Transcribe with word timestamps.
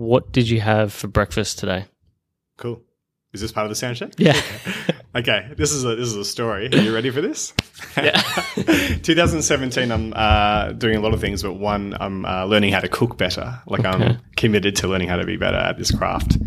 What 0.00 0.32
did 0.32 0.48
you 0.48 0.62
have 0.62 0.94
for 0.94 1.08
breakfast 1.08 1.58
today? 1.58 1.84
Cool. 2.56 2.80
Is 3.34 3.42
this 3.42 3.52
part 3.52 3.66
of 3.66 3.68
the 3.68 3.74
sound 3.74 3.96
check? 3.96 4.14
Yeah. 4.16 4.40
Okay, 5.12 5.52
this 5.56 5.72
is 5.72 5.84
a 5.84 5.96
this 5.96 6.06
is 6.06 6.14
a 6.14 6.24
story. 6.24 6.68
Are 6.72 6.76
you 6.76 6.94
ready 6.94 7.10
for 7.10 7.20
this? 7.20 7.52
Yeah. 7.96 8.12
2017. 9.02 9.90
I'm 9.90 10.12
uh, 10.14 10.70
doing 10.70 10.94
a 10.94 11.00
lot 11.00 11.14
of 11.14 11.20
things, 11.20 11.42
but 11.42 11.54
one, 11.54 11.96
I'm 11.98 12.24
uh, 12.24 12.44
learning 12.44 12.72
how 12.72 12.78
to 12.78 12.88
cook 12.88 13.18
better. 13.18 13.60
Like 13.66 13.84
I'm 13.84 14.20
committed 14.36 14.76
to 14.76 14.86
learning 14.86 15.08
how 15.08 15.16
to 15.16 15.26
be 15.26 15.36
better 15.36 15.56
at 15.56 15.78
this 15.78 15.90
craft. 15.90 16.38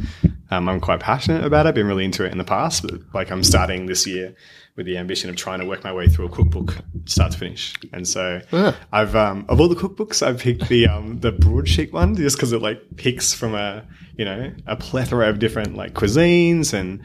Um, 0.50 0.70
I'm 0.70 0.80
quite 0.80 1.02
passionate 1.02 1.44
about 1.44 1.66
it. 1.66 1.70
I've 1.70 1.76
Been 1.76 1.88
really 1.88 2.06
into 2.06 2.24
it 2.24 2.32
in 2.32 2.38
the 2.38 2.46
past, 2.46 2.84
but 2.84 3.02
like 3.14 3.32
I'm 3.32 3.44
starting 3.44 3.88
this 3.88 4.08
year 4.08 4.34
with 4.76 4.86
the 4.88 4.98
ambition 4.98 5.30
of 5.30 5.36
trying 5.36 5.60
to 5.60 5.66
work 5.66 5.84
my 5.84 5.94
way 5.94 6.08
through 6.08 6.26
a 6.26 6.30
cookbook, 6.30 6.78
start 7.06 7.32
to 7.32 7.38
finish. 7.38 7.74
And 7.94 8.08
so 8.08 8.42
Ah. 8.52 8.76
I've 8.92 9.16
um, 9.16 9.46
of 9.50 9.62
all 9.62 9.68
the 9.68 9.76
cookbooks, 9.76 10.26
I've 10.26 10.40
picked 10.40 10.68
the 10.68 10.88
um, 10.88 11.20
the 11.20 11.32
broadsheet 11.32 11.94
one 11.94 12.16
just 12.16 12.38
because 12.38 12.52
it 12.54 12.62
like 12.62 12.82
picks 12.98 13.34
from 13.34 13.54
a 13.54 13.86
you 14.18 14.26
know 14.26 14.52
a 14.68 14.76
plethora 14.76 15.30
of 15.30 15.40
different 15.40 15.76
like 15.76 15.94
cuisines 15.94 16.74
and 16.74 17.02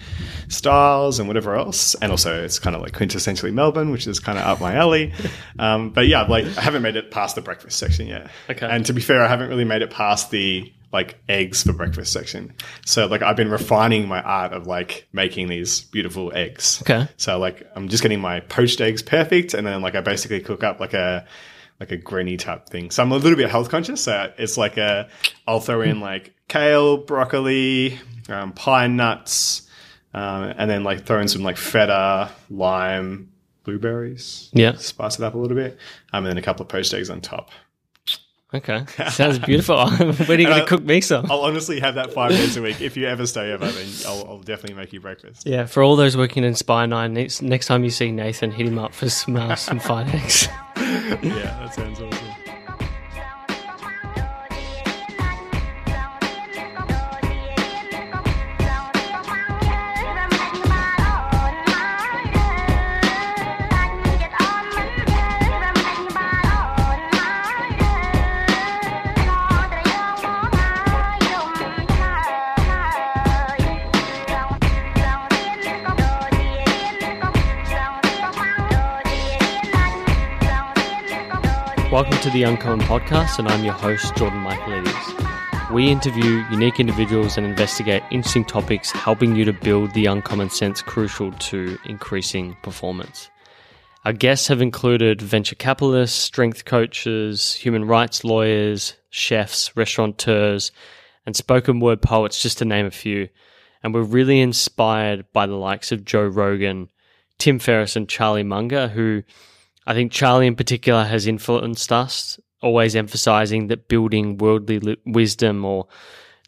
styles 0.48 1.19
and 1.19 1.29
whatever 1.29 1.55
else. 1.57 1.95
And 1.96 2.10
also 2.10 2.43
it's 2.43 2.59
kind 2.59 2.74
of 2.77 2.83
like 2.83 2.93
quintessentially 2.93 3.52
Melbourne, 3.52 3.91
which 3.91 4.07
is 4.07 4.21
kind 4.21 4.38
of 4.38 4.45
up 4.45 4.60
my 4.60 4.74
alley. 4.74 5.12
Um, 5.60 5.91
but 5.91 6.07
yeah, 6.07 6.23
like 6.23 6.45
I 6.57 6.60
haven't 6.60 6.82
made 6.82 6.95
it 6.95 7.10
past 7.10 7.35
the 7.35 7.41
breakfast 7.41 7.79
section 7.79 8.07
yet. 8.07 8.30
Okay. 8.48 8.65
And 8.65 8.87
to 8.87 8.93
be 8.93 9.01
fair, 9.01 9.24
I 9.24 9.27
haven't 9.27 9.48
really 9.48 9.65
made 9.65 9.82
it 9.82 9.91
past 9.91 10.30
the 10.30 10.73
like 10.92 11.19
eggs 11.28 11.62
for 11.62 11.73
breakfast 11.73 12.12
section. 12.12 12.55
So 12.87 13.06
like 13.06 13.23
I've 13.23 13.37
been 13.37 13.51
refining 13.51 14.09
my 14.09 14.23
art 14.23 14.52
of 14.52 14.66
like 14.66 15.06
making 15.12 15.48
these 15.48 15.83
beautiful 15.83 16.33
eggs. 16.34 16.80
Okay. 16.83 17.06
So 17.16 17.38
like 17.38 17.66
I'm 17.74 17.88
just 17.88 18.02
getting 18.02 18.20
my 18.20 18.41
poached 18.41 18.80
eggs 18.80 19.02
perfect, 19.02 19.55
and 19.55 19.66
then 19.66 19.82
like 19.82 19.95
I 19.95 20.01
basically 20.01 20.41
cook 20.41 20.65
up 20.65 20.80
like 20.80 20.95
a 20.95 21.27
like 21.80 21.93
a 21.93 21.96
granny 21.96 22.37
type 22.37 22.69
thing. 22.69 22.91
So 22.91 23.02
I'm 23.02 23.12
a 23.12 23.16
little 23.16 23.37
bit 23.37 23.51
health 23.51 23.69
conscious. 23.69 24.02
So 24.02 24.32
it's 24.38 24.56
like 24.56 24.77
a 24.77 25.09
I'll 25.46 25.60
throw 25.60 25.82
in 25.82 26.01
like 26.01 26.34
kale, 26.48 26.96
broccoli, 26.96 27.98
um, 28.29 28.52
pine 28.52 28.96
nuts, 28.96 29.68
um, 30.15 30.54
and 30.57 30.70
then 30.70 30.85
like 30.85 31.04
throw 31.04 31.20
in 31.20 31.29
some 31.29 31.43
like 31.43 31.57
feta, 31.57 32.30
lime, 32.51 33.30
blueberries. 33.65 34.51
Yeah. 34.54 34.76
Spice 34.76 35.18
it 35.18 35.24
up 35.24 35.35
a 35.35 35.38
little 35.38 35.57
bit, 35.57 35.79
um, 36.13 36.24
and 36.24 36.30
then 36.30 36.38
a 36.38 36.43
couple 36.43 36.63
of 36.63 36.68
poached 36.68 36.95
eggs 36.95 37.10
on 37.10 37.20
top. 37.20 37.51
Okay. 38.54 38.85
Sounds 39.10 39.38
beautiful. 39.38 39.91
When 39.91 40.10
are 40.10 40.41
you 40.41 40.46
going 40.46 40.60
to 40.60 40.66
cook 40.66 40.82
me 40.82 41.01
some? 41.02 41.30
I'll 41.30 41.41
honestly 41.43 41.80
have 41.80 41.96
that 41.96 42.13
five 42.15 42.30
days 42.30 42.57
a 42.57 42.63
week. 42.63 42.80
If 42.80 42.96
you 42.96 43.07
ever 43.07 43.27
stay 43.27 43.52
over, 43.52 43.71
then 43.71 43.87
I'll, 44.07 44.27
I'll 44.27 44.38
definitely 44.38 44.77
make 44.77 44.93
you 44.93 45.01
breakfast. 45.01 45.46
Yeah, 45.46 45.66
for 45.66 45.82
all 45.82 45.96
those 45.96 46.16
working 46.16 46.45
in 46.45 46.54
Spy 46.54 46.87
Nine, 46.87 47.13
next, 47.13 47.43
next 47.43 47.66
time 47.66 47.85
you 47.85 47.91
see 47.91 48.10
Nathan, 48.10 48.51
hit 48.51 48.66
him 48.66 48.79
up 48.79 48.95
for 48.95 49.10
some 49.10 49.37
uh, 49.37 49.54
some 49.54 49.79
fine 49.80 50.09
eggs. 50.09 50.49
Yeah, 50.76 51.59
that 51.59 51.74
sounds 51.74 52.01
awesome. 52.01 52.27
Welcome 81.91 82.19
to 82.19 82.28
the 82.28 82.43
Uncommon 82.43 82.81
Podcast, 82.81 83.39
and 83.39 83.49
I'm 83.49 83.65
your 83.65 83.72
host, 83.72 84.15
Jordan 84.15 84.44
Michaelides. 84.44 85.71
We 85.72 85.89
interview 85.89 86.44
unique 86.50 86.78
individuals 86.78 87.39
and 87.39 87.47
investigate 87.47 88.03
interesting 88.11 88.44
topics, 88.44 88.91
helping 88.91 89.34
you 89.34 89.47
to 89.47 89.55
build 89.55 89.94
the 89.94 90.05
uncommon 90.05 90.50
sense 90.50 90.83
crucial 90.83 91.33
to 91.33 91.78
increasing 91.87 92.59
performance. 92.62 93.31
Our 94.04 94.12
guests 94.12 94.48
have 94.48 94.60
included 94.60 95.22
venture 95.22 95.54
capitalists, 95.54 96.19
strength 96.19 96.66
coaches, 96.66 97.54
human 97.54 97.87
rights 97.87 98.22
lawyers, 98.22 98.94
chefs, 99.09 99.75
restaurateurs, 99.75 100.72
and 101.25 101.34
spoken 101.34 101.81
word 101.81 102.03
poets, 102.03 102.43
just 102.43 102.59
to 102.59 102.66
name 102.66 102.84
a 102.84 102.91
few. 102.91 103.31
And 103.82 103.94
we're 103.94 104.03
really 104.03 104.41
inspired 104.43 105.25
by 105.32 105.47
the 105.47 105.56
likes 105.56 105.91
of 105.91 106.04
Joe 106.04 106.27
Rogan, 106.27 106.91
Tim 107.38 107.59
Ferriss, 107.59 107.97
and 107.97 108.10
Charlie 108.10 108.43
Munger, 108.43 108.88
who 108.88 109.22
I 109.88 109.94
think 109.94 110.12
Charlie 110.12 110.47
in 110.47 110.54
particular 110.54 111.04
has 111.04 111.26
influenced 111.26 111.91
us, 111.91 112.38
always 112.60 112.94
emphasizing 112.94 113.69
that 113.69 113.88
building 113.88 114.37
worldly 114.37 114.99
wisdom 115.06 115.65
or 115.65 115.88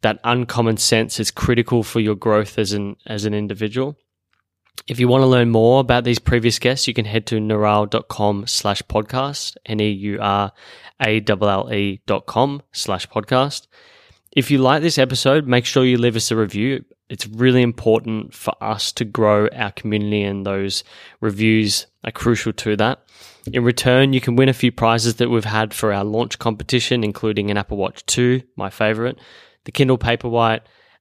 that 0.03 0.21
uncommon 0.25 0.77
sense 0.77 1.19
is 1.19 1.31
critical 1.31 1.83
for 1.83 2.01
your 2.01 2.17
growth 2.17 2.59
as 2.59 2.75
an 2.75 2.97
as 3.07 3.25
an 3.25 3.33
individual. 3.33 3.97
If 4.87 5.01
you 5.01 5.09
want 5.09 5.23
to 5.23 5.27
learn 5.27 5.49
more 5.49 5.81
about 5.81 6.05
these 6.05 6.19
previous 6.19 6.59
guests, 6.59 6.87
you 6.87 6.93
can 6.93 7.07
head 7.07 7.25
to 7.29 7.37
neuralle.com 7.37 8.47
slash 8.47 8.83
podcast, 8.83 9.57
N-E-U-R-A-L-L-E 9.65 10.53
dot 12.07 12.27
com 12.27 12.63
slash 12.73 13.09
podcast. 13.09 13.69
If 14.33 14.51
you 14.51 14.59
like 14.59 14.83
this 14.83 14.99
episode, 14.99 15.47
make 15.47 15.65
sure 15.65 15.87
you 15.87 15.97
leave 15.97 16.17
us 16.17 16.31
a 16.31 16.37
review. 16.37 16.85
It's 17.11 17.27
really 17.27 17.63
important 17.63 18.35
for 18.35 18.55
us 18.63 18.93
to 18.93 19.05
grow 19.05 19.49
our 19.49 19.73
community, 19.73 20.23
and 20.23 20.47
those 20.47 20.85
reviews 21.21 21.87
are 22.05 22.13
crucial 22.13 22.53
to 22.53 22.77
that. 22.77 23.03
In 23.53 23.65
return, 23.65 24.13
you 24.13 24.21
can 24.21 24.37
win 24.37 24.49
a 24.49 24.55
few 24.55 24.71
prizes 24.71 25.17
that 25.17 25.29
we've 25.29 25.45
had 25.45 25.75
for 25.75 25.93
our 25.93 26.05
launch 26.05 26.39
competition, 26.39 27.03
including 27.03 27.51
an 27.51 27.57
Apple 27.57 27.79
Watch 27.79 28.07
2, 28.07 28.43
my 28.55 28.71
favorite, 28.71 29.19
the 29.65 29.73
Kindle 29.73 29.99
Paperwhite, 29.99 30.61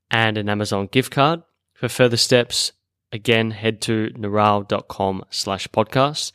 and 0.10 0.36
an 0.36 0.50
Amazon 0.50 0.88
gift 0.92 1.12
card. 1.12 1.44
For 1.76 1.88
further 1.88 2.18
steps, 2.18 2.72
again, 3.12 3.52
head 3.52 3.80
to 3.82 4.10
neuralle.com 4.18 5.26
slash 5.30 5.68
podcast, 5.68 6.32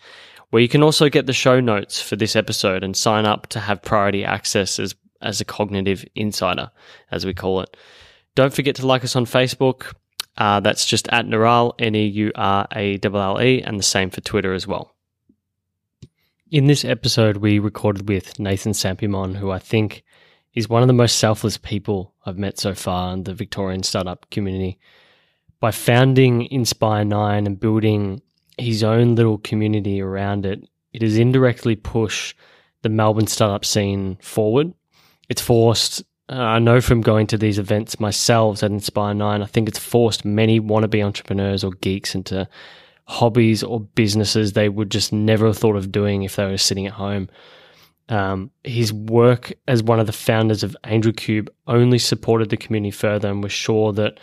where 0.50 0.62
you 0.62 0.68
can 0.68 0.84
also 0.84 1.08
get 1.08 1.26
the 1.26 1.32
show 1.32 1.58
notes 1.58 2.00
for 2.00 2.14
this 2.14 2.36
episode 2.36 2.84
and 2.84 2.96
sign 2.96 3.26
up 3.26 3.48
to 3.48 3.58
have 3.58 3.82
priority 3.82 4.24
access 4.24 4.78
as, 4.78 4.94
as 5.20 5.40
a 5.40 5.44
cognitive 5.44 6.04
insider, 6.14 6.70
as 7.10 7.26
we 7.26 7.34
call 7.34 7.60
it. 7.60 7.76
Don't 8.34 8.52
forget 8.52 8.76
to 8.76 8.86
like 8.86 9.04
us 9.04 9.16
on 9.16 9.26
Facebook. 9.26 9.94
Uh, 10.36 10.60
that's 10.60 10.86
just 10.86 11.08
at 11.08 11.26
Neuralle, 11.26 11.74
N 11.78 11.94
E 11.94 12.06
U 12.06 12.32
R 12.34 12.66
A 12.74 12.98
L 13.02 13.16
L 13.16 13.40
E, 13.40 13.62
and 13.62 13.78
the 13.78 13.84
same 13.84 14.10
for 14.10 14.20
Twitter 14.20 14.52
as 14.52 14.66
well. 14.66 14.94
In 16.50 16.66
this 16.66 16.84
episode, 16.84 17.38
we 17.38 17.58
recorded 17.58 18.08
with 18.08 18.38
Nathan 18.38 18.72
Sampimon, 18.72 19.36
who 19.36 19.50
I 19.50 19.58
think 19.58 20.04
is 20.54 20.68
one 20.68 20.82
of 20.82 20.88
the 20.88 20.94
most 20.94 21.18
selfless 21.18 21.58
people 21.58 22.14
I've 22.26 22.38
met 22.38 22.58
so 22.58 22.74
far 22.74 23.12
in 23.12 23.24
the 23.24 23.34
Victorian 23.34 23.82
startup 23.82 24.28
community. 24.30 24.78
By 25.60 25.70
founding 25.70 26.46
Inspire 26.50 27.04
Nine 27.04 27.46
and 27.46 27.58
building 27.58 28.22
his 28.58 28.84
own 28.84 29.14
little 29.14 29.38
community 29.38 30.00
around 30.00 30.46
it, 30.46 30.68
it 30.92 31.02
has 31.02 31.16
indirectly 31.16 31.74
pushed 31.76 32.36
the 32.82 32.88
Melbourne 32.88 33.26
startup 33.26 33.64
scene 33.64 34.18
forward. 34.20 34.74
It's 35.28 35.42
forced, 35.42 36.04
uh, 36.28 36.34
I 36.34 36.58
know 36.58 36.80
from 36.80 37.00
going 37.00 37.26
to 37.28 37.38
these 37.38 37.58
events 37.58 38.00
myself 38.00 38.62
at 38.62 38.70
Inspire 38.70 39.14
Nine, 39.14 39.42
I 39.42 39.46
think 39.46 39.68
it's 39.68 39.78
forced 39.78 40.24
many 40.24 40.60
wannabe 40.60 41.04
entrepreneurs 41.04 41.62
or 41.64 41.72
geeks 41.72 42.14
into 42.14 42.48
hobbies 43.06 43.62
or 43.62 43.80
businesses 43.80 44.52
they 44.52 44.68
would 44.68 44.90
just 44.90 45.12
never 45.12 45.46
have 45.46 45.58
thought 45.58 45.76
of 45.76 45.92
doing 45.92 46.22
if 46.22 46.36
they 46.36 46.46
were 46.46 46.56
sitting 46.56 46.86
at 46.86 46.94
home. 46.94 47.28
Um, 48.08 48.50
his 48.64 48.92
work 48.92 49.52
as 49.66 49.82
one 49.82 50.00
of 50.00 50.06
the 50.06 50.12
founders 50.12 50.62
of 50.62 50.76
Angel 50.86 51.12
Cube 51.12 51.50
only 51.66 51.98
supported 51.98 52.50
the 52.50 52.56
community 52.56 52.90
further 52.90 53.30
and 53.30 53.42
we're 53.42 53.48
sure 53.48 53.92
that 53.94 54.18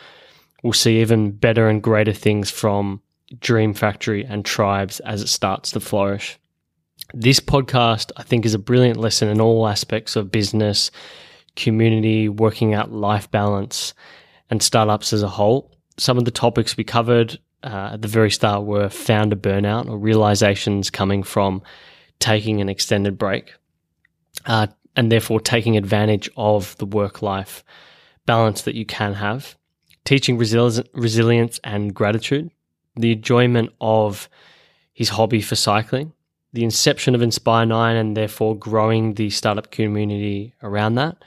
we'll 0.64 0.74
see 0.74 1.02
even 1.02 1.32
better 1.32 1.68
and 1.68 1.82
greater 1.82 2.14
things 2.14 2.52
from 2.52 3.02
Dream 3.40 3.74
Factory 3.74 4.24
and 4.24 4.44
Tribes 4.44 5.00
as 5.02 5.22
it 5.22 5.28
starts 5.28 5.72
to 5.72 5.80
flourish. 5.80 6.38
This 7.14 7.40
podcast, 7.40 8.12
I 8.18 8.24
think, 8.24 8.46
is 8.46 8.54
a 8.54 8.60
brilliant 8.60 9.00
lesson 9.00 9.30
in 9.30 9.42
all 9.42 9.68
aspects 9.68 10.16
of 10.16 10.32
business, 10.32 10.92
community, 11.56 12.30
working 12.30 12.74
out 12.74 12.92
life 12.92 13.30
balance, 13.32 13.94
and 14.50 14.62
startups 14.62 15.14
as 15.14 15.24
a 15.24 15.28
whole. 15.28 15.72
Some 15.98 16.18
of 16.18 16.26
the 16.26 16.32
topics 16.32 16.78
we 16.78 16.84
covered 16.84 17.40
uh, 17.64 17.92
at 17.94 18.02
the 18.02 18.08
very 18.08 18.32
start 18.32 18.66
were 18.66 18.90
founder 18.90 19.36
burnout 19.36 19.88
or 19.88 19.98
realizations 19.98 20.90
coming 20.90 21.24
from 21.24 21.62
taking 22.20 22.62
an 22.62 22.70
extended 22.70 23.18
break, 23.18 23.54
uh, 24.46 24.68
and 24.96 25.12
therefore 25.12 25.40
taking 25.40 25.78
advantage 25.78 26.30
of 26.38 26.78
the 26.78 26.86
work 26.86 27.22
life 27.22 27.64
balance 28.26 28.64
that 28.64 28.76
you 28.76 28.86
can 28.86 29.14
have, 29.16 29.56
teaching 30.06 30.38
resili- 30.38 30.88
resilience 30.94 31.60
and 31.64 31.94
gratitude, 31.94 32.52
the 32.96 33.12
enjoyment 33.14 33.72
of 33.80 34.30
his 34.94 35.10
hobby 35.10 35.42
for 35.42 35.56
cycling, 35.56 36.14
the 36.54 36.64
inception 36.64 37.16
of 37.16 37.22
Inspire 37.22 37.66
9 37.66 37.96
and 37.96 38.18
therefore 38.18 38.58
growing 38.58 39.14
the 39.14 39.30
startup 39.30 39.72
community 39.72 40.54
around 40.62 40.96
that. 40.96 41.18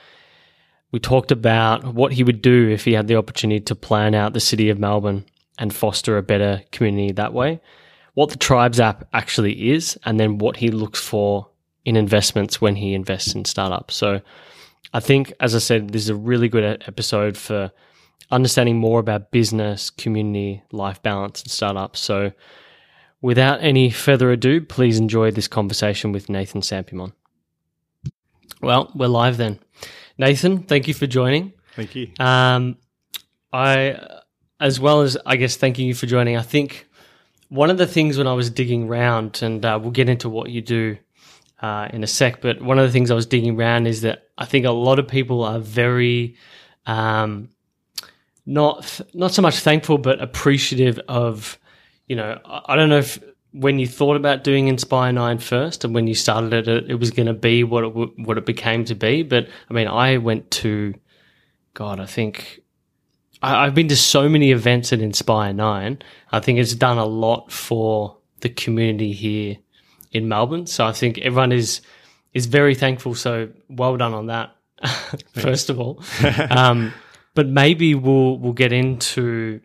We 0.94 1.00
talked 1.00 1.32
about 1.32 1.93
what 1.93 2.12
he 2.12 2.23
would 2.23 2.41
do 2.41 2.69
if 2.69 2.85
he 2.85 2.93
had 2.93 3.08
the 3.08 3.17
opportunity 3.17 3.58
to 3.62 3.75
plan 3.75 4.14
out 4.14 4.32
the 4.32 4.38
city 4.38 4.70
of 4.70 4.79
Melbourne 4.79 5.25
and 5.58 5.75
foster 5.75 6.17
a 6.17 6.23
better 6.23 6.62
community 6.70 7.11
that 7.14 7.32
way, 7.32 7.61
what 8.12 8.31
the 8.31 8.38
Tribes 8.38 8.79
app 8.79 9.08
actually 9.12 9.73
is, 9.73 9.99
and 10.05 10.20
then 10.20 10.38
what 10.38 10.58
he 10.58 10.70
looks 10.70 11.00
for 11.00 11.49
in 11.85 11.96
investments 11.96 12.61
when 12.61 12.76
he 12.76 12.94
invests 12.94 13.35
in 13.35 13.44
startups. 13.44 13.96
So 13.96 14.20
I 14.93 15.00
think, 15.00 15.32
as 15.41 15.56
I 15.56 15.58
said, 15.58 15.91
this 15.91 16.02
is 16.02 16.11
a 16.11 16.14
really 16.14 16.49
good 16.49 16.85
episode 16.87 17.37
for 17.37 17.73
understanding 18.31 18.76
more 18.76 19.00
about 19.00 19.32
business, 19.32 19.90
community, 19.90 20.62
life 20.70 21.02
balance, 21.02 21.43
and 21.43 21.50
startups. 21.50 21.99
So, 21.99 22.31
without 23.20 23.61
any 23.61 23.90
further 23.90 24.31
ado, 24.31 24.61
please 24.61 25.00
enjoy 25.00 25.32
this 25.32 25.49
conversation 25.49 26.12
with 26.12 26.29
Nathan 26.29 26.61
Sampimon. 26.61 27.14
Well, 28.62 28.93
we're 28.94 29.08
live 29.08 29.38
then. 29.38 29.58
Nathan, 30.19 30.62
thank 30.62 30.88
you 30.88 30.94
for 30.94 31.06
joining. 31.06 31.52
Thank 31.75 31.94
you. 31.94 32.11
Um, 32.19 32.76
I, 33.52 34.20
as 34.61 34.78
well 34.78 35.02
as 35.02 35.16
I 35.26 35.37
guess, 35.37 35.56
thanking 35.56 35.87
you 35.87 35.94
for 35.94 36.06
joining. 36.06 36.37
I 36.37 36.43
think 36.43 36.87
one 37.49 37.70
of 37.70 37.78
the 37.78 37.87
things 37.87 38.19
when 38.19 38.26
I 38.26 38.32
was 38.32 38.50
digging 38.50 38.88
around, 38.88 39.40
and 39.43 39.64
uh, 39.64 39.78
we'll 39.81 39.90
get 39.90 40.08
into 40.08 40.28
what 40.28 40.50
you 40.50 40.61
do 40.61 40.96
uh, 41.61 41.88
in 41.93 42.02
a 42.02 42.06
sec, 42.06 42.40
but 42.40 42.61
one 42.61 42.78
of 42.78 42.87
the 42.87 42.93
things 42.93 43.11
I 43.11 43.14
was 43.14 43.26
digging 43.26 43.58
around 43.58 43.87
is 43.87 44.02
that 44.02 44.28
I 44.37 44.44
think 44.44 44.66
a 44.66 44.70
lot 44.70 44.99
of 44.99 45.08
people 45.08 45.44
are 45.44 45.58
very 45.58 46.37
um, 46.87 47.50
not 48.46 49.00
not 49.14 49.32
so 49.32 49.43
much 49.43 49.58
thankful, 49.58 49.99
but 49.99 50.20
appreciative 50.20 50.99
of, 51.08 51.58
you 52.06 52.16
know, 52.16 52.38
I, 52.44 52.61
I 52.69 52.76
don't 52.76 52.88
know 52.88 52.99
if 52.99 53.22
when 53.54 53.78
you 53.78 53.86
thought 53.86 54.16
about 54.16 54.42
doing 54.42 54.66
Inspire 54.66 55.12
Nine 55.12 55.38
first, 55.38 55.84
and 55.84 55.94
when 55.94 56.08
you 56.08 56.14
started 56.14 56.52
it, 56.52 56.68
it, 56.68 56.90
it 56.90 56.94
was 56.96 57.12
going 57.12 57.26
to 57.26 57.32
be 57.32 57.62
what 57.62 57.84
it 57.84 57.88
w- 57.88 58.12
what 58.16 58.36
it 58.36 58.44
became 58.44 58.84
to 58.86 58.94
be. 58.96 59.22
But 59.22 59.48
I 59.70 59.74
mean, 59.74 59.86
I 59.86 60.16
went 60.16 60.50
to, 60.62 60.94
God, 61.72 62.00
I 62.00 62.06
think 62.06 62.60
I, 63.42 63.64
I've 63.64 63.74
been 63.74 63.88
to 63.88 63.96
so 63.96 64.28
many 64.28 64.50
events 64.50 64.92
at 64.92 65.00
Inspire 65.00 65.52
Nine. 65.52 66.00
I 66.32 66.40
think 66.40 66.58
it's 66.58 66.74
done 66.74 66.98
a 66.98 67.04
lot 67.04 67.52
for 67.52 68.18
the 68.40 68.48
community 68.48 69.12
here 69.12 69.58
in 70.10 70.28
Melbourne. 70.28 70.66
So 70.66 70.84
I 70.84 70.92
think 70.92 71.18
everyone 71.18 71.52
is 71.52 71.80
is 72.32 72.46
very 72.46 72.74
thankful. 72.74 73.14
So 73.14 73.50
well 73.68 73.96
done 73.96 74.14
on 74.14 74.26
that. 74.26 74.50
first 75.34 75.70
of 75.70 75.78
all, 75.78 76.02
um, 76.50 76.92
but 77.34 77.46
maybe 77.46 77.94
we'll 77.94 78.36
we'll 78.36 78.52
get 78.52 78.72
into 78.72 79.60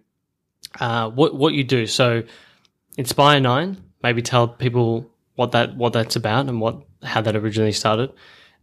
uh, 0.80 1.10
what 1.10 1.34
what 1.34 1.54
you 1.56 1.64
do. 1.64 1.88
So 1.88 2.22
Inspire 3.00 3.40
Nine. 3.40 3.78
Maybe 4.04 4.22
tell 4.22 4.48
people 4.50 5.10
what 5.36 5.54
that 5.54 5.78
what 5.78 5.94
that's 5.94 6.18
about 6.18 6.48
and 6.50 6.60
what 6.60 6.82
how 7.02 7.22
that 7.22 7.34
originally 7.34 7.72
started. 7.72 8.12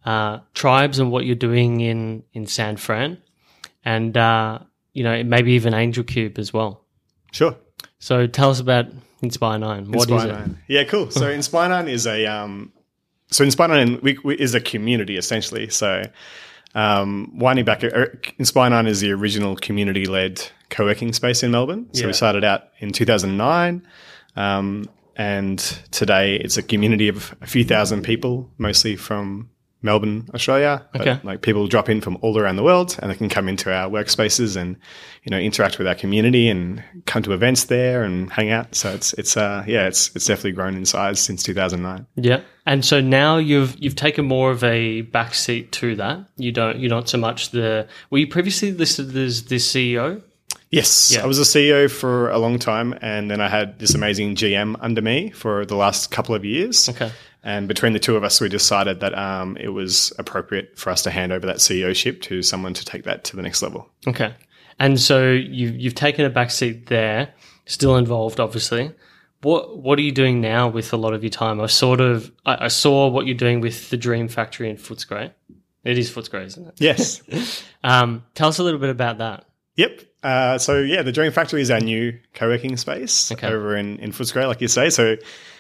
Uh, 0.05 0.41
tribes 0.53 0.99
and 0.99 1.11
what 1.11 1.25
you're 1.25 1.35
doing 1.35 1.81
in 1.81 2.23
in 2.35 2.47
San 2.47 2.77
Fran, 2.77 3.17
and 3.83 4.15
uh, 4.15 4.59
you 4.93 5.03
know 5.05 5.25
maybe 5.25 5.53
even 5.53 5.73
Angel 5.73 6.05
Cube 6.05 6.38
as 6.38 6.53
well. 6.53 6.85
Sure. 7.33 7.56
So 7.99 8.27
tell 8.27 8.50
us 8.50 8.61
about 8.61 8.87
Inspire 9.23 9.59
Nine. 9.59 9.91
What 9.91 10.11
is 10.11 10.12
Inspire 10.12 10.29
it? 10.29 10.33
Nine. 10.33 10.59
Yeah, 10.69 10.85
cool. 10.85 11.11
So 11.11 11.31
Inspire 11.41 11.71
Nine 11.71 11.88
is 11.88 12.06
a 12.06 12.27
um, 12.27 12.73
so 13.31 13.43
Inspire 13.43 13.69
Nine 13.69 14.00
we, 14.03 14.19
we, 14.23 14.37
is 14.37 14.55
a 14.55 14.61
community 14.61 15.17
essentially. 15.17 15.71
So 15.71 16.03
um, 16.75 17.33
winding 17.38 17.65
back, 17.65 17.83
uh, 17.83 18.06
Inspire 18.38 18.69
Nine 18.69 18.87
is 18.87 19.00
the 19.00 19.12
original 19.12 19.56
community-led 19.56 20.47
co-working 20.69 21.15
space 21.15 21.43
in 21.43 21.50
Melbourne. 21.50 21.88
So 21.94 22.03
Yeah. 22.03 22.09
we 22.09 22.12
started 22.12 22.44
out 22.44 22.65
in 22.81 22.93
2009, 22.93 23.83
um, 24.37 24.88
and 25.17 25.59
today 25.91 26.37
it's 26.37 26.56
a 26.56 26.62
community 26.62 27.09
of 27.09 27.35
a 27.41 27.47
few 27.47 27.65
thousand 27.65 28.03
people, 28.03 28.50
mostly 28.59 28.97
from 28.97 29.49
Melbourne, 29.83 30.29
Australia. 30.35 30.85
But, 30.93 31.03
Okay. 31.03 31.21
like 31.23 31.43
people 31.43 31.67
drop 31.69 31.88
in 31.88 32.00
from 32.00 32.19
all 32.21 32.37
around 32.38 32.56
the 32.56 32.62
world, 32.62 32.99
and 33.00 33.11
they 33.11 33.15
can 33.15 33.29
come 33.29 33.49
into 33.49 33.73
our 33.73 33.88
workspaces 33.88 34.56
and 34.56 34.77
you 35.23 35.31
know 35.31 35.38
interact 35.38 35.79
with 35.79 35.87
our 35.87 35.94
community 35.94 36.49
and 36.49 36.83
come 37.06 37.23
to 37.23 37.33
events 37.33 37.65
there 37.65 38.03
and 38.03 38.31
hang 38.33 38.50
out. 38.50 38.75
So 38.75 38.91
it's 38.91 39.12
it's 39.15 39.37
uh 39.37 39.65
yeah 39.67 39.87
it's 39.87 40.11
it's 40.17 40.27
definitely 40.27 40.53
grown 40.53 40.75
in 40.77 40.85
size 40.87 41.21
since 41.21 41.43
2009. 41.43 42.06
Yeah. 42.17 42.41
And 42.67 42.85
so 42.85 43.00
now 43.00 43.37
you've 43.38 43.77
you've 43.79 43.94
taken 43.97 44.25
more 44.27 44.50
of 44.50 44.65
a 44.65 45.03
backseat 45.05 45.71
to 45.73 45.94
that. 45.97 46.27
You 46.37 46.53
don't 46.53 46.79
you're 46.79 46.91
not 46.91 47.09
so 47.09 47.19
much 47.19 47.50
the 47.50 47.87
were 48.11 48.19
you 48.19 48.27
previously 48.27 48.73
listed 48.73 49.17
as 49.17 49.44
the 49.44 49.56
CEO? 49.56 50.23
Yes, 50.71 51.13
Yeah. 51.15 51.23
I 51.23 51.27
was 51.27 51.39
a 51.39 51.43
CEO 51.43 51.91
for 51.91 52.31
a 52.31 52.39
long 52.39 52.59
time, 52.59 52.95
and 53.01 53.31
then 53.31 53.41
I 53.41 53.49
had 53.49 53.79
this 53.79 53.95
amazing 53.95 54.35
GM 54.35 54.77
under 54.81 55.01
me 55.01 55.31
for 55.31 55.65
the 55.65 55.77
last 55.77 56.11
couple 56.11 56.35
of 56.35 56.45
years. 56.45 56.89
Okay. 56.89 57.11
And 57.45 57.69
between 57.69 57.93
the 57.93 58.01
two 58.01 58.17
of 58.17 58.25
us, 58.25 58.41
we 58.41 58.49
decided 58.49 58.99
that 59.01 59.17
um, 59.17 59.57
it 59.59 59.69
was 59.69 60.13
appropriate 60.19 60.77
for 60.77 60.91
us 60.91 61.03
to 61.03 61.11
hand 61.11 61.31
over 61.33 61.47
that 61.47 61.57
CEO 61.59 61.95
ship 61.95 62.21
to 62.23 62.43
someone 62.43 62.75
to 62.75 62.85
take 62.85 63.05
that 63.05 63.23
to 63.25 63.37
the 63.37 63.43
next 63.43 63.63
level. 63.63 63.89
Okay. 64.09 64.35
And 64.81 65.01
so 65.01 65.31
you've 65.31 65.77
you've 65.77 65.95
taken 65.95 66.25
a 66.25 66.31
backseat 66.31 66.87
there, 66.87 67.33
still 67.65 67.97
involved 67.97 68.41
obviously. 68.41 68.93
What 69.43 69.79
what 69.79 69.99
are 69.99 70.03
you 70.03 70.12
doing 70.12 70.41
now 70.41 70.69
with 70.69 70.93
a 70.93 70.97
lot 70.97 71.15
of 71.15 71.23
your 71.23 71.31
time? 71.31 71.61
I 71.61 71.67
sort 71.67 72.01
of 72.01 72.33
I, 72.45 72.65
I 72.65 72.69
saw 72.69 73.09
what 73.09 73.27
you're 73.27 73.37
doing 73.37 73.61
with 73.61 73.91
the 73.91 73.97
Dream 73.97 74.27
Factory 74.29 74.69
in 74.69 74.77
Footscray. 74.77 75.33
It 75.85 75.99
is 75.99 76.11
Footscray, 76.11 76.47
isn't 76.47 76.67
it? 76.67 76.75
Yes. 76.79 77.23
Um, 77.85 78.25
tell 78.35 78.49
us 78.49 78.59
a 78.59 78.65
little 78.65 78.81
bit 78.81 78.91
about 78.91 79.19
that. 79.19 79.45
Yep. 79.76 80.02
Uh, 80.23 80.58
so 80.58 80.78
yeah, 80.81 81.02
the 81.02 81.12
Dream 81.12 81.31
Factory 81.32 81.61
is 81.61 81.70
our 81.70 81.81
new 81.81 82.19
co-working 82.34 82.76
space 82.76 83.31
Okay. 83.32 83.46
over 83.46 83.76
in 83.76 83.99
in 84.00 84.11
Footscray, 84.12 84.46
like 84.46 84.61
you 84.61 84.69
say. 84.69 84.90
So 84.90 85.17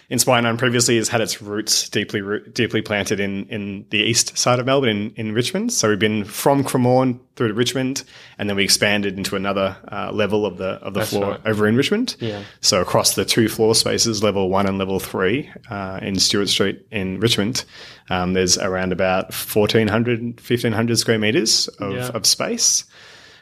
Inspire 0.08 0.40
Nine 0.40 0.56
previously 0.56 0.96
has 0.98 1.08
had 1.08 1.20
its 1.20 1.42
roots 1.42 1.88
deeply 1.88 2.20
root, 2.20 2.54
deeply 2.54 2.80
planted 2.80 3.18
in 3.20 3.46
in 3.48 3.84
the 3.90 3.98
east 3.98 4.38
side 4.38 4.58
of 4.60 4.66
Melbourne, 4.66 4.88
in, 4.88 5.10
in 5.16 5.32
Richmond. 5.34 5.72
So 5.72 5.88
we've 5.88 5.98
been 5.98 6.24
from 6.24 6.62
Cremorne 6.64 7.18
through 7.34 7.48
to 7.48 7.54
Richmond, 7.54 8.04
and 8.38 8.48
then 8.48 8.56
we 8.56 8.62
expanded 8.64 9.16
into 9.18 9.34
another 9.36 9.76
uh, 9.90 10.10
level 10.12 10.46
of 10.46 10.58
the 10.58 10.74
of 10.82 10.94
the 10.94 11.04
floor 11.04 11.32
right. 11.32 11.40
over 11.44 11.66
in 11.66 11.76
Richmond. 11.76 12.16
Yeah. 12.20 12.42
So 12.60 12.80
across 12.80 13.14
the 13.16 13.24
two 13.24 13.48
floor 13.48 13.74
spaces, 13.74 14.22
level 14.22 14.48
one 14.48 14.66
and 14.66 14.78
level 14.78 15.00
three, 15.00 15.50
uh, 15.70 15.98
in 16.02 16.18
Stewart 16.20 16.48
Street 16.48 16.86
in 16.92 17.18
Richmond, 17.20 17.64
um, 18.08 18.32
there's 18.32 18.58
around 18.58 18.92
about 18.92 19.34
1,400, 19.34 20.20
1,500 20.40 20.98
square 20.98 21.18
meters 21.18 21.66
of, 21.80 21.92
Yeah. 21.94 22.08
of 22.14 22.26
space. 22.26 22.84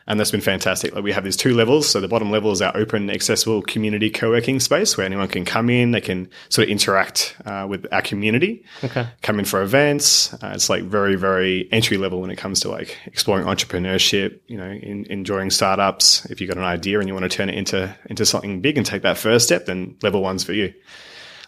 And 0.07 0.21
that's 0.21 0.31
been 0.31 0.43
fantastic. 0.43 0.95
Like 0.95 1.03
we 1.03 1.13
have 1.13 1.25
these 1.25 1.37
two 1.37 1.55
levels. 1.55 1.89
So 1.89 1.99
the 1.99 2.09
bottom 2.09 2.31
level 2.31 2.53
is 2.53 2.61
our 2.61 2.77
open, 2.77 3.09
accessible 3.09 3.63
community 3.63 4.11
co-working 4.11 4.61
space 4.61 4.97
where 4.99 5.07
anyone 5.07 5.29
can 5.29 5.47
come 5.47 5.71
in. 5.71 5.93
They 5.93 6.03
can 6.03 6.29
sort 6.51 6.69
of 6.69 6.73
interact 6.73 7.35
uh, 7.47 7.67
with 7.69 7.87
our 7.91 8.03
community, 8.03 8.65
Okay. 8.85 9.07
come 9.23 9.39
in 9.39 9.47
for 9.47 9.63
events. 9.63 10.35
Uh, 10.35 10.53
it's 10.55 10.69
like 10.69 10.83
very, 10.85 11.17
very 11.17 11.69
entry 11.73 11.97
level 11.97 12.21
when 12.21 12.31
it 12.31 12.37
comes 12.37 12.61
to 12.61 12.69
like 12.71 12.99
exploring 13.07 13.47
entrepreneurship. 13.47 14.41
You 14.47 14.59
know, 14.59 14.71
in, 14.71 15.07
enjoying 15.07 15.49
startups. 15.51 16.27
If 16.27 16.41
you've 16.41 16.49
got 16.49 16.59
an 16.59 16.65
idea 16.65 16.99
and 17.01 17.09
you 17.09 17.15
want 17.15 17.25
to 17.31 17.35
turn 17.35 17.49
it 17.49 17.55
into 17.57 17.97
into 18.11 18.27
something 18.27 18.61
big 18.61 18.77
and 18.77 18.85
take 18.87 19.03
that 19.03 19.17
first 19.17 19.47
step, 19.47 19.65
then 19.67 19.97
level 20.03 20.21
one's 20.23 20.45
for 20.45 20.53
you. 20.53 20.75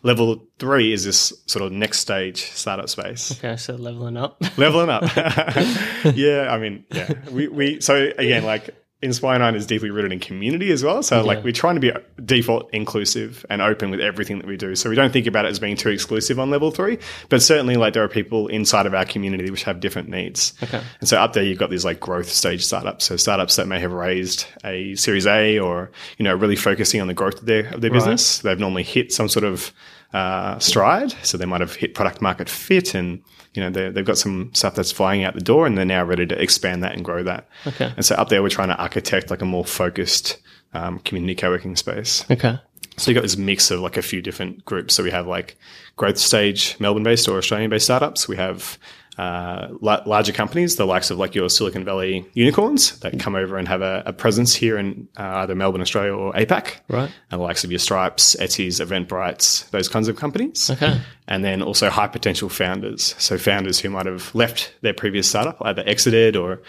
Level 0.03 0.45
three 0.59 0.93
is 0.93 1.05
this 1.05 1.33
sort 1.47 1.65
of 1.65 1.73
next 1.73 1.99
stage 2.01 2.43
startup 2.43 2.89
space 2.89 3.33
Okay, 3.39 3.57
so 3.57 3.75
leveling 3.77 4.17
up. 4.17 4.43
leveling 4.59 4.89
up. 4.91 5.03
yeah, 6.15 6.49
I 6.51 6.59
mean, 6.59 6.85
yeah, 6.91 7.13
we 7.31 7.49
we 7.49 7.81
so 7.81 7.95
again 8.19 8.45
like 8.45 8.75
Inspire 9.03 9.39
Nine 9.39 9.55
is 9.55 9.67
deeply 9.67 9.91
rooted 9.91 10.11
in 10.11 10.21
community 10.21 10.73
as 10.73 10.83
well. 10.83 11.03
So 11.03 11.17
Yeah. 11.17 11.23
like 11.23 11.45
we're 11.45 11.53
trying 11.53 11.75
to 11.75 11.81
be 11.81 11.93
default 12.25 12.71
inclusive 12.73 13.45
and 13.51 13.61
open 13.61 13.91
with 13.91 14.01
everything 14.01 14.39
that 14.39 14.47
we 14.47 14.57
do. 14.57 14.75
So 14.75 14.89
we 14.89 14.97
don't 14.97 15.13
think 15.13 15.27
about 15.27 15.45
it 15.45 15.49
as 15.49 15.59
being 15.59 15.77
too 15.77 15.91
exclusive 15.91 16.41
on 16.41 16.49
level 16.51 16.71
three, 16.71 16.97
but 17.29 17.43
certainly 17.43 17.77
like 17.77 17.93
there 17.93 18.03
are 18.03 18.09
people 18.09 18.49
inside 18.49 18.87
of 18.87 18.95
our 18.95 19.05
community 19.05 19.51
which 19.51 19.65
have 19.65 19.81
different 19.81 20.09
needs. 20.09 20.55
Okay. 20.63 20.81
And 21.01 21.09
so 21.09 21.19
up 21.19 21.35
there 21.35 21.45
you've 21.45 21.59
got 21.59 21.69
these 21.69 21.85
like 21.85 22.01
growth 22.01 22.31
stage 22.31 22.65
startups. 22.65 23.05
So 23.05 23.17
startups 23.17 23.57
that 23.57 23.69
may 23.69 23.81
have 23.81 23.93
raised 23.93 24.47
a 24.65 24.95
Series 24.95 25.27
A 25.27 25.59
or 25.59 25.91
you 26.17 26.25
know 26.25 26.35
really 26.35 26.57
focusing 26.57 27.03
on 27.03 27.07
the 27.07 27.15
growth 27.15 27.41
of 27.41 27.47
their 27.47 27.67
of 27.75 27.83
their 27.83 27.91
business. 27.91 28.39
They've 28.39 28.59
normally 28.59 28.83
hit 28.85 29.13
some 29.13 29.29
sort 29.29 29.45
of 29.45 29.73
uh, 30.15 30.59
stride. 30.59 31.13
So 31.23 31.37
they 31.37 31.45
might 31.45 31.61
have 31.61 31.75
hit 31.75 31.95
product 31.95 32.23
market 32.23 32.49
fit 32.49 32.95
and 32.95 33.21
you 33.57 33.63
know 33.63 33.71
they- 33.71 33.91
they've 33.91 34.05
got 34.05 34.19
some 34.19 34.51
stuff 34.55 34.75
that's 34.75 34.93
flying 34.93 35.25
out 35.25 35.35
the 35.35 35.41
door 35.41 35.67
and 35.67 35.77
they're 35.77 35.85
now 35.85 36.05
ready 36.05 36.27
to 36.27 36.41
expand 36.41 36.85
that 36.85 36.93
and 36.95 37.05
grow 37.05 37.23
that. 37.25 37.49
Okay. 37.67 37.93
And 37.97 38.05
so 38.05 38.15
up 38.15 38.29
there 38.29 38.43
we're 38.43 38.49
trying 38.51 38.69
to 38.69 38.77
architect 38.77 39.31
like 39.31 39.43
a 39.43 39.47
more 39.47 39.65
focused 39.65 40.39
um, 40.75 40.99
community 41.01 41.35
co-working 41.35 41.75
space. 41.77 42.25
Okay. 42.31 42.59
So 42.99 43.11
you 43.11 43.15
got 43.15 43.23
this 43.23 43.37
mix 43.37 43.71
of 43.71 43.81
like 43.81 43.97
a 43.97 44.03
few 44.03 44.23
different 44.23 44.65
groups. 44.65 44.95
So 44.95 45.03
we 45.03 45.11
have 45.11 45.27
like 45.27 45.57
growth 45.97 46.19
stage 46.19 46.77
Melbourne 46.81 47.03
based 47.03 47.29
or 47.29 47.37
Australian 47.39 47.71
based 47.71 47.85
startups. 47.87 48.29
We 48.29 48.37
have 48.37 48.79
uh, 49.19 49.69
la- 49.81 50.03
larger 50.07 50.33
companies, 50.33 50.77
the 50.77 50.87
likes 50.87 51.11
of 51.11 51.19
like 51.19 51.35
your 51.35 51.49
Silicon 51.49 51.85
Valley 51.85 52.27
unicorns 52.35 52.99
that 53.01 53.19
come 53.19 53.35
over 53.35 53.57
and 53.57 53.67
have 53.67 53.83
a, 53.83 54.03
a 54.07 54.13
presence 54.13 54.55
here 54.55 54.77
in 54.77 55.09
uh, 55.17 55.23
either 55.37 55.55
Melbourne, 55.55 55.81
Australia 55.81 56.13
or 56.13 56.33
APAC. 56.35 56.81
Right. 56.89 57.11
And 57.31 57.41
the 57.41 57.45
likes 57.45 57.65
of 57.65 57.71
your 57.71 57.79
Stripes, 57.79 58.37
Etsy's, 58.37 58.81
Eventbrites, 58.81 59.71
those 59.71 59.89
kinds 59.89 60.09
of 60.09 60.17
companies. 60.17 60.71
Okay. 60.71 61.01
And 61.29 61.45
then 61.45 61.63
also 61.63 61.89
high 61.89 62.09
potential 62.09 62.49
founders. 62.49 63.15
So 63.19 63.39
founders 63.39 63.81
who 63.81 63.91
might 63.91 64.07
have 64.07 64.35
left 64.35 64.75
their 64.83 64.95
previous 64.95 65.29
startup, 65.29 65.57
either 65.63 65.83
exited 65.87 66.37
or 66.37 66.63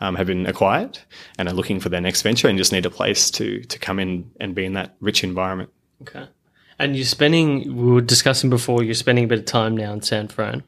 um, 0.00 0.16
have 0.16 0.26
been 0.26 0.46
acquired 0.46 0.98
and 1.38 1.48
are 1.48 1.54
looking 1.54 1.78
for 1.80 1.88
their 1.88 2.00
next 2.00 2.22
venture 2.22 2.48
and 2.48 2.58
just 2.58 2.72
need 2.72 2.84
a 2.84 2.90
place 2.90 3.30
to 3.32 3.62
to 3.62 3.78
come 3.78 3.98
in 4.00 4.30
and 4.40 4.54
be 4.54 4.64
in 4.64 4.72
that 4.72 4.96
rich 5.00 5.22
environment. 5.22 5.70
Okay. 6.02 6.26
And 6.78 6.96
you're 6.96 7.04
spending, 7.04 7.76
we 7.76 7.92
were 7.92 8.00
discussing 8.00 8.50
before, 8.50 8.82
you're 8.82 8.94
spending 8.94 9.24
a 9.24 9.28
bit 9.28 9.38
of 9.38 9.44
time 9.44 9.76
now 9.76 9.92
in 9.92 10.02
San 10.02 10.26
Fran. 10.26 10.64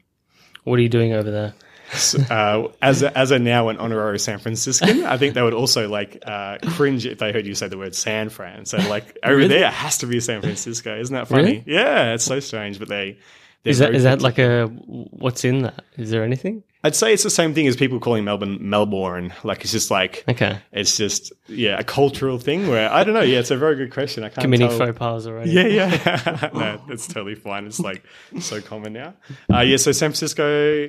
What 0.65 0.77
are 0.77 0.81
you 0.81 0.89
doing 0.89 1.13
over 1.13 1.31
there? 1.31 1.53
So, 1.93 2.19
uh, 2.19 2.71
as 2.81 3.03
a, 3.03 3.15
as 3.17 3.29
a 3.29 3.37
now 3.37 3.69
an 3.69 3.77
honorary 3.77 4.17
San 4.19 4.39
Franciscan, 4.39 5.05
I 5.05 5.17
think 5.17 5.35
they 5.35 5.41
would 5.43 5.53
also 5.53 5.87
like 5.87 6.21
uh, 6.25 6.57
cringe 6.71 7.05
if 7.05 7.19
they 7.19 7.31
heard 7.31 7.45
you 7.45 7.53
say 7.55 7.67
the 7.67 7.77
word 7.77 7.93
San 7.95 8.29
Fran. 8.29 8.65
So 8.65 8.77
like 8.77 9.17
over 9.23 9.35
Really? 9.35 9.47
there 9.49 9.67
it 9.67 9.73
has 9.73 9.99
to 9.99 10.07
be 10.07 10.19
San 10.19 10.41
Francisco. 10.41 10.99
Isn't 10.99 11.13
that 11.13 11.27
funny? 11.27 11.43
Really? 11.43 11.63
Yeah, 11.67 12.13
it's 12.13 12.23
so 12.25 12.39
strange, 12.39 12.79
but 12.79 12.89
they 12.89 13.17
Is 13.65 13.79
that 13.79 13.93
is 13.95 14.03
that 14.03 14.21
like 14.21 14.37
a 14.39 14.67
what's 14.67 15.43
in 15.43 15.63
that? 15.63 15.83
Is 15.97 16.09
there 16.11 16.23
anything? 16.23 16.63
I'd 16.83 16.95
say 16.95 17.11
it's 17.13 17.23
the 17.23 17.31
same 17.31 17.55
thing 17.55 17.65
as 17.65 17.75
people 17.75 17.99
calling 17.99 18.23
Melbourne 18.25 18.59
Melbourne. 18.61 19.33
Like 19.43 19.63
it's 19.63 19.71
just 19.71 19.89
like 19.89 20.23
Okay. 20.29 20.59
it's 20.71 20.95
just 20.97 21.33
yeah 21.47 21.79
a 21.79 21.83
cultural 21.83 22.37
thing 22.37 22.67
where 22.67 22.91
I 22.91 23.03
don't 23.03 23.15
know. 23.15 23.21
Yeah, 23.21 23.39
it's 23.39 23.49
a 23.51 23.57
very 23.57 23.75
good 23.75 23.91
question. 23.91 24.23
I 24.23 24.29
can't 24.29 24.41
Committing 24.43 24.69
tell. 24.69 24.77
faux 24.77 24.97
pas 24.99 25.25
already. 25.27 25.49
Yeah, 25.51 25.65
yeah. 25.67 26.49
no, 26.53 26.81
that's 26.87 27.07
totally 27.07 27.33
fine. 27.35 27.65
It's 27.65 27.79
like 27.79 28.03
so 28.39 28.61
common 28.61 28.93
now. 28.93 29.15
Uh, 29.51 29.61
yeah, 29.61 29.77
so 29.77 29.91
San 29.91 30.09
Francisco, 30.11 30.87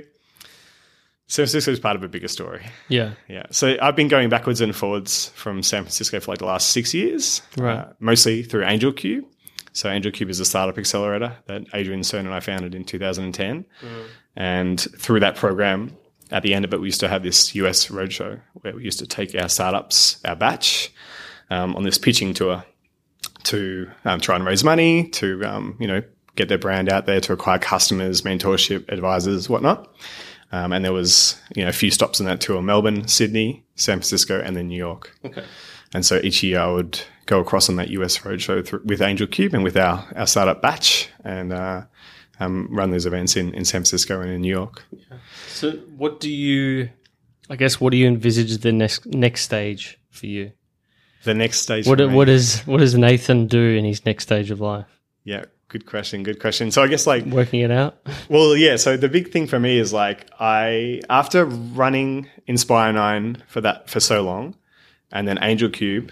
San 1.28 1.42
Francisco 1.47 1.71
is 1.73 1.80
part 1.80 1.97
of 1.97 2.02
a 2.04 2.09
bigger 2.09 2.28
story. 2.28 2.64
Yeah. 2.88 3.14
Yeah. 3.26 3.47
So 3.50 3.76
I've 3.80 3.97
been 3.97 4.09
going 4.09 4.28
backwards 4.28 4.61
and 4.61 4.76
forwards 4.76 5.30
from 5.30 5.62
San 5.62 5.83
Francisco 5.83 6.21
for 6.21 6.30
like 6.30 6.38
the 6.38 6.47
last 6.47 6.71
six 6.71 6.92
years, 6.95 7.40
Right. 7.56 7.78
uh, 7.78 7.87
mostly 8.00 8.42
through 8.42 8.64
Angel 8.66 8.92
Cube. 8.92 9.25
So 9.76 9.90
Angel 9.90 10.11
Cube 10.11 10.30
is 10.30 10.40
a 10.40 10.45
startup 10.47 10.78
accelerator 10.78 11.37
that 11.49 11.64
Adrian 11.75 12.00
Cern 12.00 12.21
and 12.21 12.33
I 12.33 12.40
founded 12.40 12.75
in 12.75 12.85
2010. 12.85 13.66
And 14.35 14.80
through 14.80 15.21
that 15.21 15.37
program, 15.37 15.95
at 16.30 16.42
the 16.42 16.54
end 16.54 16.64
of 16.64 16.73
it, 16.73 16.80
we 16.80 16.87
used 16.87 17.00
to 17.00 17.09
have 17.09 17.23
this 17.23 17.54
US 17.54 17.88
roadshow 17.88 18.40
where 18.54 18.75
we 18.75 18.85
used 18.85 18.99
to 19.00 19.06
take 19.06 19.35
our 19.35 19.50
startups, 19.50 20.18
our 20.25 20.35
batch, 20.35 20.90
um, 21.50 21.76
on 21.76 21.83
this 21.83 21.99
pitching 21.99 22.33
tour 22.33 22.64
to 23.45 23.90
um, 24.06 24.18
try 24.18 24.35
and 24.35 24.47
raise 24.47 24.64
money, 24.64 25.09
to 25.11 25.45
um, 25.45 25.76
you 25.78 25.87
know 25.87 26.02
get 26.37 26.49
their 26.49 26.59
brand 26.59 26.90
out 26.90 27.04
there, 27.04 27.21
to 27.21 27.35
acquire 27.35 27.59
customers, 27.59 28.23
mentorship, 28.23 28.90
advisors, 28.90 29.49
whatnot. 29.49 29.95
Um, 30.52 30.73
and 30.73 30.85
there 30.85 30.92
was 30.92 31.38
you 31.54 31.62
know 31.62 31.68
a 31.68 31.73
few 31.73 31.90
stops 31.90 32.18
in 32.18 32.26
that 32.26 32.40
tour: 32.40 32.62
Melbourne, 32.62 33.06
Sydney, 33.06 33.62
San 33.75 33.99
Francisco, 33.99 34.40
and 34.40 34.56
then 34.56 34.68
New 34.68 34.78
York. 34.78 35.16
Okay. 35.25 35.45
And 35.95 36.04
so 36.04 36.18
each 36.25 36.42
year 36.42 36.61
I 36.61 36.66
would 36.66 37.00
go 37.26 37.40
across 37.40 37.68
on 37.68 37.76
that 37.76 37.90
US 37.90 38.18
roadshow 38.18 38.68
th- 38.68 38.83
with 38.85 39.02
Angel 39.02 39.26
Cube 39.26 39.54
and 39.54 39.62
with 39.62 39.76
our, 39.76 40.04
our 40.16 40.26
startup 40.26 40.62
batch 40.62 41.09
and 41.25 41.52
uh, 41.52 41.83
um, 42.40 42.68
run 42.71 42.90
those 42.90 43.06
events 43.06 43.37
in, 43.37 43.52
in 43.54 43.64
San 43.64 43.80
Francisco 43.80 44.21
and 44.21 44.30
in 44.30 44.40
New 44.40 44.52
York. 44.52 44.85
So 45.49 45.73
what 45.97 46.21
do 46.21 46.30
you 46.30 46.90
I 47.49 47.56
guess 47.56 47.80
what 47.80 47.90
do 47.90 47.97
you 47.97 48.06
envisage 48.06 48.59
the 48.59 48.73
next 48.73 49.06
next 49.06 49.42
stage 49.42 49.99
for 50.11 50.26
you? 50.26 50.52
The 51.25 51.35
next 51.35 51.61
stage. 51.61 51.87
What 51.87 52.00
what 52.11 52.26
does 52.26 52.61
what 52.62 52.78
does 52.78 52.97
Nathan 52.97 53.47
do 53.47 53.61
in 53.61 53.85
his 53.85 54.04
next 54.04 54.25
stage 54.25 54.50
of 54.50 54.61
life? 54.61 54.87
Yeah, 55.25 55.45
good 55.68 55.87
question. 55.87 56.23
Good 56.23 56.40
question. 56.40 56.71
So 56.71 56.83
I 56.83 56.88
guess 56.88 57.06
like 57.06 57.25
Working 57.26 57.61
it 57.61 57.71
out? 57.71 57.99
Well, 58.28 58.56
yeah. 58.56 58.76
So 58.76 58.97
the 58.97 59.09
big 59.09 59.30
thing 59.30 59.47
for 59.47 59.59
me 59.61 59.78
is 59.78 59.92
like 59.92 60.28
I 60.40 61.00
after 61.09 61.45
running 61.45 62.28
Inspire 62.47 62.92
Nine 62.92 63.42
for 63.47 63.61
that 63.61 63.88
for 63.88 64.00
so 64.00 64.23
long, 64.23 64.56
and 65.12 65.28
then 65.28 65.38
Angel 65.40 65.71
Cube, 65.71 66.11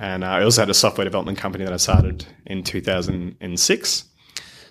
and 0.00 0.24
uh, 0.24 0.28
I 0.28 0.42
also 0.42 0.62
had 0.62 0.70
a 0.70 0.74
software 0.74 1.04
development 1.04 1.38
company 1.38 1.64
that 1.64 1.72
I 1.72 1.76
started 1.76 2.24
in 2.46 2.62
2006. 2.64 4.04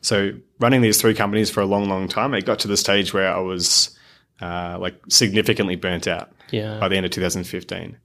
So 0.02 0.32
running 0.60 0.82
these 0.82 1.00
three 1.02 1.14
companies 1.14 1.50
for 1.50 1.62
a 1.62 1.66
long, 1.66 1.90
long 1.90 2.08
time, 2.08 2.34
it 2.34 2.46
got 2.46 2.60
to 2.60 2.68
the 2.68 2.78
stage 2.78 3.14
where 3.14 3.32
I 3.34 3.40
was 3.40 3.98
uh, 4.42 4.78
like 4.80 4.96
significantly 5.10 5.76
burnt 5.76 6.08
out 6.08 6.32
Yeah. 6.52 6.80
by 6.80 6.88
the 6.88 6.96
end 6.96 7.06
of 7.06 7.12
2015. 7.12 7.98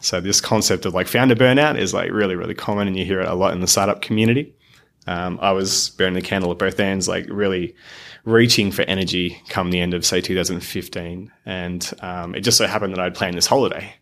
So 0.00 0.20
this 0.20 0.40
concept 0.40 0.84
of 0.86 0.94
like 0.94 1.06
founder 1.06 1.36
burnout 1.36 1.78
is 1.78 1.94
like 1.94 2.10
really, 2.10 2.34
really 2.34 2.54
common, 2.54 2.88
and 2.88 2.96
you 2.96 3.04
hear 3.04 3.20
it 3.20 3.28
a 3.28 3.34
lot 3.34 3.52
in 3.54 3.60
the 3.60 3.66
startup 3.68 4.02
community. 4.02 4.54
Um, 5.06 5.38
I 5.42 5.52
was 5.52 5.90
burning 5.90 6.14
the 6.14 6.22
candle 6.22 6.50
at 6.50 6.58
both 6.58 6.80
ends, 6.80 7.06
like 7.08 7.26
really 7.28 7.74
reaching 8.24 8.70
for 8.72 8.82
energy 8.82 9.40
come 9.48 9.70
the 9.70 9.80
end 9.80 9.94
of 9.94 10.04
say 10.06 10.20
2015, 10.20 11.30
and 11.44 11.92
um, 12.00 12.34
it 12.34 12.40
just 12.40 12.56
so 12.58 12.66
happened 12.66 12.94
that 12.94 13.00
I'd 13.00 13.14
planned 13.14 13.36
this 13.36 13.46
holiday. 13.46 13.94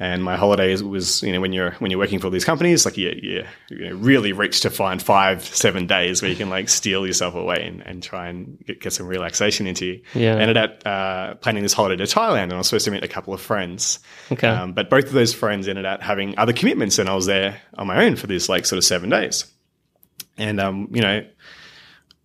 And 0.00 0.24
my 0.24 0.36
holiday 0.36 0.74
was, 0.82 1.22
you 1.22 1.32
know, 1.32 1.40
when 1.40 1.52
you're 1.52 1.70
when 1.74 1.92
you're 1.92 2.00
working 2.00 2.18
for 2.18 2.28
these 2.28 2.44
companies, 2.44 2.84
like 2.84 2.96
you, 2.96 3.14
you, 3.22 3.44
you 3.70 3.90
know, 3.90 3.94
really 3.94 4.32
reach 4.32 4.62
to 4.62 4.70
find 4.70 5.00
five, 5.00 5.44
seven 5.44 5.86
days 5.86 6.20
where 6.20 6.28
you 6.28 6.36
can 6.36 6.50
like 6.50 6.68
steal 6.68 7.06
yourself 7.06 7.36
away 7.36 7.64
and, 7.64 7.80
and 7.86 8.02
try 8.02 8.26
and 8.26 8.58
get, 8.66 8.80
get 8.80 8.92
some 8.92 9.06
relaxation 9.06 9.68
into 9.68 9.86
you. 9.86 10.02
Yeah. 10.12 10.34
I 10.34 10.40
ended 10.40 10.56
up 10.56 10.82
uh, 10.84 11.34
planning 11.36 11.62
this 11.62 11.72
holiday 11.72 12.04
to 12.04 12.12
Thailand, 12.12 12.44
and 12.44 12.54
I 12.54 12.58
was 12.58 12.66
supposed 12.66 12.86
to 12.86 12.90
meet 12.90 13.04
a 13.04 13.08
couple 13.08 13.34
of 13.34 13.40
friends. 13.40 14.00
Okay. 14.32 14.48
Um, 14.48 14.72
but 14.72 14.90
both 14.90 15.04
of 15.04 15.12
those 15.12 15.32
friends 15.32 15.68
ended 15.68 15.86
up 15.86 16.02
having 16.02 16.36
other 16.38 16.52
commitments, 16.52 16.98
and 16.98 17.08
I 17.08 17.14
was 17.14 17.26
there 17.26 17.60
on 17.74 17.86
my 17.86 18.04
own 18.04 18.16
for 18.16 18.26
this 18.26 18.48
like 18.48 18.66
sort 18.66 18.78
of 18.78 18.84
seven 18.84 19.10
days. 19.10 19.44
And 20.36 20.60
um, 20.60 20.88
you 20.92 21.02
know, 21.02 21.24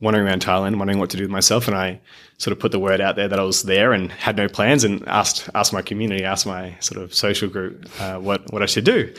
wandering 0.01 0.27
around 0.27 0.41
Thailand, 0.41 0.77
wondering 0.77 0.99
what 0.99 1.09
to 1.09 1.17
do 1.17 1.23
with 1.23 1.31
myself, 1.31 1.67
and 1.67 1.75
I 1.75 1.99
sort 2.37 2.51
of 2.53 2.59
put 2.59 2.71
the 2.71 2.79
word 2.79 3.01
out 3.01 3.15
there 3.15 3.27
that 3.27 3.39
I 3.39 3.43
was 3.43 3.63
there 3.63 3.91
and 3.93 4.11
had 4.11 4.37
no 4.37 4.47
plans, 4.47 4.83
and 4.83 5.05
asked 5.07 5.49
asked 5.53 5.73
my 5.73 5.81
community, 5.81 6.23
asked 6.23 6.45
my 6.45 6.75
sort 6.79 7.03
of 7.03 7.13
social 7.13 7.49
group 7.49 7.89
uh, 7.99 8.17
what 8.17 8.51
what 8.51 8.63
I 8.63 8.65
should 8.65 8.85
do, 8.85 9.13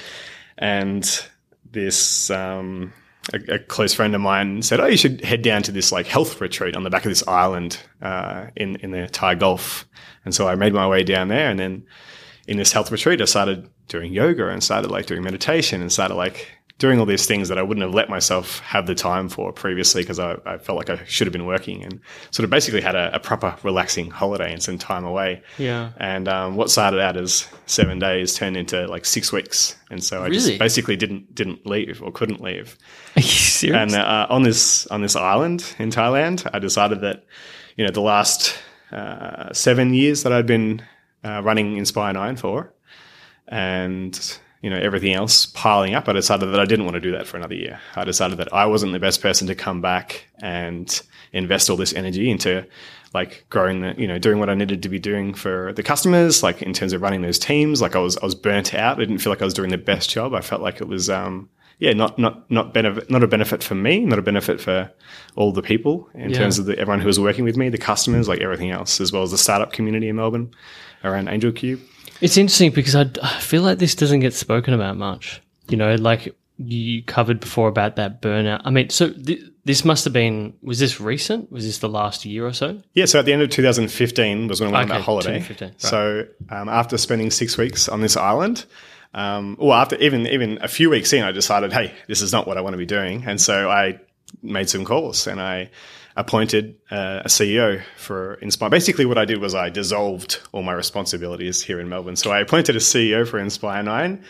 and 0.59 1.27
this. 1.71 2.31
Um, 2.31 2.93
a, 3.35 3.55
a 3.55 3.59
close 3.59 3.93
friend 3.93 4.15
of 4.15 4.21
mine 4.21 4.63
said, 4.63 4.81
"Oh, 4.81 4.87
you 4.87 4.97
should 4.97 5.21
head 5.23 5.43
down 5.43 5.63
to 5.65 5.73
this 5.73 5.93
like 5.93 6.07
health 6.07 6.41
retreat 6.41 6.75
on 6.75 6.85
the 6.85 6.91
back 6.91 7.05
of 7.05 7.11
this 7.11 7.27
island 7.29 7.79
uh, 8.01 8.47
in 8.57 8.77
in 8.77 8.93
the 8.93 9.07
Thai 9.09 9.35
Gulf." 9.35 9.87
And 10.25 10.35
so 10.35 10.49
I 10.49 10.55
made 10.55 10.73
my 10.73 10.89
way 10.89 11.05
down 11.05 11.29
there, 11.29 11.51
and 11.51 11.59
then 11.59 11.85
in 12.47 12.57
this 12.57 12.73
health 12.73 12.91
retreat, 12.91 13.21
I 13.21 13.27
started 13.27 13.69
doing 13.89 14.13
yoga 14.13 14.49
and 14.49 14.63
started 14.63 14.91
like 14.91 15.07
doing 15.07 15.23
meditation 15.23 15.81
and 15.83 15.93
started 15.93 16.15
like 16.15 16.49
doing 16.81 16.99
all 16.99 17.05
these 17.07 17.27
things 17.27 17.49
that 17.51 17.59
I 17.59 17.63
wouldn't 17.63 17.85
have 17.85 17.95
let 17.95 18.09
myself 18.09 18.59
have 18.61 18.87
the 18.87 18.95
time 18.95 19.29
for 19.29 19.53
previously 19.53 20.03
because 20.03 20.19
I, 20.19 20.37
I 20.47 20.57
felt 20.59 20.77
like 20.79 20.91
I 20.91 21.05
should 21.05 21.27
have 21.29 21.33
been 21.33 21.45
working 21.47 21.85
and 21.85 22.01
sort 22.33 22.43
of 22.45 22.51
basically 22.51 22.81
had 22.81 22.97
a, 22.97 23.15
a 23.15 23.21
proper 23.21 23.55
relaxing 23.63 24.11
holiday 24.11 24.51
and 24.53 24.63
some 24.63 24.79
time 24.79 25.05
away. 25.05 25.43
Yeah. 25.59 25.93
And 25.99 26.27
um, 26.27 26.57
what 26.57 26.71
started 26.71 26.99
out 26.99 27.17
as 27.19 27.47
seven 27.67 27.99
days 27.99 28.35
turned 28.35 28.57
into 28.57 28.87
like 28.89 29.05
six 29.05 29.31
weeks, 29.31 29.77
and 29.91 30.03
so 30.03 30.21
I 30.23 30.25
Really? 30.25 30.35
just 30.35 30.59
basically 30.59 30.97
didn't 30.97 31.35
didn't 31.35 31.67
leave 31.67 32.03
or 32.03 32.11
couldn't 32.11 32.41
leave. 32.41 32.77
Are 33.17 33.21
you 33.21 33.29
serious? 33.29 33.77
And 33.95 33.95
uh, 34.03 34.27
on 34.31 34.43
this 34.43 34.87
on 34.89 35.03
this 35.03 35.15
island 35.17 35.75
in 35.79 35.91
Thailand, 35.91 36.49
I 36.53 36.59
decided 36.59 37.03
that 37.03 37.25
you 37.77 37.85
know 37.85 37.93
the 37.93 38.01
last 38.01 38.55
uh, 38.91 39.53
seven 39.53 39.93
years 39.95 40.23
that 40.25 40.33
I'd 40.33 40.47
been 40.47 40.83
uh, 41.23 41.43
running 41.45 41.77
Inspire 41.77 42.15
Nine 42.15 42.37
for, 42.37 42.73
and 43.49 44.39
you 44.63 44.71
know 44.71 44.77
everything 44.79 45.15
else 45.15 45.47
piling 45.47 45.95
up, 45.95 46.09
I 46.09 46.13
decided 46.13 46.47
that 46.53 46.61
I 46.61 46.65
didn't 46.67 46.85
want 46.85 46.95
to 46.95 47.01
do 47.01 47.13
that 47.13 47.27
for 47.27 47.37
another 47.37 47.55
year. 47.55 47.81
I 47.97 48.05
decided 48.05 48.39
that 48.39 48.53
I 48.53 48.67
wasn't 48.67 48.93
the 48.93 48.99
best 49.01 49.23
person 49.23 49.47
to 49.49 49.55
come 49.55 49.81
back 49.81 50.27
and 50.41 51.01
invest 51.33 51.71
all 51.71 51.77
this 51.77 51.93
energy 51.95 52.31
into 52.31 52.67
like 53.15 53.45
growing 53.51 53.81
the 53.81 53.95
you 53.99 54.07
know 54.07 54.19
doing 54.19 54.39
what 54.39 54.51
I 54.51 54.55
needed 54.55 54.83
to 54.83 54.89
be 54.89 54.99
doing 54.99 55.35
for 55.35 55.73
the 55.73 55.83
customers, 55.83 56.43
like 56.43 56.63
in 56.63 56.73
terms 56.73 56.93
of 56.93 57.03
running 57.03 57.23
those 57.23 57.39
teams. 57.39 57.81
Like 57.81 57.97
I 57.97 58.01
was 58.01 58.17
I 58.19 58.25
was 58.25 58.35
burnt 58.35 58.75
out. 58.75 58.97
I 58.97 59.01
didn't 59.01 59.19
feel 59.19 59.33
like 59.33 59.43
I 59.43 59.47
was 59.47 59.55
doing 59.55 59.71
the 59.71 59.79
best 59.79 60.11
job. 60.11 60.35
I 60.35 60.41
felt 60.41 60.63
like 60.63 60.81
it 60.81 60.89
was 60.89 61.09
um 61.09 61.49
yeah 61.79 61.93
not 61.95 62.19
not 62.19 62.49
not 62.51 62.75
benefit 62.75 63.11
not 63.11 63.23
a 63.23 63.27
benefit 63.27 63.65
for 63.65 63.75
me, 63.75 64.01
not 64.01 64.19
a 64.19 64.23
benefit 64.23 64.61
for 64.61 64.91
all 65.37 65.53
the 65.53 65.63
people 65.63 66.09
in 66.15 66.31
Yeah. 66.31 66.39
terms 66.39 66.59
of 66.59 66.67
the, 66.67 66.79
everyone 66.79 67.01
who 67.01 67.07
was 67.07 67.19
working 67.19 67.45
with 67.45 67.57
me, 67.57 67.69
the 67.71 67.79
customers, 67.79 68.29
like 68.29 68.41
everything 68.41 68.71
else, 68.71 69.01
as 69.01 69.11
well 69.13 69.23
as 69.23 69.31
the 69.31 69.39
startup 69.39 69.73
community 69.73 70.09
in 70.09 70.17
Melbourne 70.17 70.51
around 71.03 71.29
Angel 71.29 71.51
Cube. 71.51 71.81
It's 72.21 72.37
interesting 72.37 72.71
because 72.73 72.95
I, 72.97 73.07
I 73.23 73.39
feel 73.41 73.63
like 73.63 73.79
this 73.79 73.95
doesn't 73.95 74.21
get 74.21 74.35
spoken 74.35 74.75
about 74.75 74.97
much. 74.97 75.41
You 75.69 75.77
know, 75.77 75.95
like 75.95 76.35
you 76.59 77.03
covered 77.05 77.41
before 77.41 77.69
about 77.69 77.97
that 77.97 78.21
burnout. 78.21 78.61
I 78.65 78.71
mean, 78.71 78.91
so 78.91 79.11
th- 79.13 79.41
this 79.65 79.85
must 79.85 80.05
have 80.05 80.13
been, 80.13 80.55
was 80.63 80.79
this 80.79 81.01
recent? 81.01 81.51
Was 81.51 81.65
this 81.65 81.79
the 81.79 81.89
last 81.89 82.25
year 82.25 82.47
or 82.47 82.53
so? 82.53 82.81
Yeah, 82.93 83.07
so 83.07 83.19
at 83.19 83.25
the 83.25 83.33
end 83.33 83.43
of 83.43 83.51
2015 83.51 84.49
was 84.49 84.61
when 84.61 84.69
I 84.69 84.73
went 84.81 84.91
on 84.91 84.97
Okay, 84.97 84.99
that 84.99 85.05
holiday. 85.05 85.47
right. 85.61 85.81
So 85.81 86.27
um, 86.51 86.69
after 86.69 86.99
spending 86.99 87.31
six 87.31 87.57
weeks 87.57 87.89
on 87.89 88.01
this 88.03 88.17
island, 88.17 88.67
um, 89.15 89.57
well, 89.59 89.73
after 89.73 89.97
even 89.97 90.27
even 90.27 90.59
a 90.63 90.69
few 90.69 90.89
weeks 90.91 91.13
in, 91.13 91.23
I 91.25 91.33
decided, 91.33 91.73
hey, 91.73 91.93
this 92.09 92.21
is 92.21 92.33
not 92.33 92.47
what 92.47 92.59
I 92.59 92.61
want 92.61 92.75
to 92.75 92.79
be 92.79 92.87
doing, 92.87 93.25
and 93.27 93.41
so 93.41 93.69
I 93.71 93.99
made 94.43 94.69
some 94.71 94.85
calls 94.85 95.27
and 95.27 95.41
I 95.41 95.71
appointed 96.21 96.77
uh, 96.91 97.23
a 97.25 97.29
CEO 97.29 97.83
for 97.97 98.35
Inspire. 98.35 98.71
Basically, 98.71 99.05
what 99.07 99.19
I 99.19 99.25
did 99.25 99.39
was 99.41 99.55
I 99.55 99.71
dissolved 99.71 100.41
all 100.53 100.63
my 100.63 100.73
responsibilities 100.73 101.63
here 101.63 101.81
in 101.81 101.89
Melbourne. 101.89 102.17
So 102.17 102.31
I 102.31 102.41
appointed 102.41 102.77
a 102.77 102.81
CEO 102.81 103.27
for 103.27 103.39
Inspire 103.39 103.83
Nine. 103.83 104.25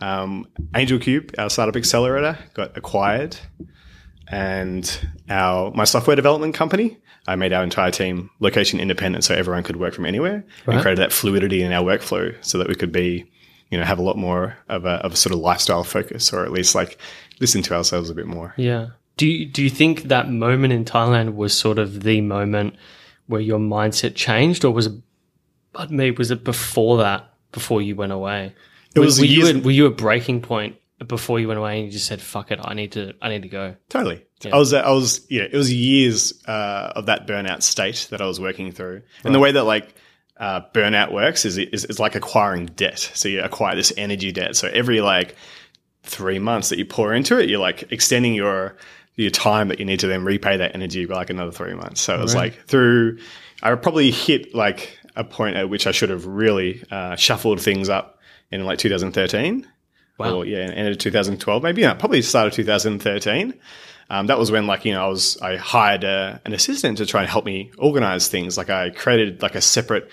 Um, 0.00 0.46
Angel 0.74 0.98
Cube, 0.98 1.34
our 1.38 1.48
startup 1.48 1.76
accelerator, 1.76 2.38
got 2.54 2.76
acquired 2.76 3.36
and 4.28 5.00
our 5.30 5.70
my 5.72 5.84
software 5.84 6.16
development 6.16 6.54
company. 6.54 6.98
I 7.28 7.36
made 7.36 7.52
our 7.52 7.62
entire 7.64 7.90
team 7.90 8.30
location 8.40 8.78
independent, 8.80 9.24
so 9.24 9.34
everyone 9.34 9.62
could 9.62 9.76
work 9.76 9.94
from 9.94 10.06
anywhere, 10.06 10.44
Right. 10.66 10.74
and 10.74 10.82
created 10.82 10.98
that 11.02 11.12
fluidity 11.12 11.62
in 11.62 11.72
our 11.72 11.82
workflow, 11.84 12.34
so 12.44 12.58
that 12.58 12.68
we 12.68 12.74
could 12.74 12.92
be, 12.92 13.24
you 13.70 13.78
know, 13.78 13.84
have 13.84 13.98
a 13.98 14.02
lot 14.02 14.16
more 14.16 14.56
of 14.68 14.84
a 14.84 14.94
of 15.04 15.12
a 15.12 15.16
sort 15.16 15.32
of 15.32 15.40
lifestyle 15.40 15.82
focus, 15.84 16.32
or 16.32 16.44
at 16.44 16.52
least 16.52 16.74
like 16.74 16.98
listen 17.40 17.62
to 17.62 17.74
ourselves 17.74 18.10
a 18.10 18.14
bit 18.14 18.26
more. 18.26 18.54
Yeah. 18.56 18.88
Do 19.16 19.26
you, 19.26 19.46
do 19.46 19.62
you 19.62 19.70
think 19.70 20.04
that 20.04 20.30
moment 20.30 20.72
in 20.72 20.84
Thailand 20.84 21.34
was 21.34 21.58
sort 21.58 21.78
of 21.78 22.02
the 22.02 22.20
moment 22.20 22.76
where 23.26 23.40
your 23.40 23.58
mindset 23.58 24.14
changed, 24.14 24.64
or 24.64 24.72
was 24.72 24.86
it, 24.86 24.92
pardon 25.72 25.96
me, 25.96 26.10
was 26.10 26.30
it 26.30 26.44
before 26.44 26.98
that, 26.98 27.32
before 27.52 27.80
you 27.80 27.96
went 27.96 28.12
away? 28.12 28.54
It 28.94 29.00
was 29.00 29.18
were, 29.18 29.24
you 29.24 29.44
years- 29.44 29.56
at, 29.56 29.62
were 29.62 29.70
you 29.70 29.86
a 29.86 29.90
breaking 29.90 30.42
point 30.42 30.76
before 31.06 31.40
you 31.40 31.48
went 31.48 31.58
away 31.58 31.78
and 31.78 31.86
you 31.86 31.92
just 31.92 32.06
said, 32.06 32.20
fuck 32.20 32.50
it, 32.50 32.60
I 32.62 32.74
need 32.74 32.92
to, 32.92 33.14
I 33.20 33.28
need 33.30 33.42
to 33.42 33.48
go? 33.48 33.76
Totally. 33.88 34.22
I 34.52 34.56
was, 34.58 34.74
I 34.74 34.90
was, 34.90 35.26
yeah, 35.30 35.44
it 35.44 35.56
was 35.56 35.72
years 35.72 36.34
uh, 36.46 36.92
of 36.94 37.06
that 37.06 37.26
burnout 37.26 37.62
state 37.62 38.08
that 38.10 38.20
I 38.20 38.26
was 38.26 38.38
working 38.38 38.70
through. 38.70 39.02
And 39.24 39.34
the 39.34 39.38
way 39.38 39.52
that 39.52 39.64
like 39.64 39.94
uh, 40.36 40.60
burnout 40.74 41.12
works 41.12 41.46
is, 41.46 41.56
is, 41.56 41.86
is 41.86 41.98
like 41.98 42.14
acquiring 42.14 42.66
debt. 42.66 42.98
So 43.14 43.28
you 43.28 43.42
acquire 43.42 43.74
this 43.74 43.94
energy 43.96 44.30
debt. 44.30 44.56
So 44.56 44.68
every 44.68 45.00
like 45.00 45.36
three 46.02 46.38
months 46.38 46.68
that 46.68 46.78
you 46.78 46.84
pour 46.84 47.14
into 47.14 47.38
it, 47.38 47.48
you're 47.48 47.60
like 47.60 47.90
extending 47.90 48.34
your 48.34 48.76
your 49.16 49.30
time 49.30 49.68
that 49.68 49.78
you 49.78 49.84
need 49.84 50.00
to 50.00 50.06
then 50.06 50.24
repay 50.24 50.58
that 50.58 50.74
energy 50.74 51.06
by 51.06 51.14
like 51.16 51.30
another 51.30 51.50
three 51.50 51.74
months. 51.74 52.02
So 52.02 52.14
it 52.14 52.20
was 52.20 52.34
like 52.34 52.66
through, 52.66 53.18
I 53.62 53.74
probably 53.74 54.10
hit 54.10 54.54
like 54.54 54.98
a 55.16 55.24
point 55.24 55.56
at 55.56 55.70
which 55.70 55.86
I 55.86 55.92
should 55.92 56.10
have 56.10 56.26
really 56.26 56.84
uh, 56.90 57.16
shuffled 57.16 57.60
things 57.60 57.88
up 57.88 58.20
in 58.50 58.64
like 58.64 58.78
2013. 58.78 59.66
Wow. 60.18 60.36
Or 60.36 60.44
yeah, 60.44 60.58
end 60.58 60.88
of 60.88 60.98
2012 60.98 61.62
maybe. 61.62 61.82
Yeah, 61.82 61.94
probably 61.94 62.22
start 62.22 62.48
of 62.48 62.52
2013. 62.52 63.54
Um, 64.08 64.28
that 64.28 64.38
was 64.38 64.50
when 64.50 64.66
like 64.66 64.84
you 64.84 64.92
know 64.92 65.04
I 65.04 65.08
was 65.08 65.36
I 65.42 65.56
hired 65.56 66.04
a, 66.04 66.40
an 66.44 66.52
assistant 66.52 66.98
to 66.98 67.06
try 67.06 67.22
and 67.22 67.30
help 67.30 67.44
me 67.44 67.72
organize 67.76 68.28
things. 68.28 68.56
Like 68.56 68.70
I 68.70 68.90
created 68.90 69.42
like 69.42 69.56
a 69.56 69.60
separate 69.60 70.10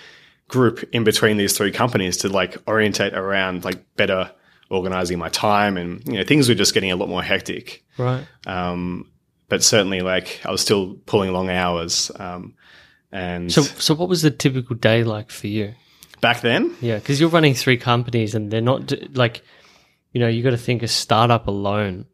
group 0.48 0.84
in 0.92 1.04
between 1.04 1.38
these 1.38 1.56
three 1.56 1.72
companies 1.72 2.18
to 2.18 2.30
like 2.30 2.58
orientate 2.68 3.14
around 3.14 3.66
like 3.66 3.96
better 3.96 4.32
organizing 4.70 5.20
my 5.20 5.30
time 5.30 5.78
and 5.78 6.06
you 6.08 6.14
know 6.14 6.24
things 6.24 6.50
were 6.50 6.56
just 6.56 6.74
getting 6.74 6.92
a 6.92 6.96
lot 6.96 7.10
more 7.10 7.24
hectic. 7.24 7.84
Right. 7.98 8.26
Um, 8.48 9.12
but 9.50 9.64
certainly 9.64 10.02
like 10.02 10.42
I 10.46 10.52
was 10.52 10.62
still 10.62 10.96
pulling 11.06 11.32
long 11.32 11.50
hours. 11.50 12.12
Um, 12.16 12.56
and 13.12 13.52
So, 13.52 13.62
so 13.62 13.94
what 13.94 14.10
was 14.10 14.24
the 14.24 14.32
typical 14.32 14.76
day 14.76 15.04
like 15.04 15.30
for 15.30 15.48
you? 15.48 15.76
back 16.22 16.40
then, 16.40 16.74
Yeah, 16.80 16.96
because 16.96 17.20
you're 17.20 17.30
running 17.30 17.54
three 17.54 17.76
companies, 17.78 18.34
and 18.34 18.50
they're 18.50 18.62
not 18.62 18.94
like, 19.14 19.44
you 20.14 20.22
know, 20.22 20.28
you 20.30 20.42
got 20.42 20.52
to 20.52 20.58
think 20.58 20.82
a 20.82 20.88
startup 20.88 21.48
alone, 21.48 22.06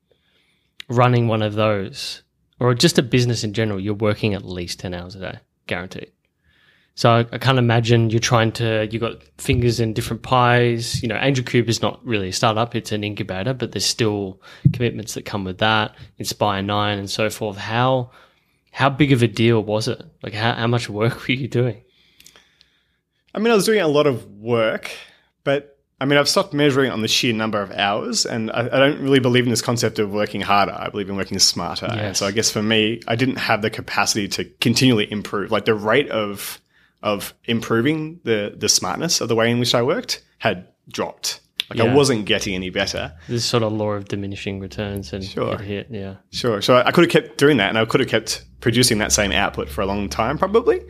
running 0.90 1.28
one 1.28 1.44
of 1.44 1.54
those, 1.54 2.24
or 2.60 2.74
just 2.74 2.98
a 2.98 3.04
business 3.04 3.44
in 3.44 3.54
general, 3.54 3.80
you're 3.80 3.94
working 3.94 4.34
at 4.34 4.44
least 4.44 4.80
ten 4.80 4.96
hours 4.96 5.16
a 5.16 5.20
day, 5.20 5.40
guaranteed. 5.68 6.12
So 7.00 7.10
I, 7.10 7.20
I 7.32 7.38
can't 7.38 7.58
imagine 7.58 8.10
you're 8.10 8.20
trying 8.20 8.52
to. 8.52 8.86
you've 8.92 9.00
got 9.00 9.24
fingers 9.38 9.80
in 9.80 9.94
different 9.94 10.22
pies. 10.22 11.02
You 11.02 11.08
know, 11.08 11.18
Angel 11.18 11.46
Cube 11.46 11.70
is 11.70 11.82
not 11.82 12.06
really 12.06 12.28
a 12.28 12.34
startup; 12.34 12.76
it's 12.76 12.92
an 12.92 13.06
incubator, 13.06 13.54
but 13.54 13.72
there's 13.72 13.86
still 13.86 14.42
commitments 14.74 15.14
that 15.14 15.24
come 15.24 15.46
with 15.46 15.60
that. 15.60 15.96
Inspire 16.18 16.62
Nine 16.62 17.00
and 17.00 17.10
so 17.10 17.30
forth. 17.30 17.56
How 17.56 18.12
how 18.72 18.90
big 18.90 19.14
of 19.14 19.24
a 19.24 19.30
deal 19.30 19.64
was 19.64 19.88
it? 19.88 20.04
Like, 20.22 20.34
how, 20.34 20.54
how 20.56 20.68
much 20.68 20.90
work 20.90 21.26
were 21.26 21.34
you 21.36 21.48
doing? 21.48 21.84
I 23.34 23.40
mean, 23.40 23.50
I 23.50 23.56
was 23.56 23.66
doing 23.66 23.80
a 23.80 23.88
lot 23.88 24.06
of 24.06 24.26
work, 24.32 24.92
but 25.46 25.80
I 26.02 26.06
mean, 26.06 26.20
I've 26.20 26.28
stopped 26.28 26.54
measuring 26.54 26.92
on 26.92 27.02
the 27.02 27.08
sheer 27.08 27.34
number 27.34 27.62
of 27.62 27.72
hours, 27.72 28.26
and 28.26 28.52
I, 28.52 28.60
I 28.60 28.78
don't 28.78 29.00
really 29.00 29.22
believe 29.22 29.46
in 29.46 29.52
this 29.52 29.62
concept 29.62 30.00
of 30.00 30.12
working 30.12 30.42
harder. 30.42 30.76
I 30.78 30.90
believe 30.90 31.10
in 31.10 31.16
working 31.16 31.40
smarter. 31.40 31.86
And 31.86 32.18
so 32.18 32.26
I 32.26 32.32
guess 32.32 32.52
for 32.52 32.62
me, 32.62 33.00
I 33.08 33.16
didn't 33.16 33.38
have 33.38 33.62
the 33.62 33.70
capacity 33.70 34.28
to 34.28 34.44
continually 34.60 35.10
improve. 35.10 35.50
Like 35.50 35.64
the 35.64 35.74
rate 35.74 36.10
of 36.10 36.60
of 37.02 37.34
improving 37.46 38.20
the 38.24 38.54
the 38.58 38.70
smartness 38.70 39.22
of 39.22 39.28
the 39.30 39.36
way 39.36 39.50
in 39.52 39.60
which 39.60 39.74
I 39.76 39.82
worked 39.82 40.22
had 40.38 40.68
dropped. 40.92 41.42
Like 41.70 41.82
I 41.82 41.94
wasn't 41.94 42.26
getting 42.26 42.56
any 42.56 42.72
better. 42.72 43.14
This 43.28 43.46
sort 43.46 43.62
of 43.62 43.72
law 43.72 43.92
of 43.92 44.06
diminishing 44.06 44.60
returns 44.60 45.14
and 45.14 45.24
Sure. 45.24 45.56
hit, 45.60 45.86
yeah. 45.92 46.16
Sure. 46.32 46.64
So 46.64 46.78
I 46.78 46.90
could 46.92 47.04
have 47.04 47.12
kept 47.12 47.38
doing 47.38 47.58
that, 47.58 47.70
and 47.70 47.78
I 47.78 47.86
could 47.86 48.00
have 48.00 48.10
kept 48.10 48.44
producing 48.60 48.98
that 48.98 49.12
same 49.12 49.32
output 49.32 49.70
for 49.70 49.82
a 49.82 49.86
long 49.86 50.10
time, 50.10 50.40
probably. 50.40 50.82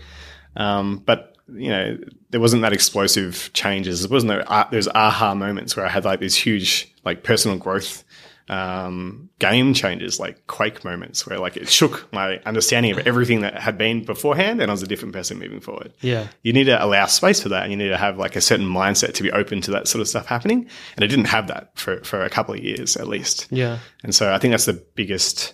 Um, 0.56 1.04
but 1.06 1.36
you 1.54 1.70
know, 1.70 1.98
there 2.30 2.40
wasn't 2.40 2.62
that 2.62 2.72
explosive 2.72 3.50
changes. 3.54 4.04
There 4.04 4.10
wasn't 4.14 4.32
no 4.32 4.40
uh, 4.40 4.70
those 4.70 4.88
aha 4.88 5.34
moments 5.36 5.76
where 5.76 5.86
I 5.86 5.90
had 5.90 6.06
like 6.06 6.22
these 6.22 6.36
huge 6.36 6.94
like 7.04 7.24
personal 7.24 7.58
growth 7.58 8.04
um, 8.50 9.30
game 9.38 9.74
changes, 9.76 10.20
like 10.20 10.48
quake 10.48 10.84
moments, 10.84 11.26
where 11.26 11.40
like 11.40 11.56
it 11.56 11.70
shook 11.70 12.12
my 12.12 12.38
understanding 12.46 12.92
of 12.92 13.00
everything 13.08 13.42
that 13.42 13.60
had 13.60 13.78
been 13.78 14.04
beforehand, 14.04 14.60
and 14.60 14.72
I 14.72 14.74
was 14.74 14.82
a 14.82 14.88
different 14.88 15.14
person 15.14 15.38
moving 15.38 15.60
forward. 15.60 15.94
Yeah. 16.02 16.28
You 16.42 16.52
need 16.52 16.64
to 16.66 16.84
allow 16.84 17.06
space 17.06 17.42
for 17.42 17.50
that, 17.50 17.64
and 17.64 17.72
you 17.72 17.78
need 17.78 17.90
to 17.90 17.98
have 17.98 18.18
like 18.18 18.36
a 18.36 18.42
certain 18.42 18.68
mindset 18.68 19.14
to 19.14 19.24
be 19.24 19.32
open 19.32 19.62
to 19.62 19.72
that 19.72 19.88
sort 19.88 20.02
of 20.02 20.08
stuff 20.08 20.26
happening. 20.26 20.68
And 20.96 21.04
I 21.04 21.08
didn't 21.08 21.26
have 21.26 21.48
that 21.48 21.78
for 21.78 22.04
for 22.04 22.22
a 22.22 22.30
couple 22.30 22.56
of 22.56 22.64
years 22.64 22.98
at 22.98 23.08
least. 23.08 23.48
Yeah. 23.52 23.80
And 24.04 24.14
so 24.16 24.34
I 24.34 24.40
think 24.40 24.52
that's 24.52 24.66
the 24.66 24.84
biggest, 24.96 25.54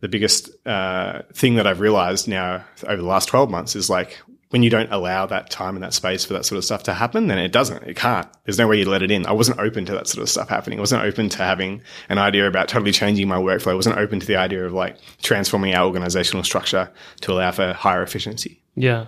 the 0.00 0.08
biggest 0.08 0.48
uh, 0.66 1.22
thing 1.34 1.56
that 1.56 1.66
I've 1.66 1.80
realized 1.80 2.28
now 2.28 2.64
over 2.84 3.02
the 3.02 3.08
last 3.08 3.28
12 3.28 3.50
months 3.50 3.76
is 3.76 3.90
like 3.90 4.18
when 4.50 4.62
you 4.62 4.70
don't 4.70 4.92
allow 4.92 5.26
that 5.26 5.50
time 5.50 5.74
and 5.74 5.82
that 5.82 5.92
space 5.92 6.24
for 6.24 6.32
that 6.34 6.44
sort 6.44 6.56
of 6.58 6.64
stuff 6.64 6.84
to 6.84 6.94
happen, 6.94 7.26
then 7.26 7.38
it 7.38 7.50
doesn't. 7.50 7.82
It 7.82 7.96
can't. 7.96 8.28
There's 8.44 8.58
no 8.58 8.68
way 8.68 8.78
you 8.78 8.88
let 8.88 9.02
it 9.02 9.10
in. 9.10 9.26
I 9.26 9.32
wasn't 9.32 9.58
open 9.58 9.84
to 9.86 9.92
that 9.92 10.06
sort 10.06 10.22
of 10.22 10.28
stuff 10.28 10.48
happening. 10.48 10.78
I 10.78 10.82
wasn't 10.82 11.02
open 11.02 11.28
to 11.30 11.38
having 11.38 11.82
an 12.08 12.18
idea 12.18 12.46
about 12.46 12.68
totally 12.68 12.92
changing 12.92 13.26
my 13.26 13.38
workflow. 13.38 13.72
I 13.72 13.74
wasn't 13.74 13.98
open 13.98 14.20
to 14.20 14.26
the 14.26 14.36
idea 14.36 14.64
of 14.64 14.72
like 14.72 14.98
transforming 15.22 15.74
our 15.74 15.84
organizational 15.84 16.44
structure 16.44 16.90
to 17.22 17.32
allow 17.32 17.50
for 17.50 17.72
higher 17.72 18.02
efficiency. 18.02 18.62
Yeah. 18.76 19.06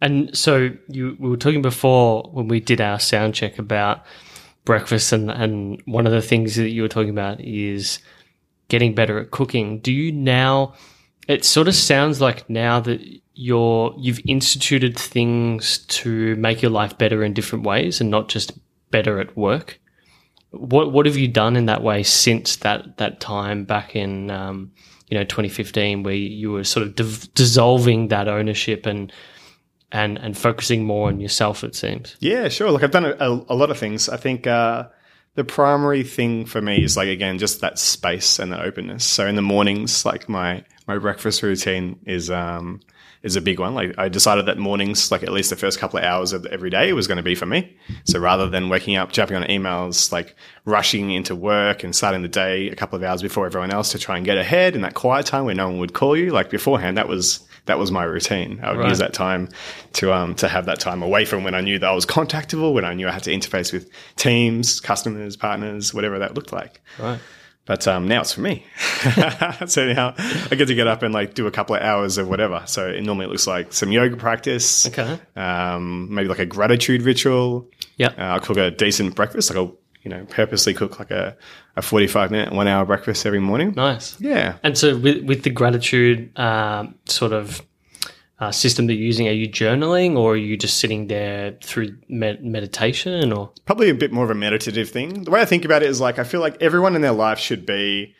And 0.00 0.36
so 0.36 0.70
you 0.88 1.16
we 1.18 1.28
were 1.28 1.36
talking 1.36 1.62
before 1.62 2.30
when 2.32 2.48
we 2.48 2.60
did 2.60 2.80
our 2.80 2.98
sound 2.98 3.34
check 3.34 3.58
about 3.58 4.04
breakfast 4.64 5.12
and 5.12 5.30
and 5.30 5.82
one 5.84 6.06
of 6.06 6.12
the 6.12 6.22
things 6.22 6.56
that 6.56 6.70
you 6.70 6.82
were 6.82 6.88
talking 6.88 7.10
about 7.10 7.40
is 7.40 7.98
getting 8.68 8.94
better 8.94 9.18
at 9.18 9.30
cooking. 9.30 9.80
Do 9.80 9.92
you 9.92 10.10
now 10.10 10.74
it 11.28 11.44
sort 11.44 11.68
of 11.68 11.74
sounds 11.74 12.20
like 12.20 12.48
now 12.48 12.80
that 12.80 13.00
you're 13.40 13.94
you've 13.96 14.20
instituted 14.26 14.98
things 14.98 15.78
to 15.78 16.36
make 16.36 16.60
your 16.60 16.70
life 16.70 16.98
better 16.98 17.24
in 17.24 17.32
different 17.32 17.64
ways 17.64 17.98
and 17.98 18.10
not 18.10 18.28
just 18.28 18.52
better 18.90 19.18
at 19.18 19.34
work. 19.34 19.80
What 20.50 20.92
what 20.92 21.06
have 21.06 21.16
you 21.16 21.26
done 21.26 21.56
in 21.56 21.64
that 21.64 21.82
way 21.82 22.02
since 22.02 22.56
that 22.56 22.98
that 22.98 23.18
time 23.18 23.64
back 23.64 23.96
in 23.96 24.30
um, 24.30 24.72
you 25.08 25.16
know 25.16 25.24
2015 25.24 26.02
where 26.02 26.12
you 26.12 26.52
were 26.52 26.64
sort 26.64 26.86
of 26.86 26.94
div- 26.94 27.32
dissolving 27.34 28.08
that 28.08 28.28
ownership 28.28 28.84
and 28.84 29.10
and 29.90 30.18
and 30.18 30.36
focusing 30.36 30.84
more 30.84 31.08
on 31.08 31.18
yourself? 31.18 31.64
It 31.64 31.74
seems. 31.74 32.16
Yeah, 32.20 32.48
sure. 32.48 32.70
Look, 32.70 32.82
I've 32.82 32.90
done 32.90 33.06
a, 33.06 33.44
a, 33.48 33.54
lot 33.54 33.70
of 33.70 33.78
things. 33.78 34.10
I 34.10 34.18
think 34.18 34.46
uh, 34.46 34.88
the 35.34 35.44
primary 35.44 36.02
thing 36.02 36.44
for 36.44 36.60
me 36.60 36.84
is 36.84 36.94
like 36.94 37.08
again 37.08 37.38
just 37.38 37.62
that 37.62 37.78
space 37.78 38.38
and 38.38 38.52
that 38.52 38.60
openness. 38.60 39.06
So 39.06 39.26
in 39.26 39.34
the 39.34 39.42
mornings, 39.42 40.04
like 40.04 40.28
my 40.28 40.62
my 40.86 40.98
breakfast 40.98 41.42
routine 41.42 42.00
is 42.04 42.30
um, 42.30 42.80
is 43.22 43.36
a 43.36 43.40
big 43.40 43.60
one. 43.60 43.74
Like 43.74 43.94
I 43.98 44.08
decided 44.08 44.46
that 44.46 44.56
mornings, 44.58 45.10
like 45.12 45.22
at 45.22 45.30
least 45.30 45.50
the 45.50 45.56
first 45.56 45.78
couple 45.78 45.98
of 45.98 46.04
hours 46.04 46.32
of 46.32 46.46
every 46.46 46.70
day, 46.70 46.92
was 46.94 47.06
going 47.06 47.16
to 47.18 47.22
be 47.22 47.34
for 47.34 47.46
me. 47.46 47.76
So 48.04 48.18
rather 48.18 48.48
than 48.48 48.68
waking 48.70 48.96
up, 48.96 49.12
jumping 49.12 49.36
on 49.36 49.42
emails, 49.44 50.10
like 50.10 50.34
rushing 50.64 51.10
into 51.10 51.34
work 51.36 51.84
and 51.84 51.94
starting 51.94 52.22
the 52.22 52.28
day 52.28 52.68
a 52.70 52.76
couple 52.76 52.96
of 52.96 53.02
hours 53.02 53.20
before 53.22 53.44
everyone 53.46 53.70
else 53.70 53.92
to 53.92 53.98
try 53.98 54.16
and 54.16 54.24
get 54.24 54.38
ahead 54.38 54.74
in 54.74 54.80
that 54.82 54.94
quiet 54.94 55.26
time 55.26 55.44
where 55.44 55.54
no 55.54 55.68
one 55.68 55.78
would 55.78 55.92
call 55.92 56.16
you, 56.16 56.30
like 56.30 56.48
beforehand, 56.50 56.96
that 56.96 57.08
was 57.08 57.46
that 57.66 57.78
was 57.78 57.92
my 57.92 58.04
routine. 58.04 58.58
I 58.62 58.70
would 58.70 58.80
Right. 58.80 58.88
use 58.88 58.98
that 58.98 59.12
time 59.12 59.48
to 59.94 60.12
um 60.14 60.34
to 60.36 60.48
have 60.48 60.64
that 60.64 60.80
time 60.80 61.02
away 61.02 61.26
from 61.26 61.44
when 61.44 61.54
I 61.54 61.60
knew 61.60 61.78
that 61.78 61.88
I 61.88 61.92
was 61.92 62.06
contactable, 62.06 62.72
when 62.72 62.86
I 62.86 62.94
knew 62.94 63.06
I 63.06 63.12
had 63.12 63.22
to 63.24 63.30
interface 63.32 63.70
with 63.70 63.88
teams, 64.16 64.80
customers, 64.80 65.36
partners, 65.36 65.92
whatever 65.92 66.18
that 66.20 66.34
looked 66.34 66.52
like. 66.52 66.80
Right. 66.98 67.20
But 67.70 67.86
um, 67.86 68.08
now 68.08 68.22
it's 68.22 68.32
for 68.32 68.40
me. 68.40 68.64
so 69.68 69.92
now 69.92 70.12
I 70.18 70.56
get 70.56 70.66
to 70.66 70.74
get 70.74 70.88
up 70.88 71.04
and 71.04 71.14
like 71.14 71.34
do 71.34 71.46
a 71.46 71.52
couple 71.52 71.76
of 71.76 71.82
hours 71.82 72.18
of 72.18 72.28
whatever. 72.28 72.64
So 72.66 72.88
it 72.88 73.00
normally 73.04 73.26
it 73.26 73.28
looks 73.28 73.46
like 73.46 73.72
some 73.72 73.92
yoga 73.92 74.16
practice, 74.16 74.88
Okay. 74.88 75.20
um, 75.36 76.12
maybe 76.12 76.28
like 76.28 76.40
a 76.40 76.46
gratitude 76.46 77.02
ritual. 77.02 77.70
Yeah. 77.96 78.08
Uh, 78.18 78.22
I'll 78.22 78.40
cook 78.40 78.56
a 78.56 78.72
decent 78.72 79.14
breakfast. 79.14 79.50
Like 79.50 79.56
I'll 79.58 79.76
you 80.02 80.10
know 80.10 80.26
purposely 80.30 80.74
cook 80.74 80.98
like 80.98 81.12
a, 81.12 81.36
a 81.76 81.82
forty 81.82 82.08
five 82.08 82.32
minute 82.32 82.52
one 82.52 82.66
hour 82.66 82.84
breakfast 82.84 83.24
every 83.24 83.38
morning. 83.38 83.72
Nice. 83.76 84.20
Yeah. 84.20 84.56
And 84.64 84.76
so, 84.76 84.98
with 84.98 85.22
with 85.22 85.44
the 85.44 85.50
gratitude 85.50 86.36
um, 86.40 86.96
sort 87.04 87.32
of 87.32 87.62
uh, 88.40 88.50
system 88.50 88.86
that 88.86 88.94
you're 88.94 89.04
using, 89.04 89.28
are 89.28 89.32
you 89.32 89.48
journaling 89.48 90.16
or 90.16 90.32
are 90.32 90.36
you 90.36 90.56
just 90.56 90.78
sitting 90.78 91.08
there 91.08 91.56
through 91.62 91.96
med- 92.08 92.42
meditation? 92.42 93.32
Or 93.32 93.52
probably 93.66 93.90
a 93.90 93.94
bit 93.94 94.12
more 94.12 94.24
of 94.24 94.30
a 94.30 94.34
meditative 94.34 94.88
thing. 94.88 95.24
The 95.24 95.30
way 95.30 95.42
I 95.42 95.44
think 95.44 95.64
about 95.64 95.82
it 95.82 95.90
is 95.90 96.00
like 96.00 96.18
I 96.18 96.24
feel 96.24 96.40
like 96.40 96.60
everyone 96.60 96.96
in 96.96 97.02
their 97.02 97.12
life 97.12 97.38
should 97.38 97.66
be 97.66 98.14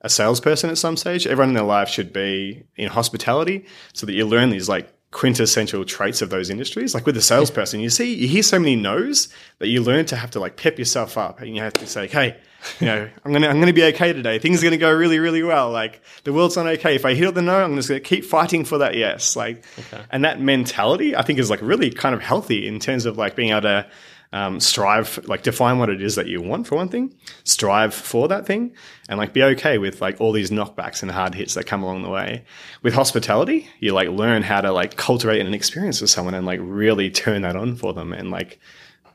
a 0.00 0.08
salesperson 0.08 0.70
at 0.70 0.78
some 0.78 0.96
stage. 0.96 1.26
Everyone 1.26 1.50
in 1.50 1.54
their 1.54 1.62
life 1.62 1.90
should 1.90 2.12
be 2.12 2.64
in 2.76 2.88
hospitality 2.88 3.66
so 3.92 4.06
that 4.06 4.14
you 4.14 4.26
learn 4.26 4.48
these 4.48 4.68
like 4.68 4.94
quintessential 5.10 5.84
traits 5.84 6.22
of 6.22 6.30
those 6.30 6.48
industries. 6.48 6.94
Like 6.94 7.04
with 7.04 7.16
a 7.18 7.22
salesperson, 7.22 7.80
you 7.80 7.90
see, 7.90 8.14
you 8.14 8.28
hear 8.28 8.42
so 8.42 8.58
many 8.58 8.76
no's 8.76 9.28
that 9.58 9.68
you 9.68 9.82
learn 9.82 10.06
to 10.06 10.16
have 10.16 10.30
to 10.30 10.40
like 10.40 10.56
pep 10.56 10.78
yourself 10.78 11.18
up 11.18 11.40
and 11.40 11.54
you 11.54 11.60
have 11.60 11.74
to 11.74 11.86
say, 11.86 12.06
Hey, 12.06 12.38
you 12.78 12.86
know, 12.86 13.08
I'm 13.24 13.32
going 13.32 13.42
to, 13.42 13.48
I'm 13.48 13.60
to 13.60 13.72
be 13.72 13.84
okay 13.84 14.12
today. 14.12 14.38
Things 14.38 14.60
are 14.60 14.64
going 14.64 14.72
to 14.72 14.78
go 14.78 14.92
really, 14.92 15.18
really 15.18 15.42
well. 15.42 15.70
Like 15.70 16.02
the 16.24 16.32
world's 16.32 16.56
not 16.56 16.66
okay. 16.66 16.94
If 16.94 17.04
I 17.04 17.14
hit 17.14 17.34
the 17.34 17.42
no, 17.42 17.62
I'm 17.62 17.76
just 17.76 17.88
going 17.88 18.00
to 18.02 18.08
keep 18.08 18.24
fighting 18.24 18.64
for 18.64 18.78
that 18.78 18.96
yes. 18.96 19.36
Like, 19.36 19.64
and 20.10 20.24
that 20.24 20.40
mentality 20.40 21.16
I 21.16 21.22
think 21.22 21.38
is 21.38 21.50
like 21.50 21.62
really 21.62 21.90
kind 21.90 22.14
of 22.14 22.20
healthy 22.20 22.66
in 22.66 22.78
terms 22.78 23.06
of 23.06 23.16
like 23.18 23.36
being 23.36 23.50
able 23.50 23.62
to, 23.62 23.86
um, 24.32 24.60
strive, 24.60 25.18
like 25.26 25.42
define 25.42 25.78
what 25.78 25.90
it 25.90 26.00
is 26.00 26.14
that 26.14 26.28
you 26.28 26.40
want 26.40 26.66
for 26.66 26.76
one 26.76 26.88
thing, 26.88 27.12
strive 27.42 27.92
for 27.92 28.28
that 28.28 28.46
thing, 28.46 28.72
and 29.08 29.18
like 29.18 29.32
be 29.32 29.42
okay 29.42 29.78
with 29.78 30.00
like 30.00 30.20
all 30.20 30.30
these 30.30 30.50
knockbacks 30.50 31.02
and 31.02 31.10
hard 31.10 31.34
hits 31.34 31.54
that 31.54 31.66
come 31.66 31.82
along 31.82 32.02
the 32.02 32.10
way. 32.10 32.44
With 32.82 32.94
hospitality, 32.94 33.68
you 33.80 33.92
like 33.92 34.08
learn 34.08 34.42
how 34.42 34.60
to 34.60 34.70
like 34.70 34.96
cultivate 34.96 35.44
an 35.44 35.52
experience 35.52 36.00
with 36.00 36.10
someone 36.10 36.34
and 36.34 36.46
like 36.46 36.60
really 36.62 37.10
turn 37.10 37.42
that 37.42 37.56
on 37.56 37.74
for 37.74 37.92
them 37.92 38.12
and 38.12 38.30
like, 38.30 38.60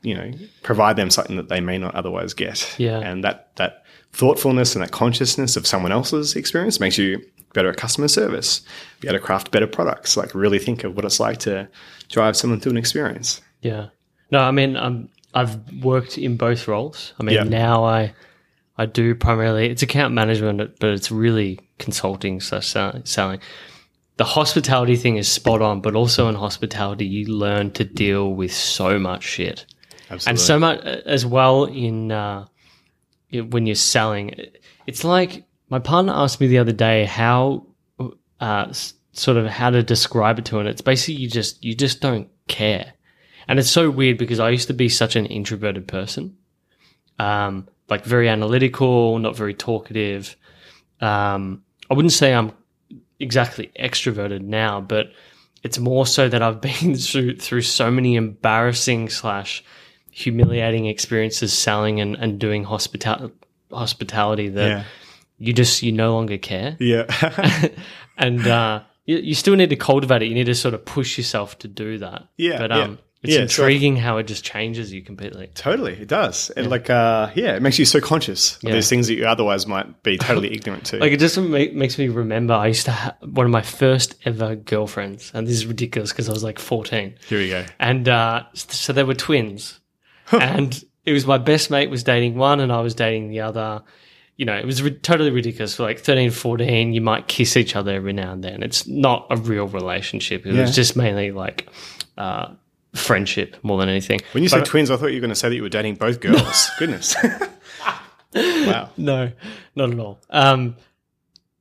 you 0.06 0.14
know, 0.14 0.30
provide 0.62 0.96
them 0.96 1.10
something 1.10 1.36
that 1.36 1.48
they 1.48 1.60
may 1.60 1.78
not 1.78 1.94
otherwise 1.94 2.32
get. 2.34 2.74
Yeah. 2.78 2.98
And 3.00 3.24
that, 3.24 3.54
that 3.56 3.82
thoughtfulness 4.12 4.74
and 4.74 4.82
that 4.84 4.92
consciousness 4.92 5.56
of 5.56 5.66
someone 5.66 5.92
else's 5.92 6.36
experience 6.36 6.78
makes 6.80 6.96
you 6.96 7.20
better 7.54 7.70
at 7.70 7.76
customer 7.76 8.08
service, 8.08 8.60
be 9.00 9.08
able 9.08 9.18
to 9.18 9.24
craft 9.24 9.50
better 9.50 9.66
products, 9.66 10.16
like 10.16 10.34
really 10.34 10.58
think 10.58 10.84
of 10.84 10.94
what 10.94 11.04
it's 11.04 11.18
like 11.18 11.38
to 11.38 11.68
drive 12.08 12.36
someone 12.36 12.60
through 12.60 12.72
an 12.72 12.76
experience. 12.78 13.40
yeah, 13.62 13.88
no, 14.30 14.40
I 14.40 14.50
mean, 14.50 14.76
um, 14.76 15.08
I've 15.34 15.56
worked 15.84 16.18
in 16.18 16.36
both 16.36 16.66
roles. 16.68 17.12
I 17.20 17.22
mean, 17.24 17.34
Yeah. 17.34 17.44
now 17.44 17.84
I 17.84 18.14
I 18.78 18.86
do 18.86 19.14
primarily 19.14 19.70
it's 19.70 19.82
account 19.82 20.12
management, 20.14 20.78
but 20.80 20.90
it's 20.90 21.10
really 21.10 21.58
consulting 21.78 22.40
slash 22.40 22.68
selling. 23.04 23.40
The 24.18 24.24
hospitality 24.24 24.96
thing 24.96 25.16
is 25.16 25.28
spot 25.30 25.60
on, 25.62 25.80
but 25.80 25.94
also 25.94 26.28
in 26.28 26.34
hospitality, 26.34 27.06
you 27.06 27.26
learn 27.26 27.70
to 27.72 27.84
deal 27.84 28.34
with 28.34 28.52
so 28.52 28.98
much 28.98 29.22
shit 29.24 29.66
Absolutely. 30.10 30.30
and 30.30 30.40
so 30.40 30.58
much 30.58 30.80
as 30.84 31.26
well 31.26 31.64
in 31.64 32.12
uh, 32.12 32.46
when 33.32 33.66
you're 33.66 33.74
selling. 33.74 34.34
It's 34.86 35.04
like 35.04 35.44
my 35.68 35.78
partner 35.78 36.12
asked 36.14 36.40
me 36.40 36.46
the 36.46 36.58
other 36.58 36.72
day 36.72 37.04
how 37.04 37.66
uh, 38.40 38.72
sort 39.12 39.36
of 39.36 39.46
how 39.46 39.70
to 39.70 39.82
describe 39.82 40.38
it 40.38 40.44
to 40.46 40.56
her. 40.56 40.60
And 40.60 40.68
it's 40.68 40.80
basically 40.80 41.14
you 41.14 41.28
just 41.28 41.64
you 41.64 41.74
just 41.74 42.00
don't 42.00 42.28
care, 42.48 42.92
and 43.48 43.58
it's 43.58 43.70
so 43.70 43.90
weird 43.90 44.18
because 44.18 44.40
I 44.40 44.50
used 44.50 44.68
to 44.68 44.74
be 44.74 44.88
such 44.88 45.16
an 45.16 45.26
introverted 45.26 45.88
person, 45.88 46.36
um, 47.18 47.68
like 47.88 48.04
very 48.04 48.28
analytical, 48.28 49.18
not 49.18 49.36
very 49.36 49.54
talkative. 49.54 50.36
Um, 51.00 51.62
I 51.90 51.94
wouldn't 51.94 52.12
say 52.12 52.32
I'm 52.32 52.52
exactly 53.18 53.70
extroverted 53.78 54.42
now, 54.42 54.80
but 54.80 55.08
it's 55.62 55.78
more 55.78 56.06
so 56.06 56.28
that 56.28 56.42
I've 56.42 56.60
been 56.80 56.94
through 56.96 57.38
through 57.38 57.62
so 57.62 57.90
many 57.90 58.14
embarrassing 58.16 59.08
slash 59.08 59.64
humiliating 60.16 60.86
experiences 60.86 61.52
selling 61.52 62.00
and, 62.00 62.16
and 62.16 62.38
doing 62.38 62.64
hospital 62.64 63.30
hospitality 63.70 64.48
that 64.48 64.68
yeah. 64.68 64.84
you 65.38 65.52
just 65.52 65.82
you 65.82 65.92
no 65.92 66.14
longer 66.14 66.38
care 66.38 66.74
Yeah. 66.80 67.04
and 68.16 68.46
uh 68.46 68.82
you, 69.04 69.18
you 69.18 69.34
still 69.34 69.56
need 69.56 69.68
to 69.70 69.76
cultivate 69.76 70.22
it 70.22 70.26
you 70.28 70.34
need 70.34 70.46
to 70.46 70.54
sort 70.54 70.72
of 70.72 70.86
push 70.86 71.18
yourself 71.18 71.58
to 71.58 71.68
do 71.68 71.98
that 71.98 72.28
Yeah, 72.38 72.58
but 72.58 72.70
yeah. 72.70 72.78
um 72.84 72.98
it's 73.22 73.34
Yeah, 73.34 73.42
intriguing 73.42 73.96
how 73.96 74.16
it 74.16 74.26
just 74.26 74.42
changes 74.44 74.92
you 74.92 75.02
completely 75.02 75.48
totally. 75.54 75.94
It 75.94 76.06
does. 76.06 76.50
And 76.50 76.70
like, 76.70 76.88
uh, 76.90 77.30
yeah, 77.34 77.56
it 77.56 77.62
makes 77.62 77.76
you 77.78 77.84
so 77.86 77.98
conscious 78.00 78.56
of 78.56 78.64
Yeah. 78.64 78.74
these 78.74 78.88
things 78.88 79.08
that 79.08 79.14
you 79.14 79.26
otherwise 79.26 79.66
might 79.66 80.02
be 80.02 80.16
totally 80.16 80.52
ignorant 80.56 80.84
to. 80.86 80.98
like 80.98 81.12
it 81.12 81.18
just 81.18 81.36
make, 81.38 81.74
makes 81.74 81.98
me 81.98 82.08
remember 82.08 82.54
i 82.54 82.68
used 82.68 82.84
to 82.86 82.92
have 82.92 83.16
one 83.22 83.44
of 83.46 83.52
my 83.52 83.62
first 83.62 84.14
ever 84.24 84.54
girlfriends 84.54 85.30
and 85.34 85.46
this 85.46 85.54
is 85.56 85.66
ridiculous 85.66 86.10
because 86.12 86.28
i 86.28 86.32
was 86.32 86.44
like 86.44 86.58
14 86.58 87.14
Here 87.28 87.38
we 87.38 87.48
go. 87.48 87.64
and 87.80 88.08
uh, 88.08 88.44
so 88.54 88.92
they 88.92 89.02
were 89.02 89.14
twins, 89.14 89.80
and 90.40 90.84
it 91.04 91.12
was 91.12 91.26
my 91.26 91.38
best 91.38 91.70
mate 91.70 91.90
was 91.90 92.02
dating 92.04 92.36
one, 92.36 92.60
and 92.60 92.72
I 92.72 92.80
was 92.80 92.94
dating 92.94 93.28
the 93.30 93.40
other. 93.40 93.82
You 94.36 94.44
know, 94.44 94.54
it 94.56 94.66
was 94.66 94.82
ri- 94.82 94.90
totally 94.98 95.30
ridiculous. 95.30 95.76
For 95.76 95.84
like 95.84 95.98
13, 95.98 96.30
14, 96.30 96.92
you 96.92 97.00
might 97.00 97.26
kiss 97.26 97.56
each 97.56 97.74
other 97.74 97.92
every 97.94 98.12
now 98.12 98.32
and 98.32 98.44
then. 98.44 98.62
It's 98.62 98.86
not 98.86 99.26
a 99.30 99.36
real 99.38 99.66
relationship. 99.66 100.44
It 100.44 100.54
Yeah. 100.54 100.60
was 100.62 100.74
just 100.74 100.94
mainly 100.94 101.30
like 101.30 101.68
uh, 102.18 102.48
friendship 102.94 103.56
more 103.62 103.78
than 103.78 103.88
anything. 103.88 104.20
When 104.32 104.42
you 104.42 104.50
say 104.50 104.62
twins, 104.62 104.90
I 104.90 104.96
thought 104.98 105.06
you 105.06 105.14
were 105.16 105.20
going 105.20 105.30
to 105.30 105.34
say 105.34 105.48
that 105.48 105.54
you 105.54 105.62
were 105.62 105.70
dating 105.70 105.94
both 105.94 106.20
girls. 106.20 106.68
Goodness. 106.78 107.16
wow. 108.34 108.90
No, 108.98 109.32
not 109.74 109.90
at 109.92 109.98
all. 109.98 110.18
Um, 110.30 110.76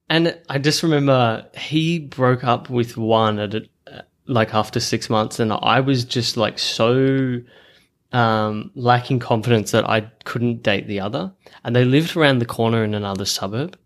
and 0.10 0.38
I 0.50 0.58
just 0.60 0.84
remember 0.84 1.46
he 1.58 2.00
broke 2.00 2.44
up 2.44 2.70
with 2.70 2.98
one 2.98 3.40
at 3.40 3.56
a, 3.56 3.70
like 4.28 4.54
after 4.54 4.80
six 4.80 5.10
months, 5.10 5.40
and 5.40 5.54
I 5.54 5.80
was 5.80 6.04
just 6.06 6.36
like 6.36 6.60
so 6.60 7.40
um, 8.12 8.72
lacking 8.76 9.20
confidence 9.20 9.72
that 9.72 9.90
I 9.90 10.02
couldn't 10.24 10.64
date 10.64 10.88
the 10.88 11.00
other. 11.00 11.34
And 11.64 11.76
they 11.76 11.86
lived 11.86 12.16
around 12.16 12.40
the 12.40 12.46
corner 12.46 12.84
in 12.84 12.94
another 12.94 13.26
suburb, 13.26 13.78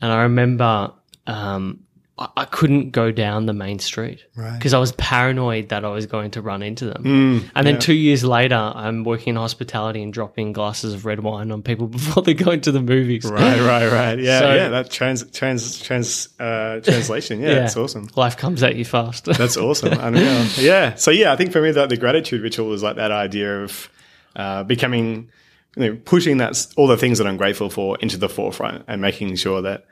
and 0.00 0.12
I 0.12 0.22
remember 0.22 0.92
um, 1.26 1.84
I, 2.16 2.28
I 2.36 2.44
couldn't 2.44 2.90
go 2.90 3.10
down 3.10 3.46
the 3.46 3.52
main 3.52 3.78
street 3.80 4.24
Right. 4.36 4.56
because 4.56 4.72
I 4.72 4.78
was 4.78 4.92
paranoid 4.92 5.70
that 5.70 5.84
I 5.84 5.88
was 5.88 6.06
going 6.06 6.30
to 6.32 6.42
run 6.42 6.62
into 6.62 6.84
them. 6.86 7.02
Mm, 7.04 7.50
And 7.56 7.66
then 7.66 7.74
yeah. 7.74 7.80
two 7.80 7.94
years 7.94 8.22
later, 8.24 8.54
I'm 8.54 9.02
working 9.02 9.30
in 9.30 9.36
hospitality 9.36 10.00
and 10.02 10.12
dropping 10.12 10.52
glasses 10.52 10.94
of 10.94 11.04
red 11.06 11.20
wine 11.20 11.50
on 11.50 11.62
people 11.62 11.86
before 11.98 12.22
they 12.22 12.34
go 12.34 12.52
into 12.52 12.70
the 12.70 12.80
movies. 12.80 13.24
Right, 13.24 13.60
right, 13.60 13.90
right. 13.90 14.18
Yeah, 14.18 14.38
So- 14.44 14.54
yeah. 14.54 14.68
That 14.68 14.90
trans, 14.90 15.28
trans, 15.32 15.80
trans, 15.82 16.28
uh, 16.38 16.80
translation. 16.80 17.40
Yeah, 17.40 17.48
Yeah. 17.48 17.54
that's 17.60 17.76
awesome. 17.76 18.08
Life 18.14 18.36
comes 18.36 18.62
at 18.62 18.76
you 18.76 18.84
fast. 18.84 19.24
That's 19.24 19.56
awesome. 19.56 19.92
Unreal. 19.98 20.44
Yeah. 20.56 20.94
So 20.94 21.10
yeah, 21.10 21.32
I 21.32 21.36
think 21.36 21.50
for 21.52 21.60
me 21.60 21.72
that 21.72 21.88
the 21.88 21.96
gratitude 21.96 22.42
ritual 22.42 22.72
is 22.74 22.82
like 22.82 22.96
that 22.96 23.10
idea 23.10 23.62
of 23.64 23.90
uh, 24.36 24.62
becoming, 24.62 25.30
you 25.76 25.82
know, 25.90 25.98
pushing 26.04 26.36
that 26.38 26.64
all 26.76 26.86
the 26.86 26.96
things 26.96 27.18
that 27.18 27.26
I'm 27.26 27.36
grateful 27.36 27.70
for 27.70 27.96
into 28.00 28.16
the 28.16 28.28
forefront 28.28 28.84
and 28.86 29.00
making 29.02 29.34
sure 29.36 29.62
that 29.62 29.86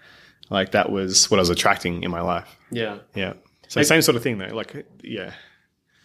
like 0.50 0.72
that 0.72 0.90
was 0.90 1.31
what 1.31 1.38
I 1.38 1.42
was 1.42 1.50
attracting 1.50 2.02
in 2.02 2.11
my 2.11 2.20
life. 2.20 2.57
yeah. 2.70 2.98
Yeah. 3.14 3.35
So 3.68 3.83
same 3.83 4.02
sort 4.02 4.16
of 4.16 4.22
thing 4.22 4.38
though. 4.38 4.55
Like 4.55 4.87
yeah. 5.02 5.33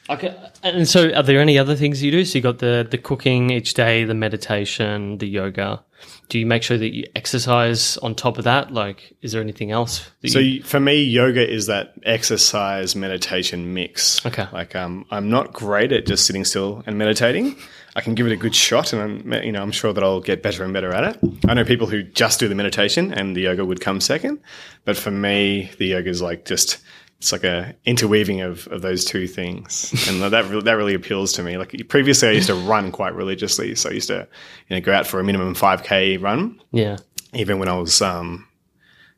Okay. 0.10 0.34
And 0.64 0.88
so, 0.88 1.12
are 1.14 1.24
there 1.24 1.42
any 1.42 1.60
other 1.60 1.76
things 1.76 2.02
you 2.02 2.12
do? 2.12 2.24
So 2.24 2.38
you 2.38 2.42
got 2.42 2.60
the 2.60 2.88
the 2.90 2.98
cooking 2.98 3.50
each 3.50 3.74
day, 3.74 4.06
the 4.06 4.14
meditation, 4.14 5.18
the 5.18 5.28
yoga. 5.28 5.84
Do 6.30 6.40
you 6.40 6.46
make 6.46 6.64
sure 6.64 6.78
that 6.78 6.94
you 6.94 7.06
exercise 7.16 7.98
on 7.98 8.16
top 8.16 8.38
of 8.38 8.44
that? 8.44 8.72
Like, 8.72 9.14
is 9.22 9.32
there 9.32 9.42
anything 9.42 9.72
else? 9.72 10.10
That 10.22 10.30
So 10.30 10.40
you, 10.40 10.64
for 10.64 10.80
me, 10.80 11.04
yoga 11.04 11.50
is 11.50 11.66
that 11.66 11.94
exercise 12.04 12.96
meditation 12.96 13.74
mix. 13.74 14.26
Okay. 14.26 14.48
Like 14.54 14.76
um, 14.76 15.06
I'm 15.12 15.30
not 15.30 15.54
great 15.54 15.92
at 15.92 16.06
just 16.06 16.26
sitting 16.26 16.46
still 16.46 16.84
and 16.86 16.98
meditating. 16.98 17.58
I 17.98 18.02
can 18.02 18.14
give 18.14 18.28
it 18.28 18.32
a 18.32 18.38
good 18.38 18.54
shot, 18.54 18.94
and 18.94 19.02
I'm 19.02 19.44
you 19.44 19.52
know 19.52 19.62
I'm 19.64 19.72
sure 19.72 19.92
that 19.92 20.04
I'll 20.04 20.22
get 20.22 20.44
better 20.44 20.64
and 20.64 20.72
better 20.72 20.94
at 20.94 21.16
it. 21.16 21.32
I 21.48 21.56
know 21.56 21.66
people 21.66 21.88
who 21.88 22.04
just 22.04 22.40
do 22.40 22.48
the 22.48 22.54
meditation, 22.54 23.12
and 23.12 23.36
the 23.36 23.42
yoga 23.42 23.66
would 23.66 23.82
come 23.82 24.00
second. 24.00 24.40
But 24.86 24.98
for 24.98 25.10
me, 25.10 25.72
the 25.80 25.88
yoga 25.88 26.08
is 26.08 26.22
like 26.22 26.46
just 26.46 26.78
it's 27.18 27.32
like 27.32 27.44
a 27.44 27.74
interweaving 27.86 28.42
of, 28.42 28.68
of 28.68 28.84
those 28.84 29.04
two 29.04 29.26
things, 29.26 29.92
and 30.08 30.22
that 30.22 30.46
re- 30.46 30.62
that 30.62 30.74
really 30.74 30.94
appeals 30.94 31.34
to 31.34 31.44
me. 31.44 31.58
Like 31.58 31.76
previously, 31.90 32.30
I 32.30 32.34
used 32.34 32.48
to 32.48 32.54
run 32.54 32.92
quite 32.92 33.16
religiously, 33.16 33.74
so 33.74 33.90
I 33.90 33.94
used 33.94 34.10
to 34.10 34.28
you 34.70 34.76
know 34.76 34.82
go 34.82 34.94
out 34.94 35.08
for 35.08 35.20
a 35.20 35.24
minimum 35.24 35.56
five 35.56 35.82
k 35.82 36.18
run 36.18 36.62
yeah, 36.72 36.98
even 37.34 37.58
when 37.58 37.68
I 37.68 37.78
was 37.80 38.00
um, 38.04 38.48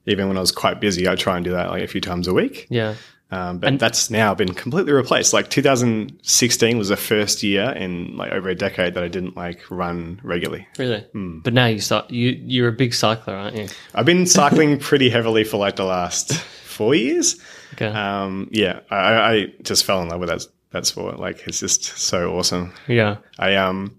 even 0.06 0.30
when 0.30 0.38
I 0.38 0.40
was 0.40 0.54
quite 0.54 0.80
busy, 0.80 1.06
I 1.06 1.16
try 1.16 1.36
and 1.36 1.44
do 1.44 1.52
that 1.52 1.70
like 1.70 1.84
a 1.84 1.88
few 1.88 2.00
times 2.00 2.30
a 2.30 2.34
week. 2.34 2.66
yeah, 2.70 2.96
Um, 3.32 3.60
but 3.60 3.78
that's 3.78 4.10
now 4.10 4.34
been 4.34 4.54
completely 4.54 4.92
replaced. 4.92 5.34
Like 5.34 5.50
2016 5.50 6.78
was 6.78 6.90
the 6.90 6.98
first 6.98 7.44
year 7.44 7.70
in 7.72 8.18
like 8.18 8.32
over 8.32 8.50
a 8.50 8.56
decade 8.56 8.96
that 8.96 9.04
I 9.04 9.08
didn't 9.08 9.38
like 9.38 9.70
run 9.70 10.20
regularly. 10.24 10.68
really. 10.80 11.02
Hmm. 11.14 11.40
But 11.40 11.54
now 11.54 11.68
you 11.68 11.80
start. 11.80 12.10
You 12.10 12.30
you're 12.44 12.70
a 12.70 12.74
big 12.74 12.94
cycler, 12.94 13.36
aren't 13.36 13.56
you? 13.56 13.68
I've 13.94 14.06
been 14.06 14.26
cycling 14.40 14.80
pretty 14.80 15.10
heavily 15.10 15.44
for 15.44 15.58
like 15.58 15.76
the 15.76 15.86
last 15.86 16.34
four 16.34 16.96
years. 16.96 17.40
Okay. 17.74 17.88
Um, 17.88 18.50
yeah, 18.52 18.80
I, 18.90 18.98
I 18.98 19.46
just 19.62 19.86
fell 19.86 20.02
in 20.02 20.10
love 20.10 20.20
with 20.20 20.30
that 20.30 20.46
that 20.72 20.88
sport. 20.88 21.20
Like 21.20 21.48
it's 21.48 21.60
just 21.60 21.84
so 21.84 22.36
awesome. 22.36 22.74
yeah. 22.88 23.18
I 23.38 23.56
um, 23.56 23.96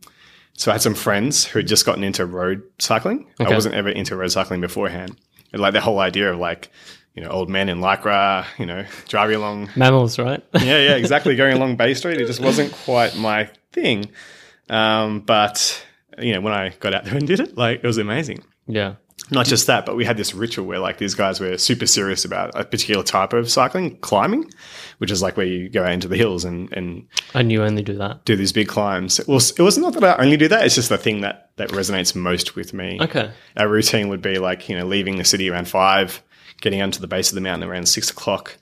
so 0.55 0.71
I 0.71 0.75
had 0.75 0.83
some 0.83 0.95
friends 0.95 1.47
who 1.47 1.59
had 1.61 1.67
just 1.67 1.87
gotten 1.87 2.05
into 2.05 2.27
road 2.27 2.63
cycling. 2.79 3.27
Okay. 3.41 3.51
I 3.51 3.55
wasn't 3.55 3.75
ever 3.77 3.89
into 3.89 4.15
road 4.17 4.31
cycling 4.31 4.61
beforehand. 4.61 5.17
And 5.53 5.63
like 5.63 5.73
the 5.73 5.81
whole 5.81 5.99
idea 6.01 6.31
of 6.33 6.39
like, 6.39 6.71
you 7.15 7.23
know, 7.23 7.29
old 7.29 7.49
men 7.51 7.69
in 7.69 7.79
lycra, 7.81 8.45
you 8.59 8.67
know, 8.67 8.85
driving 9.09 9.37
along. 9.37 9.69
MAMILs, 9.77 10.19
right? 10.19 10.43
Yeah, 10.55 10.79
yeah, 10.79 10.97
exactly. 10.97 11.35
going 11.37 11.57
along 11.57 11.77
Bay 11.77 11.95
Street, 11.95 12.21
it 12.21 12.27
just 12.27 12.41
wasn't 12.41 12.73
quite 12.85 13.17
my 13.17 13.49
thing. 13.73 14.11
Um, 14.69 15.21
but 15.21 15.85
you 16.19 16.33
know, 16.33 16.41
when 16.41 16.53
I 16.53 16.71
got 16.81 16.95
out 16.95 17.05
there 17.05 17.17
and 17.17 17.27
did 17.27 17.41
it, 17.41 17.57
like 17.57 17.81
it 17.83 17.87
was 17.87 17.99
amazing. 17.99 18.43
yeah. 18.67 18.95
Not 19.33 19.47
just 19.47 19.69
that, 19.69 19.87
but 19.87 19.95
we 19.97 20.05
had 20.05 20.17
this 20.17 20.35
ritual 20.35 20.67
where 20.67 20.81
like 20.81 20.99
these 20.99 21.15
guys 21.15 21.39
were 21.39 21.57
super 21.57 21.87
serious 21.87 22.25
about 22.25 22.51
a 22.59 22.65
particular 22.65 23.05
type 23.05 23.33
of 23.33 23.49
cycling, 23.49 23.97
climbing, 23.99 24.51
which 24.99 25.13
is 25.13 25.23
like 25.23 25.37
where 25.37 25.47
you 25.47 25.69
go 25.69 25.85
out 25.85 25.93
into 25.93 26.09
the 26.09 26.17
hills 26.17 26.45
and 26.45 26.73
and 26.73 27.07
And 27.33 27.53
you 27.53 27.63
only 27.63 27.83
do 27.83 27.97
that. 27.99 28.25
do 28.25 28.35
these 28.35 28.53
big 28.53 28.67
climbs. 28.67 29.21
It 29.21 29.29
was 29.29 29.53
it 29.53 29.63
was 29.63 29.79
not 29.79 29.93
that 29.93 30.03
I 30.19 30.25
only 30.25 30.37
do 30.37 30.49
that. 30.49 30.65
It's 30.65 30.75
just 30.75 30.89
the 30.89 30.99
thing 30.99 31.21
that 31.21 31.51
that 31.59 31.69
resonates 31.69 32.17
most 32.17 32.57
with 32.57 32.73
me. 32.75 32.99
Okay. 33.01 33.31
Our 33.57 33.69
routine 33.69 34.09
would 34.09 34.23
be 34.23 34.39
like 34.39 34.69
you 34.69 34.77
know 34.77 34.87
leaving 34.87 35.17
the 35.17 35.25
city 35.25 35.49
around 35.49 35.69
five, 35.69 36.21
getting 36.61 36.83
onto 36.83 37.01
the 37.01 37.07
base 37.07 37.31
of 37.31 37.35
the 37.35 37.41
mountain 37.41 37.69
around 37.69 37.87
six 37.87 38.11
o'clock, 38.11 38.57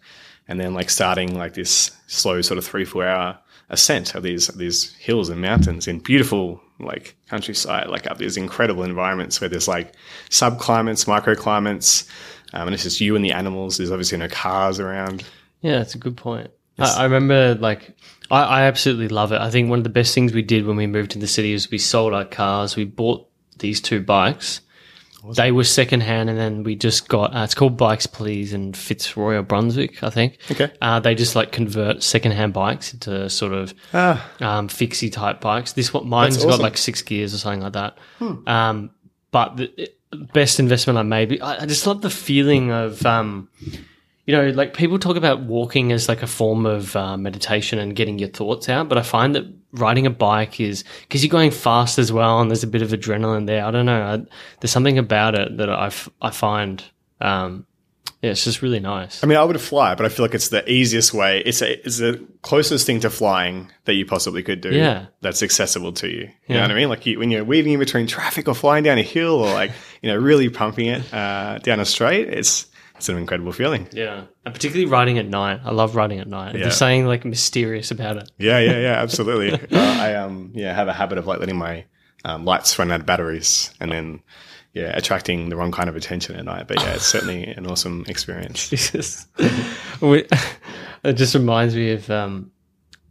and 0.47 0.59
then 0.59 0.75
like 0.75 0.91
starting 0.91 1.37
like 1.37 1.55
this 1.55 1.91
slow 2.07 2.41
sort 2.41 2.59
of 2.59 2.65
three 2.65 2.85
four 2.85 3.07
hour 3.07 3.39
ascent 3.71 4.15
of 4.15 4.23
these 4.23 4.49
these 4.49 4.95
hills 4.95 5.29
and 5.29 5.41
mountains 5.41 5.87
in 5.87 5.99
beautiful 5.99 6.61
like 6.81 7.17
countryside, 7.29 7.89
like 7.89 8.07
up 8.07 8.19
these 8.19 8.37
incredible 8.37 8.85
environments 8.85 9.41
where 9.41 9.51
there's 9.51 9.69
like 9.69 9.95
subclimates, 10.31 11.07
microclimates, 11.07 12.09
um, 12.53 12.69
and 12.69 12.75
it's 12.75 12.85
just 12.85 13.01
you 13.01 13.17
and 13.17 13.25
the 13.25 13.33
animals. 13.33 13.77
There's 13.77 13.91
obviously 13.91 14.19
no 14.19 14.29
cars 14.29 14.79
around. 14.81 15.25
Yeah, 15.61 15.79
that's 15.79 15.95
a 15.95 15.99
good 15.99 16.17
point. 16.17 16.51
I, 16.79 17.01
I 17.01 17.05
remember, 17.05 17.57
like, 17.57 17.97
I, 18.31 18.43
I 18.43 18.63
absolutely 18.63 19.09
love 19.09 19.33
it. 19.33 19.41
I 19.41 19.51
think 19.51 19.69
one 19.69 19.81
of 19.81 19.85
the 19.85 19.91
best 19.91 20.15
things 20.15 20.33
we 20.33 20.43
did 20.43 20.65
when 20.65 20.77
we 20.77 20.87
moved 20.87 21.11
to 21.13 21.19
the 21.19 21.27
city 21.27 21.53
is 21.53 21.71
we 21.71 21.79
sold 21.79 22.15
our 22.15 22.25
cars. 22.25 22.77
We 22.77 22.85
bought 22.85 23.29
these 23.59 23.81
two 23.81 24.01
bikes. 24.01 24.61
They 25.35 25.51
were 25.53 25.65
secondhand, 25.65 26.31
and 26.31 26.39
then 26.39 26.63
we 26.63 26.77
just 26.77 27.09
got. 27.09 27.35
Uh, 27.35 27.43
it's 27.43 27.55
called 27.55 27.77
Bikes 27.77 28.07
Please 28.07 28.53
in 28.53 28.73
Fitzroy 28.73 29.35
or 29.35 29.43
Brunswick, 29.43 30.03
I 30.03 30.11
think. 30.11 30.39
Okay. 30.51 30.71
Uh, 30.81 31.01
they 31.01 31.15
just 31.15 31.35
like 31.35 31.51
convert 31.51 32.03
secondhand 32.03 32.53
bikes 32.53 32.93
into 32.95 33.29
sort 33.29 33.53
of 33.53 33.75
Ah, 33.93 34.31
um, 34.41 34.69
fixie 34.69 35.11
type 35.11 35.41
bikes. 35.41 35.73
This 35.73 35.93
one, 35.93 36.09
mine's 36.09 36.37
That's 36.37 36.47
got 36.47 36.61
like 36.61 36.77
six 36.77 37.03
gears 37.03 37.35
or 37.35 37.39
something 37.39 37.61
like 37.63 37.73
that. 37.73 37.99
Um, 38.47 38.91
but 39.31 39.57
the 39.57 39.91
best 40.33 40.61
investment 40.61 40.99
I 40.99 41.03
made, 41.03 41.41
I, 41.43 41.63
I 41.63 41.67
just 41.67 41.87
love 41.87 42.01
the 42.01 42.11
feeling 42.11 42.71
of, 42.71 43.05
um, 43.05 43.49
you 44.25 44.35
know, 44.37 44.49
like 44.51 44.73
people 44.73 44.99
talk 44.99 45.17
about 45.17 45.43
walking 45.43 45.91
as 45.93 46.09
like 46.09 46.23
a 46.23 46.27
form 46.27 46.65
of 46.65 46.95
uh, 46.95 47.17
meditation 47.17 47.79
and 47.79 47.97
getting 47.97 48.19
your 48.19 48.29
thoughts 48.29 48.69
out. 48.69 48.89
But 48.89 48.99
I 48.99 49.03
find 49.03 49.35
that 49.35 49.45
riding 49.73 50.07
a 50.07 50.11
bike 50.11 50.61
is 50.61 50.85
because 51.03 51.23
you're 51.25 51.31
going 51.31 51.51
fast 51.51 51.99
as 51.99 52.11
well, 52.13 52.41
and 52.41 52.51
there's 52.51 52.63
a 52.65 52.67
bit 52.69 52.83
of 52.83 52.91
adrenaline 52.91 53.47
there. 53.47 53.65
I 53.65 53.71
don't 53.71 53.87
know. 53.87 54.03
I, 54.03 54.17
there's 54.61 54.71
something 54.71 54.99
about 54.99 55.35
it 55.35 55.57
that 55.59 55.69
I, 55.71 55.87
f- 55.87 56.09
I 56.23 56.31
find 56.31 56.83
um, 57.21 57.67
Yeah, 58.23 58.31
it's 58.31 58.45
just 58.45 58.63
really 58.63 58.81
nice. 58.81 59.23
I 59.23 59.27
mean, 59.27 59.37
I 59.39 59.45
would 59.45 59.61
fly, 59.61 59.95
but 59.95 60.05
I 60.07 60.09
feel 60.09 60.25
like 60.25 60.35
it's 60.35 60.49
the 60.49 60.69
easiest 60.69 61.13
way. 61.15 61.41
It's 61.45 61.63
a, 61.63 61.79
it's 61.87 61.99
the 61.99 62.25
closest 62.43 62.87
thing 62.87 63.01
to 63.01 63.11
flying 63.11 63.71
that 63.85 63.95
you 63.95 64.07
possibly 64.07 64.43
could 64.43 64.61
do. 64.61 64.71
Yeah. 64.71 65.07
That's 65.21 65.43
accessible 65.43 65.93
to 65.95 66.09
you. 66.09 66.21
You 66.23 66.31
Yeah. 66.49 66.57
know 66.57 66.63
what 66.63 66.71
I 66.71 66.75
mean? 66.75 66.89
Like 66.89 67.07
you, 67.07 67.19
when 67.19 67.31
you're 67.31 67.45
weaving 67.45 67.73
in 67.75 67.79
between 67.79 68.07
traffic 68.07 68.49
or 68.49 68.55
flying 68.55 68.83
down 68.85 68.99
a 68.99 69.03
hill 69.03 69.35
or 69.37 69.53
like, 69.53 69.71
you 70.03 70.09
know, 70.11 70.17
really 70.17 70.49
pumping 70.49 70.87
it 70.87 71.13
uh, 71.15 71.59
down 71.59 71.79
a 71.81 71.85
straight, 71.85 72.29
it's, 72.29 72.67
it's 72.99 73.09
an 73.09 73.17
incredible 73.17 73.53
feeling. 73.53 73.89
Yeah, 73.93 74.25
and 74.45 74.55
particularly 74.55 74.91
riding 74.91 75.19
at 75.19 75.27
night. 75.27 75.61
I 75.65 75.71
love 75.73 75.97
riding 75.97 76.21
at 76.21 76.29
night. 76.29 76.55
Yeah. 76.55 76.63
There's 76.63 76.77
something 76.77 77.07
like 77.07 77.25
mysterious 77.25 77.91
about 77.91 78.19
it. 78.19 78.31
Yeah, 78.39 78.59
yeah, 78.59 78.79
yeah, 78.79 78.93
absolutely. 79.03 79.53
uh, 79.53 79.81
I 79.81 80.15
um 80.15 80.53
yeah 80.55 80.75
have 80.75 80.89
a 80.89 80.93
habit 80.93 81.19
of 81.19 81.27
like 81.27 81.41
letting 81.41 81.57
my 81.57 81.85
um, 82.25 82.45
lights 82.45 82.79
run 82.79 82.91
out 82.93 83.01
of 83.01 83.07
batteries 83.07 83.73
and 83.81 83.91
then 83.91 84.21
yeah 84.75 84.97
attracting 84.97 85.49
the 85.49 85.57
wrong 85.57 85.73
kind 85.73 85.89
of 85.89 85.97
attention 85.97 86.37
at 86.37 86.45
night. 86.45 86.69
But 86.69 86.81
yeah, 86.81 86.95
it's 86.95 87.07
certainly 87.07 87.45
an 87.45 87.67
awesome 87.67 88.05
experience. 88.09 88.69
Jesus. 88.71 89.27
We- 90.01 90.27
it 91.05 91.13
just 91.13 91.35
reminds 91.35 91.77
me 91.77 91.93
of, 91.93 92.11
um, 92.11 92.51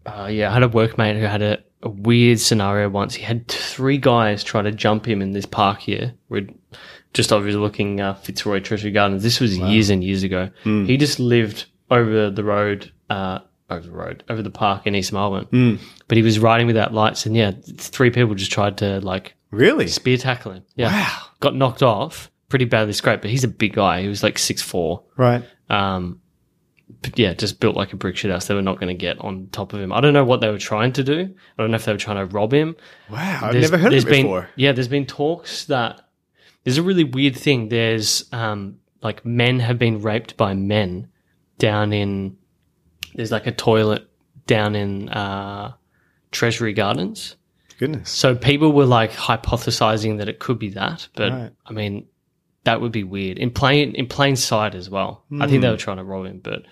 uh, 0.06 0.28
yeah, 0.30 0.50
I 0.50 0.54
had 0.54 0.64
a 0.64 0.68
workmate 0.68 1.18
who 1.18 1.26
had 1.26 1.42
a, 1.42 1.64
a 1.84 1.90
weird 1.90 2.38
scenario 2.38 2.90
once. 2.90 3.16
He 3.16 3.24
had 3.24 3.48
three 3.48 3.98
guys 3.98 4.44
trying 4.44 4.66
to 4.66 4.74
jump 4.74 5.08
him 5.08 5.22
in 5.22 5.32
this 5.32 5.46
park 5.46 5.80
here. 5.80 6.14
We're 6.28 6.48
just 7.18 7.34
overlooking 7.34 8.00
uh, 8.00 8.14
Fitzroy 8.14 8.62
Treasury 8.62 8.92
Gardens. 8.92 9.24
This 9.24 9.40
was 9.42 9.58
years 9.58 9.90
and 9.90 10.02
years 10.04 10.24
ago. 10.24 10.50
He 10.64 10.96
just 10.96 11.20
lived 11.20 11.66
over 11.92 12.30
the 12.30 12.44
road, 12.44 12.92
uh, 13.10 13.40
over 13.70 13.82
the 13.86 13.92
road, 13.92 14.24
over 14.30 14.42
the 14.42 14.50
park 14.50 14.88
in 14.88 14.96
East 14.96 15.12
Melbourne. 15.12 15.80
But 16.08 16.16
he 16.18 16.24
was 16.24 16.40
riding 16.40 16.68
without 16.68 16.94
lights, 16.94 17.26
and 17.26 17.36
yeah, 17.36 17.52
three 17.78 18.12
people 18.12 18.34
just 18.36 18.52
tried 18.52 18.78
to 18.78 19.02
like 19.02 19.34
Really? 19.52 19.88
spear 19.88 20.18
tackle 20.18 20.54
him. 20.54 20.64
Yeah, 20.76 20.92
Wow. 20.94 21.18
got 21.42 21.56
knocked 21.56 21.84
off 21.84 22.32
pretty 22.50 22.66
badly 22.66 22.94
scraped. 22.94 23.22
But 23.22 23.32
he's 23.32 23.44
a 23.44 23.48
big 23.50 23.74
guy. 23.74 24.02
He 24.02 24.08
was 24.08 24.24
like 24.24 24.38
six 24.40 24.62
four. 24.62 25.04
Right. 25.18 25.44
Um, 25.70 26.22
but 27.02 27.20
yeah, 27.20 27.34
just 27.34 27.60
built 27.60 27.76
like 27.76 27.92
a 27.94 27.98
brick 27.98 28.16
shit 28.16 28.32
house. 28.32 28.48
They 28.48 28.56
were 28.56 28.62
not 28.62 28.80
going 28.80 28.88
to 28.88 28.94
get 29.00 29.20
on 29.20 29.48
top 29.52 29.74
of 29.74 29.80
him. 29.82 29.92
I 29.92 30.00
don't 30.02 30.14
know 30.14 30.24
what 30.24 30.40
they 30.42 30.50
were 30.50 30.58
trying 30.58 30.94
to 30.94 31.04
do. 31.04 31.20
I 31.58 31.62
don't 31.62 31.70
know 31.72 31.76
if 31.76 31.84
they 31.86 31.92
were 31.92 31.98
trying 31.98 32.18
to 32.26 32.34
rob 32.34 32.54
him. 32.54 32.76
Wow. 33.10 33.40
I've 33.44 33.52
There's- 33.54 33.70
never 33.70 33.78
heard 33.78 33.88
of 33.88 33.92
there's 33.92 34.06
it 34.06 34.10
been, 34.10 34.24
before. 34.24 34.50
Yeah, 34.56 34.72
there's 34.72 34.88
been 34.88 35.06
talks 35.06 35.66
that 35.66 36.02
there's 36.68 36.78
a 36.78 36.84
really 36.84 37.06
weird 37.06 37.34
thing. 37.34 37.70
There's 37.70 38.26
um, 38.34 38.80
like 39.02 39.24
men 39.26 39.62
have 39.62 39.80
been 39.80 40.02
raped 40.02 40.36
by 40.36 40.54
men 40.54 41.08
down 41.60 41.94
in. 41.94 42.36
There's 43.16 43.32
like 43.32 43.48
a 43.48 43.54
toilet 43.54 44.06
down 44.48 44.76
in 44.76 45.08
uh, 45.08 45.76
Treasury 46.32 46.74
Gardens. 46.74 47.38
Goodness. 47.80 48.10
So 48.10 48.36
people 48.36 48.74
were 48.74 48.84
like 48.86 49.12
hypothesizing 49.14 50.18
that 50.18 50.28
it 50.28 50.40
could 50.40 50.60
be 50.60 50.72
that, 50.72 51.08
but 51.16 51.32
Right. 51.32 51.52
I 51.66 51.72
mean, 51.72 52.06
that 52.66 52.82
would 52.82 52.92
be 52.92 53.06
weird 53.06 53.38
in 53.38 53.50
plain 53.50 53.96
in 53.96 54.08
plain 54.08 54.36
sight 54.36 54.76
as 54.76 54.90
well. 54.90 55.24
I 55.40 55.48
think 55.48 55.62
they 55.62 55.70
were 55.70 55.78
trying 55.78 55.98
to 55.98 56.04
rob 56.04 56.26
him, 56.26 56.42
but 56.44 56.64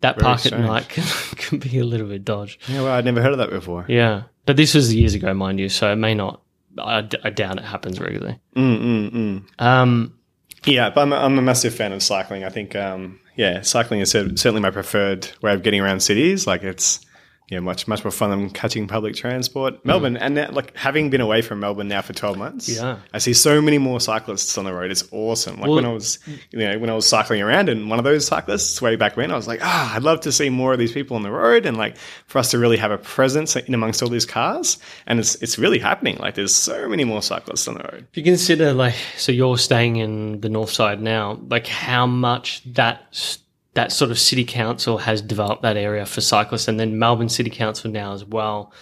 that 0.00 0.18
park 0.18 0.40
strange. 0.40 0.64
at 0.64 0.66
night 0.66 0.88
can, 0.88 1.04
can 1.36 1.58
be 1.60 1.78
a 1.78 1.84
little 1.84 2.08
bit 2.08 2.24
dodge. 2.24 2.58
Yeah, 2.66 2.82
well, 2.82 2.92
I'd 2.92 3.04
never 3.04 3.22
heard 3.22 3.30
of 3.32 3.38
that 3.38 3.50
before. 3.50 3.84
Yeah, 3.88 4.24
but 4.46 4.56
this 4.56 4.74
was 4.74 4.92
years 4.92 5.14
ago, 5.14 5.32
mind 5.32 5.60
you, 5.60 5.68
so 5.68 5.92
it 5.92 5.96
may 5.96 6.14
not. 6.14 6.42
I, 6.78 6.98
I 7.24 7.30
doubt 7.30 7.58
it 7.58 7.64
happens 7.64 8.00
regularly. 8.00 8.38
Mm, 8.56 8.80
mm, 8.80 9.10
mm. 9.12 9.62
Um, 9.64 10.18
Yeah, 10.64 10.90
but 10.90 11.02
I'm 11.02 11.12
a, 11.12 11.16
I'm 11.16 11.38
a 11.38 11.42
massive 11.42 11.74
fan 11.74 11.92
of 11.92 12.02
cycling. 12.02 12.44
I 12.44 12.48
think, 12.50 12.74
um, 12.76 13.20
yeah, 13.36 13.62
cycling 13.62 14.00
is 14.00 14.10
certainly 14.10 14.60
my 14.60 14.70
preferred 14.70 15.28
way 15.42 15.52
of 15.54 15.62
getting 15.62 15.80
around 15.80 16.00
cities. 16.00 16.46
Like 16.46 16.62
it's, 16.62 17.00
yeah, 17.50 17.60
much 17.60 17.88
much 17.88 18.04
more 18.04 18.10
fun 18.10 18.30
than 18.30 18.50
catching 18.50 18.86
public 18.86 19.14
transport. 19.14 19.84
Melbourne, 19.84 20.16
and 20.18 20.34
now, 20.34 20.50
like 20.50 20.76
having 20.76 21.08
been 21.10 21.20
away 21.20 21.40
from 21.42 21.60
Melbourne 21.60 21.88
now 21.88 22.02
for 22.02 22.12
12 22.12 22.36
months, 22.36 22.68
Yeah. 22.68 22.98
I 23.14 23.18
see 23.18 23.32
so 23.32 23.62
many 23.62 23.78
more 23.78 24.00
cyclists 24.00 24.56
on 24.58 24.64
the 24.64 24.72
road. 24.74 24.90
It's 24.90 25.04
awesome. 25.12 25.56
Like 25.56 25.66
Well- 25.68 25.76
when 25.76 25.86
I 25.86 25.92
was, 25.92 26.18
you 26.50 26.58
know, 26.58 26.78
when 26.78 26.90
I 26.90 26.94
was 26.94 27.06
cycling 27.06 27.40
around, 27.40 27.68
and 27.68 27.88
one 27.88 27.98
of 27.98 28.04
those 28.04 28.26
cyclists 28.26 28.82
way 28.82 28.96
back 28.96 29.16
when, 29.16 29.30
I 29.30 29.36
was 29.36 29.46
like, 29.46 29.60
ah, 29.62 29.94
I'd 29.96 30.02
love 30.02 30.20
to 30.22 30.32
see 30.32 30.50
more 30.50 30.72
of 30.72 30.78
these 30.78 30.92
people 30.92 31.16
on 31.16 31.22
the 31.22 31.30
road, 31.30 31.64
and 31.64 31.76
like 31.76 31.96
for 32.26 32.38
us 32.38 32.50
to 32.50 32.58
really 32.58 32.76
have 32.76 32.90
a 32.90 32.98
presence 32.98 33.56
in 33.56 33.72
amongst 33.74 34.02
all 34.02 34.08
these 34.10 34.26
cars. 34.26 34.76
And 35.06 35.18
it's 35.18 35.34
it's 35.36 35.58
really 35.58 35.78
happening. 35.78 36.18
Like 36.18 36.34
there's 36.34 36.54
so 36.54 36.88
many 36.88 37.04
more 37.04 37.22
cyclists 37.22 37.66
on 37.66 37.74
the 37.74 37.80
road. 37.84 38.06
if 38.10 38.16
you 38.16 38.22
consider 38.22 38.72
like, 38.74 38.94
so 39.16 39.32
you're 39.32 39.56
staying 39.58 39.96
in 39.96 40.40
the 40.42 40.48
north 40.48 40.70
side 40.70 41.00
now, 41.00 41.40
like 41.48 41.66
how 41.66 42.06
much 42.06 42.60
that 42.74 43.02
s- 43.12 43.38
that 43.74 43.92
sort 43.92 44.10
of 44.10 44.18
city 44.18 44.44
council 44.44 44.98
has 44.98 45.20
developed 45.22 45.62
that 45.62 45.76
area 45.76 46.04
for 46.06 46.20
cyclists, 46.20 46.68
and 46.68 46.78
then 46.80 46.98
Melbourne 46.98 47.28
City 47.28 47.50
Council 47.50 47.90
now 47.90 48.12
as 48.12 48.24
well. 48.24 48.72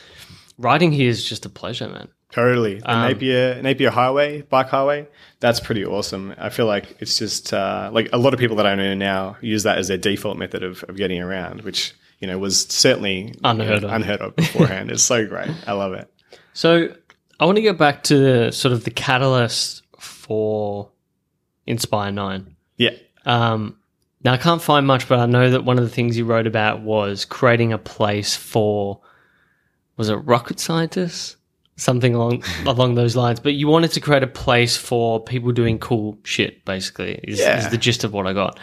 Riding 0.59 0.93
here 0.93 1.09
is 1.11 1.25
just 1.25 1.45
a 1.45 1.49
pleasure, 1.51 1.89
man. 1.89 2.09
Totally. 2.33 2.81
The 2.81 2.91
Um, 2.91 3.09
Napier 3.09 3.63
Napier 3.63 3.91
Highway, 3.91 4.43
bike 4.43 4.69
highway, 4.69 5.07
that's 5.41 5.61
pretty 5.61 5.85
awesome. 5.85 6.35
I 6.39 6.49
feel 6.49 6.67
like 6.67 6.97
it's 7.01 7.19
just 7.19 7.53
uh, 7.53 7.91
like 7.93 8.09
a 8.13 8.19
lot 8.19 8.35
of 8.35 8.41
people 8.41 8.57
that 8.57 8.67
I 8.67 8.75
know 8.75 8.95
now 8.95 9.37
use 9.41 9.63
that 9.65 9.79
as 9.79 9.89
their 9.89 9.97
default 9.99 10.37
method 10.39 10.63
of, 10.63 10.83
of 10.85 10.97
getting 10.97 11.21
around, 11.23 11.63
which 11.63 11.95
you 12.19 12.27
know 12.27 12.39
was 12.39 12.63
certainly 12.67 13.35
Unheard 13.45 13.75
you 13.77 13.81
know, 13.83 13.87
of. 13.89 13.93
unheard 13.95 14.21
of 14.21 14.35
beforehand. 14.37 14.91
it's 14.91 15.03
so 15.03 15.27
great. 15.27 15.51
I 15.67 15.73
love 15.73 15.93
it. 15.93 16.11
So 16.53 16.89
I 17.39 17.45
want 17.45 17.57
to 17.57 17.63
get 17.63 17.77
back 17.79 18.03
to 18.05 18.51
sort 18.53 18.73
of 18.73 18.85
the 18.85 18.91
catalyst 18.91 19.83
for 20.01 20.91
Inspire 21.67 22.13
Nine. 22.13 22.57
Yeah. 22.77 22.91
Um, 23.25 23.77
now 24.27 24.33
I 24.33 24.39
can't 24.39 24.61
find 24.61 24.85
much, 24.89 25.09
but 25.09 25.21
I 25.21 25.27
know 25.27 25.51
that 25.53 25.65
one 25.65 25.79
of 25.79 25.85
the 25.85 25.91
things 25.91 26.19
you 26.19 26.25
wrote 26.25 26.49
about 26.49 26.81
was 26.81 27.25
creating 27.25 27.73
a 27.73 27.79
place 27.79 28.35
for 28.35 29.01
was 29.97 30.09
it 30.09 30.17
rocket 30.17 30.59
scientists, 30.59 31.37
something 31.77 32.13
along 32.13 32.43
along 32.67 32.97
those 32.97 33.15
lines. 33.15 33.39
But 33.39 33.55
you 33.55 33.69
wanted 33.69 33.93
to 33.93 34.01
create 34.01 34.25
a 34.25 34.27
place 34.27 34.77
for 34.77 35.21
people 35.23 35.53
doing 35.53 35.79
cool 35.79 36.19
shit. 36.25 36.65
Basically, 36.65 37.21
is, 37.23 37.39
Yeah. 37.39 37.57
is 37.59 37.71
the 37.71 37.79
gist 37.79 38.03
of 38.03 38.13
what 38.13 38.27
I 38.27 38.33
got. 38.33 38.59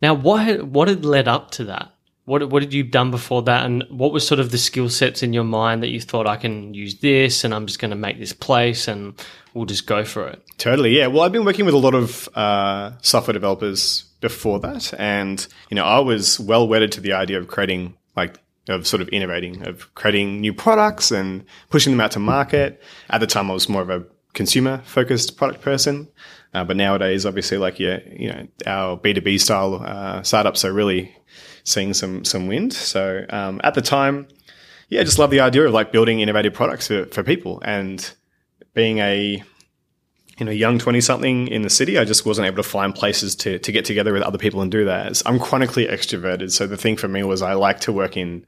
Now, 0.00 0.14
what 0.14 0.42
had, 0.42 0.62
what 0.62 0.88
had 0.88 1.04
led 1.04 1.28
up 1.28 1.50
to 1.52 1.64
that? 1.64 1.92
What 2.24 2.48
what 2.48 2.62
had 2.62 2.72
you 2.72 2.82
done 2.82 3.10
before 3.10 3.42
that, 3.42 3.66
and 3.66 3.84
what 3.90 4.14
was 4.14 4.26
sort 4.26 4.40
of 4.40 4.50
the 4.50 4.56
skill 4.58 4.88
sets 4.88 5.22
in 5.22 5.34
your 5.34 5.44
mind 5.44 5.82
that 5.82 5.88
you 5.90 6.00
thought 6.00 6.26
I 6.26 6.36
can 6.36 6.72
use 6.72 7.00
this, 7.00 7.44
and 7.44 7.52
I'm 7.54 7.66
just 7.66 7.80
going 7.80 7.90
to 7.90 7.96
make 7.96 8.18
this 8.18 8.32
place, 8.32 8.88
and 8.88 9.12
we'll 9.52 9.66
just 9.66 9.86
go 9.86 10.06
for 10.06 10.26
it. 10.26 10.42
Totally, 10.56 10.96
yeah. 10.96 11.06
Well, 11.08 11.20
I've 11.22 11.32
been 11.32 11.44
working 11.44 11.66
with 11.66 11.74
a 11.74 11.78
lot 11.78 11.94
of 11.94 12.28
uh, 12.34 12.92
software 13.02 13.34
developers 13.34 14.05
before 14.20 14.60
that, 14.60 14.94
and 14.98 15.46
you 15.70 15.74
know, 15.74 15.84
I 15.84 16.00
was 16.00 16.40
well 16.40 16.66
wedded 16.68 16.92
to 16.92 17.00
the 17.00 17.12
idea 17.12 17.38
of 17.38 17.48
creating, 17.48 17.96
like, 18.16 18.38
of 18.68 18.86
sort 18.86 19.02
of 19.02 19.08
innovating, 19.08 19.66
of 19.66 19.94
creating 19.94 20.40
new 20.40 20.52
products 20.52 21.10
and 21.10 21.44
pushing 21.70 21.92
them 21.92 22.00
out 22.00 22.12
to 22.12 22.18
market. 22.18 22.82
At 23.10 23.20
the 23.20 23.26
time, 23.26 23.50
I 23.50 23.54
was 23.54 23.68
more 23.68 23.82
of 23.82 23.90
a 23.90 24.04
consumer 24.32 24.82
focused 24.84 25.36
product 25.36 25.62
person, 25.62 26.08
uh, 26.54 26.64
but 26.64 26.76
nowadays, 26.76 27.24
obviously, 27.26 27.58
like, 27.58 27.78
yeah, 27.78 28.00
you 28.10 28.28
know, 28.28 28.46
our 28.66 28.96
B 28.96 29.12
two 29.12 29.20
B 29.20 29.38
style 29.38 29.82
uh, 29.84 30.22
startups 30.22 30.64
are 30.64 30.72
really 30.72 31.14
seeing 31.64 31.94
some 31.94 32.24
some 32.24 32.46
wind. 32.46 32.72
So 32.72 33.26
um, 33.30 33.60
at 33.64 33.74
the 33.74 33.82
time, 33.82 34.28
yeah, 34.88 35.00
I 35.00 35.04
just 35.04 35.18
love 35.18 35.30
the 35.30 35.40
idea 35.40 35.66
of 35.66 35.72
like 35.72 35.90
building 35.92 36.20
innovative 36.20 36.54
products 36.54 36.86
for, 36.86 37.06
for 37.06 37.22
people 37.22 37.60
and 37.64 38.08
being 38.72 38.98
a 38.98 39.42
you 40.38 40.44
know, 40.44 40.52
young 40.52 40.78
20 40.78 41.00
something 41.00 41.48
in 41.48 41.62
the 41.62 41.70
city, 41.70 41.98
I 41.98 42.04
just 42.04 42.26
wasn't 42.26 42.46
able 42.46 42.56
to 42.56 42.68
find 42.68 42.94
places 42.94 43.34
to, 43.36 43.58
to 43.58 43.72
get 43.72 43.84
together 43.84 44.12
with 44.12 44.22
other 44.22 44.38
people 44.38 44.60
and 44.60 44.70
do 44.70 44.84
that. 44.84 45.22
I'm 45.24 45.38
chronically 45.38 45.86
extroverted. 45.86 46.52
So 46.52 46.66
the 46.66 46.76
thing 46.76 46.96
for 46.96 47.08
me 47.08 47.22
was 47.22 47.40
I 47.40 47.54
like 47.54 47.80
to 47.80 47.92
work 47.92 48.18
in, 48.18 48.46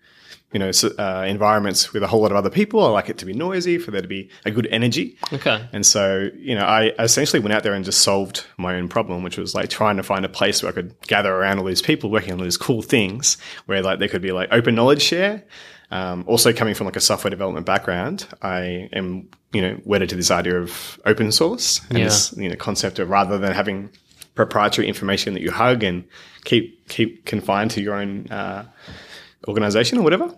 you 0.52 0.58
know, 0.58 0.70
uh, 0.98 1.24
environments 1.26 1.94
with 1.94 2.02
a 2.02 2.06
whole 2.06 2.20
lot 2.20 2.30
of 2.30 2.36
other 2.36 2.50
people. 2.50 2.84
I 2.84 2.90
like 2.90 3.08
it 3.08 3.16
to 3.18 3.26
be 3.26 3.32
noisy, 3.32 3.78
for 3.78 3.90
there 3.90 4.02
to 4.02 4.08
be 4.08 4.28
a 4.44 4.50
good 4.50 4.66
energy. 4.70 5.16
Okay. 5.32 5.66
And 5.72 5.84
so, 5.86 6.28
you 6.36 6.54
know, 6.54 6.64
I 6.66 6.92
essentially 6.98 7.40
went 7.40 7.54
out 7.54 7.62
there 7.62 7.72
and 7.72 7.84
just 7.86 8.02
solved 8.02 8.44
my 8.58 8.74
own 8.74 8.88
problem, 8.88 9.22
which 9.22 9.38
was 9.38 9.54
like 9.54 9.70
trying 9.70 9.96
to 9.96 10.02
find 10.02 10.26
a 10.26 10.28
place 10.28 10.62
where 10.62 10.70
I 10.70 10.74
could 10.74 10.94
gather 11.06 11.34
around 11.34 11.58
all 11.58 11.64
these 11.64 11.82
people 11.82 12.10
working 12.10 12.32
on 12.32 12.38
these 12.40 12.58
cool 12.58 12.82
things 12.82 13.38
where 13.64 13.82
like 13.82 13.98
there 13.98 14.08
could 14.08 14.22
be 14.22 14.32
like 14.32 14.50
open 14.52 14.74
knowledge 14.74 15.02
share. 15.02 15.44
Um, 15.90 16.24
also 16.26 16.52
coming 16.52 16.74
from 16.74 16.84
like 16.86 16.96
a 16.96 17.00
software 17.00 17.30
development 17.30 17.64
background, 17.64 18.26
I 18.42 18.88
am, 18.92 19.28
you 19.52 19.62
know, 19.62 19.80
wedded 19.84 20.10
to 20.10 20.16
this 20.16 20.30
idea 20.30 20.60
of 20.60 21.00
open 21.06 21.32
source 21.32 21.80
and 21.88 21.98
Yeah. 21.98 22.04
this, 22.04 22.34
you 22.36 22.48
know, 22.48 22.56
concept 22.56 22.98
of 22.98 23.08
rather 23.08 23.38
than 23.38 23.52
having 23.52 23.88
proprietary 24.34 24.86
information 24.86 25.32
that 25.34 25.42
you 25.42 25.50
hug 25.50 25.82
and 25.82 26.04
keep, 26.44 26.86
keep 26.88 27.24
confined 27.24 27.70
to 27.72 27.80
your 27.80 27.94
own, 27.94 28.26
uh, 28.30 28.64
organization 29.46 29.98
or 29.98 30.02
whatever 30.02 30.34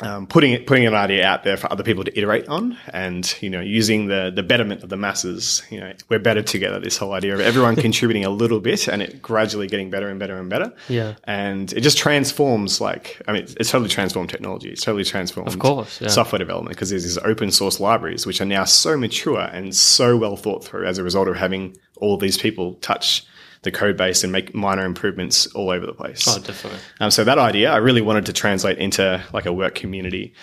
um, 0.00 0.26
putting 0.26 0.52
it, 0.52 0.66
putting 0.66 0.86
an 0.86 0.94
idea 0.94 1.24
out 1.26 1.44
there 1.44 1.56
for 1.56 1.70
other 1.70 1.82
people 1.82 2.04
to 2.04 2.18
iterate 2.18 2.48
on, 2.48 2.78
and 2.92 3.34
you 3.40 3.50
know, 3.50 3.60
using 3.60 4.06
the 4.06 4.32
the 4.34 4.42
betterment 4.42 4.82
of 4.82 4.88
the 4.88 4.96
masses. 4.96 5.62
You 5.70 5.80
know, 5.80 5.92
we're 6.08 6.18
better 6.18 6.42
together. 6.42 6.80
This 6.80 6.96
whole 6.96 7.12
idea 7.12 7.34
of 7.34 7.40
everyone 7.40 7.76
contributing 7.88 8.24
a 8.24 8.30
little 8.30 8.60
bit, 8.60 8.88
and 8.88 9.02
it 9.02 9.20
gradually 9.20 9.66
getting 9.66 9.90
better 9.90 10.08
and 10.08 10.18
better 10.18 10.38
and 10.38 10.48
better. 10.48 10.72
Yeah. 10.88 11.14
and 11.24 11.72
it 11.72 11.80
just 11.80 11.98
transforms. 11.98 12.80
Like, 12.80 13.20
I 13.28 13.32
mean, 13.32 13.42
it's, 13.42 13.70
totally 13.70 13.90
transformed 13.90 14.30
technology. 14.30 14.70
It's 14.70 14.82
totally 14.82 15.04
transformed, 15.04 15.48
of 15.48 15.58
course, 15.58 16.00
yeah. 16.00 16.08
software 16.08 16.38
development 16.38 16.76
because 16.76 16.90
there's 16.90 17.04
these 17.04 17.18
open 17.18 17.50
source 17.50 17.80
libraries 17.80 18.26
which 18.26 18.40
are 18.40 18.46
now 18.46 18.64
so 18.64 18.96
mature 18.96 19.40
and 19.40 19.74
so 19.74 20.16
well 20.16 20.36
thought 20.36 20.64
through 20.64 20.86
as 20.86 20.98
a 20.98 21.02
result 21.02 21.28
of 21.28 21.36
having 21.36 21.76
all 21.96 22.16
these 22.16 22.36
people 22.36 22.74
touch 22.76 23.24
the 23.62 23.70
code 23.70 23.96
base 23.96 24.24
and 24.24 24.32
make 24.32 24.54
minor 24.54 24.84
improvements 24.84 25.46
all 25.48 25.70
over 25.70 25.86
the 25.86 25.92
place. 25.92 26.26
Oh, 26.28 26.40
definitely. 26.40 26.80
Um, 27.00 27.10
so 27.10 27.24
that 27.24 27.38
idea, 27.38 27.70
I 27.70 27.76
really 27.76 28.00
wanted 28.00 28.26
to 28.26 28.32
translate 28.32 28.78
into 28.78 29.22
like 29.32 29.46
a 29.46 29.52
work 29.52 29.74
community. 29.74 30.34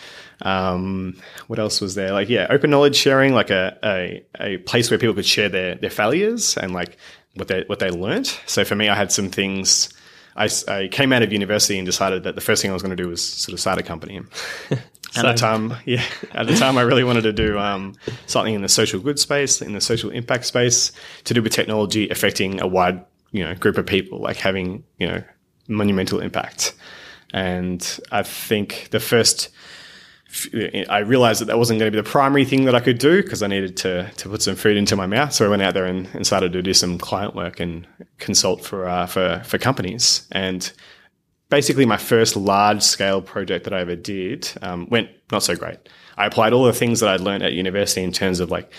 Um, 0.41 1.17
what 1.47 1.60
else 1.60 1.82
was 1.82 1.95
there? 1.95 2.13
Like, 2.13 2.29
yeah, 2.29 2.47
open 2.49 2.69
knowledge 2.69 2.95
sharing, 2.95 3.34
like 3.34 3.49
a, 3.49 3.77
a, 3.84 4.25
a 4.39 4.58
place 4.60 4.89
where 4.89 4.97
people 4.97 5.15
could 5.15 5.25
share 5.25 5.49
their, 5.49 5.75
their 5.75 5.89
failures 5.89 6.55
and 6.58 6.73
like 6.73 6.97
what 7.36 7.49
they 7.49 7.63
what 7.67 7.79
they 7.79 7.89
learnt. 7.89 8.39
So 8.45 8.63
for 8.63 8.75
me, 8.75 8.88
I 8.88 8.95
had 8.95 9.12
some 9.12 9.29
things. 9.29 9.89
I, 10.36 10.47
I 10.69 10.88
came 10.88 11.12
out 11.12 11.21
of 11.21 11.34
university 11.34 11.77
and 11.77 11.86
decided 11.86 12.23
that 12.23 12.36
the 12.36 12.41
first 12.41 12.62
thing 12.62 12.71
I 12.71 12.73
was 12.73 12.82
going 12.82 12.95
to 12.95 13.03
do 13.03 13.10
was 13.10 13.21
sort 13.21 13.53
of 13.53 13.60
start 13.60 13.79
a 13.79 13.84
company. 13.84 14.21
at 15.15 15.23
the 15.23 15.34
time, 15.34 15.73
yeah, 15.86 16.03
at 16.32 16.47
the 16.47 16.55
time, 16.55 16.77
I 16.77 16.82
really 16.82 17.03
wanted 17.03 17.23
to 17.23 17.34
do 17.34 17.58
um, 17.58 17.95
something 18.27 18.53
in 18.53 18.62
the 18.62 18.69
social 18.69 18.99
good 18.99 19.19
space, 19.19 19.62
in 19.62 19.73
the 19.73 19.82
social 19.82 20.12
impact 20.12 20.45
space, 20.45 20.91
to 21.25 21.34
do 21.34 21.41
with 21.41 21.51
technology 21.51 22.10
affecting 22.10 22.62
a 22.62 22.67
wide 22.67 23.03
you 23.31 23.43
know 23.43 23.55
group 23.55 23.77
of 23.77 23.85
people, 23.85 24.19
like 24.19 24.37
having 24.37 24.83
you 24.97 25.07
know 25.07 25.23
monumental 25.67 26.19
impact. 26.19 26.73
And 27.33 27.99
I 28.11 28.23
think 28.23 28.89
the 28.91 28.99
first 28.99 29.49
I 30.89 30.99
realized 30.99 31.41
that 31.41 31.45
that 31.45 31.57
wasn't 31.57 31.79
going 31.79 31.91
to 31.91 31.95
be 31.95 32.01
the 32.01 32.09
primary 32.09 32.45
thing 32.45 32.65
that 32.65 32.75
I 32.75 32.79
could 32.79 32.99
do 32.99 33.23
because 33.23 33.41
I 33.41 33.47
needed 33.47 33.75
to 33.77 34.11
to 34.11 34.29
put 34.29 34.43
some 34.43 34.55
food 34.55 34.77
into 34.77 34.95
my 34.95 35.07
mouth. 35.07 35.33
So 35.33 35.45
I 35.45 35.49
went 35.49 35.63
out 35.63 35.73
there 35.73 35.85
and, 35.85 36.07
and 36.13 36.25
started 36.25 36.53
to 36.53 36.61
do 36.61 36.73
some 36.73 36.99
client 36.99 37.35
work 37.35 37.59
and 37.59 37.87
consult 38.19 38.63
for 38.63 38.87
uh, 38.87 39.07
for 39.07 39.41
for 39.43 39.57
companies. 39.57 40.27
And 40.31 40.71
basically, 41.49 41.85
my 41.85 41.97
first 41.97 42.35
large 42.35 42.83
scale 42.83 43.21
project 43.21 43.63
that 43.63 43.73
I 43.73 43.79
ever 43.79 43.95
did 43.95 44.51
um, 44.61 44.87
went 44.89 45.09
not 45.31 45.41
so 45.41 45.55
great. 45.55 45.79
I 46.15 46.27
applied 46.27 46.53
all 46.53 46.65
the 46.65 46.73
things 46.73 46.99
that 46.99 47.09
I'd 47.09 47.21
learned 47.21 47.43
at 47.43 47.53
university 47.53 48.03
in 48.03 48.11
terms 48.11 48.39
of 48.39 48.51
like 48.51 48.71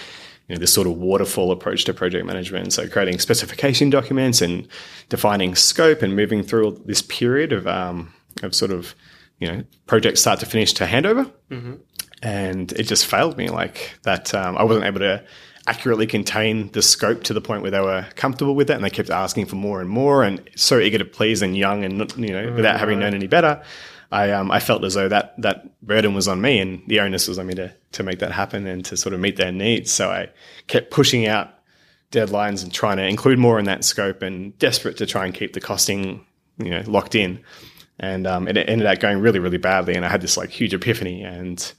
you 0.51 0.57
know, 0.57 0.61
this 0.61 0.75
sort 0.75 0.89
of 0.89 0.97
waterfall 0.97 1.53
approach 1.53 1.85
to 1.85 1.95
project 1.95 2.27
management. 2.27 2.73
So 2.73 2.89
creating 2.89 3.21
specification 3.21 3.89
documents 3.89 4.43
and 4.43 4.67
defining 5.09 5.55
scope 5.55 6.03
and 6.03 6.17
moving 6.17 6.43
through 6.43 6.83
this 6.85 7.03
period 7.03 7.53
of 7.53 7.69
um, 7.69 8.13
of 8.43 8.53
sort 8.53 8.73
of 8.73 8.97
you 9.39 9.47
know, 9.47 9.65
project 9.87 10.19
start 10.19 10.41
to 10.41 10.47
finish 10.47 10.73
to 10.75 10.87
handover. 10.87 11.31
Mm-hmm. 11.51 11.75
And 12.23 12.73
it 12.73 12.83
just 12.83 13.07
failed 13.07 13.37
me 13.37 13.49
like 13.49 13.99
that. 14.03 14.35
Um, 14.35 14.59
I 14.59 14.65
wasn't 14.65 14.87
able 14.87 14.99
to 14.99 15.25
accurately 15.69 16.07
contain 16.07 16.71
the 16.73 16.83
scope 16.83 17.23
to 17.25 17.33
the 17.33 17.41
point 17.41 17.63
where 17.63 17.71
they 17.71 17.81
were 17.81 18.07
comfortable 18.17 18.57
with 18.57 18.71
it. 18.71 18.75
And 18.75 18.85
they 18.85 18.91
kept 18.91 19.09
asking 19.09 19.47
for 19.47 19.57
more 19.57 19.81
and 19.81 19.89
more 19.89 20.25
and 20.25 20.43
so 20.57 20.81
eager 20.81 20.99
to 20.99 21.05
please 21.05 21.43
and 21.43 21.57
young 21.57 21.85
and, 21.85 22.13
you 22.19 22.33
know, 22.33 22.53
without 22.53 22.81
having 22.81 22.99
known 22.99 23.15
any 23.15 23.29
better. 23.29 23.63
I, 24.13 24.31
um, 24.33 24.51
I 24.51 24.61
felt 24.61 24.85
as 24.85 24.95
though 24.95 25.09
that, 25.09 25.41
that 25.41 25.81
burden 25.81 26.15
was 26.15 26.27
on 26.27 26.41
me 26.41 26.59
and 26.59 26.83
the 26.89 27.01
onus 27.01 27.29
was 27.29 27.39
on 27.39 27.47
me 27.47 27.55
to, 27.55 27.73
to 27.93 28.03
make 28.03 28.19
that 28.19 28.33
happen 28.33 28.67
and 28.67 28.85
to 28.87 28.97
sort 28.97 29.13
of 29.13 29.21
meet 29.21 29.37
their 29.37 29.53
needs. 29.53 29.93
So 29.93 30.11
I 30.11 30.31
kept 30.67 30.91
pushing 30.91 31.27
out 31.27 31.55
deadlines 32.11 32.63
and 32.65 32.73
trying 32.73 32.97
to 32.97 33.07
include 33.07 33.39
more 33.39 33.59
in 33.59 33.67
that 33.67 33.85
scope 33.85 34.23
and 34.23 34.59
desperate 34.59 34.97
to 34.97 35.07
try 35.07 35.25
and 35.25 35.35
keep 35.35 35.53
the 35.53 35.61
costing, 35.61 36.27
you 36.59 36.71
know, 36.71 36.83
locked 36.87 37.15
in 37.15 37.45
and 38.01 38.27
um, 38.27 38.49
it 38.49 38.57
ended 38.57 38.87
up 38.87 38.99
going 38.99 39.21
really, 39.21 39.39
really 39.39 39.59
badly. 39.59 39.95
And 39.95 40.05
I 40.05 40.09
had 40.09 40.23
this 40.23 40.37
like 40.37 40.49
huge 40.49 40.73
epiphany. 40.73 41.23
And 41.23 41.73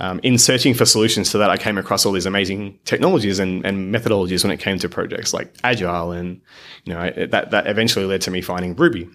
um, 0.00 0.18
in 0.22 0.38
searching 0.38 0.72
for 0.72 0.86
solutions 0.86 1.30
to 1.32 1.38
that, 1.38 1.50
I 1.50 1.58
came 1.58 1.76
across 1.76 2.06
all 2.06 2.12
these 2.12 2.26
amazing 2.26 2.78
technologies 2.84 3.38
and, 3.38 3.64
and 3.66 3.94
methodologies 3.94 4.42
when 4.42 4.50
it 4.50 4.60
came 4.60 4.78
to 4.78 4.88
projects 4.88 5.34
like 5.34 5.54
Agile, 5.62 6.12
and 6.12 6.40
you 6.84 6.94
know 6.94 7.00
I, 7.00 7.26
that 7.26 7.50
that 7.50 7.66
eventually 7.66 8.06
led 8.06 8.22
to 8.22 8.30
me 8.30 8.40
finding 8.40 8.74
Ruby, 8.74 9.10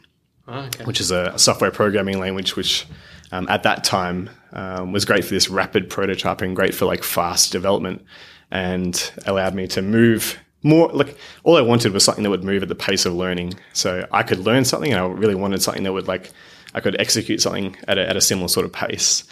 oh, 0.48 0.60
okay. 0.60 0.84
which 0.86 1.00
is 1.00 1.12
a 1.12 1.38
software 1.38 1.72
programming 1.72 2.20
language 2.20 2.56
which. 2.56 2.86
Um, 3.32 3.48
at 3.50 3.64
that 3.64 3.84
time, 3.84 4.30
um, 4.52 4.92
was 4.92 5.06
great 5.06 5.26
for 5.26 5.34
this 5.34 5.50
rapid 5.50 5.90
prototyping, 5.90 6.54
great 6.54 6.76
for 6.76 6.86
like 6.86 7.04
fast 7.04 7.52
development, 7.52 8.06
and 8.52 9.12
allowed 9.26 9.56
me 9.56 9.66
to 9.70 9.82
move 9.82 10.38
more 10.64 10.90
like 10.90 11.18
all 11.44 11.58
I 11.58 11.62
wanted 11.62 11.94
was 11.94 12.04
something 12.04 12.24
that 12.24 12.30
would 12.30 12.44
move 12.44 12.64
at 12.64 12.70
the 12.70 12.76
pace 12.76 13.06
of 13.06 13.14
learning. 13.14 13.56
So 13.74 14.08
I 14.12 14.24
could 14.24 14.40
learn 14.40 14.66
something, 14.66 14.92
and 14.92 15.02
I 15.02 15.06
really 15.06 15.36
wanted 15.36 15.62
something 15.62 15.84
that 15.84 15.94
would 15.94 16.08
like 16.08 16.32
I 16.74 16.80
could 16.80 17.00
execute 17.00 17.42
something 17.42 17.76
at 17.88 17.98
a, 17.98 18.10
at 18.10 18.18
a 18.18 18.22
similar 18.22 18.48
sort 18.48 18.66
of 18.66 18.74
pace. 18.74 19.26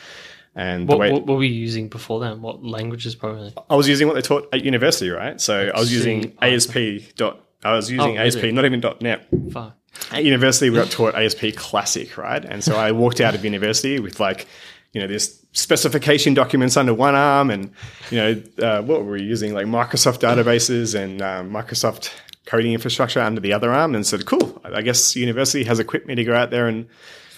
And 0.53 0.87
what, 0.87 0.99
way, 0.99 1.11
what, 1.11 1.25
were 1.25 1.43
you 1.43 1.53
using 1.53 1.87
before 1.87 2.19
then? 2.19 2.41
What 2.41 2.63
languages 2.63 3.15
probably? 3.15 3.53
I 3.69 3.75
was 3.75 3.87
using 3.87 4.07
what 4.07 4.15
they 4.15 4.21
taught 4.21 4.49
at 4.51 4.65
university, 4.65 5.09
right? 5.09 5.39
So 5.39 5.71
I 5.73 5.79
was 5.79 5.93
using 5.93 6.37
ASP 6.41 7.15
dot. 7.15 7.45
I 7.63 7.73
was 7.73 7.89
using 7.89 8.17
oh, 8.17 8.21
ASP, 8.21 8.43
not 8.45 8.65
even 8.65 8.83
.NET. 9.01 9.27
Fuck. 9.51 9.77
At 10.11 10.23
university, 10.23 10.69
we 10.69 10.77
got 10.77 10.89
taught 10.89 11.15
ASP 11.15 11.55
Classic, 11.55 12.17
right? 12.17 12.43
And 12.43 12.63
so 12.63 12.75
I 12.75 12.91
walked 12.91 13.21
out 13.21 13.35
of 13.35 13.43
university 13.43 13.99
with 13.99 14.19
like, 14.19 14.47
you 14.93 15.01
know, 15.01 15.07
this 15.07 15.41
specification 15.53 16.33
documents 16.33 16.77
under 16.77 16.93
one 16.93 17.15
arm, 17.15 17.49
and 17.49 17.71
you 18.09 18.17
know 18.17 18.43
uh, 18.61 18.81
what 18.81 19.05
were 19.05 19.13
we 19.13 19.23
using 19.23 19.53
like 19.53 19.65
Microsoft 19.65 20.19
databases 20.19 20.99
and 20.99 21.21
um, 21.21 21.49
Microsoft 21.49 22.11
coding 22.45 22.73
infrastructure 22.73 23.21
under 23.21 23.41
the 23.41 23.53
other 23.53 23.71
arm, 23.71 23.95
and 23.95 24.05
said, 24.05 24.25
"Cool, 24.25 24.61
I 24.63 24.81
guess 24.81 25.15
university 25.15 25.63
has 25.65 25.79
equipped 25.79 26.07
me 26.07 26.15
to 26.15 26.23
go 26.23 26.35
out 26.35 26.51
there 26.51 26.67
and." 26.67 26.87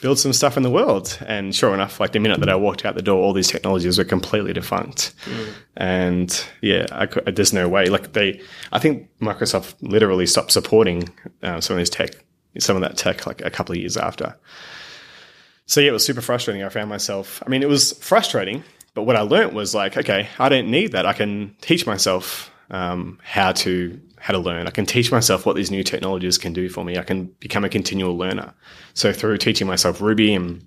build 0.03 0.19
some 0.19 0.33
stuff 0.33 0.57
in 0.57 0.63
the 0.63 0.69
world. 0.69 1.17
And 1.25 1.55
sure 1.55 1.73
enough, 1.73 2.01
like 2.01 2.11
the 2.11 2.19
minute 2.19 2.41
that 2.41 2.49
I 2.49 2.55
walked 2.55 2.83
out 2.83 2.93
the 2.93 3.01
door, 3.01 3.23
all 3.23 3.31
these 3.31 3.47
technologies 3.47 3.97
were 3.97 4.03
completely 4.03 4.51
defunct. 4.51 5.13
Mm. 5.23 5.53
And 5.77 6.45
yeah, 6.61 6.87
I, 6.91 7.05
there's 7.31 7.53
no 7.53 7.69
way. 7.69 7.85
Like 7.85 8.11
they, 8.11 8.41
I 8.73 8.79
think 8.79 9.07
Microsoft 9.21 9.75
literally 9.79 10.25
stopped 10.25 10.51
supporting 10.51 11.09
uh, 11.41 11.61
some 11.61 11.75
of 11.75 11.77
these 11.77 11.89
tech, 11.89 12.15
some 12.59 12.75
of 12.75 12.81
that 12.81 12.97
tech, 12.97 13.25
like 13.25 13.41
a 13.41 13.49
couple 13.49 13.73
of 13.73 13.79
years 13.79 13.97
after 13.97 14.35
so 15.65 15.81
yeah, 15.81 15.89
it 15.89 15.93
was 15.93 16.05
super 16.05 16.21
frustrating. 16.21 16.63
I 16.63 16.69
found 16.69 16.89
myself, 16.89 17.41
I 17.45 17.49
mean, 17.49 17.63
it 17.63 17.69
was 17.69 17.93
frustrating, 17.93 18.63
but 18.93 19.03
what 19.03 19.15
I 19.15 19.21
learned 19.21 19.53
was 19.53 19.73
like, 19.73 19.97
okay, 19.97 20.27
I 20.39 20.49
don't 20.49 20.69
need 20.69 20.91
that. 20.91 21.05
I 21.05 21.13
can 21.13 21.55
teach 21.61 21.87
myself 21.87 22.51
um, 22.69 23.19
how 23.23 23.51
to 23.53 23.99
how 24.19 24.31
to 24.31 24.39
learn. 24.39 24.67
I 24.67 24.71
can 24.71 24.85
teach 24.85 25.11
myself 25.11 25.45
what 25.45 25.57
these 25.57 25.69
new 25.69 25.83
technologies 25.83 26.37
can 26.37 26.53
do 26.53 26.69
for 26.69 26.85
me. 26.85 26.97
I 26.97 27.03
can 27.03 27.25
become 27.41 27.65
a 27.65 27.69
continual 27.69 28.17
learner. 28.17 28.53
So 28.93 29.11
through 29.11 29.37
teaching 29.37 29.67
myself 29.67 29.99
Ruby 29.99 30.33
and 30.33 30.65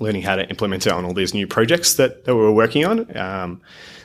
learning 0.00 0.22
how 0.22 0.36
to 0.36 0.48
implement 0.48 0.86
it 0.86 0.92
on 0.92 1.04
all 1.04 1.14
these 1.14 1.34
new 1.34 1.46
projects 1.46 1.94
that, 1.94 2.24
that 2.24 2.34
we 2.34 2.40
were 2.40 2.52
working 2.52 2.84
on. 2.84 3.16
Um, 3.16 3.60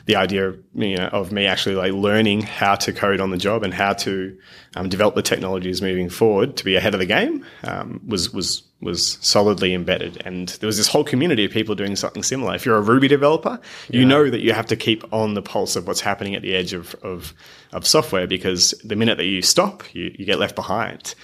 the 0.06 0.16
idea 0.16 0.48
of, 0.48 0.58
you 0.74 0.96
know, 0.96 1.06
of 1.06 1.30
me 1.30 1.46
actually 1.46 1.76
like 1.76 1.92
learning 1.92 2.42
how 2.42 2.74
to 2.74 2.92
code 2.92 3.20
on 3.20 3.30
the 3.30 3.36
job 3.36 3.62
and 3.62 3.72
how 3.72 3.92
to 3.92 4.36
um, 4.74 4.88
develop 4.88 5.14
the 5.14 5.22
technologies 5.22 5.80
moving 5.80 6.08
forward 6.08 6.56
to 6.56 6.64
be 6.64 6.74
ahead 6.74 6.94
of 6.94 7.00
the 7.00 7.06
game 7.06 7.44
um, 7.64 8.00
was 8.06 8.32
was 8.32 8.62
was 8.80 9.18
solidly 9.20 9.74
embedded. 9.74 10.20
And 10.24 10.48
there 10.48 10.66
was 10.66 10.76
this 10.76 10.88
whole 10.88 11.04
community 11.04 11.44
of 11.44 11.52
people 11.52 11.76
doing 11.76 11.94
something 11.94 12.24
similar. 12.24 12.54
If 12.54 12.66
you're 12.66 12.76
a 12.76 12.82
Ruby 12.82 13.06
developer, 13.06 13.60
yeah. 13.88 14.00
you 14.00 14.04
know 14.04 14.28
that 14.28 14.40
you 14.40 14.52
have 14.52 14.66
to 14.66 14.76
keep 14.76 15.04
on 15.12 15.34
the 15.34 15.42
pulse 15.42 15.76
of 15.76 15.86
what's 15.86 16.00
happening 16.00 16.34
at 16.34 16.42
the 16.42 16.54
edge 16.54 16.72
of 16.72 16.94
of, 17.02 17.32
of 17.72 17.86
software 17.86 18.26
because 18.26 18.74
the 18.84 18.96
minute 18.96 19.18
that 19.18 19.26
you 19.26 19.40
stop, 19.40 19.84
you, 19.94 20.12
you 20.18 20.24
get 20.24 20.38
left 20.38 20.56
behind. 20.56 21.14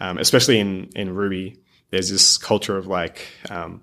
Um, 0.00 0.16
especially 0.18 0.58
in 0.58 0.88
in 0.96 1.14
Ruby, 1.14 1.60
there's 1.90 2.10
this 2.10 2.38
culture 2.38 2.78
of 2.78 2.86
like 2.86 3.28
um, 3.50 3.82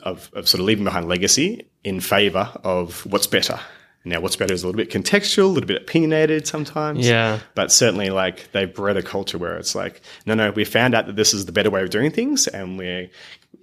of, 0.00 0.30
of 0.32 0.48
sort 0.48 0.60
of 0.60 0.66
leaving 0.66 0.84
behind 0.84 1.08
legacy 1.08 1.66
in 1.84 2.00
favor 2.00 2.50
of 2.64 3.04
what's 3.06 3.26
better. 3.26 3.58
Now, 4.04 4.20
what's 4.20 4.36
better 4.36 4.54
is 4.54 4.62
a 4.62 4.66
little 4.66 4.78
bit 4.78 4.90
contextual, 4.90 5.44
a 5.44 5.46
little 5.46 5.66
bit 5.66 5.82
opinionated 5.82 6.46
sometimes. 6.46 7.06
Yeah. 7.06 7.40
But 7.54 7.70
certainly, 7.70 8.08
like, 8.08 8.50
they've 8.52 8.72
bred 8.72 8.96
a 8.96 9.02
culture 9.02 9.36
where 9.36 9.58
it's 9.58 9.74
like, 9.74 10.00
no, 10.24 10.34
no, 10.34 10.52
we 10.52 10.64
found 10.64 10.94
out 10.94 11.06
that 11.06 11.16
this 11.16 11.34
is 11.34 11.44
the 11.44 11.52
better 11.52 11.70
way 11.70 11.82
of 11.82 11.90
doing 11.90 12.10
things. 12.10 12.48
And 12.48 12.78
we're, 12.78 13.10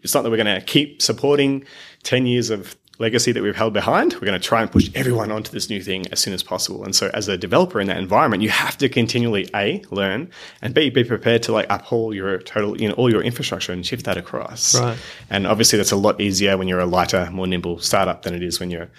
it's 0.03 0.13
not 0.13 0.21
that 0.21 0.29
we're 0.29 0.37
going 0.37 0.59
to 0.59 0.61
keep 0.61 1.01
supporting 1.01 1.65
10 2.03 2.27
years 2.27 2.51
of 2.51 2.75
legacy 2.99 3.31
that 3.31 3.43
we've 3.43 3.55
held 3.55 3.73
behind. 3.73 4.13
We're 4.13 4.21
going 4.21 4.39
to 4.39 4.47
try 4.47 4.61
and 4.61 4.71
push 4.71 4.89
everyone 4.95 5.31
onto 5.31 5.51
this 5.51 5.69
new 5.69 5.81
thing 5.81 6.07
as 6.11 6.19
soon 6.19 6.33
as 6.33 6.41
possible. 6.41 6.83
And 6.83 6.95
so 6.95 7.11
as 7.13 7.27
a 7.27 7.37
developer 7.37 7.79
in 7.79 7.87
that 7.87 7.97
environment, 7.97 8.41
you 8.41 8.49
have 8.49 8.77
to 8.79 8.89
continually 8.89 9.49
A, 9.55 9.83
learn 9.91 10.31
and 10.61 10.73
B, 10.73 10.89
be 10.89 11.03
prepared 11.03 11.43
to 11.43 11.51
like 11.51 11.67
uphold 11.69 12.15
your 12.15 12.39
total, 12.39 12.79
you 12.79 12.87
know, 12.87 12.95
all 12.95 13.11
your 13.11 13.21
infrastructure 13.21 13.71
and 13.71 13.85
shift 13.85 14.05
that 14.05 14.17
across. 14.17 14.79
Right. 14.79 14.97
And 15.29 15.45
obviously 15.45 15.77
that's 15.77 15.91
a 15.91 15.95
lot 15.97 16.19
easier 16.19 16.57
when 16.57 16.67
you're 16.67 16.79
a 16.79 16.85
lighter, 16.85 17.29
more 17.31 17.47
nimble 17.47 17.79
startup 17.79 18.23
than 18.23 18.33
it 18.33 18.41
is 18.41 18.59
when 18.59 18.71
you're, 18.71 18.89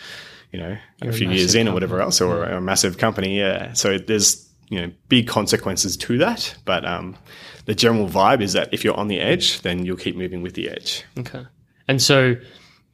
you 0.53 0.61
know, 0.61 0.79
you're 1.03 1.11
a 1.11 1.15
few 1.15 1.29
a 1.29 1.35
years 1.35 1.55
in 1.55 1.67
or 1.69 1.75
whatever 1.75 2.01
else 2.01 2.21
or 2.21 2.45
yeah. 2.45 2.59
a 2.59 2.61
massive 2.61 2.99
company. 2.99 3.39
Yeah. 3.39 3.73
So 3.73 3.99
there's, 3.99 4.49
you 4.69 4.81
know, 4.81 4.93
big 5.09 5.27
consequences 5.27 5.97
to 5.97 6.19
that. 6.19 6.55
But, 6.65 6.85
um, 6.85 7.17
the 7.65 7.75
general 7.75 8.09
vibe 8.09 8.41
is 8.41 8.55
that 8.55 8.73
if 8.73 8.83
you're 8.83 8.97
on 8.97 9.09
the 9.09 9.21
edge, 9.21 9.61
then 9.61 9.85
you'll 9.85 9.99
keep 9.99 10.17
moving 10.17 10.41
with 10.41 10.55
the 10.55 10.71
edge. 10.71 11.05
Okay. 11.19 11.45
And 11.87 12.01
so 12.01 12.37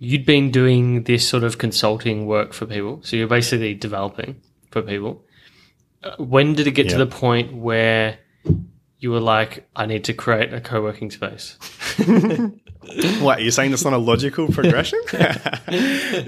you'd 0.04 0.26
been 0.26 0.50
doing 0.50 1.04
this 1.04 1.26
sort 1.26 1.44
of 1.44 1.58
consulting 1.58 2.26
work 2.26 2.52
for 2.52 2.66
people. 2.66 3.00
So 3.02 3.16
you're 3.16 3.28
basically 3.28 3.74
developing 3.74 4.40
for 4.70 4.82
people. 4.82 5.24
Uh, 6.02 6.16
when 6.18 6.54
did 6.54 6.66
it 6.66 6.72
get 6.72 6.86
yeah. 6.86 6.92
to 6.92 6.98
the 6.98 7.06
point 7.06 7.54
where 7.54 8.18
you 8.98 9.10
were 9.10 9.20
like, 9.20 9.68
I 9.74 9.86
need 9.86 10.04
to 10.04 10.12
create 10.12 10.52
a 10.52 10.60
co 10.60 10.82
working 10.82 11.10
space? 11.10 11.58
what 13.20 13.40
you're 13.40 13.50
saying 13.50 13.70
that's 13.70 13.84
not 13.84 13.94
a 13.94 13.98
logical 13.98 14.46
progression 14.48 15.00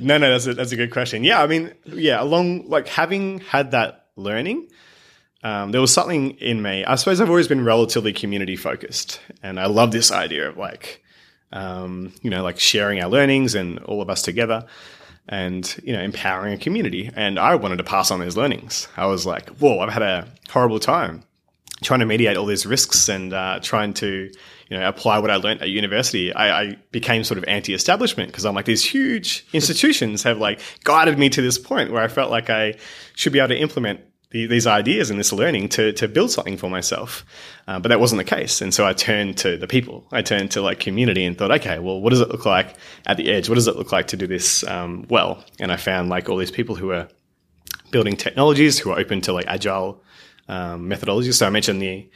no 0.03 0.17
no 0.17 0.31
that's 0.31 0.47
a, 0.47 0.55
that's 0.55 0.73
a 0.73 0.77
good 0.77 0.91
question 0.91 1.23
yeah 1.23 1.43
i 1.43 1.47
mean 1.47 1.71
yeah 1.85 2.23
along 2.23 2.67
like 2.69 2.89
having 2.89 3.41
had 3.41 3.73
that 3.73 4.07
learning 4.17 4.67
um, 5.43 5.71
there 5.71 5.83
was 5.83 5.93
something 5.93 6.31
in 6.39 6.63
me 6.63 6.83
i 6.87 6.95
suppose 6.95 7.21
i've 7.21 7.29
always 7.29 7.47
been 7.47 7.63
relatively 7.63 8.11
community 8.11 8.57
focused 8.57 9.21
and 9.43 9.61
i 9.61 9.67
love 9.67 9.93
this 9.93 10.11
idea 10.11 10.49
of 10.49 10.57
like 10.57 11.05
um, 11.53 12.13
you 12.23 12.31
know, 12.31 12.43
like 12.43 12.59
sharing 12.59 13.01
our 13.01 13.09
learnings 13.09 13.55
and 13.55 13.79
all 13.81 14.03
of 14.03 14.11
us 14.11 14.23
together 14.23 14.67
and, 15.29 15.77
you 15.83 15.93
know, 15.93 16.01
empowering 16.01 16.53
a 16.53 16.59
community. 16.59 17.11
And 17.15 17.39
I 17.39 17.55
wanted 17.57 17.77
to 17.79 17.85
pass 17.85 18.11
on 18.11 18.21
those 18.21 18.37
learnings. 18.37 18.89
I 18.97 19.07
was 19.07 19.27
like, 19.27 19.49
whoa, 19.59 19.81
I've 19.81 19.93
had 19.93 20.03
a 20.03 20.29
horrible 20.51 20.79
time 20.79 21.23
trying 21.83 22.01
to 22.01 22.07
mediate 22.07 22.37
all 22.37 22.47
these 22.47 22.65
risks 22.65 23.09
and 23.09 23.33
uh, 23.33 23.61
trying 23.61 23.93
to, 23.95 24.31
you 24.69 24.79
know, 24.79 24.89
apply 24.89 25.19
what 25.19 25.31
I 25.31 25.37
learned 25.37 25.61
at 25.61 25.69
university. 25.69 26.33
I, 26.33 26.63
I 26.63 26.77
became 26.91 27.23
sort 27.23 27.39
of 27.39 27.45
anti-establishment 27.45 28.31
because 28.31 28.47
I'm 28.47 28.55
like, 28.55 28.65
these 28.65 28.85
huge 28.85 29.47
institutions 29.53 30.23
have 30.23 30.39
like 30.39 30.61
guided 30.85 31.19
me 31.19 31.29
to 31.31 31.43
this 31.43 31.59
point 31.59 31.93
where 31.93 32.03
I 32.03 32.09
felt 32.09 32.31
like 32.31 32.49
I 32.49 32.75
should 33.15 33.33
be 33.33 33.41
able 33.41 33.49
to 33.49 33.59
implement 33.59 34.01
the, 34.37 34.47
these 34.47 34.67
ideas 34.67 35.09
and 35.09 35.19
this 35.19 35.33
learning 35.33 35.69
to 35.71 35.93
to 35.95 36.07
build 36.09 36.31
something 36.31 36.59
for 36.59 36.69
myself. 36.69 37.25
Uh, 37.67 37.81
but 37.81 37.89
that 37.89 38.01
wasn't 38.01 38.19
the 38.19 38.37
case, 38.37 38.61
and 38.61 38.73
so 38.75 38.87
I 38.87 38.93
turned 38.93 39.39
to 39.39 39.57
the 39.57 39.67
people. 39.67 40.07
I 40.13 40.23
turned 40.23 40.51
to 40.53 40.61
like 40.61 40.79
community 40.79 41.25
and 41.25 41.37
thought, 41.37 41.51
okay, 41.51 41.79
well, 41.79 42.01
what 42.01 42.11
does 42.11 42.21
it 42.21 42.29
look 42.29 42.45
like 42.45 42.77
at 43.07 43.17
the 43.17 43.31
edge? 43.31 43.49
What 43.49 43.55
does 43.55 43.67
it 43.67 43.77
look 43.77 43.93
like 43.93 44.09
to 44.09 44.17
do 44.17 44.27
this 44.27 44.63
um, 44.65 45.07
well? 45.09 45.43
And 45.59 45.73
I 45.73 45.77
found 45.77 46.11
like 46.11 46.29
all 46.29 46.37
these 46.37 46.51
people 46.51 46.75
who 46.75 46.91
are 46.91 47.09
building 47.91 48.17
technologies 48.17 48.79
who 48.79 48.91
are 48.91 48.99
open 48.99 49.21
to 49.23 49.33
like 49.33 49.47
agile 49.49 50.03
um, 50.49 50.89
methodologies. 50.91 51.35
So 51.35 51.47
I 51.47 51.51
mentioned 51.51 51.81
the 51.81 52.09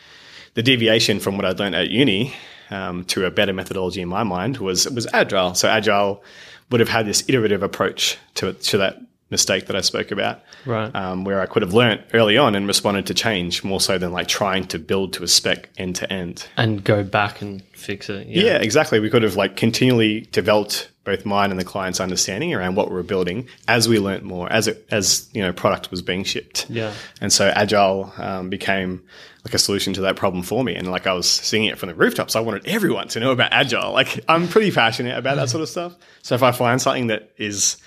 the 0.54 0.62
deviation 0.62 1.20
from 1.20 1.36
what 1.36 1.46
I'd 1.46 1.58
learned 1.58 1.74
at 1.74 1.88
uni 1.90 2.34
um, 2.70 3.04
to 3.04 3.24
a 3.24 3.30
better 3.30 3.52
methodology 3.52 4.02
in 4.02 4.08
my 4.08 4.24
mind 4.24 4.58
was 4.58 4.88
was 4.90 5.06
agile. 5.12 5.54
So 5.54 5.68
agile 5.68 6.22
would 6.70 6.80
have 6.80 6.88
had 6.88 7.06
this 7.06 7.24
iterative 7.28 7.62
approach 7.62 8.18
to 8.34 8.52
to 8.52 8.78
that 8.78 9.00
mistake 9.30 9.66
that 9.66 9.76
I 9.76 9.80
spoke 9.80 10.10
about, 10.10 10.40
Right. 10.66 10.94
um, 10.94 11.24
where 11.24 11.40
I 11.40 11.46
could 11.46 11.62
have 11.62 11.72
learnt 11.72 12.00
early 12.14 12.36
on 12.36 12.54
and 12.54 12.66
responded 12.66 13.06
to 13.06 13.14
change 13.14 13.62
more 13.64 13.80
so 13.80 13.96
than 13.98 14.12
like 14.12 14.28
trying 14.28 14.66
to 14.68 14.78
build 14.78 15.12
to 15.14 15.22
a 15.24 15.28
spec 15.28 15.68
end 15.78 15.96
to 15.96 16.12
end. 16.12 16.46
and 16.56 16.82
go 16.82 17.02
back 17.04 17.40
and 17.40 17.62
fix 17.72 18.08
it. 18.10 18.26
Yeah, 18.26 18.56
exactly. 18.56 18.98
We 19.00 19.08
could 19.10 19.22
have 19.22 19.36
like 19.36 19.56
continually 19.56 20.22
developed 20.32 20.90
both 21.04 21.24
mine 21.24 21.50
and 21.50 21.58
the 21.58 21.64
client's 21.64 21.98
understanding 21.98 22.52
around 22.52 22.74
what 22.74 22.88
we 22.88 22.94
were 22.94 23.02
building 23.02 23.48
as 23.66 23.88
we 23.88 23.98
learnt 23.98 24.22
more, 24.22 24.52
as 24.52 24.68
it 24.68 24.86
as 24.90 25.28
you 25.32 25.40
know 25.42 25.52
product 25.52 25.90
was 25.90 26.02
being 26.02 26.24
shipped. 26.24 26.68
Yeah. 26.68 26.92
And 27.20 27.32
so 27.32 27.46
agile 27.54 28.12
um, 28.18 28.50
became 28.50 29.02
like 29.44 29.54
a 29.54 29.58
solution 29.58 29.94
to 29.94 30.02
that 30.02 30.16
problem 30.16 30.42
for 30.42 30.62
me. 30.62 30.74
And 30.74 30.90
like 30.90 31.06
I 31.06 31.14
was 31.14 31.26
seeing 31.30 31.64
it 31.64 31.78
from 31.78 31.88
the 31.88 31.94
rooftops. 31.94 32.36
I 32.36 32.40
wanted 32.40 32.66
everyone 32.68 33.08
to 33.08 33.20
know 33.20 33.30
about 33.30 33.52
agile. 33.52 33.92
Like 33.92 34.20
I'm 34.28 34.46
pretty 34.48 34.70
passionate 34.70 35.16
about 35.16 35.36
that 35.36 35.48
sort 35.48 35.62
of 35.62 35.68
stuff. 35.70 35.94
So 36.22 36.34
if 36.34 36.42
I 36.42 36.52
find 36.52 36.82
something 36.82 37.06
that 37.06 37.30
is 37.38 37.78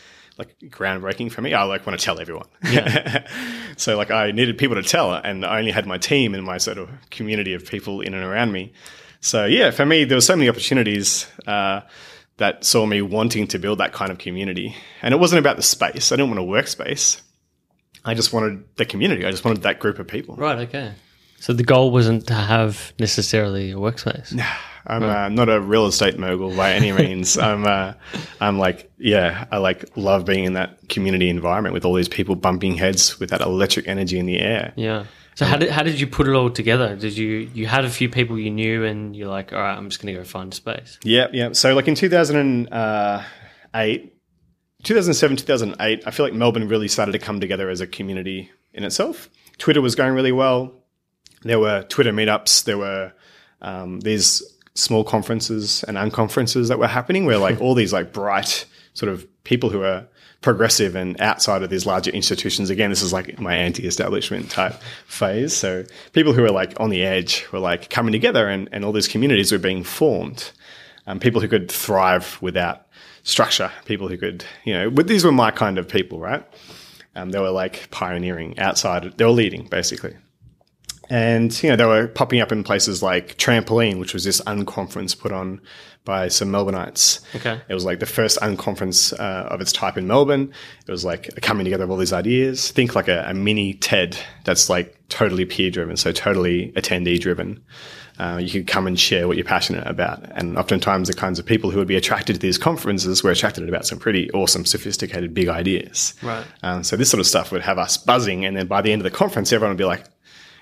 like 0.47 0.71
groundbreaking 0.71 1.31
for 1.31 1.41
me, 1.41 1.53
I 1.53 1.63
like 1.63 1.85
want 1.85 1.99
to 1.99 2.03
tell 2.03 2.19
everyone. 2.19 2.47
Yeah. 2.63 3.27
so 3.77 3.97
like 3.97 4.11
I 4.11 4.31
needed 4.31 4.57
people 4.57 4.75
to 4.75 4.83
tell, 4.83 5.13
and 5.13 5.45
I 5.45 5.59
only 5.59 5.71
had 5.71 5.85
my 5.85 5.97
team 5.97 6.33
and 6.33 6.43
my 6.43 6.57
sort 6.57 6.77
of 6.77 6.89
community 7.09 7.53
of 7.53 7.65
people 7.65 8.01
in 8.01 8.13
and 8.13 8.23
around 8.23 8.51
me. 8.51 8.73
So 9.21 9.45
yeah, 9.45 9.71
for 9.71 9.85
me, 9.85 10.03
there 10.03 10.17
were 10.17 10.21
so 10.21 10.35
many 10.35 10.49
opportunities 10.49 11.27
uh, 11.47 11.81
that 12.37 12.65
saw 12.65 12.85
me 12.85 13.01
wanting 13.01 13.47
to 13.47 13.59
build 13.59 13.79
that 13.79 13.93
kind 13.93 14.11
of 14.11 14.17
community, 14.17 14.75
and 15.01 15.13
it 15.13 15.17
wasn't 15.17 15.39
about 15.39 15.55
the 15.55 15.63
space. 15.63 16.11
I 16.11 16.15
didn't 16.15 16.35
want 16.35 16.39
a 16.39 16.43
workspace. 16.43 17.21
I 18.05 18.13
just 18.13 18.33
wanted 18.33 18.65
the 18.75 18.85
community. 18.85 19.25
I 19.25 19.31
just 19.31 19.45
wanted 19.45 19.63
that 19.63 19.79
group 19.79 19.97
of 19.97 20.07
people. 20.07 20.35
Right. 20.35 20.59
Okay. 20.67 20.93
So 21.39 21.53
the 21.53 21.63
goal 21.63 21.91
wasn't 21.91 22.27
to 22.27 22.33
have 22.33 22.93
necessarily 22.99 23.71
a 23.71 23.75
workspace. 23.75 24.33
I'm 24.85 25.03
uh, 25.03 25.29
not 25.29 25.49
a 25.49 25.61
real 25.61 25.87
estate 25.87 26.19
mogul 26.19 26.55
by 26.55 26.73
any 26.73 26.91
means. 27.03 27.37
I'm, 27.37 27.65
uh, 27.65 27.93
I'm 28.41 28.59
like, 28.59 28.91
yeah, 28.97 29.45
I 29.51 29.57
like 29.57 29.95
love 29.95 30.25
being 30.25 30.43
in 30.43 30.53
that 30.53 30.89
community 30.89 31.29
environment 31.29 31.73
with 31.73 31.85
all 31.85 31.93
these 31.93 32.09
people 32.09 32.35
bumping 32.35 32.75
heads 32.75 33.19
with 33.19 33.29
that 33.29 33.41
electric 33.41 33.87
energy 33.87 34.19
in 34.19 34.25
the 34.25 34.39
air. 34.39 34.73
Yeah. 34.75 35.05
So 35.35 35.45
how 35.45 35.57
did 35.57 35.71
how 35.71 35.83
did 35.83 35.99
you 35.99 36.05
put 36.05 36.27
it 36.27 36.35
all 36.35 36.51
together? 36.51 36.95
Did 36.95 37.17
you 37.17 37.49
you 37.53 37.65
had 37.65 37.85
a 37.85 37.89
few 37.89 38.07
people 38.07 38.37
you 38.37 38.51
knew, 38.51 38.83
and 38.83 39.15
you're 39.15 39.29
like, 39.29 39.51
all 39.51 39.59
right, 39.59 39.75
I'm 39.75 39.89
just 39.89 40.01
going 40.01 40.13
to 40.13 40.19
go 40.19 40.25
find 40.25 40.53
space. 40.53 40.99
Yeah, 41.03 41.27
yeah. 41.33 41.53
So 41.53 41.73
like 41.73 41.87
in 41.87 41.95
2008, 41.95 44.13
2007, 44.83 45.37
2008, 45.37 46.03
I 46.05 46.11
feel 46.11 46.25
like 46.25 46.33
Melbourne 46.33 46.67
really 46.67 46.87
started 46.87 47.13
to 47.13 47.19
come 47.19 47.39
together 47.39 47.69
as 47.69 47.81
a 47.81 47.87
community 47.87 48.51
in 48.73 48.83
itself. 48.83 49.29
Twitter 49.57 49.81
was 49.81 49.95
going 49.95 50.13
really 50.13 50.31
well. 50.31 50.71
There 51.41 51.59
were 51.59 51.83
Twitter 51.83 52.11
meetups. 52.11 52.65
There 52.65 52.77
were 52.77 53.13
um, 53.61 54.01
these 54.01 54.43
small 54.75 55.03
conferences 55.03 55.83
and 55.83 55.97
unconferences 55.97 56.67
that 56.67 56.79
were 56.79 56.87
happening 56.87 57.25
where 57.25 57.37
like 57.37 57.61
all 57.61 57.75
these 57.75 57.93
like 57.93 58.11
bright 58.11 58.65
sort 58.93 59.11
of 59.11 59.27
people 59.43 59.69
who 59.69 59.83
are 59.83 60.05
progressive 60.41 60.95
and 60.95 61.19
outside 61.21 61.63
of 61.63 61.69
these 61.69 61.85
larger 61.85 62.11
institutions. 62.11 62.69
Again, 62.69 62.89
this 62.89 63.01
is 63.01 63.13
like 63.13 63.39
my 63.39 63.55
anti-establishment 63.55 64.51
type 64.51 64.73
phase. 65.07 65.55
So 65.55 65.85
people 66.11 66.33
who 66.33 66.43
are 66.43 66.51
like 66.51 66.79
on 66.79 66.89
the 66.89 67.03
edge 67.03 67.47
were 67.51 67.59
like 67.59 67.89
coming 67.89 68.11
together 68.11 68.47
and, 68.47 68.69
and 68.71 68.83
all 68.83 68.91
these 68.91 69.07
communities 69.07 69.51
were 69.51 69.57
being 69.57 69.83
formed. 69.83 70.51
Um, 71.07 71.19
people 71.19 71.41
who 71.41 71.47
could 71.47 71.71
thrive 71.71 72.37
without 72.41 72.87
structure, 73.23 73.71
people 73.85 74.07
who 74.07 74.17
could, 74.17 74.45
you 74.65 74.73
know, 74.73 74.89
but 74.89 75.07
these 75.07 75.23
were 75.23 75.31
my 75.31 75.51
kind 75.51 75.77
of 75.77 75.87
people, 75.87 76.19
right? 76.19 76.45
Um, 77.15 77.29
they 77.29 77.39
were 77.39 77.51
like 77.51 77.89
pioneering 77.91 78.59
outside, 78.59 79.17
they 79.17 79.25
were 79.25 79.31
leading 79.31 79.67
basically. 79.67 80.15
And, 81.13 81.61
you 81.61 81.69
know, 81.69 81.75
they 81.75 81.85
were 81.85 82.07
popping 82.07 82.41
up 82.41 82.51
in 82.51 82.63
places 82.63 83.03
like 83.03 83.37
Trampoline, 83.37 83.99
which 83.99 84.15
was 84.15 84.23
this 84.23 84.41
unconference 84.41 85.15
put 85.15 85.31
on 85.31 85.61
by 86.05 86.27
some 86.27 86.49
Melbourneites. 86.51 87.23
Okay. 87.35 87.61
It 87.69 87.73
was 87.75 87.85
like 87.85 87.99
the 87.99 88.07
first 88.07 88.39
unconference 88.39 89.13
uh, 89.19 89.47
of 89.47 89.61
its 89.61 89.71
type 89.71 89.95
in 89.95 90.07
Melbourne. 90.07 90.51
It 90.87 90.91
was 90.91 91.05
like 91.05 91.29
a 91.37 91.39
coming 91.39 91.65
together 91.65 91.83
of 91.83 91.91
all 91.91 91.97
these 91.97 92.13
ideas. 92.13 92.71
Think 92.71 92.95
like 92.95 93.09
a, 93.09 93.25
a 93.27 93.33
mini 93.35 93.75
TED 93.75 94.17
that's 94.43 94.71
like 94.71 94.97
totally 95.09 95.45
peer 95.45 95.69
driven, 95.69 95.97
so 95.97 96.11
totally 96.11 96.71
attendee 96.71 97.19
driven. 97.19 97.63
Uh, 98.17 98.39
you 98.41 98.49
could 98.49 98.65
come 98.65 98.87
and 98.87 98.99
share 98.99 99.27
what 99.27 99.37
you're 99.37 99.45
passionate 99.45 99.85
about. 99.85 100.23
And 100.35 100.57
oftentimes 100.57 101.09
the 101.09 101.13
kinds 101.13 101.37
of 101.37 101.45
people 101.45 101.69
who 101.69 101.77
would 101.77 101.87
be 101.87 101.95
attracted 101.95 102.33
to 102.33 102.39
these 102.39 102.57
conferences 102.57 103.23
were 103.23 103.29
attracted 103.29 103.69
about 103.69 103.85
some 103.85 103.99
pretty 103.99 104.31
awesome, 104.31 104.65
sophisticated, 104.65 105.35
big 105.35 105.47
ideas. 105.47 106.15
Right. 106.23 106.45
Um, 106.63 106.83
so 106.83 106.95
this 106.95 107.11
sort 107.11 107.19
of 107.19 107.27
stuff 107.27 107.51
would 107.51 107.61
have 107.61 107.77
us 107.77 107.97
buzzing. 107.97 108.45
And 108.45 108.57
then 108.57 108.65
by 108.65 108.81
the 108.81 108.91
end 108.91 109.01
of 109.01 109.03
the 109.03 109.15
conference, 109.15 109.53
everyone 109.53 109.75
would 109.75 109.77
be 109.77 109.85
like, 109.85 110.05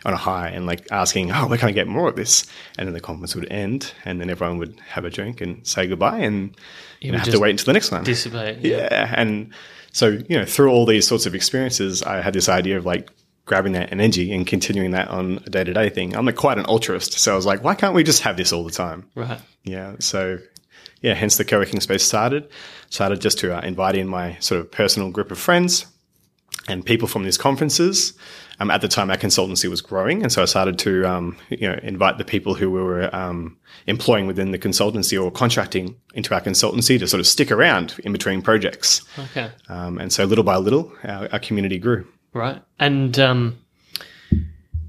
on 0.05 0.13
a 0.13 0.17
high 0.17 0.49
and 0.49 0.65
like 0.65 0.87
asking, 0.91 1.31
oh, 1.31 1.47
where 1.47 1.57
can 1.57 1.69
I 1.69 1.71
get 1.71 1.87
more 1.87 2.07
of 2.07 2.15
this? 2.15 2.45
And 2.77 2.87
then 2.87 2.93
the 2.93 2.99
conference 2.99 3.35
would 3.35 3.51
end, 3.51 3.93
and 4.05 4.19
then 4.19 4.29
everyone 4.29 4.57
would 4.57 4.79
have 4.87 5.05
a 5.05 5.09
drink 5.09 5.41
and 5.41 5.65
say 5.65 5.87
goodbye, 5.87 6.19
and 6.19 6.55
you 6.99 7.11
know, 7.11 7.17
have 7.17 7.29
to 7.29 7.39
wait 7.39 7.51
until 7.51 7.65
the 7.65 7.73
next 7.73 7.91
one. 7.91 8.03
Dissipate. 8.03 8.59
yeah, 8.59 9.13
and 9.15 9.53
so 9.91 10.07
you 10.07 10.37
know, 10.37 10.45
through 10.45 10.71
all 10.71 10.85
these 10.85 11.07
sorts 11.07 11.25
of 11.25 11.35
experiences, 11.35 12.03
I 12.03 12.21
had 12.21 12.33
this 12.33 12.49
idea 12.49 12.77
of 12.77 12.85
like 12.85 13.09
grabbing 13.45 13.73
that 13.73 13.91
energy 13.91 14.33
and 14.33 14.45
continuing 14.45 14.91
that 14.91 15.07
on 15.09 15.41
a 15.45 15.49
day 15.49 15.63
to 15.63 15.73
day 15.73 15.89
thing. 15.89 16.15
I'm 16.15 16.25
like 16.25 16.35
quite 16.35 16.57
an 16.57 16.65
altruist, 16.65 17.13
so 17.13 17.33
I 17.33 17.35
was 17.35 17.45
like, 17.45 17.63
why 17.63 17.75
can't 17.75 17.93
we 17.93 18.03
just 18.03 18.21
have 18.23 18.37
this 18.37 18.53
all 18.53 18.63
the 18.63 18.71
time? 18.71 19.09
Right. 19.15 19.39
Yeah, 19.63 19.95
so 19.99 20.39
yeah, 21.01 21.13
hence 21.13 21.37
the 21.37 21.45
co-working 21.45 21.79
space 21.79 22.03
started. 22.03 22.49
Started 22.89 23.21
just 23.21 23.39
to 23.39 23.57
uh, 23.57 23.61
invite 23.61 23.95
in 23.95 24.07
my 24.07 24.37
sort 24.39 24.61
of 24.61 24.71
personal 24.71 25.11
group 25.11 25.31
of 25.31 25.39
friends 25.39 25.85
and 26.67 26.85
people 26.85 27.07
from 27.07 27.23
these 27.23 27.37
conferences. 27.37 28.13
Um, 28.61 28.69
at 28.69 28.81
the 28.81 28.87
time, 28.87 29.09
our 29.09 29.17
consultancy 29.17 29.67
was 29.67 29.81
growing, 29.81 30.21
and 30.21 30.31
so 30.31 30.43
I 30.43 30.45
started 30.45 30.77
to 30.79 31.03
um, 31.05 31.35
you 31.49 31.67
know 31.67 31.79
invite 31.81 32.19
the 32.19 32.23
people 32.23 32.53
who 32.53 32.69
we 32.69 32.79
were 32.79 33.13
um, 33.13 33.57
employing 33.87 34.27
within 34.27 34.51
the 34.51 34.59
consultancy 34.59 35.19
or 35.21 35.31
contracting 35.31 35.95
into 36.13 36.35
our 36.35 36.41
consultancy 36.41 36.99
to 36.99 37.07
sort 37.07 37.19
of 37.19 37.25
stick 37.25 37.49
around 37.49 37.99
in 38.03 38.11
between 38.11 38.43
projects. 38.43 39.01
Okay. 39.17 39.49
Um, 39.67 39.97
and 39.97 40.13
so 40.13 40.25
little 40.25 40.43
by 40.43 40.57
little, 40.57 40.93
our, 41.03 41.27
our 41.31 41.39
community 41.39 41.79
grew. 41.79 42.07
Right. 42.33 42.61
And 42.77 43.17
um, 43.17 43.57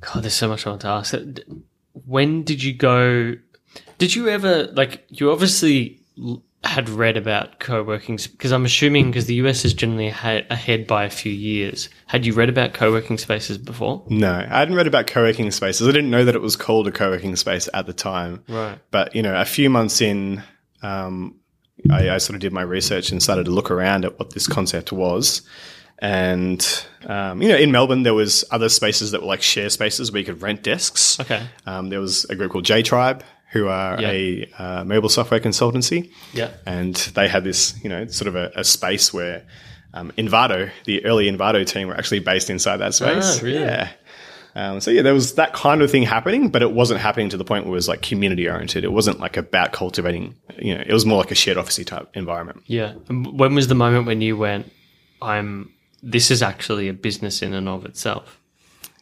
God, 0.01 0.23
there's 0.23 0.35
so 0.35 0.49
much 0.49 0.67
I 0.67 0.71
want 0.71 0.83
to 0.83 0.89
ask. 0.89 1.15
When 2.07 2.43
did 2.43 2.63
you 2.63 2.75
go? 2.75 3.37
Did 3.97 4.15
you 4.15 4.29
ever 4.29 4.65
like? 4.75 5.07
You 5.09 5.33
obviously 5.33 5.99
had 6.65 6.89
read 6.89 7.17
about 7.17 7.59
co-working 7.59 8.17
because 8.17 8.53
I'm 8.53 8.65
assuming 8.65 9.11
because 9.11 9.27
the 9.27 9.35
US 9.35 9.65
is 9.65 9.75
generally 9.75 10.09
ahead, 10.09 10.47
ahead 10.49 10.87
by 10.87 11.05
a 11.05 11.11
few 11.11 11.33
years. 11.33 11.89
Had 12.07 12.25
you 12.25 12.33
read 12.33 12.49
about 12.49 12.73
co-working 12.73 13.19
spaces 13.19 13.59
before? 13.59 14.05
No, 14.09 14.33
I 14.33 14.59
hadn't 14.61 14.77
read 14.77 14.87
about 14.87 15.07
co-working 15.07 15.51
spaces. 15.51 15.89
I 15.89 15.91
didn't 15.91 16.11
know 16.11 16.25
that 16.25 16.35
it 16.35 16.43
was 16.43 16.55
called 16.55 16.87
a 16.87 16.93
co-working 16.93 17.35
space 17.37 17.69
at 17.75 17.87
the 17.87 17.93
time. 17.93 18.45
Right. 18.49 18.79
But 18.91 19.15
you 19.15 19.23
know, 19.23 19.39
a 19.39 19.45
few 19.45 19.71
months 19.71 20.01
in, 20.01 20.43
um, 20.83 21.37
I, 21.91 22.11
I 22.11 22.19
sort 22.19 22.37
of 22.37 22.41
did 22.41 22.53
my 22.53 22.63
research 22.63 23.11
and 23.11 23.23
started 23.23 23.47
to 23.47 23.51
look 23.51 23.71
around 23.71 24.05
at 24.05 24.19
what 24.19 24.31
this 24.31 24.47
concept 24.47 24.93
was. 24.93 25.43
And 25.99 26.65
um, 27.07 27.43
you 27.43 27.49
know, 27.49 27.57
in 27.57 27.73
Melbourne, 27.73 28.03
there 28.03 28.15
was 28.15 28.45
other 28.51 28.69
spaces 28.69 29.11
that 29.13 29.21
were 29.21 29.29
like 29.29 29.43
share 29.43 29.71
spaces 29.71 30.13
where 30.13 30.21
you 30.21 30.25
could 30.25 30.43
rent 30.43 30.63
desks. 30.63 31.19
Okay. 31.19 31.45
Um, 31.67 31.89
there 31.89 32.01
was 32.01 32.25
a 32.27 32.37
group 32.37 32.53
called 32.53 32.65
J 32.65 32.83
Tribe, 32.83 33.25
who 33.53 33.69
are 33.69 34.01
Yeah. 34.01 34.11
a 34.11 34.49
uh, 34.59 34.85
mobile 34.85 35.09
software 35.09 35.41
consultancy, 35.41 36.11
Yeah. 36.33 36.51
and 36.67 36.95
they 37.15 37.29
had 37.29 37.45
this, 37.45 37.75
you 37.83 37.89
know, 37.91 38.07
sort 38.07 38.29
of 38.29 38.35
a, 38.37 38.51
a 38.57 38.65
space 38.65 39.13
where 39.13 39.45
um, 39.95 40.11
Envato, 40.17 40.71
the 40.85 41.05
early 41.05 41.31
Envato 41.31 41.67
team, 41.67 41.89
were 41.89 41.95
actually 41.95 42.21
based 42.21 42.49
inside 42.51 42.79
that 42.79 42.95
space. 42.95 43.39
Ah, 43.41 43.45
really? 43.45 43.61
Yeah. 43.61 43.91
Um, 44.55 44.81
so 44.81 44.91
yeah, 44.91 45.01
there 45.03 45.15
was 45.15 45.35
that 45.35 45.53
kind 45.55 45.81
of 45.83 45.91
thing 45.91 46.03
happening, 46.03 46.49
but 46.51 46.61
it 46.63 46.73
wasn't 46.73 47.01
happening 47.01 47.29
to 47.31 47.37
the 47.39 47.45
point 47.45 47.65
where 47.65 47.73
it 47.73 47.75
was 47.75 47.89
like 47.89 48.03
community 48.03 48.49
oriented. 48.49 48.85
It 48.85 48.93
wasn't 48.93 49.19
like 49.21 49.37
about 49.39 49.73
cultivating, 49.73 50.35
you 50.59 50.75
know, 50.75 50.83
it 50.87 50.93
was 50.93 51.07
more 51.07 51.19
like 51.19 51.31
a 51.31 51.35
shared 51.35 51.57
officey 51.59 51.87
type 51.87 52.09
environment. 52.15 52.63
Yeah. 52.67 52.95
And 53.09 53.39
when 53.39 53.55
was 53.55 53.69
the 53.69 53.75
moment 53.75 54.07
when 54.07 54.21
you 54.21 54.37
went? 54.37 54.71
I'm. 55.23 55.73
This 56.03 56.31
is 56.31 56.43
actually 56.43 56.89
a 56.89 56.93
business 56.93 57.43
in 57.43 57.55
and 57.55 57.69
of 57.69 57.85
itself. 57.87 58.41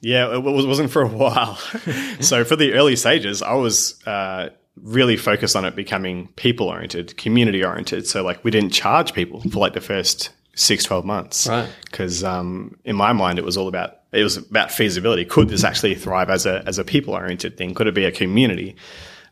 Yeah, 0.01 0.35
it 0.35 0.43
was- 0.43 0.67
wasn't 0.67 0.91
for 0.91 1.03
a 1.03 1.09
while. 1.09 1.57
so 2.21 2.45
for 2.45 2.57
the 2.57 2.73
early 2.75 2.97
stages, 2.97 3.43
I 3.43 3.55
was 3.55 4.01
uh, 4.07 4.49
really 4.83 5.17
focused 5.17 5.57
on 5.57 5.65
it 5.65 5.77
becoming 5.77 6.29
people 6.37 6.69
oriented, 6.69 7.17
community 7.17 7.65
oriented. 7.65 8.07
So 8.07 8.23
like 8.23 8.43
we 8.45 8.51
didn't 8.51 8.71
charge 8.71 9.13
people 9.13 9.41
for 9.43 9.59
like 9.59 9.75
the 9.75 9.81
first 9.81 10.31
six, 10.55 10.85
12 10.85 11.05
months. 11.05 11.47
Right. 11.47 11.69
Because 11.85 12.25
um, 12.25 12.77
in 12.85 12.97
my 12.97 13.13
mind, 13.13 13.39
it 13.39 13.45
was 13.45 13.57
all 13.57 13.69
about, 13.69 13.99
it 14.13 14.23
was 14.23 14.37
about 14.37 14.73
feasibility. 14.73 15.25
Could 15.25 15.49
this 15.49 15.65
actually 15.65 15.95
thrive 15.95 16.31
as 16.31 16.47
a, 16.47 16.63
as 16.67 16.79
a 16.79 16.85
people 16.85 17.15
oriented 17.15 17.57
thing? 17.57 17.75
Could 17.75 17.87
it 17.87 17.95
be 17.95 18.05
a 18.05 18.13
community? 18.13 18.77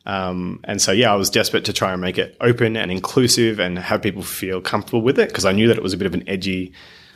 Um, 0.07 0.61
and 0.65 0.81
so, 0.81 0.93
yeah, 0.93 1.13
I 1.13 1.17
was 1.17 1.29
desperate 1.29 1.67
to 1.67 1.73
try 1.73 1.93
and 1.93 2.01
make 2.01 2.17
it 2.17 2.37
open 2.41 2.77
and 2.77 2.91
inclusive 2.91 3.59
and 3.59 3.79
have 3.79 4.01
people 4.01 4.23
feel 4.23 4.61
comfortable 4.61 5.03
with 5.03 5.19
it 5.19 5.29
because 5.29 5.45
I 5.45 5.53
knew 5.53 5.69
that 5.69 5.77
it 5.77 5.83
was 5.83 5.93
a 5.93 5.99
bit 5.99 6.07
of 6.07 6.15
an 6.15 6.27
edgy, 6.29 6.73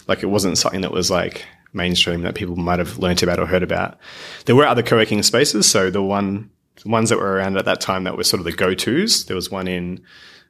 like 0.09 0.22
it 0.22 0.26
wasn't 0.26 0.59
something 0.59 0.82
that 0.82 0.92
was 0.92 1.11
like 1.11 1.46
mainstream 1.73 2.23
that 2.23 2.35
people 2.35 2.57
might 2.57 2.79
have 2.79 2.99
learnt 2.99 3.23
about 3.23 3.39
or 3.39 3.47
heard 3.47 3.62
about. 3.62 3.99
There 4.47 4.57
were 4.57 4.66
other 4.66 4.83
co-working 4.83 5.23
spaces. 5.23 5.70
So 5.70 5.91
the 5.91 6.03
one 6.03 6.51
the 6.83 6.89
ones 6.89 7.11
that 7.11 7.18
were 7.18 7.33
around 7.33 7.57
at 7.57 7.64
that 7.66 7.81
time 7.81 8.05
that 8.05 8.16
were 8.16 8.25
sort 8.25 8.41
of 8.41 8.45
the 8.45 8.53
go-tos. 8.53 9.27
There 9.27 9.37
was 9.37 9.51
one 9.51 9.68
in 9.68 10.03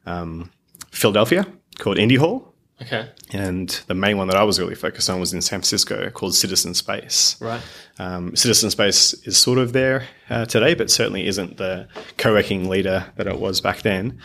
um, 0.05 0.51
Philadelphia 0.91 1.45
called 1.77 1.97
Indy 1.97 2.15
Hall. 2.15 2.53
Okay. 2.81 3.09
And 3.31 3.69
the 3.87 3.93
main 3.93 4.17
one 4.17 4.27
that 4.27 4.35
I 4.35 4.43
was 4.43 4.59
really 4.59 4.75
focused 4.75 5.09
on 5.09 5.19
was 5.19 5.33
in 5.33 5.41
San 5.41 5.59
Francisco 5.59 6.09
called 6.09 6.35
Citizen 6.35 6.73
Space. 6.73 7.39
Right. 7.39 7.61
Um, 7.99 8.35
Citizen 8.35 8.71
Space 8.71 9.13
is 9.25 9.37
sort 9.37 9.59
of 9.59 9.73
there 9.73 10.07
uh, 10.29 10.45
today, 10.45 10.73
but 10.73 10.89
certainly 10.89 11.27
isn't 11.27 11.57
the 11.57 11.87
co-working 12.17 12.69
leader 12.69 13.05
that 13.15 13.27
it 13.27 13.39
was 13.39 13.61
back 13.61 13.83
then. 13.83 14.19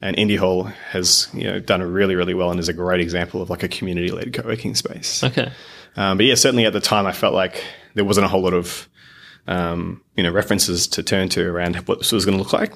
And 0.00 0.18
Indy 0.18 0.36
Hall 0.36 0.64
has 0.90 1.28
you 1.32 1.44
know 1.44 1.60
done 1.60 1.80
it 1.80 1.86
really 1.86 2.14
really 2.14 2.34
well 2.34 2.50
and 2.50 2.60
is 2.60 2.68
a 2.68 2.72
great 2.72 3.00
example 3.00 3.40
of 3.40 3.50
like 3.50 3.62
a 3.62 3.68
community 3.68 4.10
led 4.10 4.32
co-working 4.32 4.74
space. 4.74 5.24
Okay. 5.24 5.50
Um, 5.96 6.16
but 6.16 6.26
yeah, 6.26 6.34
certainly 6.34 6.64
at 6.64 6.72
the 6.72 6.80
time 6.80 7.06
I 7.06 7.12
felt 7.12 7.34
like 7.34 7.62
there 7.94 8.04
wasn't 8.04 8.26
a 8.26 8.28
whole 8.28 8.42
lot 8.42 8.54
of 8.54 8.88
um, 9.46 10.02
you 10.16 10.22
know 10.22 10.30
references 10.30 10.86
to 10.88 11.02
turn 11.02 11.28
to 11.30 11.46
around 11.46 11.76
what 11.76 11.98
this 11.98 12.12
was 12.12 12.24
going 12.24 12.36
to 12.36 12.42
look 12.42 12.52
like. 12.52 12.74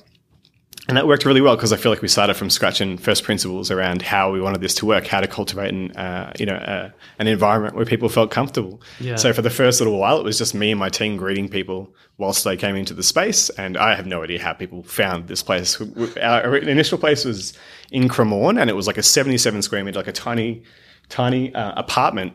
And 0.89 0.97
that 0.97 1.07
worked 1.07 1.26
really 1.26 1.43
well 1.43 1.55
because 1.55 1.70
I 1.70 1.76
feel 1.76 1.93
like 1.93 2.01
we 2.01 2.09
started 2.09 2.32
from 2.32 2.49
scratch 2.49 2.80
and 2.80 2.99
first 2.99 3.22
principles 3.22 3.70
around 3.70 4.01
how 4.01 4.32
we 4.32 4.41
wanted 4.41 4.62
this 4.62 4.74
to 4.76 4.86
work, 4.86 5.07
how 5.07 5.20
to 5.20 5.26
cultivate 5.26 5.70
an, 5.70 5.93
uh, 5.93 6.32
you 6.39 6.47
know, 6.47 6.55
uh, 6.55 6.89
an 7.18 7.26
environment 7.26 7.76
where 7.76 7.84
people 7.84 8.09
felt 8.09 8.30
comfortable. 8.30 8.80
Yeah. 8.99 9.16
So 9.16 9.34
for 9.34 9.43
the 9.43 9.51
first 9.51 9.82
little 9.82 9.99
while, 9.99 10.18
it 10.18 10.24
was 10.24 10.39
just 10.39 10.55
me 10.55 10.70
and 10.70 10.80
my 10.80 10.89
team 10.89 11.18
greeting 11.18 11.51
people 11.51 11.95
whilst 12.16 12.43
they 12.45 12.57
came 12.57 12.74
into 12.74 12.95
the 12.95 13.03
space. 13.03 13.51
And 13.51 13.76
I 13.76 13.95
have 13.97 14.07
no 14.07 14.24
idea 14.24 14.41
how 14.41 14.55
people 14.55 14.82
found 14.82 15.28
this 15.28 15.43
place. 15.43 15.78
Our 16.22 16.57
initial 16.57 16.97
place 16.97 17.26
was 17.26 17.53
in 17.91 18.09
Cremorne 18.09 18.59
and 18.59 18.70
it 18.70 18.74
was 18.74 18.86
like 18.86 18.97
a 18.97 19.03
77 19.03 19.61
square 19.61 19.84
meter, 19.84 19.99
like 19.99 20.09
a 20.09 20.12
tiny, 20.12 20.62
tiny 21.11 21.55
uh, 21.55 21.74
apartment 21.76 22.32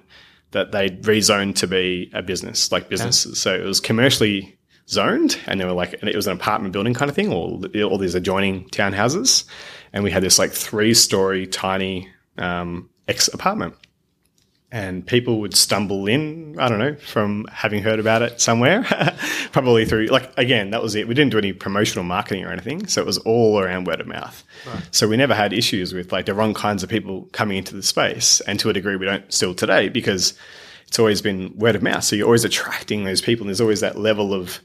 that 0.51 0.71
they'd 0.71 1.01
rezoned 1.01 1.55
to 1.55 1.65
be 1.65 2.11
a 2.13 2.21
business, 2.21 2.71
like 2.71 2.87
businesses. 2.87 3.41
So 3.41 3.55
it 3.55 3.63
was 3.63 3.79
commercially 3.79 4.59
zoned 4.87 5.39
and 5.47 5.59
they 5.59 5.65
were 5.65 5.71
like 5.71 5.93
it 5.93 6.15
was 6.15 6.27
an 6.27 6.33
apartment 6.33 6.73
building 6.73 6.93
kind 6.93 7.09
of 7.09 7.15
thing 7.15 7.31
or 7.31 7.59
all 7.83 7.97
these 7.97 8.15
adjoining 8.15 8.65
townhouses. 8.69 9.45
And 9.91 10.03
we 10.03 10.11
had 10.11 10.23
this 10.23 10.39
like 10.39 10.51
three 10.51 10.93
story 10.93 11.47
tiny 11.47 12.09
um, 12.37 12.89
ex 13.07 13.27
apartment. 13.27 13.75
And 14.71 15.05
people 15.05 15.39
would 15.41 15.55
stumble 15.55 16.07
in 16.07 16.55
i 16.57 16.67
don't 16.67 16.79
know 16.79 16.95
from 16.95 17.45
having 17.51 17.83
heard 17.83 17.99
about 17.99 18.23
it 18.23 18.41
somewhere 18.41 18.83
probably 19.51 19.85
through 19.85 20.07
like 20.07 20.35
again 20.35 20.71
that 20.71 20.81
was 20.81 20.95
it. 20.95 21.07
We 21.07 21.13
didn't 21.13 21.31
do 21.31 21.37
any 21.37 21.53
promotional 21.53 22.03
marketing 22.03 22.43
or 22.43 22.51
anything 22.51 22.87
so 22.87 22.99
it 22.99 23.05
was 23.05 23.19
all 23.19 23.59
around 23.59 23.85
word 23.85 24.01
of 24.01 24.07
mouth. 24.07 24.43
Right. 24.65 24.83
so 24.89 25.07
we 25.07 25.15
never 25.15 25.35
had 25.35 25.53
issues 25.53 25.93
with 25.93 26.11
like 26.11 26.25
the 26.25 26.33
wrong 26.33 26.55
kinds 26.55 26.81
of 26.81 26.89
people 26.89 27.29
coming 27.33 27.57
into 27.57 27.75
the 27.75 27.83
space. 27.83 28.41
And 28.41 28.59
to 28.61 28.69
a 28.69 28.73
degree 28.73 28.95
we 28.95 29.05
don't 29.05 29.31
still 29.31 29.53
today 29.53 29.89
because 29.89 30.33
it's 30.93 30.99
always 30.99 31.23
been 31.23 31.57
word 31.57 31.75
of 31.75 31.81
mouth. 31.81 32.03
So 32.03 32.15
you're 32.15 32.27
always 32.27 32.45
attracting 32.45 33.03
those 33.03 33.19
people. 33.19 33.45
And 33.45 33.49
there's 33.49 33.59
always 33.59 33.79
that 33.79 33.97
level 33.97 34.31
of 34.31 34.59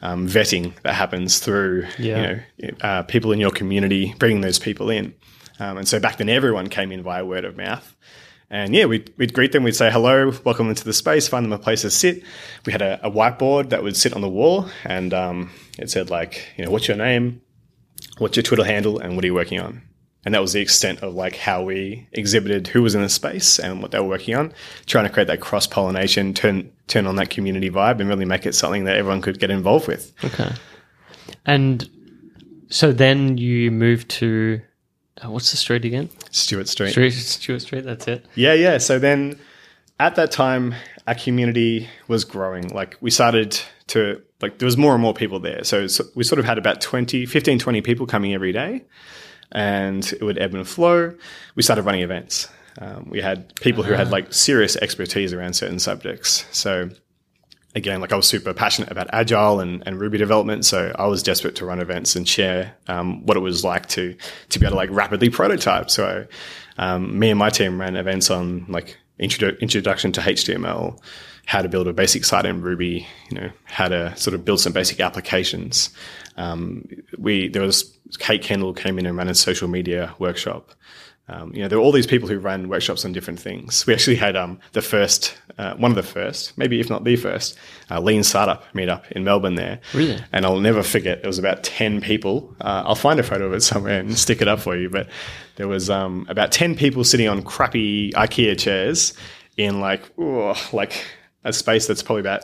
um, 0.00 0.28
vetting 0.28 0.80
that 0.82 0.94
happens 0.94 1.40
through 1.40 1.88
yeah. 1.98 2.42
you 2.56 2.68
know 2.68 2.76
uh, 2.82 3.02
people 3.02 3.32
in 3.32 3.40
your 3.40 3.50
community 3.50 4.14
bringing 4.16 4.42
those 4.42 4.60
people 4.60 4.90
in. 4.90 5.12
Um, 5.58 5.78
and 5.78 5.88
so 5.88 5.98
back 5.98 6.18
then, 6.18 6.28
everyone 6.28 6.68
came 6.68 6.92
in 6.92 7.02
via 7.02 7.24
word 7.24 7.44
of 7.44 7.56
mouth. 7.56 7.96
And 8.48 8.76
yeah, 8.76 8.84
we'd, 8.84 9.12
we'd 9.16 9.34
greet 9.34 9.50
them. 9.50 9.64
We'd 9.64 9.74
say 9.74 9.90
hello, 9.90 10.32
welcome 10.44 10.68
into 10.68 10.84
the 10.84 10.92
space, 10.92 11.26
find 11.26 11.44
them 11.44 11.52
a 11.52 11.58
place 11.58 11.82
to 11.82 11.90
sit. 11.90 12.22
We 12.64 12.70
had 12.70 12.82
a, 12.82 13.04
a 13.04 13.10
whiteboard 13.10 13.70
that 13.70 13.82
would 13.82 13.96
sit 13.96 14.14
on 14.14 14.20
the 14.20 14.28
wall, 14.28 14.68
and 14.84 15.12
um, 15.12 15.50
it 15.80 15.90
said 15.90 16.10
like, 16.10 16.46
you 16.56 16.64
know, 16.64 16.70
what's 16.70 16.86
your 16.86 16.96
name, 16.96 17.42
what's 18.18 18.36
your 18.36 18.44
Twitter 18.44 18.62
handle, 18.64 19.00
and 19.00 19.16
what 19.16 19.24
are 19.24 19.26
you 19.26 19.34
working 19.34 19.58
on? 19.58 19.82
And 20.24 20.34
that 20.34 20.40
was 20.40 20.52
the 20.52 20.60
extent 20.60 21.02
of 21.02 21.14
like 21.14 21.36
how 21.36 21.62
we 21.62 22.06
exhibited 22.12 22.68
who 22.68 22.82
was 22.82 22.94
in 22.94 23.02
the 23.02 23.08
space 23.08 23.58
and 23.58 23.82
what 23.82 23.90
they 23.90 23.98
were 23.98 24.06
working 24.06 24.34
on, 24.34 24.52
trying 24.86 25.04
to 25.04 25.12
create 25.12 25.26
that 25.28 25.40
cross 25.40 25.66
pollination, 25.66 26.32
turn 26.34 26.70
turn 26.86 27.06
on 27.06 27.16
that 27.16 27.30
community 27.30 27.70
vibe, 27.70 28.00
and 28.00 28.08
really 28.08 28.24
make 28.24 28.46
it 28.46 28.54
something 28.54 28.84
that 28.84 28.96
everyone 28.96 29.20
could 29.20 29.38
get 29.38 29.50
involved 29.50 29.88
with. 29.88 30.12
Okay, 30.24 30.52
and 31.44 31.88
so 32.68 32.92
then 32.92 33.36
you 33.36 33.70
moved 33.70 34.08
to 34.10 34.60
uh, 35.22 35.30
what's 35.30 35.50
the 35.50 35.56
street 35.56 35.84
again? 35.84 36.08
Stewart 36.30 36.68
Street. 36.68 36.90
Street. 36.90 37.10
Stewart 37.10 37.62
Street. 37.62 37.84
That's 37.84 38.06
it. 38.08 38.24
Yeah, 38.34 38.54
yeah. 38.54 38.78
So 38.78 38.98
then, 38.98 39.38
at 40.00 40.14
that 40.14 40.30
time, 40.30 40.74
our 41.06 41.14
community 41.14 41.88
was 42.08 42.24
growing. 42.24 42.68
Like 42.68 42.96
we 43.00 43.10
started 43.10 43.60
to 43.88 44.22
like 44.40 44.58
there 44.58 44.66
was 44.66 44.76
more 44.76 44.92
and 44.94 45.02
more 45.02 45.14
people 45.14 45.40
there. 45.40 45.64
So, 45.64 45.86
so 45.86 46.04
we 46.14 46.24
sort 46.24 46.38
of 46.38 46.44
had 46.44 46.58
about 46.58 46.80
20, 46.80 47.26
15, 47.26 47.58
20 47.58 47.80
people 47.82 48.06
coming 48.06 48.34
every 48.34 48.52
day 48.52 48.84
and 49.52 50.04
it 50.12 50.22
would 50.22 50.38
ebb 50.38 50.54
and 50.54 50.66
flow. 50.66 51.14
We 51.54 51.62
started 51.62 51.82
running 51.82 52.02
events. 52.02 52.48
Um, 52.78 53.08
we 53.10 53.20
had 53.20 53.54
people 53.56 53.82
who 53.82 53.92
had 53.92 54.02
uh-huh. 54.02 54.12
like 54.12 54.32
serious 54.32 54.76
expertise 54.76 55.32
around 55.32 55.52
certain 55.54 55.78
subjects. 55.78 56.46
So 56.52 56.88
again, 57.74 58.00
like 58.00 58.12
I 58.12 58.16
was 58.16 58.26
super 58.26 58.52
passionate 58.54 58.90
about 58.90 59.08
agile 59.12 59.60
and, 59.60 59.82
and 59.86 60.00
Ruby 60.00 60.18
development, 60.18 60.64
so 60.64 60.92
I 60.98 61.06
was 61.06 61.22
desperate 61.22 61.56
to 61.56 61.66
run 61.66 61.80
events 61.80 62.16
and 62.16 62.28
share 62.28 62.74
um, 62.88 63.24
what 63.26 63.36
it 63.36 63.40
was 63.40 63.64
like 63.64 63.88
to 63.90 64.16
to 64.50 64.58
be 64.58 64.66
able 64.66 64.72
to 64.72 64.76
like 64.76 64.90
rapidly 64.90 65.30
prototype. 65.30 65.90
So 65.90 66.26
um, 66.78 67.18
me 67.18 67.30
and 67.30 67.38
my 67.38 67.50
team 67.50 67.80
ran 67.80 67.96
events 67.96 68.30
on 68.30 68.66
like 68.68 68.98
introdu- 69.20 69.60
introduction 69.60 70.12
to 70.12 70.20
HTML, 70.20 70.98
how 71.46 71.62
to 71.62 71.68
build 71.68 71.88
a 71.88 71.92
basic 71.92 72.24
site 72.24 72.46
in 72.46 72.62
Ruby, 72.62 73.06
you 73.30 73.40
know, 73.40 73.50
how 73.64 73.88
to 73.88 74.16
sort 74.16 74.34
of 74.34 74.44
build 74.44 74.60
some 74.60 74.72
basic 74.72 75.00
applications. 75.00 75.90
Um, 76.36 76.88
we 77.18 77.48
there 77.48 77.62
was 77.62 77.84
Kate 78.18 78.42
Kendall 78.42 78.74
came 78.74 78.98
in 78.98 79.06
and 79.06 79.16
ran 79.16 79.28
a 79.28 79.34
social 79.34 79.68
media 79.68 80.14
workshop. 80.18 80.72
Um, 81.28 81.54
you 81.54 81.62
know, 81.62 81.68
there 81.68 81.78
were 81.78 81.84
all 81.84 81.92
these 81.92 82.06
people 82.06 82.28
who 82.28 82.38
ran 82.38 82.68
workshops 82.68 83.04
on 83.04 83.12
different 83.12 83.40
things. 83.40 83.86
We 83.86 83.94
actually 83.94 84.16
had 84.16 84.36
um, 84.36 84.58
the 84.72 84.82
first, 84.82 85.38
uh, 85.56 85.74
one 85.76 85.92
of 85.92 85.96
the 85.96 86.02
first, 86.02 86.58
maybe 86.58 86.80
if 86.80 86.90
not 86.90 87.04
the 87.04 87.14
first, 87.14 87.56
uh, 87.90 88.00
lean 88.00 88.24
startup 88.24 88.64
meetup 88.74 89.10
in 89.12 89.22
Melbourne 89.22 89.54
there. 89.54 89.80
Really? 89.94 90.18
And 90.32 90.44
I'll 90.44 90.58
never 90.58 90.82
forget. 90.82 91.20
It 91.22 91.26
was 91.26 91.38
about 91.38 91.62
ten 91.62 92.00
people. 92.00 92.54
Uh, 92.60 92.82
I'll 92.84 92.96
find 92.96 93.20
a 93.20 93.22
photo 93.22 93.46
of 93.46 93.54
it 93.54 93.62
somewhere 93.62 94.00
and 94.00 94.18
stick 94.18 94.42
it 94.42 94.48
up 94.48 94.58
for 94.58 94.76
you. 94.76 94.90
But 94.90 95.08
there 95.56 95.68
was 95.68 95.88
um, 95.88 96.26
about 96.28 96.50
ten 96.50 96.74
people 96.74 97.04
sitting 97.04 97.28
on 97.28 97.42
crappy 97.42 98.10
IKEA 98.12 98.58
chairs 98.58 99.14
in 99.56 99.80
like, 99.80 100.02
oh, 100.18 100.60
like 100.72 101.06
a 101.44 101.52
space 101.52 101.86
that's 101.86 102.02
probably 102.02 102.20
about 102.20 102.42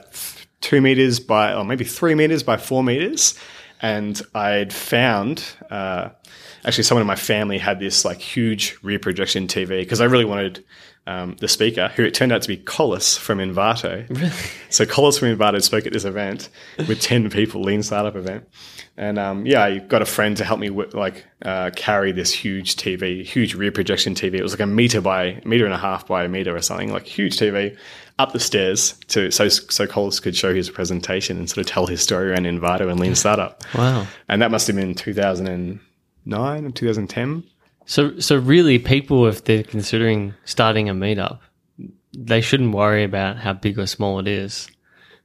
two 0.61 0.81
meters 0.81 1.19
by, 1.21 1.53
or 1.53 1.65
maybe 1.65 1.85
three 1.85 2.15
meters 2.15 2.45
by 2.45 2.57
four 2.57 2.85
meters 2.85 3.39
and 3.81 4.21
I'd 4.35 4.73
found 4.73 5.45
uh, 5.71 6.11
actually 6.65 6.85
someone 6.85 7.03
in 7.03 7.07
my 7.07 7.17
family 7.17 7.59
had 7.59 7.79
this 7.79 8.05
like 8.05 8.21
huge 8.21 8.77
rear 8.83 8.99
projection 8.99 9.47
TV 9.47 9.81
because 9.81 10.01
I 10.01 10.05
really 10.05 10.25
wanted 10.25 10.65
um, 11.07 11.37
the 11.41 11.49
speaker, 11.49 11.89
who 11.97 12.05
it 12.05 12.13
turned 12.13 12.33
out 12.33 12.43
to 12.43 12.49
be 12.49 12.59
Collis 12.59 13.17
from 13.17 13.39
Envato. 13.39 14.07
Really? 14.11 14.31
So 14.69 14.85
Collis 14.85 15.19
from 15.19 15.35
Envato 15.35 15.63
spoke 15.63 15.87
at 15.87 15.93
this 15.95 16.05
event 16.05 16.51
with 16.87 17.01
ten 17.01 17.31
people, 17.31 17.63
lean 17.63 17.83
startup 17.83 18.15
event, 18.15 18.47
and 18.99 19.19
um, 19.19 19.47
yeah, 19.47 19.65
I 19.65 19.79
got 19.79 20.03
a 20.03 20.07
friend 20.07 20.37
to 20.37 20.45
help 20.45 20.61
me 20.61 20.69
like 20.69 21.25
uh, 21.43 21.71
carry 21.75 22.13
this 22.13 22.31
huge 22.31 22.77
TV, 22.77 23.25
huge 23.25 23.55
rear 23.55 23.73
projection 23.73 24.15
TV. 24.15 24.35
It 24.35 24.43
was 24.43 24.53
like 24.53 24.61
a 24.61 24.67
meter 24.67 25.01
by 25.01 25.41
meter 25.47 25.65
and 25.65 25.73
a 25.73 25.79
half 25.79 26.07
by 26.07 26.25
a 26.25 26.29
meter 26.29 26.55
or 26.55 26.61
something, 26.61 26.93
like 26.93 27.07
huge 27.07 27.39
TV 27.39 27.79
up 28.19 28.33
the 28.33 28.41
stairs 28.41 28.95
to 29.09 29.31
so 29.31 29.49
so 29.49 29.87
Collis 29.87 30.21
could 30.21 30.37
show 30.37 30.55
his 30.55 30.71
presentation 30.71 31.39
and 31.39 31.49
sort 31.49 31.59
of 31.59 31.67
tell 31.67 31.87
his 31.87 32.03
story 32.03 32.31
around 32.31 32.47
Envato 32.47 32.91
and 32.91 32.99
Lean 32.99 33.15
Startup. 33.15 33.63
Wow! 33.75 34.07
And 34.29 34.43
that 34.43 34.51
must 34.51 34.67
have 34.67 34.77
been 34.77 34.95
2009 34.95 36.65
or 36.65 36.71
2010. 36.71 37.45
So 37.87 38.19
so 38.19 38.37
really, 38.37 38.79
people 38.79 39.27
if 39.27 39.45
they're 39.45 39.63
considering 39.63 40.35
starting 40.45 40.89
a 40.89 40.95
meetup, 40.95 41.39
they 42.13 42.41
shouldn't 42.41 42.75
worry 42.75 43.05
about 43.05 43.37
how 43.39 43.53
big 43.53 43.79
or 43.79 43.87
small 43.87 44.19
it 44.19 44.29
is. 44.29 44.69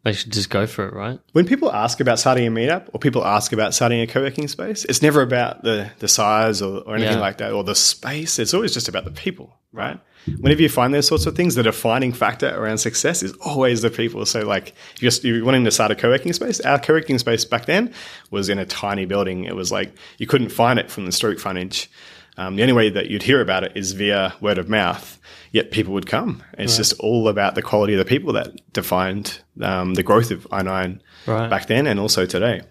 They 0.03 0.11
should 0.11 0.33
just 0.33 0.49
go 0.49 0.67
for 0.67 0.85
it, 0.85 0.93
right? 0.93 1.17
When 1.31 1.45
people 1.45 1.71
ask 1.71 2.01
about 2.01 2.19
starting 2.19 2.45
a 2.45 2.51
meetup 2.51 2.89
or 2.91 2.99
people 2.99 3.25
ask 3.25 3.53
about 3.53 3.73
starting 3.73 4.01
a 4.01 4.07
co-working 4.07 4.49
space, 4.49 4.83
it's 4.83 5.01
never 5.01 5.21
about 5.21 5.63
the, 5.63 5.91
the 5.99 6.09
size 6.09 6.61
or, 6.61 6.79
or 6.79 6.95
anything 6.95 7.13
yeah. 7.13 7.21
like 7.21 7.37
that 7.37 7.53
or 7.53 7.63
the 7.63 7.73
space. 7.73 8.37
It's 8.37 8.53
always 8.53 8.73
just 8.73 8.89
about 8.89 9.05
the 9.05 9.11
people, 9.11 9.57
right? 9.71 10.01
Whenever 10.39 10.61
you 10.61 10.69
find 10.69 10.93
those 10.93 11.07
sorts 11.07 11.26
of 11.26 11.36
things, 11.36 11.55
the 11.55 11.63
defining 11.63 12.13
factor 12.13 12.49
around 12.55 12.78
success 12.78 13.24
is 13.24 13.34
always 13.41 13.82
the 13.82 13.89
people. 13.89 14.26
So 14.26 14.41
like 14.41 14.74
if 14.95 15.24
you're, 15.24 15.36
you're 15.36 15.45
wanting 15.45 15.65
to 15.65 15.71
start 15.71 15.91
a 15.91 15.95
co-working 15.95 16.34
space, 16.34 16.59
our 16.61 16.80
co-working 16.80 17.19
space 17.19 17.45
back 17.45 17.65
then 17.65 17.93
was 18.32 18.49
in 18.49 18.59
a 18.59 18.65
tiny 18.65 19.05
building. 19.05 19.43
It 19.45 19.55
was 19.55 19.71
like 19.71 19.93
you 20.17 20.28
couldn't 20.28 20.49
find 20.49 20.80
it 20.80 20.89
from 20.89 21.05
the 21.05 21.11
street 21.11 21.39
frontage. 21.39 21.89
Um, 22.38 22.55
the 22.55 22.63
only 22.63 22.74
way 22.74 22.89
that 22.89 23.09
you'd 23.09 23.24
hear 23.24 23.41
about 23.41 23.63
it 23.63 23.74
is 23.76 23.91
via 23.91 24.34
word 24.41 24.57
of 24.57 24.69
mouth. 24.69 25.19
Yet 25.51 25.71
people 25.71 25.93
would 25.93 26.07
come. 26.07 26.41
It's 26.53 26.74
right. 26.74 26.78
just 26.78 26.99
all 26.99 27.28
about 27.28 27.53
the 27.53 27.61
quality 27.61 27.93
of 27.93 27.99
the 27.99 28.05
people 28.05 28.34
that 28.34 28.74
defined 28.74 29.39
um, 29.61 29.93
the 29.93 30.01
growth 30.01 30.32
of 30.32 30.47
i9 30.49 30.99
right. 31.28 31.49
back 31.49 31.67
then 31.67 31.86
and 31.86 31.99
also 31.99 32.26
today. 32.26 32.61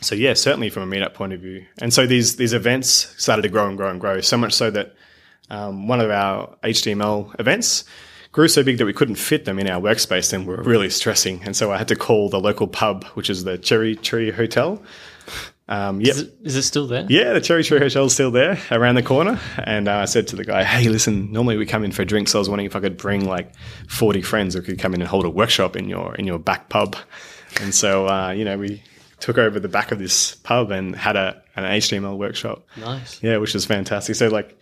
So 0.00 0.14
yeah, 0.14 0.34
certainly 0.34 0.68
from 0.68 0.92
a 0.92 0.94
meetup 0.94 1.14
point 1.14 1.32
of 1.32 1.40
view. 1.40 1.64
And 1.78 1.92
so 1.92 2.06
these 2.06 2.36
these 2.36 2.52
events 2.52 3.14
started 3.16 3.42
to 3.42 3.48
grow 3.48 3.66
and 3.66 3.76
grow 3.76 3.90
and 3.90 4.00
grow 4.00 4.20
so 4.20 4.36
much 4.36 4.52
so 4.52 4.70
that 4.70 4.94
um, 5.50 5.88
one 5.88 6.00
of 6.00 6.10
our 6.10 6.56
HTML 6.64 7.38
events 7.38 7.84
grew 8.32 8.48
so 8.48 8.62
big 8.62 8.78
that 8.78 8.84
we 8.84 8.92
couldn't 8.92 9.14
fit 9.16 9.44
them 9.46 9.58
in 9.58 9.68
our 9.68 9.80
workspace 9.80 10.32
and 10.32 10.46
we 10.46 10.54
were 10.54 10.62
really 10.62 10.90
stressing. 10.90 11.42
And 11.44 11.56
so 11.56 11.72
I 11.72 11.78
had 11.78 11.88
to 11.88 11.96
call 11.96 12.28
the 12.28 12.40
local 12.40 12.66
pub, 12.66 13.04
which 13.14 13.30
is 13.30 13.44
the 13.44 13.56
Cherry 13.58 13.96
Tree 13.96 14.30
Hotel, 14.30 14.82
Um, 15.68 16.00
yep. 16.00 16.14
Is 16.14 16.20
it, 16.20 16.34
is 16.44 16.56
it 16.56 16.62
still 16.62 16.86
there? 16.86 17.06
Yeah, 17.08 17.32
the 17.32 17.40
Cherry 17.40 17.64
Tree 17.64 17.80
Hotel's 17.80 18.12
still 18.14 18.30
there 18.30 18.56
around 18.70 18.94
the 18.94 19.02
corner. 19.02 19.40
And 19.58 19.88
uh, 19.88 19.96
I 19.96 20.04
said 20.04 20.28
to 20.28 20.36
the 20.36 20.44
guy, 20.44 20.62
hey, 20.62 20.88
listen, 20.88 21.32
normally 21.32 21.56
we 21.56 21.66
come 21.66 21.82
in 21.82 21.90
for 21.90 22.04
drinks. 22.04 22.30
So 22.32 22.38
I 22.38 22.40
was 22.40 22.48
wondering 22.48 22.66
if 22.66 22.76
I 22.76 22.80
could 22.80 22.96
bring 22.96 23.26
like 23.26 23.52
40 23.88 24.22
friends 24.22 24.54
who 24.54 24.62
could 24.62 24.78
come 24.78 24.94
in 24.94 25.00
and 25.00 25.08
hold 25.08 25.24
a 25.24 25.30
workshop 25.30 25.74
in 25.74 25.88
your 25.88 26.14
in 26.14 26.24
your 26.26 26.38
back 26.38 26.68
pub. 26.68 26.94
And 27.60 27.74
so, 27.74 28.06
uh, 28.06 28.30
you 28.30 28.44
know, 28.44 28.56
we 28.58 28.80
took 29.18 29.38
over 29.38 29.58
the 29.58 29.68
back 29.68 29.90
of 29.90 29.98
this 29.98 30.36
pub 30.36 30.70
and 30.70 30.94
had 30.94 31.16
a 31.16 31.42
an 31.56 31.64
HTML 31.64 32.16
workshop. 32.16 32.64
Nice. 32.76 33.20
Yeah, 33.22 33.38
which 33.38 33.54
was 33.54 33.64
fantastic. 33.64 34.14
So, 34.14 34.28
like, 34.28 34.56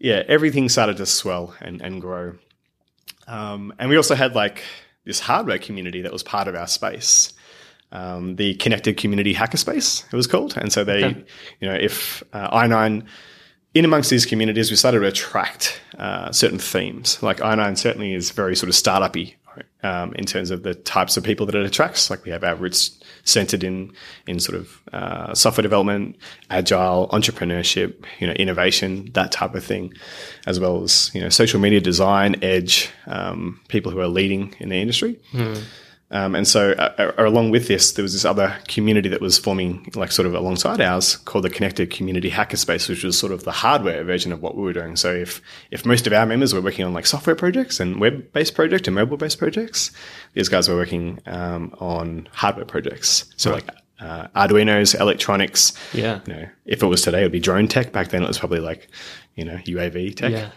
yeah, 0.00 0.22
everything 0.26 0.68
started 0.68 0.96
to 0.96 1.06
swell 1.06 1.54
and, 1.60 1.80
and 1.80 2.00
grow. 2.00 2.34
Um, 3.28 3.72
and 3.78 3.88
we 3.88 3.96
also 3.96 4.16
had 4.16 4.34
like 4.34 4.64
this 5.04 5.20
hardware 5.20 5.58
community 5.58 6.02
that 6.02 6.12
was 6.12 6.22
part 6.24 6.48
of 6.48 6.56
our 6.56 6.66
space 6.66 7.32
um, 7.92 8.36
the 8.36 8.54
Connected 8.54 8.96
Community 8.96 9.34
Hackerspace, 9.34 10.04
it 10.12 10.16
was 10.16 10.26
called. 10.26 10.56
And 10.56 10.72
so 10.72 10.84
they, 10.84 11.04
Okay. 11.04 11.24
you 11.60 11.68
know, 11.68 11.74
if 11.74 12.22
uh, 12.32 12.48
i9, 12.56 13.04
in 13.74 13.84
amongst 13.84 14.10
these 14.10 14.26
communities, 14.26 14.70
we 14.70 14.76
started 14.76 15.00
to 15.00 15.06
attract 15.06 15.80
uh, 15.98 16.30
certain 16.32 16.58
themes. 16.58 17.22
Like 17.22 17.38
i9 17.38 17.76
certainly 17.76 18.14
is 18.14 18.30
very 18.30 18.54
sort 18.56 18.68
of 18.68 18.74
startup-y 18.76 19.34
um, 19.82 20.12
in 20.14 20.24
terms 20.24 20.50
of 20.50 20.62
the 20.62 20.74
types 20.74 21.16
of 21.16 21.24
people 21.24 21.46
that 21.46 21.54
it 21.54 21.64
attracts. 21.64 22.10
Like 22.10 22.24
we 22.24 22.30
have 22.30 22.44
our 22.44 22.54
roots 22.54 22.98
centered 23.24 23.64
in 23.64 23.92
in 24.26 24.40
sort 24.40 24.58
of 24.58 24.80
uh, 24.92 25.34
software 25.34 25.62
development, 25.62 26.16
agile, 26.50 27.08
entrepreneurship, 27.08 28.04
you 28.18 28.26
know, 28.26 28.32
innovation, 28.34 29.10
that 29.12 29.32
type 29.32 29.54
of 29.54 29.64
thing, 29.64 29.92
as 30.46 30.60
well 30.60 30.82
as 30.82 31.10
you 31.14 31.20
know, 31.20 31.28
social 31.28 31.60
media 31.60 31.80
design, 31.80 32.36
edge, 32.42 32.90
um, 33.06 33.60
people 33.68 33.92
who 33.92 34.00
are 34.00 34.08
leading 34.08 34.54
in 34.58 34.68
the 34.68 34.76
industry. 34.76 35.18
Um, 36.12 36.34
and 36.34 36.46
so, 36.46 36.72
uh, 36.72 36.92
uh, 36.98 37.12
along 37.18 37.50
with 37.50 37.68
this, 37.68 37.92
there 37.92 38.02
was 38.02 38.14
this 38.14 38.24
other 38.24 38.58
community 38.66 39.08
that 39.10 39.20
was 39.20 39.38
forming, 39.38 39.88
like 39.94 40.10
sort 40.10 40.26
of 40.26 40.34
alongside 40.34 40.80
ours, 40.80 41.16
called 41.16 41.44
the 41.44 41.50
Connected 41.50 41.90
Community 41.90 42.30
Hackerspace, 42.30 42.88
which 42.88 43.04
was 43.04 43.16
sort 43.16 43.32
of 43.32 43.44
the 43.44 43.52
hardware 43.52 44.02
version 44.02 44.32
of 44.32 44.42
what 44.42 44.56
we 44.56 44.62
were 44.62 44.72
doing. 44.72 44.96
So, 44.96 45.12
if 45.12 45.40
if 45.70 45.86
most 45.86 46.06
of 46.08 46.12
our 46.12 46.26
members 46.26 46.52
were 46.52 46.60
working 46.60 46.84
on 46.84 46.92
like 46.92 47.06
software 47.06 47.36
projects 47.36 47.78
and 47.78 48.00
web-based 48.00 48.54
projects 48.56 48.88
and 48.88 48.94
mobile-based 48.96 49.38
projects, 49.38 49.92
these 50.34 50.48
guys 50.48 50.68
were 50.68 50.76
working 50.76 51.20
um, 51.26 51.74
on 51.78 52.28
hardware 52.32 52.66
projects. 52.66 53.32
So, 53.36 53.52
like 53.52 53.68
uh, 54.00 54.26
Arduino's, 54.34 54.94
electronics. 54.94 55.72
Yeah. 55.92 56.20
You 56.26 56.34
know, 56.34 56.48
if 56.64 56.82
it 56.82 56.86
was 56.86 57.02
today, 57.02 57.20
it 57.20 57.24
would 57.24 57.32
be 57.32 57.40
drone 57.40 57.68
tech. 57.68 57.92
Back 57.92 58.08
then, 58.08 58.22
it 58.22 58.28
was 58.28 58.38
probably 58.38 58.60
like, 58.60 58.88
you 59.36 59.44
know, 59.44 59.56
UAV 59.58 60.16
tech. 60.16 60.32
Yeah. 60.32 60.50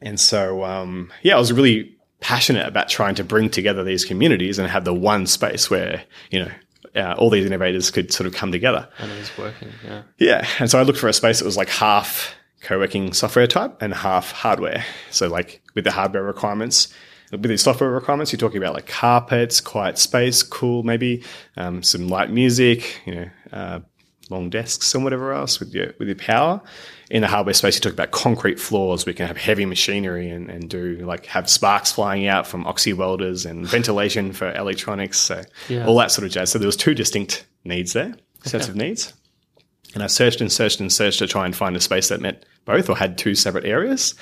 And 0.00 0.18
so, 0.18 0.64
um, 0.64 1.12
yeah, 1.22 1.36
I 1.36 1.38
was 1.38 1.52
really 1.52 1.96
passionate 2.22 2.66
about 2.66 2.88
trying 2.88 3.14
to 3.16 3.24
bring 3.24 3.50
together 3.50 3.84
these 3.84 4.04
communities 4.04 4.58
and 4.58 4.68
have 4.68 4.84
the 4.84 4.94
one 4.94 5.26
space 5.26 5.68
where, 5.68 6.02
you 6.30 6.44
know, 6.44 6.50
uh, 6.94 7.14
all 7.18 7.30
these 7.30 7.46
innovators 7.46 7.90
could 7.90 8.12
sort 8.12 8.26
of 8.26 8.34
come 8.34 8.52
together. 8.52 8.88
And 8.98 9.10
it's 9.12 9.36
working. 9.36 9.68
Yeah. 9.84 10.02
Yeah. 10.18 10.46
And 10.58 10.70
so 10.70 10.78
I 10.78 10.82
looked 10.82 10.98
for 10.98 11.08
a 11.08 11.12
space 11.12 11.40
that 11.40 11.44
was 11.44 11.56
like 11.56 11.68
half 11.68 12.34
co 12.62 12.78
working 12.78 13.12
software 13.12 13.46
type 13.46 13.82
and 13.82 13.92
half 13.92 14.32
hardware. 14.32 14.84
So, 15.10 15.28
like 15.28 15.62
with 15.74 15.84
the 15.84 15.90
hardware 15.90 16.22
requirements, 16.22 16.92
with 17.30 17.42
the 17.42 17.56
software 17.56 17.90
requirements, 17.90 18.32
you're 18.32 18.38
talking 18.38 18.58
about 18.58 18.74
like 18.74 18.86
carpets, 18.86 19.60
quiet 19.60 19.98
space, 19.98 20.42
cool, 20.42 20.82
maybe 20.82 21.24
um, 21.56 21.82
some 21.82 22.08
light 22.08 22.30
music, 22.30 23.00
you 23.06 23.14
know, 23.14 23.30
uh, 23.52 23.80
long 24.32 24.50
desks 24.50 24.94
and 24.94 25.04
whatever 25.04 25.32
else 25.32 25.60
with 25.60 25.72
your 25.74 25.94
with 25.98 26.08
your 26.08 26.16
power. 26.16 26.60
In 27.10 27.20
the 27.20 27.28
hardware 27.28 27.52
space, 27.54 27.74
you 27.76 27.80
talk 27.82 27.92
about 27.92 28.10
concrete 28.10 28.58
floors. 28.58 29.04
We 29.06 29.12
can 29.12 29.26
have 29.26 29.36
heavy 29.36 29.66
machinery 29.66 30.30
and, 30.30 30.50
and 30.50 30.68
do 30.70 30.96
like 31.04 31.26
have 31.26 31.48
sparks 31.48 31.92
flying 31.92 32.26
out 32.26 32.46
from 32.46 32.66
oxy 32.66 32.92
welders 32.94 33.44
and 33.46 33.66
ventilation 33.66 34.32
for 34.32 34.50
electronics. 34.54 35.18
So 35.18 35.42
Yeah. 35.68 35.86
all 35.86 35.96
that 35.98 36.10
sort 36.10 36.26
of 36.26 36.32
jazz. 36.32 36.50
So 36.50 36.58
there 36.58 36.66
was 36.66 36.76
two 36.76 36.94
distinct 36.94 37.44
needs 37.64 37.92
there, 37.92 38.14
sets 38.44 38.66
of 38.68 38.76
needs. 38.76 39.12
And 39.94 40.02
I 40.02 40.06
searched 40.06 40.40
and 40.40 40.50
searched 40.50 40.80
and 40.80 40.90
searched 40.90 41.18
to 41.18 41.26
try 41.26 41.44
and 41.44 41.54
find 41.54 41.76
a 41.76 41.80
space 41.80 42.08
that 42.08 42.20
met 42.22 42.46
both 42.64 42.88
or 42.88 42.96
had 42.96 43.18
two 43.18 43.34
separate 43.34 43.66
areas. 43.66 44.14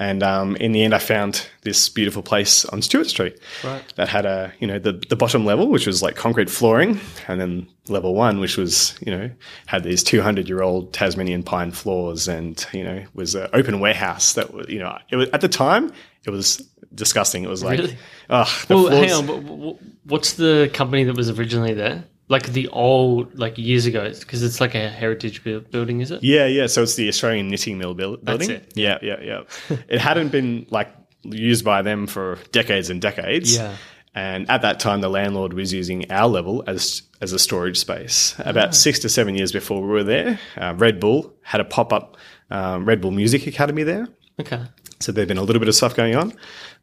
And 0.00 0.22
um, 0.22 0.54
in 0.56 0.70
the 0.72 0.84
end, 0.84 0.94
I 0.94 0.98
found 0.98 1.44
this 1.62 1.88
beautiful 1.88 2.22
place 2.22 2.64
on 2.66 2.82
Stewart 2.82 3.08
Street 3.08 3.36
Right. 3.64 3.82
that 3.96 4.08
had 4.08 4.26
a, 4.26 4.52
you 4.60 4.66
know, 4.68 4.78
the, 4.78 4.92
the 4.92 5.16
bottom 5.16 5.44
level, 5.44 5.68
which 5.68 5.88
was 5.88 6.02
like 6.02 6.14
concrete 6.14 6.48
flooring, 6.48 7.00
and 7.26 7.40
then 7.40 7.66
level 7.88 8.14
one, 8.14 8.38
which 8.38 8.56
was, 8.56 8.94
you 9.04 9.10
know, 9.10 9.28
had 9.66 9.82
these 9.82 10.04
200 10.04 10.48
year 10.48 10.62
old 10.62 10.92
Tasmanian 10.92 11.42
pine 11.42 11.72
floors 11.72 12.28
and, 12.28 12.64
you 12.72 12.84
know, 12.84 13.04
was 13.14 13.34
an 13.34 13.48
open 13.52 13.80
warehouse 13.80 14.34
that 14.34 14.54
was, 14.54 14.68
you 14.68 14.78
know, 14.78 14.96
it 15.10 15.16
was, 15.16 15.28
at 15.30 15.40
the 15.40 15.48
time, 15.48 15.92
it 16.24 16.30
was 16.30 16.58
disgusting. 16.94 17.42
It 17.42 17.50
was 17.50 17.64
like, 17.64 17.80
Really? 17.80 17.96
oh, 18.30 18.36
Well, 18.36 18.44
floors- 18.88 18.94
hang 18.94 19.12
on. 19.12 19.26
but 19.26 19.40
wh- 19.42 19.76
wh- 19.76 20.10
What's 20.10 20.34
the 20.34 20.70
company 20.72 21.04
that 21.04 21.16
was 21.16 21.28
originally 21.28 21.74
there? 21.74 22.04
Like 22.28 22.48
the 22.52 22.68
old, 22.68 23.38
like 23.38 23.56
years 23.56 23.86
ago, 23.86 24.12
because 24.20 24.42
it's 24.42 24.60
like 24.60 24.74
a 24.74 24.90
heritage 24.90 25.42
bu- 25.44 25.62
building, 25.62 26.00
is 26.00 26.10
it? 26.10 26.22
Yeah, 26.22 26.46
yeah. 26.46 26.66
So 26.66 26.82
it's 26.82 26.94
the 26.94 27.08
Australian 27.08 27.48
Knitting 27.48 27.78
Mill 27.78 27.94
buil- 27.94 28.18
building. 28.18 28.50
it. 28.50 28.72
Yeah, 28.74 28.98
yeah, 29.00 29.16
yeah. 29.22 29.42
it 29.88 29.98
hadn't 30.00 30.28
been 30.28 30.66
like 30.70 30.94
used 31.22 31.64
by 31.64 31.82
them 31.82 32.06
for 32.06 32.38
decades 32.52 32.90
and 32.90 33.00
decades. 33.00 33.56
Yeah. 33.56 33.76
And 34.14 34.50
at 34.50 34.62
that 34.62 34.80
time, 34.80 35.00
the 35.00 35.08
landlord 35.08 35.52
was 35.52 35.72
using 35.72 36.10
our 36.10 36.28
level 36.28 36.64
as 36.66 37.02
as 37.20 37.32
a 37.32 37.38
storage 37.38 37.78
space. 37.78 38.34
About 38.38 38.74
six 38.74 38.98
to 39.00 39.08
seven 39.08 39.34
years 39.34 39.52
before 39.52 39.80
we 39.80 39.88
were 39.88 40.04
there, 40.04 40.38
uh, 40.56 40.74
Red 40.76 41.00
Bull 41.00 41.34
had 41.42 41.60
a 41.60 41.64
pop 41.64 41.92
up 41.92 42.16
um, 42.50 42.84
Red 42.84 43.00
Bull 43.00 43.10
Music 43.10 43.46
Academy 43.46 43.82
there. 43.84 44.08
Okay. 44.40 44.62
So 45.00 45.12
there'd 45.12 45.28
been 45.28 45.38
a 45.38 45.42
little 45.42 45.60
bit 45.60 45.68
of 45.68 45.74
stuff 45.74 45.94
going 45.94 46.16
on, 46.16 46.32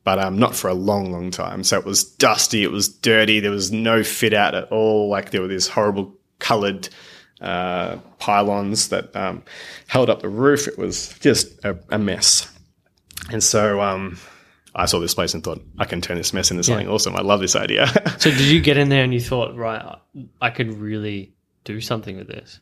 but 0.06 0.20
um, 0.20 0.38
not 0.38 0.56
for 0.56 0.70
a 0.70 0.74
long, 0.74 1.12
long 1.12 1.32
time. 1.32 1.64
So 1.64 1.78
it 1.78 1.84
was 1.84 2.04
dusty, 2.04 2.64
it 2.64 2.72
was 2.72 2.88
dirty, 2.88 3.42
there 3.42 3.52
was 3.52 3.72
no 3.72 4.04
fit 4.04 4.34
out 4.34 4.56
at 4.56 4.72
all. 4.72 5.10
Like 5.10 5.32
there 5.32 5.42
were 5.42 5.48
these 5.48 5.68
horrible 5.68 6.16
coloured 6.40 6.88
uh, 7.42 7.98
pylons 8.20 8.90
that 8.90 9.14
um, 9.16 9.44
held 9.88 10.10
up 10.10 10.22
the 10.22 10.30
roof. 10.30 10.68
It 10.68 10.78
was 10.78 11.18
just 11.20 11.66
a, 11.66 11.78
a 11.90 11.98
mess. 11.98 12.50
And 13.32 13.44
so 13.44 13.82
um, 13.82 14.20
I 14.76 14.86
saw 14.86 15.00
this 15.00 15.16
place 15.16 15.34
and 15.34 15.44
thought, 15.44 15.62
I 15.80 15.86
can 15.86 16.02
turn 16.02 16.18
this 16.18 16.34
mess 16.34 16.52
into 16.52 16.64
something 16.64 16.88
awesome. 16.88 17.16
I 17.16 17.22
love 17.22 17.40
this 17.40 17.56
idea. 17.56 17.88
So 18.20 18.30
did 18.30 18.42
you 18.42 18.62
get 18.62 18.78
in 18.78 18.90
there 18.90 19.04
and 19.04 19.14
you 19.14 19.20
thought, 19.20 19.56
right, 19.56 20.00
I 20.42 20.50
could 20.50 20.74
really 20.78 21.34
do 21.64 21.82
something 21.82 22.16
with 22.16 22.28
this? 22.28 22.60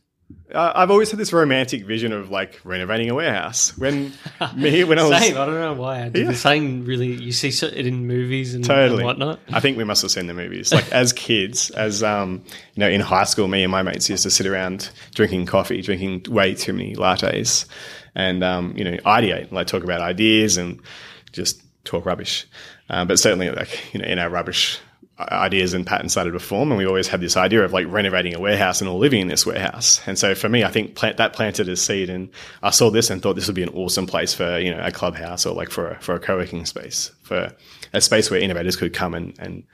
Uh, 0.54 0.72
I've 0.74 0.90
always 0.90 1.10
had 1.10 1.18
this 1.18 1.32
romantic 1.32 1.84
vision 1.84 2.12
of 2.12 2.30
like 2.30 2.60
renovating 2.64 3.10
a 3.10 3.14
warehouse. 3.14 3.76
When 3.76 4.12
me, 4.56 4.84
when 4.84 4.98
I 4.98 5.04
was 5.04 5.18
Same. 5.18 5.36
I 5.36 5.46
don't 5.46 5.54
know 5.54 5.74
why 5.74 6.02
I 6.02 6.08
did 6.08 6.26
the 6.26 6.34
same. 6.34 6.84
Really, 6.84 7.12
you 7.12 7.32
see 7.32 7.50
so- 7.50 7.66
it 7.66 7.86
in 7.86 8.06
movies 8.06 8.54
and, 8.54 8.64
totally 8.64 8.98
and 8.98 9.06
whatnot. 9.06 9.40
I 9.52 9.60
think 9.60 9.76
we 9.76 9.84
must 9.84 10.02
have 10.02 10.10
seen 10.10 10.26
the 10.26 10.34
movies. 10.34 10.72
Like 10.72 10.90
as 10.92 11.12
kids, 11.12 11.70
as 11.70 12.02
um, 12.02 12.44
you 12.74 12.80
know, 12.80 12.88
in 12.88 13.00
high 13.00 13.24
school, 13.24 13.48
me 13.48 13.62
and 13.62 13.70
my 13.70 13.82
mates 13.82 14.08
used 14.08 14.22
to 14.22 14.30
sit 14.30 14.46
around 14.46 14.90
drinking 15.14 15.46
coffee, 15.46 15.82
drinking 15.82 16.32
way 16.32 16.54
too 16.54 16.72
many 16.72 16.94
lattes, 16.94 17.66
and 18.14 18.44
um, 18.44 18.74
you 18.76 18.84
know, 18.84 18.96
ideate, 18.98 19.52
like 19.52 19.66
talk 19.66 19.84
about 19.84 20.00
ideas 20.00 20.56
and 20.56 20.80
just 21.32 21.62
talk 21.84 22.06
rubbish. 22.06 22.46
Uh, 22.88 23.04
but 23.04 23.18
certainly, 23.18 23.50
like 23.50 23.92
you 23.94 24.00
know, 24.00 24.06
in 24.06 24.18
our 24.18 24.30
rubbish 24.30 24.78
ideas 25.18 25.74
and 25.74 25.86
patterns 25.86 26.12
started 26.12 26.32
to 26.32 26.40
form, 26.40 26.70
and 26.70 26.78
we 26.78 26.86
always 26.86 27.08
had 27.08 27.20
this 27.20 27.36
idea 27.36 27.64
of 27.64 27.72
like 27.72 27.86
renovating 27.88 28.34
a 28.34 28.40
warehouse 28.40 28.80
and 28.80 28.90
all 28.90 28.98
living 28.98 29.20
in 29.20 29.28
this 29.28 29.46
warehouse. 29.46 30.00
And 30.06 30.18
so 30.18 30.34
for 30.34 30.48
me, 30.48 30.64
I 30.64 30.70
think 30.70 30.94
plant, 30.96 31.18
that 31.18 31.32
planted 31.32 31.68
a 31.68 31.76
seed, 31.76 32.10
and 32.10 32.28
I 32.62 32.70
saw 32.70 32.90
this 32.90 33.10
and 33.10 33.22
thought 33.22 33.34
this 33.34 33.46
would 33.46 33.56
be 33.56 33.62
an 33.62 33.68
awesome 33.70 34.06
place 34.06 34.34
for 34.34 34.58
you 34.58 34.74
know 34.74 34.82
a 34.82 34.90
clubhouse 34.90 35.46
or 35.46 35.54
like 35.54 35.70
for 35.70 35.90
a, 35.90 36.00
for 36.00 36.14
a 36.14 36.20
co-working 36.20 36.66
space 36.66 37.10
for 37.22 37.52
a 37.92 38.00
space 38.00 38.30
where 38.30 38.40
innovators 38.40 38.76
could 38.76 38.92
come 38.92 39.14
and 39.14 39.34
and 39.38 39.64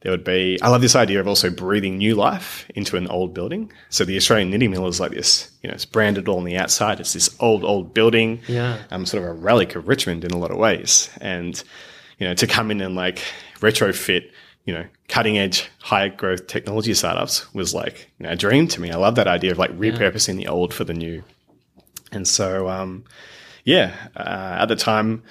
there 0.00 0.12
would 0.12 0.24
be 0.24 0.58
I 0.62 0.68
love 0.68 0.80
this 0.80 0.94
idea 0.94 1.20
of 1.20 1.26
also 1.26 1.50
breathing 1.50 1.98
new 1.98 2.14
life 2.14 2.70
into 2.74 2.96
an 2.96 3.08
old 3.08 3.34
building. 3.34 3.72
So 3.90 4.04
the 4.04 4.16
Australian 4.16 4.50
Knitting 4.50 4.70
Mill 4.70 4.86
is 4.86 5.00
like 5.00 5.10
this, 5.10 5.50
you 5.62 5.68
know, 5.68 5.74
it's 5.74 5.84
branded 5.84 6.28
all 6.28 6.38
on 6.38 6.44
the 6.44 6.56
outside. 6.56 7.00
It's 7.00 7.12
this 7.12 7.34
old, 7.40 7.64
old 7.64 7.94
building. 7.94 8.40
Yeah. 8.46 8.78
Um, 8.90 9.06
sort 9.06 9.24
of 9.24 9.30
a 9.30 9.32
relic 9.32 9.74
of 9.74 9.88
Richmond 9.88 10.24
in 10.24 10.30
a 10.30 10.38
lot 10.38 10.52
of 10.52 10.56
ways. 10.56 11.10
And, 11.20 11.60
you 12.18 12.28
know, 12.28 12.34
to 12.34 12.46
come 12.46 12.70
in 12.70 12.80
and 12.80 12.94
like 12.94 13.22
retrofit, 13.56 14.30
you 14.68 14.74
know, 14.74 14.84
cutting 15.08 15.38
edge, 15.38 15.70
high 15.80 16.08
growth 16.08 16.46
technology 16.46 16.92
startups 16.92 17.52
was 17.54 17.72
like 17.72 18.12
you 18.18 18.26
know, 18.26 18.32
a 18.32 18.36
dream 18.36 18.68
to 18.68 18.82
me. 18.82 18.90
I 18.90 18.96
love 18.96 19.14
that 19.14 19.26
idea 19.26 19.50
of 19.50 19.56
like 19.56 19.70
repurposing 19.78 20.36
the 20.36 20.46
old 20.46 20.74
for 20.74 20.84
the 20.84 20.92
new. 20.92 21.24
And 22.12 22.28
so, 22.28 22.68
um, 22.68 23.04
yeah, 23.64 23.94
uh, 24.14 24.58
at 24.60 24.66
the 24.66 24.76
time, 24.76 25.22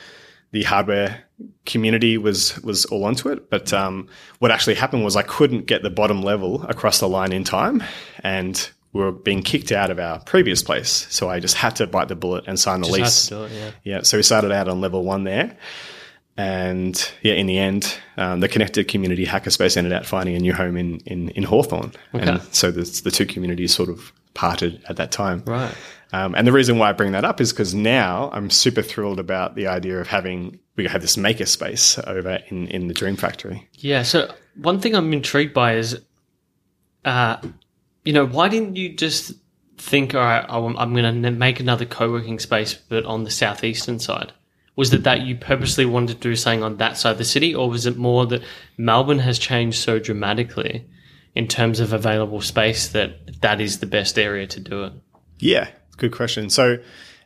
the 0.54 0.64
hardware 0.64 1.24
community 1.68 2.18
was 2.18 2.60
was 2.64 2.86
all 2.86 3.06
onto 3.06 3.30
it. 3.30 3.52
But 3.52 3.72
um, 3.74 4.08
what 4.40 4.50
actually 4.50 4.74
happened 4.74 5.04
was 5.04 5.16
I 5.16 5.22
couldn't 5.22 5.68
get 5.68 5.84
the 5.84 5.92
bottom 5.92 6.24
level 6.24 6.64
across 6.64 7.00
the 7.00 7.08
line 7.08 7.32
in 7.32 7.44
time, 7.44 7.84
and 8.22 8.68
we 8.92 9.02
were 9.04 9.12
being 9.12 9.44
kicked 9.44 9.72
out 9.72 9.92
of 9.92 10.00
our 10.00 10.20
previous 10.22 10.64
place. 10.64 11.06
So 11.12 11.30
I 11.30 11.40
just 11.40 11.54
had 11.54 11.76
to 11.76 11.86
bite 11.86 12.08
the 12.08 12.16
bullet 12.16 12.46
and 12.48 12.60
sign 12.60 12.82
the 12.82 12.88
Just 12.88 13.32
lease. 13.32 13.32
it, 13.32 13.52
yeah. 13.52 13.72
Yeah, 13.84 14.02
so 14.02 14.18
we 14.18 14.24
started 14.24 14.52
out 14.52 14.68
on 14.68 14.82
level 14.82 15.04
one 15.04 15.26
there. 15.26 15.56
And 16.38 17.12
yeah, 17.24 17.34
in 17.34 17.48
the 17.48 17.58
end, 17.58 17.98
um, 18.16 18.42
the 18.42 18.48
connected 18.48 18.88
community 18.88 19.26
hackerspace 19.26 19.76
ended 19.76 19.92
up 19.92 20.06
finding 20.06 20.36
a 20.36 20.40
new 20.40 20.54
home 20.54 20.78
in, 20.78 21.00
in, 21.08 21.30
in 21.30 21.44
Hawthorn. 21.44 21.92
Okay. 22.14 22.30
And 22.30 22.42
so 22.54 22.70
the, 22.70 22.84
the 23.04 23.10
two 23.10 23.26
communities 23.26 23.74
sort 23.74 23.90
of 23.90 24.14
parted 24.36 24.80
at 24.88 24.98
that 24.98 25.12
time. 25.12 25.42
Right. 25.48 25.74
Um, 26.14 26.36
and 26.36 26.48
the 26.48 26.52
reason 26.52 26.78
why 26.78 26.90
I 26.90 26.94
bring 26.94 27.12
that 27.14 27.26
up 27.26 27.42
is 27.42 27.52
because 27.52 27.74
now 27.74 28.30
I'm 28.32 28.52
super 28.52 28.84
thrilled 28.84 29.20
about 29.20 29.56
the 29.56 29.66
idea 29.66 30.00
of 30.00 30.08
having, 30.08 30.60
we 30.76 30.86
have 30.88 31.02
this 31.02 31.18
maker 31.18 31.48
space 31.48 31.98
over 32.06 32.40
in, 32.50 32.68
in 32.68 32.88
the 32.88 32.94
Dream 32.94 33.16
Factory. 33.16 33.68
Yeah. 33.74 34.04
So 34.04 34.32
one 34.56 34.80
thing 34.80 34.96
I'm 34.96 35.12
intrigued 35.14 35.56
by 35.56 35.78
is, 35.78 36.00
uh, 37.04 37.38
you 38.06 38.14
know, 38.14 38.28
why 38.28 38.48
didn't 38.48 38.76
you 38.76 38.94
just 38.94 39.34
think, 39.80 40.14
all 40.14 40.22
right, 40.22 40.46
I'm, 40.48 40.78
I'm 40.78 40.94
going 40.94 41.24
to 41.24 41.32
make 41.32 41.60
another 41.60 41.86
co-working 41.86 42.38
space, 42.38 42.76
but 42.76 43.06
on 43.06 43.24
the 43.24 43.32
southeastern 43.32 44.00
side? 44.00 44.34
Was 44.78 44.94
it 44.94 45.04
that 45.04 45.22
you 45.26 45.36
purposely 45.36 45.86
wanted 45.86 46.22
to 46.22 46.30
do 46.30 46.36
something 46.36 46.64
on 46.64 46.78
that 46.78 46.98
side 46.98 47.12
of 47.12 47.18
the 47.18 47.26
city, 47.26 47.54
or 47.54 47.70
was 47.70 47.86
it 47.86 47.98
more 47.98 48.26
that 48.28 48.42
Melbourne 48.78 49.20
has 49.20 49.38
changed 49.40 49.80
so 49.80 50.00
dramatically 50.00 50.86
in 51.36 51.48
terms 51.48 51.80
of 51.82 51.92
available 51.94 52.40
space 52.42 52.88
that 52.90 53.42
that 53.42 53.60
is 53.60 53.80
the 53.80 53.86
best 53.88 54.18
area 54.18 54.48
to 54.48 54.60
do 54.60 54.84
it? 54.86 54.94
Yeah, 55.40 55.68
good 55.98 56.12
question. 56.14 56.50
So 56.50 56.78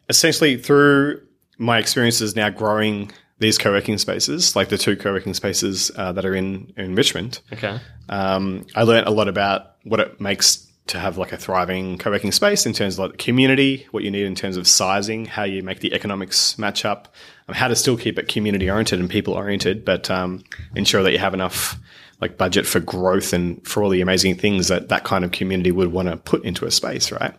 essentially, 0.10 0.58
through 0.58 1.22
my 1.58 1.78
experiences 1.78 2.36
now 2.36 2.49
growing 2.49 3.12
these 3.39 3.58
co-working 3.58 3.97
spaces, 3.97 4.56
like 4.56 4.70
the 4.70 4.78
two 4.78 4.95
co-working 4.95 5.34
spaces 5.34 5.91
uh, 5.97 6.12
that 6.14 6.26
are 6.26 6.36
in 6.36 6.72
in 6.78 6.95
Richmond, 6.95 7.41
Okay. 7.52 7.80
um, 8.10 8.66
I 8.76 8.84
learned 8.84 9.08
a 9.08 9.12
lot 9.12 9.28
about 9.28 9.76
what 9.84 9.99
it 9.99 10.22
makes 10.22 10.68
to 10.88 11.00
have 11.00 11.18
like 11.18 11.32
a 11.32 11.38
thriving 11.38 11.98
co-working 11.98 12.32
space 12.32 12.66
in 12.66 12.74
terms 12.74 12.96
of 12.98 13.10
like 13.12 13.18
community, 13.18 13.88
what 13.92 14.04
you 14.04 14.12
need 14.12 14.26
in 14.26 14.36
terms 14.36 14.58
of 14.58 14.68
sizing, 14.68 15.26
how 15.26 15.44
you 15.44 15.64
make 15.64 15.80
the 15.80 15.94
economics 15.94 16.58
match 16.58 16.86
up, 16.86 17.14
um, 17.48 17.56
how 17.56 17.68
to 17.68 17.76
still 17.76 17.98
keep 17.98 18.18
it 18.18 18.28
community 18.28 18.70
oriented 18.70 19.00
and 19.00 19.10
people 19.10 19.34
oriented, 19.34 19.86
but 19.86 20.10
um, 20.10 20.44
ensure 20.76 21.04
that 21.04 21.12
you 21.12 21.20
have 21.20 21.34
enough 21.34 21.80
like 22.20 22.38
budget 22.38 22.68
for 22.68 22.80
growth 22.80 23.34
and 23.34 23.66
for 23.68 23.84
all 23.84 23.90
the 23.90 24.02
amazing 24.02 24.36
things 24.36 24.68
that 24.68 24.90
that 24.90 25.04
kind 25.04 25.24
of 25.24 25.32
community 25.32 25.72
would 25.72 25.92
want 25.92 26.08
to 26.08 26.18
put 26.18 26.44
into 26.44 26.66
a 26.66 26.72
space, 26.72 27.12
right? 27.12 27.34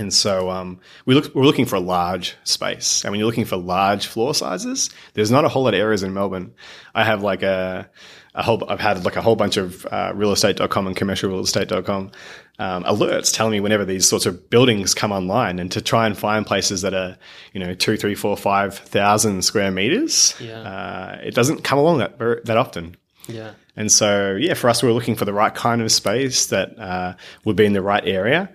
And 0.00 0.12
so 0.12 0.50
um, 0.50 0.80
we 1.04 1.14
look, 1.14 1.34
we're 1.34 1.44
looking 1.44 1.66
for 1.66 1.76
a 1.76 1.80
large 1.80 2.34
space. 2.44 3.04
And 3.04 3.10
when 3.10 3.18
you're 3.20 3.26
looking 3.26 3.44
for 3.44 3.56
large 3.56 4.06
floor 4.06 4.34
sizes, 4.34 4.88
there's 5.12 5.30
not 5.30 5.44
a 5.44 5.48
whole 5.48 5.64
lot 5.64 5.74
of 5.74 5.80
areas 5.80 6.02
in 6.02 6.14
Melbourne. 6.14 6.54
I 6.94 7.04
have 7.04 7.22
like 7.22 7.42
a, 7.42 7.90
a 8.34 8.42
whole, 8.42 8.64
I've 8.68 8.80
had 8.80 9.04
like 9.04 9.16
a 9.16 9.22
whole 9.22 9.36
bunch 9.36 9.58
of 9.58 9.84
uh, 9.86 10.12
realestate.com 10.14 10.86
and 10.86 10.96
commercialrealestate.com 10.96 12.12
um, 12.60 12.84
alerts 12.84 13.34
telling 13.34 13.52
me 13.52 13.60
whenever 13.60 13.84
these 13.84 14.06
sorts 14.08 14.26
of 14.26 14.50
buildings 14.50 14.94
come 14.94 15.12
online 15.12 15.58
and 15.58 15.72
to 15.72 15.80
try 15.80 16.06
and 16.06 16.16
find 16.16 16.46
places 16.46 16.82
that 16.82 16.94
are, 16.94 17.16
you 17.54 17.60
know, 17.60 17.74
two, 17.74 17.96
three, 17.96 18.14
four, 18.14 18.36
five 18.36 18.76
thousand 18.78 19.42
square 19.42 19.70
meters. 19.70 20.34
Yeah. 20.38 20.60
Uh, 20.60 21.18
it 21.24 21.34
doesn't 21.34 21.64
come 21.64 21.78
along 21.78 21.98
that, 21.98 22.18
that 22.44 22.56
often. 22.56 22.96
Yeah. 23.26 23.52
And 23.76 23.90
so, 23.90 24.36
yeah, 24.38 24.54
for 24.54 24.68
us, 24.68 24.82
we 24.82 24.88
were 24.88 24.94
looking 24.94 25.16
for 25.16 25.24
the 25.24 25.32
right 25.32 25.54
kind 25.54 25.80
of 25.82 25.90
space 25.90 26.46
that 26.46 26.78
uh, 26.78 27.14
would 27.44 27.56
be 27.56 27.64
in 27.64 27.72
the 27.72 27.80
right 27.82 28.06
area 28.06 28.50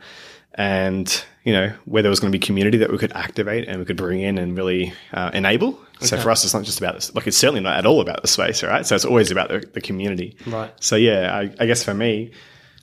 and, 0.54 1.24
you 1.44 1.54
know, 1.54 1.72
where 1.86 2.04
there 2.04 2.10
was 2.10 2.20
going 2.20 2.32
to 2.32 2.38
be 2.40 2.46
community 2.46 2.78
that 2.78 2.92
we 2.92 2.98
could 2.98 3.12
activate 3.14 3.68
and 3.68 3.80
we 3.80 3.86
could 3.86 3.98
bring 3.98 4.22
in 4.22 4.38
and 4.38 4.56
really 4.58 4.94
uh, 5.14 5.32
enable. 5.34 5.80
So 6.02 6.16
Okay. 6.16 6.24
for 6.24 6.30
us, 6.32 6.44
it's 6.44 6.54
not 6.54 6.64
just 6.64 6.80
about 6.80 6.94
this. 6.96 7.14
Like, 7.16 7.26
it's 7.28 7.38
certainly 7.38 7.62
not 7.62 7.78
at 7.78 7.86
all 7.86 8.02
about 8.02 8.22
the 8.22 8.28
space, 8.28 8.62
right? 8.64 8.86
So 8.86 8.96
it's 8.96 9.06
always 9.06 9.32
about 9.32 9.50
the, 9.50 9.60
the 9.74 9.82
community. 9.82 10.36
Right. 10.46 10.72
So, 10.80 10.96
yeah, 10.96 11.34
I, 11.34 11.42
I 11.64 11.66
guess 11.66 11.84
for 11.84 11.94
me, 11.94 12.32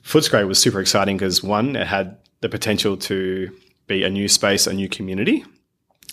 Footscray 0.03 0.47
was 0.47 0.59
super 0.59 0.79
exciting 0.79 1.17
because 1.17 1.41
one, 1.43 1.75
it 1.75 1.87
had 1.87 2.17
the 2.41 2.49
potential 2.49 2.97
to 2.97 3.55
be 3.87 4.03
a 4.03 4.09
new 4.09 4.27
space, 4.27 4.67
a 4.67 4.73
new 4.73 4.89
community. 4.89 5.45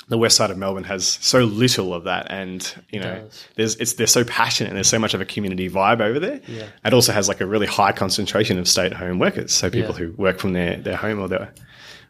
The 0.09 0.19
west 0.19 0.37
side 0.37 0.51
of 0.51 0.59
Melbourne 0.59 0.85
has 0.85 1.07
so 1.07 1.41
little 1.45 1.95
of 1.95 2.05
that, 2.05 2.27
and 2.31 2.75
you 2.91 2.99
know, 2.99 3.15
does. 3.21 3.47
there's 3.57 3.77
it's 3.77 3.93
they're 3.93 4.07
so 4.09 4.25
passionate 4.25 4.71
and 4.71 4.77
there's 4.77 4.89
so 4.89 4.99
much 4.99 5.15
of 5.15 5.21
a 5.21 5.25
community 5.25 5.71
vibe 5.71 6.01
over 6.01 6.19
there. 6.19 6.41
Yeah. 6.49 6.67
It 6.85 6.93
also 6.93 7.13
has 7.13 7.29
like 7.29 7.41
a 7.41 7.47
really 7.47 7.67
high 7.69 7.93
concentration 7.93 8.59
of 8.59 8.67
stay-at-home 8.67 9.21
workers, 9.21 9.53
so 9.53 9.71
people 9.71 9.93
Yeah. 9.95 10.07
who 10.07 10.13
work 10.21 10.39
from 10.41 10.53
their 10.53 10.77
their 10.79 10.97
home 10.97 11.21
or 11.21 11.29
their 11.29 11.53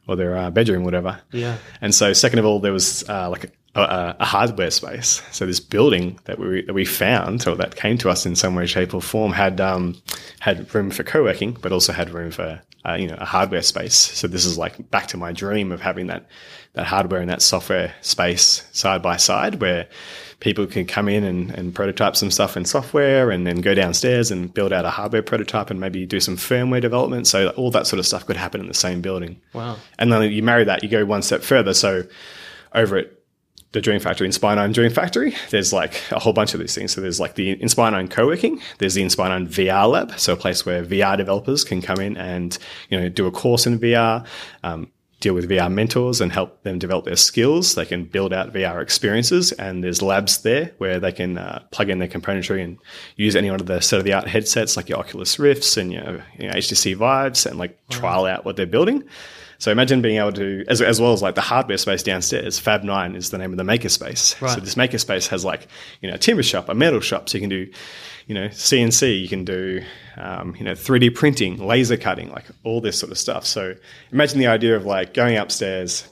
or 0.09 0.17
their 0.17 0.35
uh, 0.37 0.51
bedroom, 0.51 0.83
whatever. 0.85 1.21
Yeah. 1.31 1.59
And 1.83 1.95
so, 1.95 2.15
second 2.15 2.39
of 2.39 2.47
all, 2.47 2.59
there 2.59 2.73
was 2.73 3.07
uh, 3.09 3.29
like 3.29 3.53
a, 3.75 4.17
a, 4.19 4.25
hardware 4.25 4.71
space. 4.71 5.23
So 5.31 5.47
this 5.47 5.61
building 5.61 6.19
that 6.25 6.39
we 6.39 6.63
that 6.63 6.75
we 6.75 6.85
found 6.85 7.47
or 7.47 7.55
that 7.57 7.77
came 7.77 7.99
to 7.99 8.11
us 8.11 8.27
in 8.27 8.35
some 8.35 8.55
way, 8.55 8.67
shape, 8.67 8.95
or 8.95 9.01
form 9.01 9.33
had 9.33 9.61
um, 9.61 9.97
had 10.41 10.73
room 10.75 10.91
for 10.91 11.05
co-working, 11.05 11.57
but 11.61 11.71
also 11.71 11.93
had 11.93 12.11
room 12.11 12.33
for 12.33 12.61
uh, 12.85 12.95
you 12.95 13.07
know 13.07 13.17
a 13.19 13.25
hardware 13.25 13.63
space. 13.63 13.95
So 13.95 14.27
this 14.27 14.45
is 14.45 14.59
like 14.59 14.91
back 14.91 15.07
to 15.09 15.17
my 15.17 15.33
dream 15.33 15.71
of 15.71 15.81
having 15.81 16.09
that 16.09 16.27
that 16.73 16.87
hardware 16.87 17.21
and 17.21 17.31
that 17.31 17.43
software 17.43 17.95
space 18.01 18.67
side 18.73 19.03
by 19.03 19.17
side, 19.17 19.61
where 19.61 19.87
people 20.41 20.67
can 20.67 20.87
come 20.87 21.09
in 21.09 21.23
and, 21.23 21.51
and 21.51 21.75
prototype 21.75 22.17
some 22.17 22.31
stuff 22.31 22.57
in 22.57 22.65
software 22.65 23.31
and 23.31 23.47
then 23.47 23.61
go 23.61 23.75
downstairs 23.75 24.31
and 24.31 24.53
build 24.55 24.73
out 24.73 24.87
a 24.87 24.91
hardware 24.91 25.23
prototype 25.23 25.71
and 25.71 25.79
maybe 25.79 26.07
do 26.07 26.19
some 26.19 26.37
firmware 26.37 26.81
development. 26.81 27.27
So 27.27 27.51
all 27.51 27.71
that 27.73 27.87
sort 27.87 27.99
of 28.01 28.07
stuff 28.07 28.25
could 28.25 28.39
happen 28.39 28.61
in 28.61 28.67
the 28.67 28.75
same 28.75 29.03
building. 29.03 29.41
Wow. 29.53 29.77
And 29.99 30.11
then 30.11 30.33
you 30.33 30.43
marry 30.43 30.65
that, 30.65 30.83
you 30.83 30.89
go 30.89 31.05
one 31.05 31.21
step 31.21 31.43
further. 31.43 31.75
So 31.75 32.05
over 32.75 32.97
at 32.97 33.20
the 33.73 33.81
Dream 33.81 34.01
Factory, 34.01 34.27
Inspire 34.27 34.57
9 34.57 34.73
Dream 34.73 34.91
Factory, 34.91 35.35
there's 35.51 35.73
like 35.73 36.01
a 36.11 36.19
whole 36.19 36.33
bunch 36.33 36.55
of 36.55 36.61
these 36.61 36.75
things. 36.75 36.93
So 36.93 37.01
there's 37.01 37.21
like 37.21 37.37
the 37.37 37.61
Inspire 37.63 37.93
9 37.93 38.09
co-working, 38.09 38.61
there's 38.79 38.95
the 38.95 39.03
Inspire 39.03 39.29
9 39.29 39.49
VR 39.49 39.91
lab, 39.91 40.19
so 40.19 40.33
a 40.33 40.37
place 40.37 40.67
where 40.67 40.85
VR 40.85 41.17
developers 41.17 41.63
can 41.63 41.81
come 41.81 42.01
in 42.01 42.17
and, 42.17 42.57
you 42.89 43.01
know, 43.01 43.09
do 43.09 43.27
a 43.27 43.31
course 43.31 43.67
in 43.67 43.79
VR, 43.79 44.27
um, 44.65 44.91
deal 45.21 45.35
with 45.35 45.49
VR 45.49 45.71
mentors 45.71 46.21
and 46.21 46.33
help 46.33 46.63
them 46.63 46.79
develop 46.79 47.05
their 47.05 47.15
skills. 47.15 47.75
They 47.75 47.85
can 47.85 48.05
build 48.05 48.33
out 48.33 48.53
VR 48.53 48.83
experiences 48.83 49.53
and 49.53 49.85
there's 49.85 50.03
labs 50.03 50.39
there 50.39 50.73
where 50.79 50.99
they 50.99 51.13
can 51.13 51.39
uh, 51.39 51.63
plug 51.71 51.91
in 51.91 51.99
their 51.99 52.09
componentry 52.09 52.65
and 52.65 52.79
use 53.17 53.37
any 53.37 53.51
one 53.51 53.61
of 53.61 53.67
the 53.67 53.81
state 53.81 53.99
of 53.99 54.05
the 54.05 54.15
art 54.15 54.27
headsets 54.27 54.77
like 54.77 54.89
your 54.89 54.99
Oculus 54.99 55.39
Rifts 55.39 55.77
and 55.77 55.93
your, 55.93 56.25
you 56.39 56.49
know, 56.49 56.55
HTC 56.55 56.97
Vives 56.97 57.47
and 57.47 57.59
like 57.59 57.79
trial 57.89 58.25
out 58.25 58.45
what 58.45 58.57
they're 58.57 58.67
building. 58.67 59.05
So 59.61 59.71
imagine 59.71 60.01
being 60.01 60.17
able 60.17 60.33
to, 60.33 60.65
as, 60.69 60.81
as 60.81 61.03
well 61.03 61.13
as 61.13 61.21
like 61.21 61.35
the 61.35 61.43
hardware 61.43 61.77
space 61.77 62.03
downstairs, 62.03 62.59
Fab 62.59 62.83
Nine 62.83 63.15
is 63.15 63.29
the 63.29 63.37
name 63.37 63.53
of 63.53 63.59
the 63.59 63.63
makerspace. 63.63 64.41
Right. 64.41 64.55
So 64.55 64.61
this 64.61 64.75
makerspace 64.75 65.29
has 65.29 65.45
like, 65.45 65.69
you 66.01 66.09
know, 66.09 66.15
a 66.15 66.19
timber 66.19 66.43
shop, 66.43 66.71
a 66.71 66.75
metal 66.75 67.01
shop. 67.01 67.29
So 67.29 67.37
you 67.37 67.43
can 67.43 67.51
do, 67.51 67.71
you 68.27 68.35
know, 68.35 68.49
CNC, 68.49 69.21
you 69.21 69.29
can 69.29 69.45
do, 69.45 69.83
um, 70.17 70.57
you 70.57 70.65
know, 70.65 70.73
3D 70.73 71.15
printing, 71.15 71.59
laser 71.59 71.99
cutting, 71.99 72.31
like 72.31 72.47
all 72.65 72.81
this 72.81 72.99
sort 72.99 73.13
of 73.13 73.19
stuff. 73.19 73.45
So 73.45 73.75
imagine 74.11 74.39
the 74.39 74.47
idea 74.47 74.77
of 74.77 74.87
like 74.87 75.13
going 75.13 75.37
upstairs, 75.37 76.09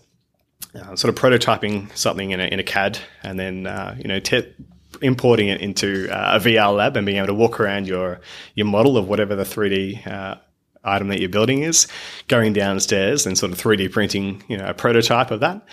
uh, 0.74 0.94
sort 0.94 1.05
of 1.09 1.14
prototyping 1.14 1.90
something 1.96 2.32
in 2.32 2.40
a, 2.40 2.44
in 2.44 2.61
a 2.61 2.64
CAD 2.64 2.99
and 3.22 3.40
then, 3.40 3.66
uh, 3.66 3.96
you 3.96 4.09
know, 4.09 4.20
te- 4.20 4.53
importing 5.01 5.49
it 5.49 5.62
into 5.62 6.07
uh, 6.11 6.38
a 6.38 6.44
VR 6.44 6.76
lab 6.76 6.99
and 6.99 7.07
being 7.07 7.16
able 7.16 7.28
to 7.28 7.34
walk 7.34 7.61
around 7.61 7.86
your, 7.86 8.20
your 8.55 8.66
model 8.66 8.99
of 8.99 9.09
whatever 9.09 9.34
the 9.34 9.44
3D, 9.44 10.07
uh, 10.07 10.36
item 10.85 11.09
that 11.09 11.20
you're 11.20 11.29
building 11.29 11.62
is 11.62 11.87
going 12.29 12.53
downstairs 12.53 13.26
and 13.26 13.37
sort 13.37 13.53
of 13.53 13.59
3D 13.59 13.91
printing, 13.93 14.43
you 14.49 14.57
know, 14.57 14.66
a 14.66 14.74
prototype 14.74 15.31
of 15.31 15.41
that. 15.41 15.66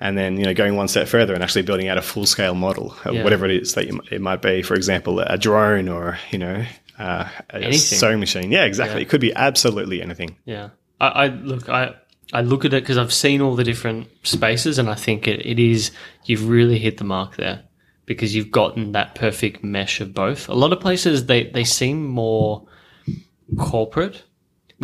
And 0.00 0.18
then, 0.18 0.36
you 0.36 0.44
know, 0.44 0.54
going 0.54 0.74
one 0.76 0.88
step 0.88 1.06
further 1.08 1.34
and 1.34 1.42
actually 1.42 1.62
building 1.62 1.88
out 1.88 1.96
a 1.98 2.02
full 2.02 2.26
scale 2.26 2.54
model 2.54 2.94
of 3.04 3.14
Yeah. 3.14 3.22
whatever 3.24 3.46
it 3.46 3.52
is 3.52 3.74
that 3.74 3.86
you, 3.86 4.00
it 4.10 4.20
might 4.20 4.42
be. 4.42 4.60
For 4.62 4.74
example, 4.74 5.20
a 5.20 5.38
drone 5.38 5.88
or, 5.88 6.18
you 6.30 6.38
know, 6.38 6.64
uh, 6.98 7.28
a 7.50 7.54
Anything. 7.56 7.72
sewing 7.78 8.20
machine. 8.20 8.50
Yeah, 8.50 8.64
exactly. 8.64 8.96
Yeah. 9.00 9.02
It 9.02 9.08
could 9.08 9.20
be 9.20 9.32
absolutely 9.34 10.02
anything. 10.02 10.36
Yeah, 10.44 10.70
I, 11.00 11.06
I 11.08 11.26
look, 11.28 11.68
I 11.68 11.94
I 12.32 12.40
look 12.42 12.64
at 12.64 12.74
it 12.74 12.82
because 12.82 12.98
I've 12.98 13.12
seen 13.12 13.40
all 13.40 13.54
the 13.54 13.64
different 13.64 14.08
spaces, 14.24 14.78
and 14.78 14.88
I 14.90 14.94
think 14.94 15.28
it, 15.28 15.44
it 15.46 15.58
is 15.60 15.90
you've 16.24 16.48
really 16.48 16.78
hit 16.78 16.98
the 16.98 17.04
mark 17.04 17.36
there 17.36 17.62
because 18.06 18.34
you've 18.34 18.50
gotten 18.50 18.92
that 18.92 19.14
perfect 19.14 19.62
mesh 19.64 20.00
of 20.00 20.12
both. 20.12 20.48
A 20.48 20.54
lot 20.54 20.72
of 20.72 20.80
places 20.80 21.26
they 21.26 21.44
they 21.44 21.64
seem 21.64 22.04
more 22.06 22.66
corporate, 23.58 24.22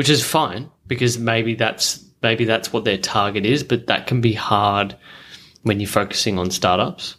which 0.01 0.09
is 0.09 0.25
fine 0.25 0.71
because 0.87 1.19
maybe 1.19 1.55
that's 1.55 2.03
maybe 2.23 2.47
that's 2.47 2.73
what 2.73 2.87
their 2.87 2.97
target 2.97 3.45
is, 3.45 3.63
but 3.63 3.87
that 3.89 4.07
can 4.07 4.23
be 4.23 4.33
hard 4.33 4.97
when 5.61 5.79
you're 5.79 5.87
focusing 5.87 6.39
on 6.39 6.51
startups. 6.51 7.17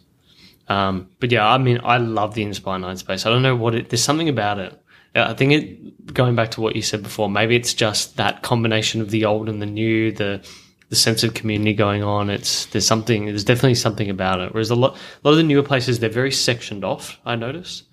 Um, 0.66 1.08
but 1.20 1.30
yeah, 1.30 1.46
I 1.48 1.58
mean, 1.58 1.78
I 1.84 1.98
love 1.98 2.34
the 2.34 2.42
Inspire 2.42 2.80
Nine 2.80 2.96
space. 2.96 3.24
I 3.24 3.30
don't 3.30 3.42
know 3.42 3.54
what 3.54 3.76
it. 3.76 3.90
There's 3.90 4.02
something 4.02 4.28
about 4.28 4.58
it. 4.58 4.76
I 5.14 5.32
think 5.32 5.52
it. 5.52 6.12
Going 6.12 6.34
back 6.34 6.50
to 6.52 6.60
what 6.60 6.74
you 6.74 6.82
said 6.82 7.04
before, 7.04 7.30
maybe 7.30 7.54
it's 7.54 7.72
just 7.72 8.16
that 8.16 8.42
combination 8.42 9.00
of 9.00 9.10
the 9.10 9.26
old 9.26 9.48
and 9.48 9.62
the 9.62 9.66
new, 9.66 10.10
the 10.10 10.44
the 10.88 10.96
sense 10.96 11.22
of 11.22 11.34
community 11.34 11.74
going 11.74 12.02
on. 12.02 12.30
It's 12.30 12.66
there's 12.66 12.84
something. 12.84 13.26
There's 13.26 13.44
definitely 13.44 13.76
something 13.76 14.10
about 14.10 14.40
it. 14.40 14.52
Whereas 14.52 14.70
a 14.70 14.74
lot, 14.74 14.96
a 14.96 15.20
lot 15.22 15.30
of 15.30 15.36
the 15.36 15.44
newer 15.44 15.62
places, 15.62 16.00
they're 16.00 16.10
very 16.10 16.32
sectioned 16.32 16.82
off. 16.84 17.20
I 17.24 17.36
notice. 17.36 17.84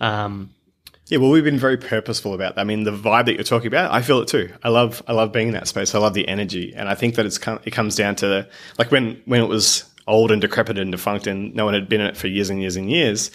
Um, 0.00 0.54
Yeah, 1.12 1.18
well, 1.18 1.28
we've 1.28 1.44
been 1.44 1.58
very 1.58 1.76
purposeful 1.76 2.32
about 2.32 2.54
that. 2.54 2.62
I 2.62 2.64
mean, 2.64 2.84
the 2.84 2.90
vibe 2.90 3.26
that 3.26 3.34
you're 3.34 3.44
talking 3.44 3.66
about, 3.66 3.92
I 3.92 4.00
feel 4.00 4.20
it 4.22 4.28
too. 4.28 4.50
I 4.62 4.70
love, 4.70 5.02
I 5.06 5.12
love 5.12 5.30
being 5.30 5.48
in 5.48 5.52
that 5.52 5.68
space. 5.68 5.94
I 5.94 5.98
love 5.98 6.14
the 6.14 6.26
energy, 6.26 6.72
and 6.74 6.88
I 6.88 6.94
think 6.94 7.16
that 7.16 7.26
it's 7.26 7.36
come, 7.36 7.60
it 7.64 7.72
comes 7.72 7.96
down 7.96 8.16
to 8.16 8.48
like 8.78 8.90
when 8.90 9.20
when 9.26 9.42
it 9.42 9.46
was 9.46 9.84
old 10.06 10.30
and 10.30 10.40
decrepit 10.40 10.78
and 10.78 10.90
defunct, 10.90 11.26
and 11.26 11.54
no 11.54 11.66
one 11.66 11.74
had 11.74 11.86
been 11.86 12.00
in 12.00 12.06
it 12.06 12.16
for 12.16 12.28
years 12.28 12.48
and 12.48 12.62
years 12.62 12.76
and 12.76 12.90
years. 12.90 13.30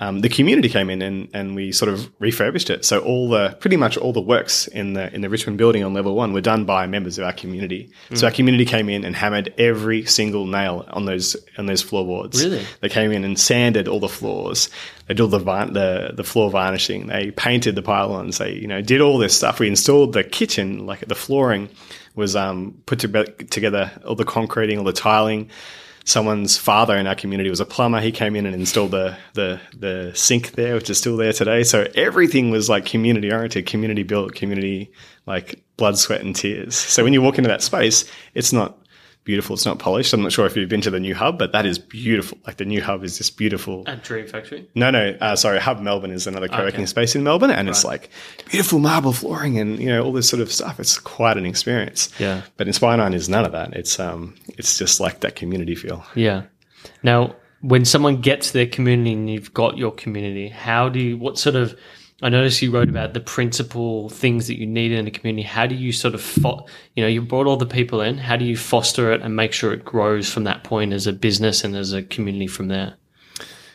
Um, 0.00 0.20
the 0.20 0.28
community 0.28 0.68
came 0.68 0.90
in 0.90 1.02
and, 1.02 1.28
and 1.34 1.56
we 1.56 1.72
sort 1.72 1.88
of 1.92 2.08
refurbished 2.20 2.70
it. 2.70 2.84
So 2.84 3.00
all 3.00 3.28
the 3.28 3.56
pretty 3.58 3.76
much 3.76 3.96
all 3.96 4.12
the 4.12 4.20
works 4.20 4.68
in 4.68 4.92
the 4.92 5.12
in 5.12 5.22
the 5.22 5.28
Richmond 5.28 5.58
building 5.58 5.82
on 5.82 5.92
level 5.92 6.14
one 6.14 6.32
were 6.32 6.40
done 6.40 6.64
by 6.64 6.86
members 6.86 7.18
of 7.18 7.24
our 7.24 7.32
community. 7.32 7.90
So 8.14 8.26
our 8.26 8.32
community 8.32 8.64
came 8.64 8.88
in 8.88 9.04
and 9.04 9.16
hammered 9.16 9.52
every 9.58 10.04
single 10.04 10.46
nail 10.46 10.86
on 10.90 11.04
those 11.04 11.36
on 11.58 11.66
those 11.66 11.82
floorboards. 11.82 12.44
Really? 12.44 12.64
They 12.80 12.88
came 12.88 13.10
in 13.10 13.24
and 13.24 13.36
sanded 13.38 13.88
all 13.88 13.98
the 13.98 14.08
floors. 14.08 14.70
They 15.08 15.14
did 15.14 15.22
all 15.22 15.28
the 15.28 15.40
var- 15.40 15.66
the 15.66 16.12
the 16.14 16.24
floor 16.24 16.48
varnishing. 16.50 17.08
They 17.08 17.32
painted 17.32 17.74
the 17.74 17.82
pylons. 17.82 18.38
They 18.38 18.52
you 18.52 18.68
know 18.68 18.80
did 18.80 19.00
all 19.00 19.18
this 19.18 19.34
stuff. 19.36 19.58
We 19.58 19.66
installed 19.66 20.12
the 20.12 20.22
kitchen, 20.22 20.86
like 20.86 21.00
the 21.08 21.16
flooring 21.16 21.68
was 22.14 22.36
um, 22.36 22.80
put 22.86 23.00
to- 23.00 23.24
together, 23.50 23.90
all 24.06 24.14
the 24.14 24.24
concreting, 24.24 24.78
all 24.78 24.84
the 24.84 24.92
tiling. 24.92 25.50
Someone's 26.08 26.56
father 26.56 26.96
in 26.96 27.06
our 27.06 27.14
community 27.14 27.50
was 27.50 27.60
a 27.60 27.66
plumber. 27.66 28.00
He 28.00 28.12
came 28.12 28.34
in 28.34 28.46
and 28.46 28.54
installed 28.54 28.92
the 28.92 29.16
the 29.34 29.60
the 29.76 30.12
sink 30.14 30.52
there, 30.52 30.74
which 30.74 30.88
is 30.88 30.98
still 30.98 31.16
there 31.18 31.34
today. 31.34 31.62
So 31.64 31.86
everything 31.94 32.50
was 32.50 32.68
like 32.70 32.86
community 32.86 33.30
oriented, 33.30 33.66
community 33.66 34.02
built, 34.02 34.34
community 34.34 34.90
like 35.26 35.62
blood, 35.76 35.98
sweat, 35.98 36.22
and 36.22 36.34
tears. 36.34 36.74
So 36.74 37.04
when 37.04 37.12
you 37.12 37.20
walk 37.20 37.36
into 37.36 37.48
that 37.48 37.62
space, 37.62 38.10
it's 38.34 38.52
not 38.52 38.77
beautiful. 39.28 39.52
It's 39.52 39.66
not 39.66 39.78
polished. 39.78 40.14
I'm 40.14 40.22
not 40.22 40.32
sure 40.32 40.46
if 40.46 40.56
you've 40.56 40.70
been 40.70 40.80
to 40.80 40.90
the 40.90 40.98
new 40.98 41.14
hub, 41.14 41.38
but 41.38 41.52
that 41.52 41.66
is 41.66 41.78
beautiful. 41.78 42.38
Like 42.46 42.56
the 42.56 42.64
new 42.64 42.80
hub 42.80 43.04
is 43.04 43.18
just 43.18 43.36
beautiful. 43.36 43.84
At 43.86 44.02
Dream 44.02 44.26
Factory. 44.26 44.66
No, 44.74 44.90
no, 44.90 45.14
uh, 45.20 45.36
sorry. 45.36 45.60
Hub 45.60 45.80
Melbourne 45.80 46.12
is 46.12 46.26
another 46.26 46.48
co-working 46.48 46.86
space 46.86 47.14
in 47.14 47.24
Melbourne, 47.24 47.50
and 47.50 47.68
it's 47.68 47.84
like 47.84 48.08
beautiful 48.48 48.78
marble 48.78 49.12
flooring 49.12 49.58
and 49.58 49.78
you 49.78 49.88
know 49.88 50.02
all 50.02 50.12
this 50.12 50.30
sort 50.30 50.40
of 50.40 50.50
stuff. 50.50 50.80
It's 50.80 50.98
quite 50.98 51.36
an 51.36 51.44
experience. 51.44 52.08
Yeah. 52.18 52.40
But 52.56 52.68
Inspire 52.68 52.96
Nine 52.96 53.12
is 53.12 53.28
none 53.28 53.44
of 53.44 53.52
that. 53.52 53.74
It's 53.74 54.00
um, 54.00 54.34
it's 54.56 54.78
just 54.78 54.98
like 54.98 55.20
that 55.20 55.36
community 55.36 55.74
feel. 55.74 56.06
Yeah. 56.14 56.44
Now, 57.02 57.36
when 57.60 57.84
someone 57.84 58.22
gets 58.22 58.52
their 58.52 58.66
community 58.66 59.12
and 59.12 59.28
you've 59.28 59.52
got 59.52 59.76
your 59.76 59.92
community, 59.92 60.48
how 60.48 60.88
do 60.88 61.00
you, 61.00 61.18
what 61.18 61.38
sort 61.38 61.56
of, 61.56 61.78
I 62.20 62.30
noticed 62.30 62.62
you 62.62 62.72
wrote 62.72 62.88
about 62.88 63.14
the 63.14 63.20
principal 63.20 64.08
things 64.08 64.48
that 64.48 64.58
you 64.58 64.66
need 64.66 64.90
in 64.90 65.06
a 65.06 65.10
community. 65.10 65.46
How 65.46 65.66
do 65.66 65.76
you 65.76 65.92
sort 65.92 66.14
of, 66.14 66.20
fo- 66.20 66.66
you 66.96 67.02
know, 67.04 67.08
you 67.08 67.22
brought 67.22 67.46
all 67.46 67.56
the 67.56 67.66
people 67.66 68.00
in. 68.00 68.18
How 68.18 68.36
do 68.36 68.44
you 68.44 68.56
foster 68.56 69.12
it 69.12 69.22
and 69.22 69.36
make 69.36 69.52
sure 69.52 69.72
it 69.72 69.84
grows 69.84 70.28
from 70.28 70.44
that 70.44 70.64
point 70.64 70.92
as 70.92 71.06
a 71.06 71.12
business 71.12 71.62
and 71.62 71.76
as 71.76 71.92
a 71.92 72.02
community 72.02 72.48
from 72.48 72.68
there? 72.68 72.96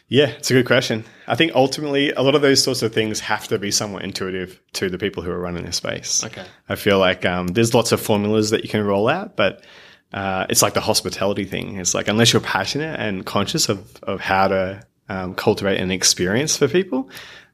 Yeah, 0.09 0.27
it's 0.27 0.51
a 0.51 0.53
good 0.53 0.65
question. 0.65 1.05
I 1.25 1.35
think 1.35 1.55
ultimately 1.55 2.11
a 2.11 2.21
lot 2.21 2.35
of 2.35 2.41
those 2.41 2.61
sorts 2.61 2.81
of 2.81 2.93
things 2.93 3.21
have 3.21 3.47
to 3.47 3.57
be 3.57 3.71
somewhat 3.71 4.03
intuitive 4.03 4.59
to 4.73 4.89
the 4.89 4.97
people 4.97 5.23
who 5.23 5.31
are 5.31 5.39
running 5.39 5.65
this 5.65 5.77
space. 5.77 6.23
Okay. 6.25 6.45
I 6.67 6.75
feel 6.75 6.99
like 6.99 7.25
um, 7.25 7.47
there's 7.47 7.73
lots 7.73 7.93
of 7.93 8.01
formulas 8.01 8.49
that 8.49 8.63
you 8.63 8.69
can 8.69 8.85
roll 8.85 9.07
out, 9.07 9.37
but 9.37 9.63
uh, 10.11 10.45
it's 10.49 10.61
like 10.61 10.73
the 10.73 10.81
hospitality 10.81 11.45
thing. 11.45 11.77
It's 11.77 11.95
like 11.95 12.09
unless 12.09 12.33
you're 12.33 12.41
passionate 12.41 12.99
and 12.99 13.25
conscious 13.25 13.69
of, 13.69 13.95
of 14.03 14.19
how 14.19 14.49
to 14.49 14.85
um, 15.09 15.33
cultivate 15.33 15.79
an 15.79 15.91
experience 15.91 16.57
for 16.57 16.67
people, 16.67 17.09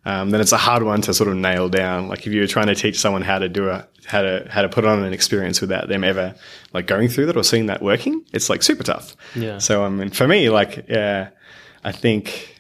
um, 0.06 0.30
then 0.30 0.40
it's 0.42 0.52
a 0.52 0.58
hard 0.58 0.84
one 0.84 1.02
to 1.02 1.14
sort 1.14 1.30
of 1.30 1.36
nail 1.36 1.70
down. 1.70 2.08
Like 2.08 2.26
if 2.26 2.34
you're 2.34 2.48
trying 2.48 2.68
to 2.68 2.76
teach 2.76 3.00
someone 3.00 3.22
how 3.22 3.40
to 3.40 3.50
do 3.50 3.70
a 3.70 3.88
how 4.06 4.22
to 4.22 4.48
how 4.50 4.62
to 4.62 4.70
put 4.70 4.86
on 4.86 5.04
an 5.04 5.14
experience 5.14 5.62
without 5.62 5.88
them 5.88 6.04
ever 6.04 6.36
like 6.74 6.88
going 6.88 7.10
through 7.10 7.28
that 7.28 7.38
or 7.38 7.44
seeing 7.44 7.68
that 7.68 7.82
working, 7.82 8.24
it's 8.34 8.50
like 8.50 8.64
super 8.64 8.84
tough. 8.84 9.16
Yeah. 9.36 9.58
So 9.58 9.84
I 9.84 9.90
mean, 9.90 10.10
for 10.10 10.28
me, 10.28 10.50
like 10.50 10.86
yeah, 10.90 11.30
I 11.84 11.92
think. 11.92 12.56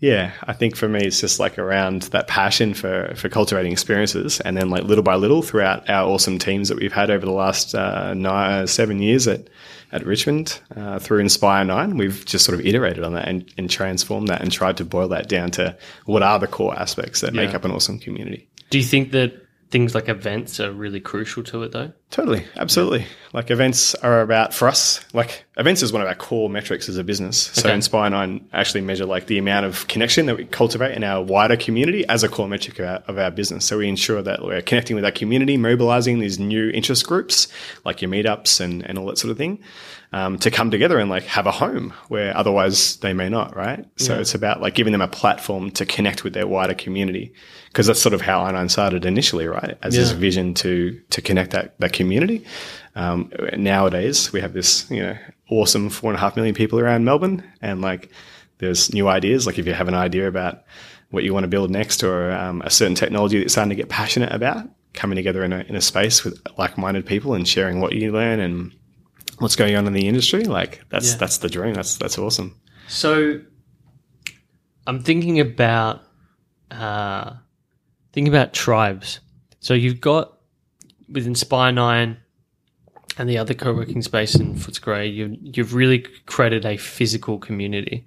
Yeah, 0.00 0.30
I 0.44 0.52
think 0.52 0.76
for 0.76 0.88
me 0.88 1.00
it's 1.00 1.20
just 1.20 1.40
like 1.40 1.58
around 1.58 2.02
that 2.12 2.28
passion 2.28 2.72
for 2.72 3.12
for 3.16 3.28
cultivating 3.28 3.72
experiences, 3.72 4.38
and 4.38 4.56
then 4.56 4.70
like 4.70 4.84
little 4.84 5.02
by 5.02 5.16
little 5.16 5.42
throughout 5.42 5.90
our 5.90 6.08
awesome 6.08 6.38
teams 6.38 6.68
that 6.68 6.78
we've 6.78 6.92
had 6.92 7.10
over 7.10 7.26
the 7.26 7.32
last 7.32 7.74
uh, 7.74 8.14
nine, 8.14 8.68
seven 8.68 9.02
years 9.02 9.26
at 9.26 9.48
at 9.92 10.04
Richmond 10.04 10.60
uh, 10.76 10.98
through 10.98 11.20
Inspire 11.20 11.64
Nine, 11.64 11.96
we've 11.96 12.24
just 12.26 12.44
sort 12.44 12.58
of 12.58 12.64
iterated 12.66 13.02
on 13.04 13.14
that 13.14 13.28
and, 13.28 13.52
and 13.56 13.70
transformed 13.70 14.28
that 14.28 14.40
and 14.42 14.52
tried 14.52 14.76
to 14.78 14.84
boil 14.84 15.08
that 15.08 15.28
down 15.28 15.50
to 15.52 15.76
what 16.04 16.22
are 16.22 16.38
the 16.38 16.46
core 16.46 16.78
aspects 16.78 17.20
that 17.22 17.32
make 17.32 17.54
up 17.54 17.64
an 17.64 17.70
awesome 17.70 17.98
community. 17.98 18.48
Do 18.70 18.78
you 18.78 18.84
think 18.84 19.12
that 19.12 19.47
things 19.70 19.94
like 19.94 20.08
events 20.08 20.60
are 20.60 20.72
really 20.72 21.00
crucial 21.00 21.42
to 21.44 21.62
it 21.62 21.72
though? 21.72 21.92
Totally, 22.10 22.46
absolutely. 22.56 23.06
Like 23.34 23.50
events 23.50 23.94
are 23.96 24.22
about 24.22 24.54
for 24.54 24.66
us. 24.66 25.04
Like 25.12 25.44
events 25.58 25.82
is 25.82 25.92
one 25.92 26.00
of 26.00 26.08
our 26.08 26.14
core 26.14 26.48
metrics 26.48 26.88
as 26.88 26.96
a 26.96 27.04
business. 27.04 27.38
So 27.38 27.68
Okay. 27.68 27.74
Inspire 27.74 28.08
Nine 28.08 28.48
actually 28.52 28.80
measure 28.80 29.04
like 29.04 29.26
the 29.26 29.36
amount 29.36 29.66
of 29.66 29.86
connection 29.88 30.26
that 30.26 30.36
we 30.38 30.46
cultivate 30.46 30.96
in 30.96 31.04
our 31.04 31.22
wider 31.22 31.56
community 31.56 32.06
as 32.08 32.22
a 32.22 32.28
core 32.28 32.48
metric 32.48 32.78
of 32.78 32.86
our, 32.86 33.02
of 33.08 33.18
our 33.18 33.30
business. 33.30 33.66
So 33.66 33.78
we 33.78 33.88
ensure 33.88 34.22
that 34.22 34.42
we're 34.42 34.62
connecting 34.62 34.96
with 34.96 35.04
our 35.04 35.10
community, 35.12 35.56
mobilizing 35.58 36.18
these 36.18 36.38
new 36.38 36.70
interest 36.70 37.06
groups 37.06 37.48
like 37.84 38.00
your 38.00 38.10
meetups 38.10 38.60
and 38.60 38.82
and 38.88 38.98
all 38.98 39.06
that 39.06 39.18
sort 39.18 39.30
of 39.30 39.36
thing. 39.36 39.58
Um, 40.10 40.38
to 40.38 40.50
come 40.50 40.70
together 40.70 40.98
and 40.98 41.10
like 41.10 41.24
have 41.24 41.46
a 41.46 41.50
home 41.50 41.92
where 42.08 42.34
otherwise 42.34 42.96
they 42.96 43.12
may 43.12 43.28
not, 43.28 43.54
right? 43.54 43.84
So 43.96 44.18
it's 44.18 44.34
about 44.34 44.62
like 44.62 44.74
giving 44.74 44.92
them 44.92 45.02
a 45.02 45.06
platform 45.08 45.70
to 45.72 45.84
connect 45.84 46.24
with 46.24 46.32
their 46.32 46.46
wider 46.46 46.72
community 46.72 47.34
because 47.66 47.86
that's 47.88 48.00
sort 48.00 48.14
of 48.14 48.22
how 48.22 48.40
I9 48.40 48.70
started 48.70 49.04
initially, 49.04 49.46
right? 49.46 49.76
As 49.82 49.94
this 49.96 50.10
Yeah. 50.12 50.16
vision 50.16 50.54
to 50.54 50.98
to 51.10 51.20
connect 51.20 51.50
that 51.50 51.78
that 51.80 51.92
community. 51.92 52.42
Um, 52.96 53.30
nowadays, 53.58 54.32
we 54.32 54.40
have 54.40 54.54
this 54.54 54.90
you 54.90 55.02
know 55.02 55.16
awesome 55.50 55.90
four 55.90 56.10
and 56.10 56.16
a 56.16 56.20
half 56.20 56.36
million 56.36 56.54
people 56.54 56.80
around 56.80 57.04
Melbourne, 57.04 57.42
and 57.60 57.82
like 57.82 58.08
there's 58.60 58.92
new 58.94 59.08
ideas. 59.08 59.46
Like 59.46 59.58
if 59.58 59.66
you 59.66 59.74
have 59.74 59.88
an 59.88 59.94
idea 59.94 60.26
about 60.26 60.62
what 61.10 61.22
you 61.24 61.34
want 61.34 61.44
to 61.44 61.48
build 61.48 61.70
next, 61.70 62.02
or 62.02 62.32
um, 62.32 62.62
a 62.64 62.70
certain 62.70 62.94
technology 62.94 63.36
that 63.36 63.42
you're 63.42 63.48
starting 63.50 63.70
to 63.70 63.76
get 63.82 63.90
passionate 63.90 64.32
about, 64.32 64.68
coming 64.94 65.16
together 65.16 65.44
in 65.44 65.52
a 65.52 65.60
in 65.68 65.76
a 65.76 65.82
space 65.82 66.24
with 66.24 66.40
like 66.56 66.78
minded 66.78 67.04
people 67.04 67.34
and 67.34 67.46
sharing 67.46 67.80
what 67.80 67.92
you 67.92 68.10
learn 68.10 68.40
and 68.40 68.72
what's 69.38 69.56
going 69.56 69.76
on 69.76 69.86
in 69.86 69.92
the 69.92 70.06
industry, 70.08 70.44
like 70.44 70.82
that's 70.90 71.12
Yeah. 71.12 71.18
that's 71.18 71.38
the 71.38 71.48
dream. 71.48 71.74
That's 71.74 71.96
that's 71.96 72.18
awesome. 72.18 72.60
So 72.88 73.40
I'm 74.86 75.02
thinking 75.02 75.40
about 75.40 76.02
uh, 76.70 77.34
thinking 78.12 78.32
about 78.32 78.52
tribes. 78.52 79.20
So 79.60 79.74
you've 79.74 80.00
got 80.00 80.38
with 81.08 81.26
Inspire 81.26 81.72
Nine 81.72 82.18
and 83.16 83.28
the 83.28 83.38
other 83.38 83.54
co-working 83.54 84.02
space 84.02 84.34
in 84.34 84.54
Footscray, 84.54 85.12
you 85.12 85.36
you've 85.40 85.74
really 85.74 86.00
created 86.26 86.64
a 86.64 86.76
physical 86.76 87.38
community. 87.38 88.06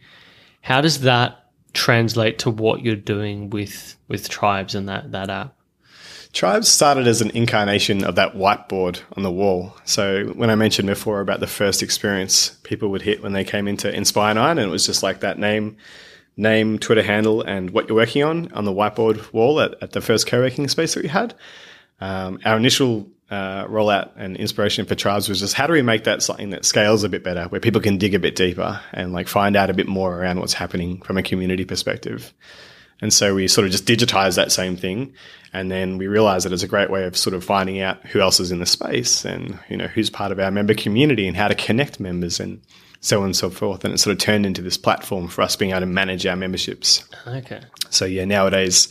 How 0.62 0.82
does 0.82 1.02
that 1.02 1.38
translate 1.74 2.40
to 2.40 2.50
what 2.50 2.82
you're 2.84 2.96
doing 2.96 3.50
with 3.50 3.96
with 4.08 4.30
tribes 4.30 4.76
and 4.76 4.88
that 4.90 5.12
that 5.12 5.30
app? 5.30 5.56
Tribes 6.34 6.70
started 6.70 7.08
as 7.08 7.20
an 7.20 7.30
incarnation 7.32 8.06
of 8.06 8.16
that 8.16 8.36
whiteboard 8.36 9.02
on 9.18 9.24
the 9.24 9.32
wall. 9.32 9.76
So 9.84 10.28
when 10.28 10.50
I 10.50 10.56
mentioned 10.56 10.88
before 10.88 11.20
about 11.20 11.42
the 11.42 11.48
first 11.48 11.84
experience 11.84 12.58
people 12.64 12.90
would 12.90 13.02
hit 13.02 13.22
when 13.22 13.34
they 13.34 13.44
came 13.44 13.68
into 13.68 13.94
Inspire 13.94 14.34
Nine, 14.34 14.58
and 14.58 14.68
it 14.68 14.72
was 14.72 14.86
just 14.86 15.04
like 15.04 15.20
that 15.20 15.38
name, 15.38 15.76
name, 16.38 16.80
Twitter 16.80 17.04
handle, 17.04 17.42
and 17.42 17.72
what 17.72 17.90
you're 17.90 17.98
working 17.98 18.24
on 18.24 18.52
on 18.54 18.64
the 18.64 18.72
whiteboard 18.72 19.34
wall 19.34 19.60
at, 19.60 19.76
at 19.82 19.92
the 19.92 20.00
first 20.00 20.26
co-working 20.26 20.70
space 20.70 20.94
that 20.94 21.04
we 21.04 21.10
had. 21.10 21.36
Um, 22.00 22.40
our 22.46 22.56
initial 22.56 23.10
uh, 23.30 23.66
rollout 23.66 24.12
and 24.16 24.38
inspiration 24.38 24.86
for 24.86 24.96
tribes 24.96 25.28
was 25.28 25.42
just 25.42 25.54
how 25.54 25.68
do 25.68 25.74
we 25.74 25.82
make 25.82 26.06
that 26.06 26.24
something 26.24 26.50
that 26.52 26.64
scales 26.64 27.04
a 27.04 27.10
bit 27.10 27.26
better, 27.26 27.44
where 27.46 27.62
people 27.62 27.82
can 27.82 27.98
dig 27.98 28.16
a 28.16 28.20
bit 28.20 28.36
deeper 28.36 28.80
and 28.94 29.12
like 29.12 29.28
find 29.28 29.58
out 29.58 29.70
a 29.70 29.74
bit 29.74 29.88
more 29.88 30.18
around 30.18 30.40
what's 30.40 30.54
happening 30.54 31.02
from 31.02 31.18
a 31.18 31.24
community 31.24 31.66
perspective. 31.66 32.34
And 33.02 33.12
so 33.12 33.36
we 33.36 33.47
sort 33.47 33.66
of 33.66 33.72
just 33.72 33.86
digitize 33.86 34.36
that 34.36 34.52
same 34.52 34.78
thing. 34.78 35.14
And 35.54 35.70
then 35.70 35.97
we 35.97 36.08
realize 36.08 36.43
that 36.43 36.54
it's 36.54 36.64
a 36.64 36.68
great 36.68 36.89
way 36.89 37.04
of 37.06 37.18
sort 37.18 37.34
of 37.34 37.43
finding 37.43 37.82
out 37.82 38.06
who 38.08 38.22
else 38.22 38.39
is 38.39 38.52
in 38.52 38.60
the 38.60 38.66
space 38.66 39.26
and, 39.26 39.60
you 39.70 39.76
know, 39.76 39.88
who's 39.88 40.10
part 40.10 40.32
of 40.32 40.39
our 40.39 40.52
member 40.52 40.74
community 40.74 41.28
and 41.28 41.36
how 41.36 41.47
to 41.47 41.56
connect 41.56 41.99
members 41.99 42.39
and 42.39 42.62
so 43.02 43.20
on 43.20 43.26
and 43.26 43.36
so 43.36 43.49
forth. 43.49 43.84
And 43.84 43.93
it 43.93 43.97
sort 43.97 44.14
of 44.14 44.20
turned 44.20 44.45
into 44.45 44.62
this 44.62 44.78
platform 44.78 45.28
for 45.28 45.41
us 45.41 45.56
being 45.56 45.72
able 45.72 45.82
to 45.82 45.88
manage 45.88 46.26
our 46.26 46.36
memberships. 46.36 47.04
Okay. 47.28 47.62
So 47.89 48.06
yeah, 48.06 48.24
nowadays, 48.24 48.88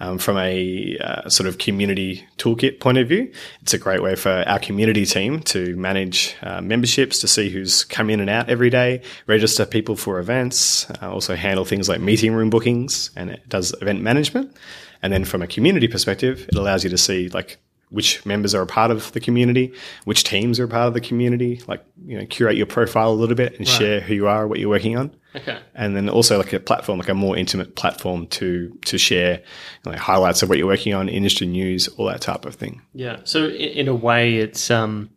um, 0.00 0.18
from 0.18 0.36
a 0.36 0.96
uh, 0.98 1.28
sort 1.28 1.48
of 1.48 1.58
community 1.58 2.26
toolkit 2.38 2.80
point 2.80 2.98
of 2.98 3.08
view, 3.08 3.32
it's 3.62 3.74
a 3.74 3.78
great 3.78 4.02
way 4.02 4.14
for 4.14 4.44
our 4.46 4.58
community 4.58 5.06
team 5.06 5.40
to 5.40 5.76
manage 5.76 6.36
uh, 6.42 6.60
memberships, 6.60 7.20
to 7.20 7.28
see 7.28 7.48
who's 7.48 7.84
come 7.84 8.10
in 8.10 8.20
and 8.20 8.30
out 8.30 8.48
every 8.48 8.70
day, 8.70 9.02
register 9.26 9.64
people 9.64 9.96
for 9.96 10.18
events, 10.18 10.90
uh, 11.02 11.10
also 11.10 11.34
handle 11.34 11.64
things 11.64 11.88
like 11.88 12.00
meeting 12.00 12.34
room 12.34 12.50
bookings, 12.50 13.10
and 13.16 13.30
it 13.30 13.48
does 13.48 13.74
event 13.80 14.02
management. 14.02 14.54
And 15.02 15.12
then 15.12 15.24
from 15.24 15.42
a 15.42 15.46
community 15.46 15.88
perspective, 15.88 16.46
it 16.48 16.56
allows 16.56 16.84
you 16.84 16.90
to 16.90 16.98
see 16.98 17.28
like 17.28 17.58
which 17.90 18.26
members 18.26 18.54
are 18.54 18.62
a 18.62 18.66
part 18.66 18.90
of 18.90 19.12
the 19.12 19.20
community, 19.20 19.72
which 20.04 20.24
teams 20.24 20.58
are 20.58 20.64
a 20.64 20.68
part 20.68 20.88
of 20.88 20.94
the 20.94 21.00
community, 21.00 21.62
like 21.68 21.84
you 22.04 22.18
know, 22.18 22.26
curate 22.26 22.56
your 22.56 22.66
profile 22.66 23.10
a 23.10 23.14
little 23.14 23.36
bit 23.36 23.56
and 23.58 23.66
share 23.68 24.00
who 24.00 24.14
you 24.14 24.26
are, 24.26 24.46
what 24.48 24.58
you're 24.58 24.68
working 24.68 24.96
on 24.96 25.14
Okay. 25.36 25.58
and 25.74 25.94
then 25.94 26.08
also 26.08 26.36
like 26.38 26.52
a 26.52 26.58
platform, 26.60 26.98
like 26.98 27.08
a 27.08 27.14
more 27.14 27.36
intimate 27.36 27.76
platform 27.76 28.26
to 28.28 28.76
to 28.86 28.98
share 28.98 29.42
like 29.84 29.98
highlights 29.98 30.42
of 30.42 30.48
what 30.48 30.58
you're 30.58 30.66
working 30.66 30.94
on, 30.94 31.08
industry 31.08 31.46
news, 31.46 31.86
all 31.88 32.06
that 32.06 32.20
type 32.20 32.44
of 32.44 32.54
thing. 32.56 32.82
Yeah. 32.92 33.20
So 33.24 33.46
in 33.48 33.86
a 33.86 33.94
way, 33.94 34.36
it's 34.36 34.70
um, 34.70 35.10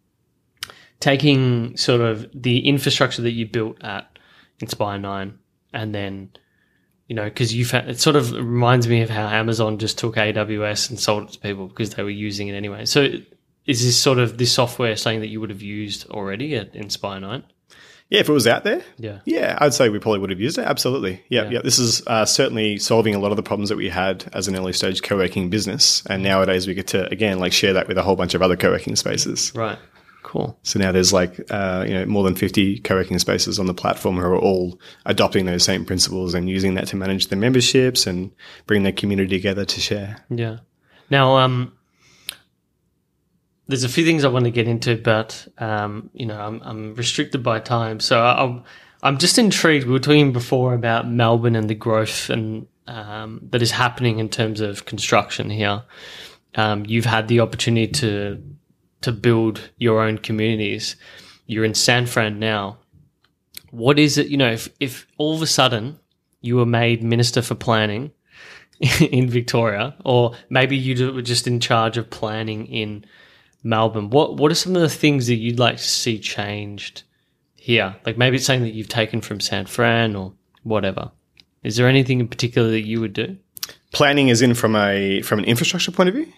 taking 0.99 1.75
sort 1.77 2.01
of 2.01 2.29
the 2.33 2.59
infrastructure 2.67 3.21
that 3.21 3.31
you 3.31 3.47
built 3.47 3.83
at 3.83 4.17
Inspire 4.59 4.99
Nine, 4.99 5.39
and 5.73 5.95
then 5.95 6.31
you 7.09 7.15
know 7.15 7.25
because 7.25 7.53
you've 7.53 7.71
had, 7.71 7.89
it 7.89 7.99
sort 7.99 8.15
of 8.15 8.31
reminds 8.31 8.87
me 8.87 9.01
of 9.01 9.09
how 9.09 9.27
Amazon 9.27 9.77
just 9.79 9.97
took 9.97 10.15
AWS 10.15 10.89
and 10.89 10.97
sold 10.99 11.23
it 11.23 11.31
to 11.33 11.39
people 11.39 11.67
because 11.67 11.89
they 11.95 12.03
were 12.03 12.09
using 12.09 12.47
it 12.47 12.53
anyway. 12.53 12.85
So 12.85 13.09
is 13.65 13.83
this 13.83 13.97
sort 13.99 14.19
of 14.19 14.37
this 14.37 14.53
software 14.53 14.95
something 14.95 15.19
that 15.19 15.27
you 15.27 15.41
would 15.41 15.49
have 15.49 15.61
used 15.61 16.09
already 16.09 16.55
at 16.55 16.73
Inspire 16.75 17.19
Nine? 17.19 17.43
Yeah, 18.09 18.21
if 18.21 18.29
it 18.29 18.33
was 18.33 18.47
out 18.47 18.63
there, 18.63 18.81
Yeah. 18.97 19.19
yeah, 19.25 19.55
I'd 19.61 19.75
say 19.75 19.89
we 19.89 19.99
probably 19.99 20.17
would 20.19 20.31
have 20.31 20.39
used 20.39 20.57
it. 20.57 20.63
Absolutely. 20.65 21.21
Yeah, 21.29 21.43
Yeah. 21.43 21.49
yeah. 21.51 21.59
This 21.63 21.77
is 21.77 22.01
uh, 22.07 22.25
certainly 22.25 22.79
solving 22.79 23.13
a 23.13 23.19
lot 23.19 23.29
of 23.29 23.35
the 23.37 23.43
problems 23.43 23.69
that 23.69 23.77
we 23.77 23.87
had 23.89 24.25
as 24.33 24.47
an 24.47 24.55
early 24.55 24.73
stage 24.73 25.03
co-working 25.03 25.51
business, 25.51 26.01
and 26.07 26.23
nowadays 26.23 26.65
we 26.67 26.73
get 26.73 26.87
to 26.87 27.07
again 27.11 27.37
like 27.37 27.53
share 27.53 27.73
that 27.73 27.87
with 27.87 27.99
a 27.99 28.01
whole 28.01 28.15
bunch 28.15 28.33
of 28.33 28.41
other 28.41 28.57
co-working 28.57 28.95
spaces. 28.95 29.51
Right. 29.53 29.77
Cool. 30.21 30.59
So 30.63 30.79
now 30.79 30.91
there's 30.91 31.13
like 31.13 31.39
uh, 31.49 31.85
you 31.87 31.93
know 31.93 32.05
more 32.05 32.23
than 32.23 32.35
50 32.35 32.79
co-working 32.79 33.19
spaces 33.19 33.57
on 33.57 33.67
the 33.67 33.73
platform 33.73 34.17
who 34.17 34.23
are 34.23 34.37
all 34.37 34.79
adopting 35.05 35.45
those 35.45 35.63
same 35.63 35.85
principles 35.85 36.33
and 36.33 36.49
using 36.49 36.75
that 36.75 36.87
to 36.87 36.95
manage 36.95 37.27
their 37.27 37.39
memberships 37.39 38.05
and 38.05 38.31
bring 38.67 38.83
their 38.83 38.91
community 38.91 39.37
together 39.37 39.65
to 39.65 39.79
share. 39.79 40.23
Yeah. 40.29 40.57
Now, 41.09 41.37
um, 41.37 41.73
there's 43.67 43.83
a 43.83 43.89
few 43.89 44.03
things 44.05 44.25
I 44.25 44.27
want 44.27 44.45
to 44.45 44.51
get 44.51 44.67
into, 44.67 44.97
but 44.97 45.47
um, 45.57 46.09
you 46.13 46.25
know, 46.25 46.39
I'm, 46.39 46.61
I'm 46.63 46.95
restricted 46.95 47.41
by 47.41 47.59
time, 47.59 47.99
so 47.99 48.21
I'm 48.21 48.63
I'm 49.01 49.17
just 49.17 49.37
intrigued. 49.37 49.85
We 49.85 49.93
were 49.93 49.99
talking 49.99 50.33
before 50.33 50.73
about 50.73 51.09
Melbourne 51.09 51.55
and 51.55 51.69
the 51.69 51.75
growth 51.75 52.29
and 52.29 52.67
um, 52.87 53.39
that 53.51 53.61
is 53.61 53.71
happening 53.71 54.19
in 54.19 54.29
terms 54.29 54.59
of 54.59 54.85
construction 54.85 55.49
here. 55.49 55.83
Um, 56.55 56.85
you've 56.87 57.05
had 57.05 57.27
the 57.27 57.39
opportunity 57.39 57.87
to 57.93 58.43
to 59.01 59.11
build 59.11 59.69
your 59.77 60.01
own 60.01 60.17
communities. 60.17 60.95
You're 61.45 61.65
in 61.65 61.73
San 61.73 62.05
Fran 62.05 62.39
now. 62.39 62.77
What 63.71 63.99
is 63.99 64.17
it? 64.17 64.27
You 64.27 64.37
know, 64.37 64.51
if 64.51 64.69
if 64.79 65.07
all 65.17 65.35
of 65.35 65.41
a 65.41 65.47
sudden 65.47 65.99
you 66.41 66.55
were 66.55 66.65
made 66.65 67.03
minister 67.03 67.41
for 67.41 67.55
planning 67.55 68.11
in 68.99 69.29
Victoria, 69.29 69.95
or 70.05 70.35
maybe 70.49 70.77
you 70.77 71.13
were 71.13 71.21
just 71.21 71.47
in 71.47 71.59
charge 71.59 71.97
of 71.97 72.09
planning 72.09 72.65
in 72.67 73.05
Melbourne, 73.63 74.09
what 74.09 74.37
what 74.37 74.51
are 74.51 74.55
some 74.55 74.75
of 74.75 74.81
the 74.81 74.89
things 74.89 75.27
that 75.27 75.35
you'd 75.35 75.59
like 75.59 75.77
to 75.77 75.83
see 75.83 76.19
changed 76.19 77.03
here? 77.55 77.95
Like 78.05 78.17
maybe 78.17 78.37
it's 78.37 78.45
something 78.45 78.63
that 78.63 78.73
you've 78.73 78.89
taken 78.89 79.21
from 79.21 79.39
San 79.39 79.65
Fran 79.65 80.15
or 80.15 80.33
whatever. 80.63 81.11
Is 81.63 81.75
there 81.75 81.87
anything 81.87 82.19
in 82.19 82.27
particular 82.27 82.69
that 82.71 82.85
you 82.85 83.01
would 83.01 83.13
do? 83.13 83.37
Planning 83.91 84.29
is 84.29 84.41
in 84.41 84.53
from 84.53 84.75
a 84.75 85.21
from 85.21 85.39
an 85.39 85.45
infrastructure 85.45 85.91
point 85.91 86.09
of 86.09 86.15
view. 86.15 86.31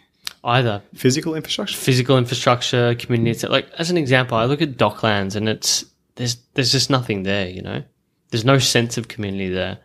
Either 0.43 0.81
Physical 0.95 1.35
infrastructure. 1.35 1.77
physical 1.77 2.17
infrastructure, 2.17 2.95
community. 2.95 3.47
Like 3.47 3.69
as 3.77 3.91
an 3.91 3.97
example, 3.97 4.37
I 4.37 4.45
look 4.45 4.61
at 4.61 4.77
Docklands 4.77 5.35
and 5.35 5.47
it's 5.47 5.85
there's 6.15 6.37
there's 6.55 6.71
just 6.71 6.89
nothing 6.89 7.23
there. 7.23 7.47
You 7.47 7.61
know, 7.61 7.83
there's 8.31 8.45
no 8.45 8.57
sense 8.57 8.97
of 8.97 9.07
community 9.07 9.49
there. 9.49 9.77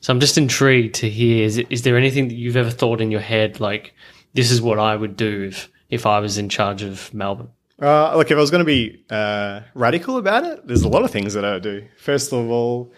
So 0.00 0.12
I'm 0.12 0.20
just 0.20 0.38
intrigued 0.38 0.94
to 0.96 1.10
hear: 1.10 1.44
is, 1.44 1.58
is 1.58 1.82
there 1.82 1.98
anything 1.98 2.28
that 2.28 2.34
you've 2.34 2.56
ever 2.56 2.70
thought 2.70 3.00
in 3.00 3.10
your 3.10 3.20
head 3.20 3.60
like 3.60 3.94
this 4.32 4.50
is 4.50 4.62
what 4.62 4.78
I 4.78 4.96
would 4.96 5.16
do 5.16 5.44
if 5.48 5.68
if 5.90 6.06
I 6.06 6.20
was 6.20 6.38
in 6.38 6.48
charge 6.48 6.82
of 6.82 7.12
Melbourne? 7.12 7.50
Uh, 7.80 8.14
look, 8.16 8.30
if 8.30 8.36
I 8.36 8.40
was 8.40 8.50
going 8.50 8.60
to 8.60 8.64
be 8.66 9.04
uh, 9.10 9.60
radical 9.74 10.18
about 10.18 10.44
it, 10.44 10.66
there's 10.66 10.82
a 10.82 10.88
lot 10.88 11.02
of 11.02 11.10
things 11.10 11.34
that 11.34 11.44
I 11.44 11.54
would 11.54 11.62
do. 11.62 11.86
First 11.98 12.32
of 12.32 12.50
all, 12.50 12.92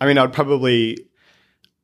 I 0.00 0.06
mean, 0.06 0.18
I'd 0.18 0.32
probably 0.32 0.98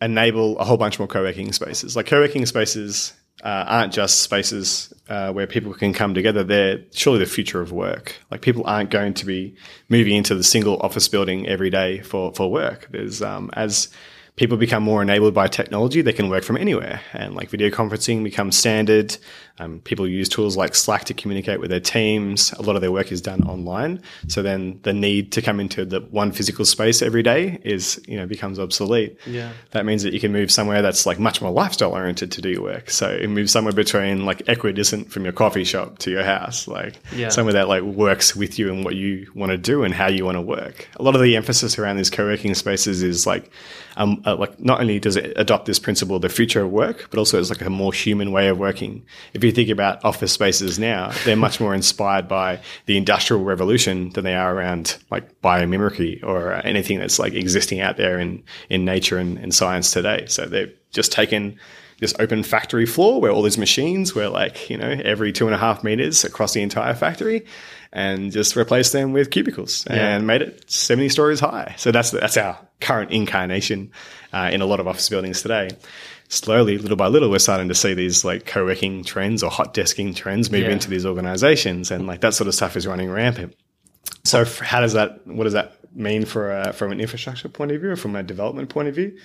enable 0.02 0.58
a 0.58 0.64
whole 0.64 0.76
bunch 0.76 0.98
more 0.98 1.08
co-working 1.08 1.52
spaces. 1.52 1.96
Like 1.96 2.06
co-working 2.06 2.44
spaces 2.44 3.14
uh, 3.42 3.64
aren't 3.66 3.92
just 3.92 4.20
spaces 4.20 4.92
uh, 5.08 5.32
where 5.32 5.46
people 5.46 5.74
can 5.74 5.92
come 5.92 6.14
together. 6.14 6.44
They're 6.44 6.80
surely 6.92 7.18
the 7.18 7.26
future 7.26 7.60
of 7.60 7.72
work. 7.72 8.16
Like 8.30 8.40
people 8.40 8.64
aren't 8.66 8.90
going 8.90 9.14
to 9.14 9.26
be 9.26 9.54
moving 9.88 10.16
into 10.16 10.34
the 10.34 10.44
single 10.44 10.78
office 10.78 11.08
building 11.08 11.46
every 11.48 11.70
day 11.70 12.00
for 12.00 12.32
for 12.32 12.50
work. 12.50 12.88
There's 12.90 13.20
um, 13.20 13.50
as 13.54 13.88
people 14.36 14.56
become 14.56 14.82
more 14.82 15.02
enabled 15.02 15.34
by 15.34 15.46
technology, 15.46 16.00
they 16.00 16.12
can 16.12 16.30
work 16.30 16.42
from 16.42 16.56
anywhere. 16.56 17.00
And 17.12 17.34
like 17.34 17.50
video 17.50 17.68
conferencing 17.68 18.24
becomes 18.24 18.56
standard. 18.56 19.16
Um, 19.58 19.80
people 19.80 20.08
use 20.08 20.28
tools 20.30 20.56
like 20.56 20.74
Slack 20.74 21.04
to 21.04 21.14
communicate 21.14 21.60
with 21.60 21.68
their 21.68 21.80
teams. 21.80 22.50
A 22.54 22.62
lot 22.62 22.74
of 22.74 22.80
their 22.80 22.90
work 22.90 23.12
is 23.12 23.20
done 23.20 23.42
online. 23.42 24.00
So 24.28 24.42
then 24.42 24.80
the 24.84 24.94
need 24.94 25.32
to 25.32 25.42
come 25.42 25.60
into 25.60 25.84
the 25.84 26.00
one 26.00 26.32
physical 26.32 26.64
space 26.64 27.02
every 27.02 27.22
day 27.22 27.60
is, 27.62 28.00
you 28.08 28.16
know, 28.16 28.26
becomes 28.26 28.58
obsolete. 28.58 29.18
Yeah. 29.26 29.52
That 29.72 29.84
means 29.84 30.02
that 30.02 30.14
you 30.14 30.18
can 30.20 30.32
move 30.32 30.50
somewhere 30.50 30.80
that's 30.80 31.04
like 31.04 31.18
much 31.18 31.42
more 31.42 31.50
lifestyle 31.50 31.92
oriented 31.92 32.32
to 32.32 32.40
do 32.40 32.48
your 32.48 32.62
work. 32.62 32.90
So 32.90 33.10
it 33.10 33.28
moves 33.28 33.52
somewhere 33.52 33.74
between 33.74 34.24
like 34.24 34.42
equidistant 34.48 35.12
from 35.12 35.24
your 35.24 35.34
coffee 35.34 35.64
shop 35.64 35.98
to 35.98 36.10
your 36.10 36.24
house, 36.24 36.66
like 36.66 36.94
Yeah. 37.14 37.28
somewhere 37.28 37.52
that 37.52 37.68
like 37.68 37.82
works 37.82 38.34
with 38.34 38.58
you 38.58 38.72
and 38.72 38.82
what 38.82 38.96
you 38.96 39.30
want 39.34 39.52
to 39.52 39.58
do 39.58 39.84
and 39.84 39.92
how 39.92 40.08
you 40.08 40.24
want 40.24 40.36
to 40.36 40.42
work. 40.42 40.88
A 40.96 41.02
lot 41.02 41.14
of 41.14 41.20
the 41.20 41.36
emphasis 41.36 41.78
around 41.78 41.98
these 41.98 42.10
co-working 42.10 42.54
spaces 42.54 43.02
is 43.02 43.26
like, 43.26 43.50
um, 43.98 44.22
uh, 44.32 44.36
like 44.36 44.58
not 44.60 44.80
only 44.80 44.98
does 44.98 45.16
it 45.16 45.32
adopt 45.36 45.66
this 45.66 45.78
principle 45.78 46.16
of 46.16 46.22
the 46.22 46.28
future 46.28 46.62
of 46.62 46.70
work, 46.70 47.08
but 47.10 47.18
also 47.18 47.38
it's 47.38 47.50
like 47.50 47.60
a 47.60 47.70
more 47.70 47.92
human 47.92 48.32
way 48.32 48.48
of 48.48 48.58
working. 48.58 49.04
If 49.34 49.44
you 49.44 49.52
think 49.52 49.68
about 49.70 50.04
office 50.04 50.32
spaces 50.32 50.78
now, 50.78 51.12
they're 51.24 51.36
much 51.36 51.60
more 51.60 51.74
inspired 51.74 52.28
by 52.28 52.60
the 52.86 52.96
industrial 52.96 53.44
revolution 53.44 54.10
than 54.10 54.24
they 54.24 54.34
are 54.34 54.54
around 54.54 54.96
like 55.10 55.40
biomimicry 55.42 56.22
or 56.22 56.52
anything 56.52 56.98
that's 56.98 57.18
like 57.18 57.34
existing 57.34 57.80
out 57.80 57.96
there 57.96 58.18
in, 58.18 58.42
in 58.68 58.84
nature 58.84 59.18
and, 59.18 59.38
and 59.38 59.54
science 59.54 59.90
today. 59.90 60.26
So 60.26 60.46
they've 60.46 60.72
just 60.90 61.12
taken 61.12 61.58
this 62.00 62.14
open 62.18 62.42
factory 62.42 62.84
floor 62.86 63.20
where 63.20 63.30
all 63.30 63.42
these 63.42 63.58
machines 63.58 64.12
were 64.14 64.28
like, 64.28 64.68
you 64.68 64.76
know, 64.76 64.88
every 65.04 65.32
two 65.32 65.46
and 65.46 65.54
a 65.54 65.58
half 65.58 65.84
meters 65.84 66.24
across 66.24 66.52
the 66.52 66.60
entire 66.60 66.94
factory 66.94 67.46
and 67.92 68.32
just 68.32 68.56
replaced 68.56 68.92
them 68.92 69.12
with 69.12 69.30
cubicles 69.30 69.86
Yeah. 69.88 70.16
and 70.16 70.26
made 70.26 70.42
it 70.42 70.68
70 70.68 71.10
stories 71.10 71.38
high. 71.38 71.74
So 71.78 71.92
that's, 71.92 72.10
that's 72.10 72.36
our 72.36 72.58
current 72.80 73.12
incarnation 73.12 73.92
uh, 74.32 74.50
in 74.52 74.60
a 74.60 74.66
lot 74.66 74.80
of 74.80 74.86
office 74.88 75.08
buildings 75.08 75.42
today. 75.42 75.70
Slowly, 76.28 76.78
little 76.78 76.96
by 76.96 77.08
little, 77.08 77.30
we're 77.30 77.38
starting 77.38 77.68
to 77.68 77.74
see 77.74 77.92
these 77.94 78.24
like 78.24 78.46
co-working 78.46 79.04
trends 79.04 79.42
or 79.42 79.50
hot 79.50 79.74
desking 79.74 80.16
trends 80.16 80.50
move 80.50 80.62
Yeah. 80.62 80.70
into 80.70 80.88
these 80.88 81.04
organizations 81.04 81.90
and 81.90 82.06
like 82.06 82.20
that 82.22 82.32
sort 82.34 82.48
of 82.48 82.54
stuff 82.54 82.76
is 82.76 82.86
running 82.86 83.10
rampant. 83.10 83.54
So 84.24 84.40
f- 84.42 84.58
how 84.60 84.80
does 84.80 84.94
that, 84.94 85.26
what 85.26 85.44
does 85.44 85.52
that 85.52 85.76
mean 85.94 86.24
for 86.24 86.50
a, 86.50 86.72
from 86.72 86.90
an 86.92 87.00
infrastructure 87.00 87.48
point 87.50 87.72
of 87.72 87.80
view 87.80 87.90
or 87.90 87.96
from 87.96 88.16
a 88.16 88.22
development 88.22 88.70
point 88.70 88.88
of 88.88 88.94
view? 88.94 89.18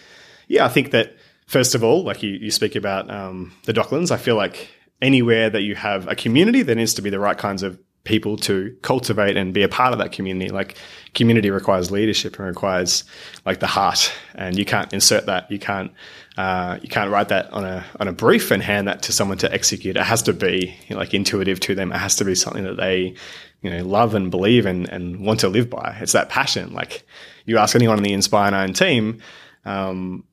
Yeah, 0.49 0.65
I 0.65 0.69
think 0.69 0.91
that 0.91 1.15
first 1.45 1.75
of 1.75 1.83
all, 1.83 2.03
like 2.03 2.23
you, 2.23 2.31
you 2.31 2.51
speak 2.51 2.75
about 2.75 3.09
um, 3.09 3.53
the 3.63 3.73
Docklands, 3.73 4.11
I 4.11 4.17
feel 4.17 4.35
like 4.35 4.69
anywhere 5.01 5.49
that 5.49 5.61
you 5.61 5.75
have 5.75 6.07
a 6.09 6.15
community, 6.15 6.61
there 6.63 6.75
needs 6.75 6.95
to 6.95 7.01
be 7.01 7.09
the 7.09 7.19
right 7.19 7.37
kinds 7.37 7.63
of 7.63 7.79
people 8.07 8.37
to 8.37 8.75
cultivate 8.81 9.37
and 9.37 9.53
be 9.53 9.61
a 9.61 9.67
part 9.67 9.93
of 9.93 9.99
that 9.99 10.11
community. 10.11 10.49
Like 10.49 10.77
community 11.13 11.51
requires 11.51 11.91
leadership 11.91 12.39
and 12.39 12.47
requires 12.47 13.03
like 13.45 13.59
the 13.59 13.67
heart, 13.67 14.11
and 14.33 14.57
you 14.57 14.65
can't 14.65 14.91
insert 14.93 15.25
that. 15.27 15.51
You 15.51 15.59
can't 15.59 15.91
uh, 16.37 16.79
you 16.81 16.89
can't 16.89 17.11
write 17.11 17.29
that 17.29 17.51
on 17.51 17.65
a 17.65 17.85
on 17.99 18.07
a 18.07 18.13
brief 18.13 18.49
and 18.49 18.63
hand 18.63 18.87
that 18.87 19.01
to 19.03 19.11
someone 19.11 19.37
to 19.39 19.53
execute. 19.53 19.97
It 19.97 20.03
has 20.03 20.23
to 20.23 20.33
be 20.33 20.75
you 20.87 20.95
know, 20.95 20.99
like 20.99 21.13
intuitive 21.13 21.59
to 21.61 21.75
them. 21.75 21.91
It 21.91 21.97
has 21.97 22.15
to 22.15 22.25
be 22.25 22.33
something 22.33 22.63
that 22.63 22.77
they 22.77 23.13
you 23.61 23.69
know 23.69 23.83
love 23.83 24.15
and 24.15 24.31
believe 24.31 24.65
and 24.65 24.89
and 24.89 25.19
want 25.25 25.41
to 25.41 25.49
live 25.49 25.69
by. 25.69 25.97
It's 26.01 26.13
that 26.13 26.29
passion. 26.29 26.73
Like 26.73 27.05
you 27.45 27.57
ask 27.57 27.75
anyone 27.75 27.97
on 27.97 28.03
the 28.03 28.13
Inspire 28.13 28.51
Nine 28.51 28.73
team. 28.73 29.21
Um, 29.65 30.23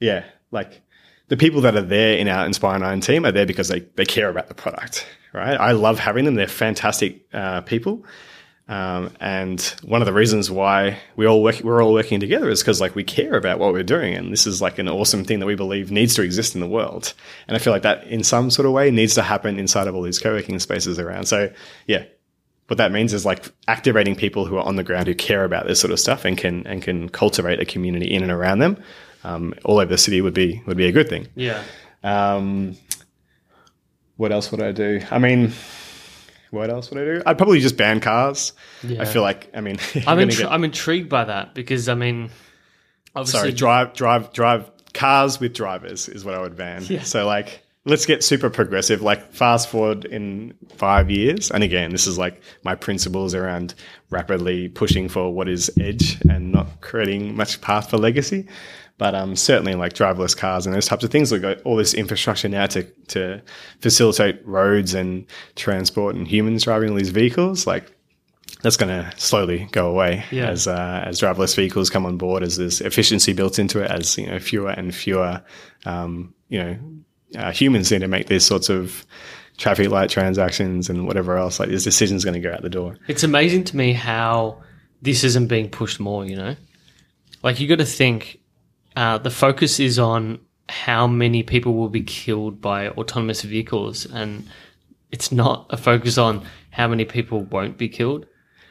yeah, 0.00 0.24
like 0.50 0.80
the 1.28 1.36
people 1.36 1.60
that 1.62 1.76
are 1.76 1.82
there 1.82 2.16
in 2.16 2.28
our 2.28 2.46
Inspire 2.46 2.78
Nine 2.78 3.00
team 3.00 3.24
are 3.26 3.32
there 3.32 3.46
because 3.46 3.68
they, 3.68 3.80
they 3.80 4.04
care 4.04 4.28
about 4.28 4.48
the 4.48 4.54
product, 4.54 5.06
right? 5.36 5.58
I 5.58 5.72
love 5.72 5.98
having 5.98 6.24
them. 6.24 6.34
They're 6.34 6.48
fantastic 6.48 7.26
uh, 7.32 7.60
people. 7.62 8.04
Um, 8.68 9.12
and 9.20 9.60
one 9.84 10.02
of 10.02 10.06
the 10.06 10.12
reasons 10.12 10.50
why 10.50 10.98
we 11.14 11.26
all 11.26 11.40
work, 11.40 11.60
we're 11.60 11.80
all 11.80 11.92
working 11.92 12.18
together 12.18 12.48
is 12.50 12.62
because 12.62 12.80
like 12.80 12.96
we 12.96 13.04
care 13.04 13.34
about 13.34 13.60
what 13.60 13.72
we're 13.72 13.84
doing. 13.84 14.14
And 14.14 14.32
this 14.32 14.46
is 14.46 14.60
like 14.60 14.78
an 14.78 14.88
awesome 14.88 15.24
thing 15.24 15.38
that 15.38 15.46
we 15.46 15.54
believe 15.54 15.92
needs 15.92 16.14
to 16.16 16.22
exist 16.22 16.56
in 16.56 16.60
the 16.60 16.66
world. 16.66 17.14
And 17.46 17.56
I 17.56 17.60
feel 17.60 17.72
like 17.72 17.82
that 17.82 18.04
in 18.08 18.24
some 18.24 18.50
sort 18.50 18.66
of 18.66 18.72
way 18.72 18.90
needs 18.90 19.14
to 19.14 19.22
happen 19.22 19.58
inside 19.58 19.86
of 19.86 19.94
all 19.94 20.02
these 20.02 20.18
co-working 20.18 20.58
spaces 20.58 20.98
around. 20.98 21.26
So 21.26 21.52
yeah, 21.86 22.04
what 22.66 22.78
that 22.78 22.90
means 22.90 23.12
is 23.12 23.24
like 23.24 23.44
activating 23.68 24.16
people 24.16 24.46
who 24.46 24.56
are 24.56 24.64
on 24.64 24.74
the 24.74 24.82
ground 24.82 25.06
who 25.06 25.14
care 25.14 25.44
about 25.44 25.68
this 25.68 25.78
sort 25.78 25.92
of 25.92 26.00
stuff 26.00 26.24
and 26.24 26.36
can 26.36 26.66
and 26.66 26.82
can 26.82 27.08
cultivate 27.08 27.60
a 27.60 27.64
community 27.64 28.12
in 28.12 28.24
and 28.24 28.32
around 28.32 28.58
them 28.58 28.82
um, 29.22 29.54
all 29.64 29.78
over 29.78 29.90
the 29.90 29.98
city 29.98 30.20
would 30.20 30.34
be 30.34 30.62
would 30.66 30.76
be 30.76 30.86
a 30.86 30.92
good 30.92 31.08
thing. 31.08 31.28
Yeah. 31.36 31.62
Um, 32.02 32.76
what 34.16 34.32
else 34.32 34.50
would 34.50 34.62
I 34.62 34.72
do? 34.72 35.00
I 35.10 35.18
mean, 35.18 35.52
what 36.50 36.70
else 36.70 36.90
would 36.90 37.00
I 37.00 37.04
do? 37.16 37.22
I'd 37.26 37.38
probably 37.38 37.60
just 37.60 37.76
ban 37.76 38.00
cars. 38.00 38.52
Yeah. 38.82 39.02
I 39.02 39.04
feel 39.04 39.22
like 39.22 39.50
I 39.54 39.60
mean, 39.60 39.76
I'm 40.06 40.18
intri- 40.18 40.38
get- 40.38 40.52
I'm 40.52 40.64
intrigued 40.64 41.08
by 41.08 41.24
that 41.24 41.54
because 41.54 41.88
I 41.88 41.94
mean, 41.94 42.30
obviously, 43.14 43.40
sorry, 43.40 43.52
drive 43.52 43.92
drive 43.94 44.32
drive 44.32 44.70
cars 44.94 45.38
with 45.40 45.52
drivers 45.54 46.08
is 46.08 46.24
what 46.24 46.34
I 46.34 46.40
would 46.40 46.56
ban. 46.56 46.84
Yeah. 46.86 47.02
So 47.02 47.26
like 47.26 47.62
let's 47.84 48.06
get 48.06 48.24
super 48.24 48.50
progressive. 48.50 49.02
Like 49.02 49.32
fast 49.32 49.68
forward 49.68 50.04
in 50.06 50.54
five 50.76 51.10
years, 51.10 51.50
and 51.50 51.62
again, 51.62 51.90
this 51.90 52.06
is 52.06 52.16
like 52.18 52.40
my 52.64 52.74
principles 52.74 53.34
around 53.34 53.74
rapidly 54.10 54.68
pushing 54.68 55.08
for 55.08 55.32
what 55.32 55.48
is 55.48 55.70
edge 55.80 56.18
and 56.28 56.52
not 56.52 56.80
creating 56.80 57.36
much 57.36 57.60
path 57.60 57.90
for 57.90 57.98
legacy. 57.98 58.46
But 58.98 59.14
um, 59.14 59.36
certainly 59.36 59.74
like 59.74 59.92
driverless 59.92 60.34
cars 60.36 60.64
and 60.64 60.74
those 60.74 60.86
types 60.86 61.04
of 61.04 61.10
things. 61.10 61.30
We've 61.30 61.42
got 61.42 61.60
all 61.62 61.76
this 61.76 61.92
infrastructure 61.92 62.48
now 62.48 62.66
to 62.66 62.82
to 63.08 63.42
facilitate 63.80 64.46
roads 64.46 64.94
and 64.94 65.26
transport 65.54 66.14
and 66.16 66.26
humans 66.26 66.64
driving 66.64 66.90
all 66.90 66.96
these 66.96 67.10
vehicles. 67.10 67.66
Like 67.66 67.92
that's 68.62 68.78
going 68.78 68.88
to 68.88 69.12
slowly 69.20 69.68
go 69.72 69.90
away 69.90 70.24
Yeah. 70.30 70.48
as 70.48 70.66
uh, 70.66 71.02
as 71.04 71.20
driverless 71.20 71.54
vehicles 71.54 71.90
come 71.90 72.06
on 72.06 72.16
board, 72.16 72.42
as 72.42 72.56
there's 72.56 72.80
efficiency 72.80 73.34
built 73.34 73.58
into 73.58 73.80
it, 73.82 73.90
as 73.90 74.16
you 74.16 74.26
know 74.28 74.38
fewer 74.38 74.70
and 74.70 74.94
fewer 74.94 75.42
um, 75.84 76.32
you 76.48 76.58
know 76.62 76.78
uh, 77.36 77.52
humans 77.52 77.90
need 77.92 78.00
to 78.00 78.08
make 78.08 78.28
these 78.28 78.44
sorts 78.46 78.70
of 78.70 79.04
traffic 79.58 79.90
light 79.90 80.08
transactions 80.08 80.88
and 80.88 81.06
whatever 81.06 81.36
else. 81.36 81.60
Like 81.60 81.68
this 81.68 81.84
decision's 81.84 82.24
going 82.24 82.34
to 82.34 82.40
go 82.40 82.52
out 82.54 82.62
the 82.62 82.70
door. 82.70 82.96
It's 83.08 83.24
amazing 83.24 83.64
to 83.64 83.76
me 83.76 83.92
how 83.92 84.62
this 85.02 85.22
isn't 85.24 85.48
being 85.48 85.68
pushed 85.68 86.00
more, 86.00 86.24
you 86.24 86.36
know? 86.36 86.56
Like, 87.42 87.60
you 87.60 87.68
got 87.68 87.78
to 87.78 87.84
think 87.84 88.38
uh, 88.96 89.18
the 89.18 89.30
focus 89.30 89.78
is 89.78 89.98
on 89.98 90.40
how 90.68 91.06
many 91.06 91.42
people 91.42 91.74
will 91.74 91.88
be 91.88 92.02
killed 92.02 92.60
by 92.60 92.88
autonomous 92.88 93.42
vehicles, 93.42 94.06
and 94.06 94.48
it's 95.12 95.30
not 95.30 95.66
a 95.70 95.76
focus 95.76 96.18
on 96.18 96.44
how 96.70 96.88
many 96.88 97.04
people 97.04 97.42
won't 97.42 97.78
be 97.78 97.88
killed. 97.88 98.26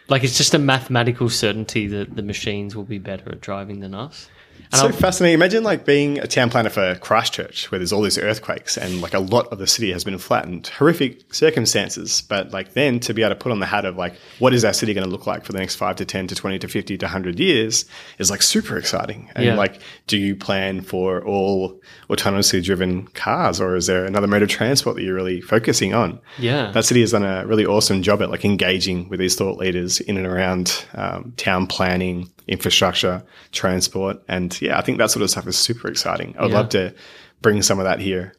Like, 0.07 0.23
it's 0.23 0.37
just 0.37 0.53
a 0.53 0.59
mathematical 0.59 1.29
certainty 1.29 1.87
that 1.87 2.15
the 2.15 2.21
machines 2.21 2.75
will 2.75 2.83
be 2.83 2.99
better 2.99 3.31
at 3.31 3.41
driving 3.41 3.79
than 3.79 3.95
us. 3.95 4.29
And 4.71 4.79
so 4.81 4.87
I'll- 4.87 4.91
fascinating. 4.93 5.35
Imagine 5.35 5.63
like 5.63 5.85
being 5.85 6.19
a 6.19 6.27
town 6.27 6.49
planner 6.49 6.69
for 6.69 6.95
Christchurch, 6.95 7.71
where 7.71 7.79
there's 7.79 7.93
all 7.93 8.01
these 8.01 8.17
earthquakes 8.17 8.77
and 8.77 9.01
like 9.01 9.13
a 9.13 9.19
lot 9.19 9.47
of 9.47 9.57
the 9.59 9.67
city 9.67 9.91
has 9.91 10.03
been 10.03 10.17
flattened. 10.17 10.67
Horrific 10.67 11.33
circumstances, 11.33 12.21
but 12.27 12.51
like 12.51 12.73
then 12.73 12.99
to 13.01 13.13
be 13.13 13.21
able 13.23 13.29
to 13.35 13.35
put 13.35 13.51
on 13.51 13.59
the 13.59 13.65
hat 13.65 13.85
of 13.85 13.95
like, 13.97 14.15
what 14.39 14.53
is 14.53 14.65
our 14.65 14.73
city 14.73 14.93
going 14.93 15.05
to 15.05 15.09
look 15.09 15.25
like 15.27 15.45
for 15.45 15.51
the 15.51 15.59
next 15.59 15.75
five 15.75 15.95
to 15.97 16.05
ten 16.05 16.27
to 16.27 16.35
twenty 16.35 16.59
to 16.59 16.67
fifty 16.67 16.97
to 16.97 17.07
hundred 17.07 17.39
years 17.39 17.85
is 18.17 18.29
like 18.29 18.41
super 18.41 18.77
exciting. 18.77 19.29
And 19.35 19.45
Yeah. 19.45 19.55
like, 19.55 19.79
do 20.07 20.17
you 20.17 20.35
plan 20.35 20.81
for 20.81 21.23
all 21.25 21.79
autonomously 22.09 22.63
driven 22.63 23.07
cars, 23.09 23.59
or 23.61 23.75
is 23.75 23.87
there 23.87 24.05
another 24.05 24.27
mode 24.27 24.43
of 24.43 24.49
transport 24.49 24.95
that 24.95 25.03
you're 25.03 25.15
really 25.15 25.41
focusing 25.41 25.93
on? 25.93 26.19
Yeah. 26.37 26.71
that 26.71 26.85
city 26.85 27.01
has 27.01 27.11
done 27.11 27.23
a 27.23 27.45
really 27.45 27.65
awesome 27.65 28.01
job 28.03 28.21
at 28.21 28.29
like 28.29 28.45
engaging 28.45 29.09
with 29.09 29.19
these 29.19 29.35
thought 29.35 29.57
leaders 29.57 29.99
in 30.01 30.17
and 30.17 30.25
around 30.27 30.85
um, 30.95 31.33
town 31.37 31.67
planning, 31.67 32.29
infrastructure, 32.47 33.23
transport, 33.51 34.21
and 34.27 34.59
yeah, 34.61 34.77
I 34.77 34.81
think 34.81 34.97
that 34.97 35.11
sort 35.11 35.23
of 35.23 35.29
stuff 35.29 35.47
is 35.47 35.57
super 35.57 35.87
exciting. 35.87 36.35
I 36.37 36.43
would 36.43 36.51
Yeah. 36.51 36.57
love 36.57 36.69
to 36.69 36.93
bring 37.41 37.61
some 37.61 37.79
of 37.79 37.85
that 37.85 37.99
here. 37.99 38.33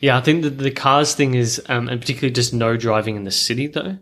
Yeah, 0.00 0.18
I 0.18 0.20
think 0.20 0.42
that 0.42 0.58
the 0.58 0.70
cars 0.70 1.14
thing 1.14 1.34
is, 1.34 1.62
um, 1.68 1.88
and 1.88 2.00
particularly 2.00 2.32
just 2.32 2.52
no 2.52 2.76
driving 2.76 3.16
in 3.16 3.24
the 3.24 3.30
city 3.30 3.66
though, 3.66 3.98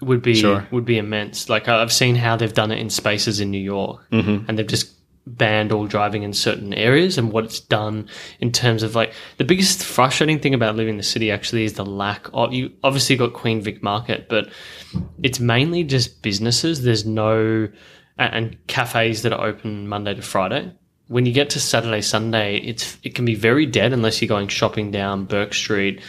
would 0.00 0.22
be 0.22 0.34
Sure. 0.34 0.66
would 0.70 0.84
be 0.84 0.98
immense. 0.98 1.48
Like 1.48 1.68
I've 1.68 1.92
seen 1.92 2.16
how 2.16 2.36
they've 2.36 2.52
done 2.52 2.70
it 2.72 2.78
in 2.78 2.90
spaces 2.90 3.40
in 3.40 3.50
New 3.50 3.62
York, 3.62 4.00
mm-hmm. 4.10 4.44
and 4.48 4.58
they've 4.58 4.66
just 4.66 4.92
banned 5.28 5.72
all 5.72 5.86
driving 5.86 6.22
in 6.22 6.32
certain 6.32 6.72
areas. 6.74 7.18
And 7.18 7.32
what 7.32 7.44
it's 7.44 7.58
done 7.58 8.08
in 8.38 8.52
terms 8.52 8.82
of 8.82 8.94
like 8.94 9.12
the 9.38 9.44
biggest 9.44 9.82
frustrating 9.82 10.38
thing 10.38 10.54
about 10.54 10.76
living 10.76 10.94
in 10.94 10.98
the 10.98 11.02
city 11.02 11.30
actually 11.30 11.64
is 11.64 11.72
the 11.74 11.84
lack 11.84 12.28
of. 12.32 12.52
You 12.52 12.70
obviously 12.84 13.16
got 13.16 13.32
Queen 13.32 13.60
Vic 13.60 13.82
Market, 13.82 14.28
but 14.28 14.48
it's 15.22 15.40
mainly 15.40 15.82
just 15.82 16.22
businesses. 16.22 16.82
There's 16.82 17.04
no 17.06 17.68
and- 18.18 18.34
and 18.34 18.66
cafes 18.66 19.22
that 19.22 19.32
are 19.32 19.46
open 19.46 19.88
Monday 19.88 20.14
to 20.14 20.22
Friday. 20.22 20.72
When 21.08 21.24
you 21.26 21.32
get 21.32 21.50
to 21.50 21.60
Saturday, 21.60 22.00
Sunday, 22.00 22.56
it's 22.58 22.98
it 23.04 23.14
can 23.14 23.24
be 23.24 23.34
very 23.34 23.66
dead 23.66 23.92
unless 23.92 24.20
you're 24.20 24.28
going 24.28 24.48
shopping 24.48 24.90
down 24.90 25.24
Bourke 25.24 25.54
Street, 25.54 26.00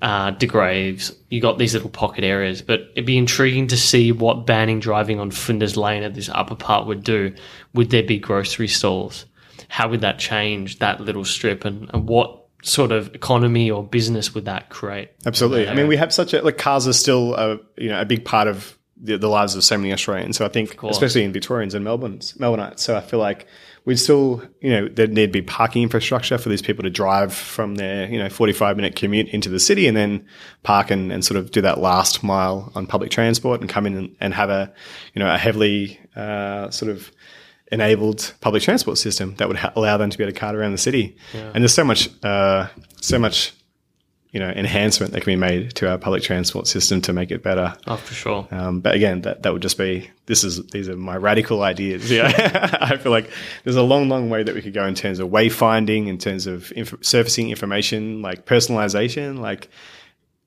uh, 0.00 0.30
Degraves. 0.30 1.14
You 1.28 1.40
got 1.42 1.58
these 1.58 1.74
little 1.74 1.90
pocket 1.90 2.24
areas, 2.24 2.62
but 2.62 2.88
it'd 2.94 3.04
be 3.04 3.18
intriguing 3.18 3.66
to 3.68 3.76
see 3.76 4.12
what 4.12 4.46
banning 4.46 4.80
driving 4.80 5.20
on 5.20 5.30
Flinders 5.30 5.76
Lane 5.76 6.02
at 6.02 6.14
this 6.14 6.30
upper 6.32 6.54
part 6.54 6.86
would 6.86 7.04
do. 7.04 7.34
Would 7.74 7.90
there 7.90 8.02
be 8.02 8.18
grocery 8.18 8.68
stalls? 8.68 9.26
How 9.68 9.88
would 9.88 10.00
that 10.02 10.18
change 10.18 10.78
that 10.78 11.00
little 11.00 11.24
strip, 11.24 11.64
and, 11.64 11.90
and 11.92 12.08
what 12.08 12.44
sort 12.62 12.92
of 12.92 13.14
economy 13.14 13.70
or 13.70 13.84
business 13.84 14.34
would 14.34 14.46
that 14.46 14.70
create? 14.70 15.10
Absolutely. 15.26 15.68
I 15.68 15.74
mean, 15.74 15.86
we 15.88 15.96
have 15.96 16.12
such 16.14 16.32
a 16.32 16.40
like 16.42 16.56
cars 16.56 16.88
are 16.88 16.92
still 16.94 17.34
a 17.34 17.58
you 17.76 17.88
know 17.90 18.00
a 18.00 18.04
big 18.06 18.24
part 18.24 18.48
of 18.48 18.75
the, 19.00 19.18
the 19.18 19.28
lives 19.28 19.54
of 19.54 19.64
so 19.64 19.76
many 19.76 19.92
Australians. 19.92 20.36
So 20.36 20.44
I 20.44 20.48
think, 20.48 20.82
especially 20.90 21.24
in 21.24 21.32
Victorians 21.32 21.74
and 21.74 21.84
Melbourne's 21.84 22.32
Melbourneites. 22.34 22.80
So 22.80 22.96
I 22.96 23.00
feel 23.00 23.18
like 23.18 23.46
we'd 23.84 23.98
still 23.98 24.42
you 24.60 24.70
know 24.70 24.88
there'd 24.88 25.12
need 25.12 25.26
to 25.26 25.32
be 25.32 25.42
parking 25.42 25.82
infrastructure 25.82 26.38
for 26.38 26.48
these 26.48 26.62
people 26.62 26.82
to 26.82 26.90
drive 26.90 27.32
from 27.32 27.76
their 27.76 28.08
you 28.08 28.18
know 28.18 28.28
forty 28.28 28.52
five 28.52 28.76
minute 28.76 28.96
commute 28.96 29.28
into 29.28 29.48
the 29.48 29.60
city 29.60 29.86
and 29.86 29.96
then 29.96 30.26
park 30.62 30.90
and, 30.90 31.12
and 31.12 31.24
sort 31.24 31.38
of 31.38 31.50
do 31.50 31.60
that 31.60 31.78
last 31.78 32.22
mile 32.22 32.72
on 32.74 32.86
public 32.86 33.10
transport 33.10 33.60
and 33.60 33.70
come 33.70 33.86
in 33.86 33.96
and, 33.96 34.16
and 34.20 34.34
have 34.34 34.50
a 34.50 34.72
you 35.14 35.20
know 35.20 35.32
a 35.32 35.38
heavily 35.38 36.00
uh, 36.16 36.70
sort 36.70 36.90
of 36.90 37.10
enabled 37.72 38.32
public 38.40 38.62
transport 38.62 38.96
system 38.98 39.34
that 39.36 39.48
would 39.48 39.56
ha- 39.56 39.72
allow 39.76 39.96
them 39.96 40.08
to 40.10 40.16
be 40.16 40.24
able 40.24 40.32
to 40.32 40.38
cart 40.38 40.54
around 40.54 40.72
the 40.72 40.78
city. 40.78 41.16
And 41.52 41.62
there's 41.62 41.74
so 41.74 41.84
much, 41.84 42.08
uh, 42.22 42.68
so 43.00 43.18
much, 43.18 43.52
you 44.30 44.40
know, 44.40 44.50
enhancement 44.50 45.12
that 45.12 45.22
can 45.22 45.32
be 45.32 45.36
made 45.36 45.74
to 45.76 45.90
our 45.90 45.98
public 45.98 46.22
transport 46.22 46.66
system 46.66 47.00
to 47.02 47.12
make 47.12 47.30
it 47.30 47.42
better. 47.42 47.76
Oh, 47.86 47.96
for 47.96 48.14
sure. 48.14 48.48
Um, 48.50 48.80
but 48.80 48.94
again, 48.94 49.22
that, 49.22 49.42
that 49.42 49.52
would 49.52 49.62
just 49.62 49.78
be, 49.78 50.10
this 50.26 50.44
is, 50.44 50.66
these 50.66 50.88
are 50.88 50.96
my 50.96 51.16
radical 51.16 51.62
ideas. 51.62 52.10
Yeah. 52.10 52.78
I 52.80 52.96
feel 52.96 53.12
like 53.12 53.30
there's 53.64 53.76
a 53.76 53.82
long, 53.82 54.08
long 54.08 54.28
way 54.28 54.42
that 54.42 54.54
we 54.54 54.62
could 54.62 54.74
go 54.74 54.84
in 54.86 54.94
terms 54.94 55.20
of 55.20 55.28
wayfinding, 55.30 56.08
in 56.08 56.18
terms 56.18 56.46
of 56.46 56.72
inf- 56.72 56.96
surfacing 57.00 57.50
information, 57.50 58.20
like 58.20 58.46
personalization. 58.46 59.38
Like 59.38 59.68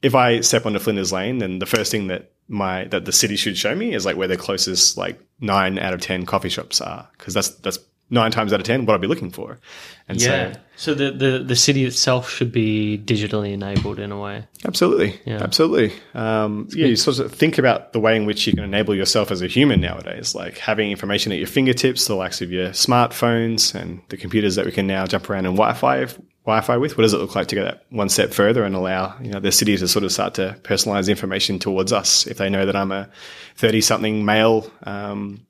if 0.01 0.13
I 0.13 0.41
step 0.41 0.65
onto 0.65 0.79
Flinders 0.79 1.11
Lane, 1.11 1.39
then 1.39 1.59
the 1.59 1.65
first 1.65 1.89
thing 1.89 2.07
that 2.07 2.31
my, 2.47 2.83
that 2.85 3.05
the 3.05 3.11
city 3.11 3.37
should 3.37 3.57
show 3.57 3.73
me 3.75 3.93
is 3.93 4.05
like 4.05 4.17
where 4.17 4.27
the 4.27 4.37
closest 4.37 4.97
like 4.97 5.19
nine 5.39 5.79
out 5.79 5.93
of 5.93 6.01
10 6.01 6.25
coffee 6.25 6.49
shops 6.49 6.81
are. 6.81 7.07
Cause 7.17 7.33
that's, 7.33 7.49
that's 7.49 7.79
nine 8.09 8.31
times 8.31 8.51
out 8.53 8.59
of 8.59 8.65
10 8.65 8.85
what 8.85 8.95
I'd 8.95 9.01
be 9.01 9.07
looking 9.07 9.29
for. 9.31 9.59
And 10.07 10.19
Yeah. 10.19 10.53
so 10.53 10.59
So 10.75 10.93
the, 10.93 11.11
the, 11.11 11.43
the 11.43 11.55
city 11.55 11.85
itself 11.85 12.29
should 12.29 12.51
be 12.51 12.97
digitally 13.05 13.53
enabled 13.53 13.99
in 13.99 14.11
a 14.11 14.19
way. 14.19 14.45
Absolutely. 14.65 15.19
Yeah. 15.25 15.43
Absolutely. 15.43 15.93
Um, 16.13 16.67
yeah, 16.71 16.87
you 16.87 16.95
sort 16.95 17.19
of 17.19 17.31
think 17.31 17.57
about 17.57 17.93
the 17.93 17.99
way 17.99 18.15
in 18.15 18.25
which 18.25 18.47
you 18.47 18.53
can 18.53 18.63
enable 18.63 18.95
yourself 18.95 19.29
as 19.29 19.41
a 19.41 19.47
human 19.47 19.81
nowadays, 19.81 20.33
like 20.33 20.57
having 20.57 20.89
information 20.89 21.31
at 21.31 21.37
your 21.37 21.47
fingertips, 21.47 22.07
the 22.07 22.15
likes 22.15 22.41
of 22.41 22.51
your 22.51 22.69
smartphones 22.69 23.75
and 23.75 24.01
the 24.09 24.17
computers 24.17 24.55
that 24.55 24.65
we 24.65 24.71
can 24.71 24.87
now 24.87 25.05
jump 25.05 25.29
around 25.29 25.45
and 25.45 25.55
Wi-Fi 25.55 26.07
Wi-Fi 26.45 26.77
with. 26.77 26.97
What 26.97 27.03
does 27.03 27.13
it 27.13 27.17
look 27.17 27.35
like 27.35 27.47
to 27.47 27.55
go 27.55 27.63
that 27.63 27.83
one 27.89 28.09
step 28.09 28.31
further 28.33 28.63
and 28.63 28.73
allow 28.75 29.15
you 29.21 29.29
know 29.31 29.39
the 29.39 29.51
city 29.51 29.77
to 29.77 29.87
sort 29.87 30.03
of 30.05 30.11
start 30.11 30.33
to 30.35 30.57
personalize 30.63 31.07
information 31.09 31.59
towards 31.59 31.93
us? 31.93 32.25
If 32.25 32.37
they 32.37 32.49
know 32.49 32.65
that 32.65 32.75
I'm 32.75 32.91
a 32.91 33.09
thirty-something 33.57 34.25
male. 34.25 34.71
Um, 34.83 35.45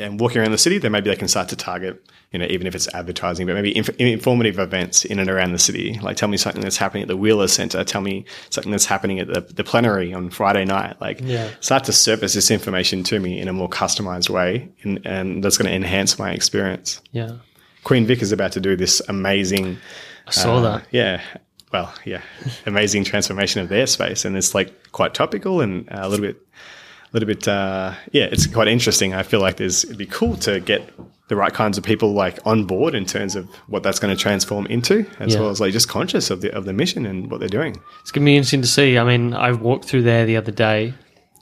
and 0.00 0.18
walking 0.18 0.40
around 0.40 0.50
the 0.52 0.58
city, 0.58 0.78
then 0.78 0.92
maybe 0.92 1.10
they 1.10 1.16
can 1.16 1.28
start 1.28 1.48
to 1.50 1.56
target, 1.56 2.04
you 2.32 2.38
know, 2.38 2.46
even 2.46 2.66
if 2.66 2.74
it's 2.74 2.88
advertising, 2.94 3.46
but 3.46 3.54
maybe 3.54 3.76
inf- 3.76 3.90
informative 4.00 4.58
events 4.58 5.04
in 5.04 5.18
and 5.18 5.28
around 5.30 5.52
the 5.52 5.58
city. 5.58 5.98
Like, 6.00 6.16
tell 6.16 6.28
me 6.28 6.36
something 6.36 6.62
that's 6.62 6.76
happening 6.76 7.02
at 7.02 7.08
the 7.08 7.16
Wheeler 7.16 7.46
Centre. 7.48 7.84
Tell 7.84 8.00
me 8.00 8.24
something 8.50 8.70
that's 8.72 8.86
happening 8.86 9.20
at 9.20 9.28
the, 9.28 9.40
the 9.40 9.62
plenary 9.64 10.12
on 10.12 10.30
Friday 10.30 10.64
night. 10.64 11.00
Like, 11.00 11.20
Yeah. 11.22 11.50
start 11.60 11.84
to 11.84 11.92
surface 11.92 12.34
this 12.34 12.50
information 12.50 13.04
to 13.04 13.20
me 13.20 13.38
in 13.38 13.46
a 13.48 13.52
more 13.52 13.68
customized 13.68 14.30
way, 14.30 14.68
and, 14.82 15.00
and 15.04 15.44
that's 15.44 15.58
going 15.58 15.68
to 15.68 15.74
enhance 15.76 16.18
my 16.18 16.32
experience. 16.32 17.00
Yeah. 17.12 17.32
Queen 17.84 18.06
Vic 18.06 18.22
is 18.22 18.32
about 18.32 18.52
to 18.52 18.60
do 18.60 18.76
this 18.76 19.00
amazing, 19.08 19.78
I 20.26 20.30
saw 20.32 20.56
uh, 20.56 20.60
that. 20.62 20.86
yeah. 20.90 21.22
Well, 21.72 21.94
yeah, 22.04 22.20
amazing 22.66 23.04
transformation 23.04 23.62
of 23.62 23.68
their 23.68 23.86
space, 23.86 24.24
and 24.24 24.36
it's 24.36 24.56
like 24.56 24.90
quite 24.90 25.14
topical 25.14 25.60
and 25.60 25.86
a 25.92 26.08
little 26.08 26.26
bit, 26.26 26.36
little 27.12 27.26
bit, 27.26 27.46
uh, 27.48 27.94
yeah, 28.12 28.24
it's 28.30 28.46
quite 28.46 28.68
interesting. 28.68 29.14
I 29.14 29.22
feel 29.22 29.40
like 29.40 29.56
there's 29.56 29.84
it'd 29.84 29.96
be 29.98 30.06
cool 30.06 30.36
to 30.38 30.60
get 30.60 30.92
the 31.28 31.36
right 31.36 31.52
kinds 31.52 31.78
of 31.78 31.84
people 31.84 32.12
like 32.12 32.38
on 32.44 32.64
board 32.64 32.94
in 32.94 33.04
terms 33.04 33.36
of 33.36 33.48
what 33.68 33.82
that's 33.82 33.98
going 34.00 34.14
to 34.14 34.20
transform 34.20 34.66
into, 34.66 35.06
as 35.20 35.34
Yeah. 35.34 35.40
well 35.40 35.50
as 35.50 35.60
like 35.60 35.72
just 35.72 35.88
conscious 35.88 36.30
of 36.30 36.40
the 36.40 36.52
of 36.54 36.64
the 36.64 36.72
mission 36.72 37.06
and 37.06 37.30
what 37.30 37.40
they're 37.40 37.48
doing. 37.48 37.80
It's 38.02 38.10
going 38.10 38.24
to 38.24 38.26
be 38.30 38.36
interesting 38.36 38.62
to 38.62 38.68
see. 38.68 38.98
I 38.98 39.04
mean, 39.04 39.34
I 39.34 39.52
walked 39.52 39.84
through 39.84 40.02
there 40.02 40.26
the 40.26 40.36
other 40.36 40.52
day. 40.52 40.94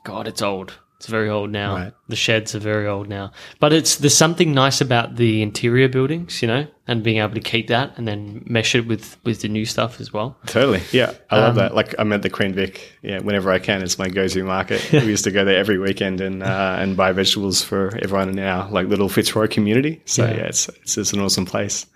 God, 0.04 0.26
it's 0.28 0.42
old. 0.42 0.74
It's 0.98 1.06
very 1.06 1.28
old 1.30 1.50
now. 1.50 1.74
Right. 1.76 1.92
The 2.08 2.16
sheds 2.16 2.56
are 2.56 2.58
very 2.58 2.88
old 2.88 3.08
now. 3.08 3.30
But 3.60 3.72
it's 3.72 3.96
there's 3.96 4.16
something 4.16 4.52
nice 4.52 4.80
about 4.80 5.14
the 5.14 5.42
interior 5.42 5.88
buildings, 5.88 6.42
you 6.42 6.48
know, 6.48 6.66
and 6.88 7.04
being 7.04 7.18
able 7.18 7.34
to 7.34 7.40
keep 7.40 7.68
that 7.68 7.96
and 7.96 8.08
then 8.08 8.42
mesh 8.46 8.74
it 8.74 8.84
with 8.88 9.16
with 9.22 9.42
the 9.42 9.48
new 9.48 9.64
stuff 9.64 10.00
as 10.00 10.12
well. 10.12 10.36
Totally, 10.46 10.82
yeah, 10.90 11.12
I 11.30 11.36
Um, 11.36 11.42
love 11.42 11.54
that. 11.54 11.74
Like 11.76 11.94
I'm 12.00 12.12
at 12.12 12.22
the 12.22 12.30
Queen 12.30 12.52
Vic, 12.52 12.94
yeah, 13.02 13.20
whenever 13.20 13.52
I 13.52 13.60
can, 13.60 13.80
it's 13.82 13.96
my 13.96 14.08
go-to 14.08 14.42
market. 14.42 14.90
we 14.92 15.04
used 15.04 15.22
to 15.22 15.30
go 15.30 15.44
there 15.44 15.56
every 15.56 15.78
weekend 15.78 16.20
and 16.20 16.42
uh, 16.42 16.78
and 16.80 16.96
buy 16.96 17.12
vegetables 17.12 17.62
for 17.62 17.96
everyone 18.02 18.28
in 18.30 18.38
our 18.40 18.68
like 18.68 18.88
little 18.88 19.08
Fitzroy 19.08 19.46
community. 19.46 20.02
So 20.04 20.24
Yeah. 20.24 20.34
yeah, 20.34 20.46
it's 20.46 20.68
it's 20.82 20.96
just 20.96 21.12
an 21.12 21.20
awesome 21.20 21.46
place. 21.46 21.86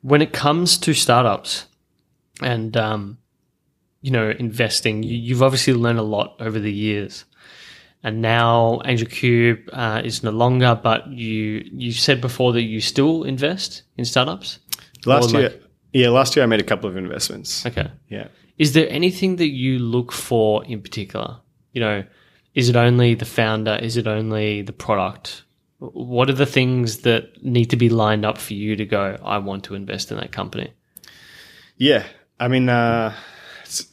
When 0.00 0.22
it 0.22 0.32
comes 0.32 0.78
to 0.78 0.94
startups 0.94 1.66
and 2.40 2.74
um, 2.78 3.18
you 4.00 4.10
know 4.10 4.30
investing, 4.30 5.02
you, 5.02 5.18
you've 5.18 5.42
obviously 5.42 5.74
learned 5.74 5.98
a 5.98 6.02
lot 6.02 6.36
over 6.40 6.58
the 6.58 6.72
years. 6.72 7.26
And 8.04 8.20
now 8.20 8.80
Angel 8.84 9.06
Cube 9.06 9.60
uh, 9.72 10.02
is 10.04 10.22
no 10.22 10.30
longer, 10.30 10.78
but 10.82 11.06
you 11.08 11.64
you 11.72 11.92
said 11.92 12.20
before 12.20 12.52
that 12.54 12.62
you 12.62 12.80
still 12.80 13.22
invest 13.24 13.82
in 13.96 14.04
startups. 14.04 14.58
Last 15.06 15.32
Or 15.34 15.40
year, 15.40 15.48
like- 15.50 15.62
yeah, 15.92 16.08
last 16.08 16.34
year 16.34 16.42
I 16.42 16.46
made 16.46 16.60
a 16.60 16.64
couple 16.64 16.88
of 16.90 16.96
investments. 16.96 17.64
Okay. 17.66 17.88
Yeah. 18.08 18.28
Is 18.58 18.72
there 18.72 18.88
anything 18.90 19.36
that 19.36 19.48
you 19.50 19.78
look 19.78 20.10
for 20.12 20.64
in 20.64 20.80
particular? 20.82 21.38
You 21.72 21.80
know, 21.80 22.04
is 22.54 22.68
it 22.68 22.76
only 22.76 23.14
the 23.14 23.24
founder? 23.24 23.76
Is 23.80 23.96
it 23.96 24.06
only 24.06 24.62
the 24.62 24.72
product? 24.72 25.42
What 25.78 26.28
are 26.30 26.34
the 26.34 26.46
things 26.46 26.98
that 26.98 27.42
need 27.42 27.70
to 27.70 27.76
be 27.76 27.88
lined 27.88 28.24
up 28.24 28.38
for 28.38 28.54
you 28.54 28.76
to 28.76 28.84
go, 28.84 29.18
I 29.24 29.38
want 29.38 29.64
to 29.64 29.74
invest 29.74 30.10
in 30.12 30.16
that 30.18 30.30
company? 30.32 30.72
Yeah, 31.76 32.04
I 32.38 32.48
mean, 32.48 32.68
uh, 32.68 33.12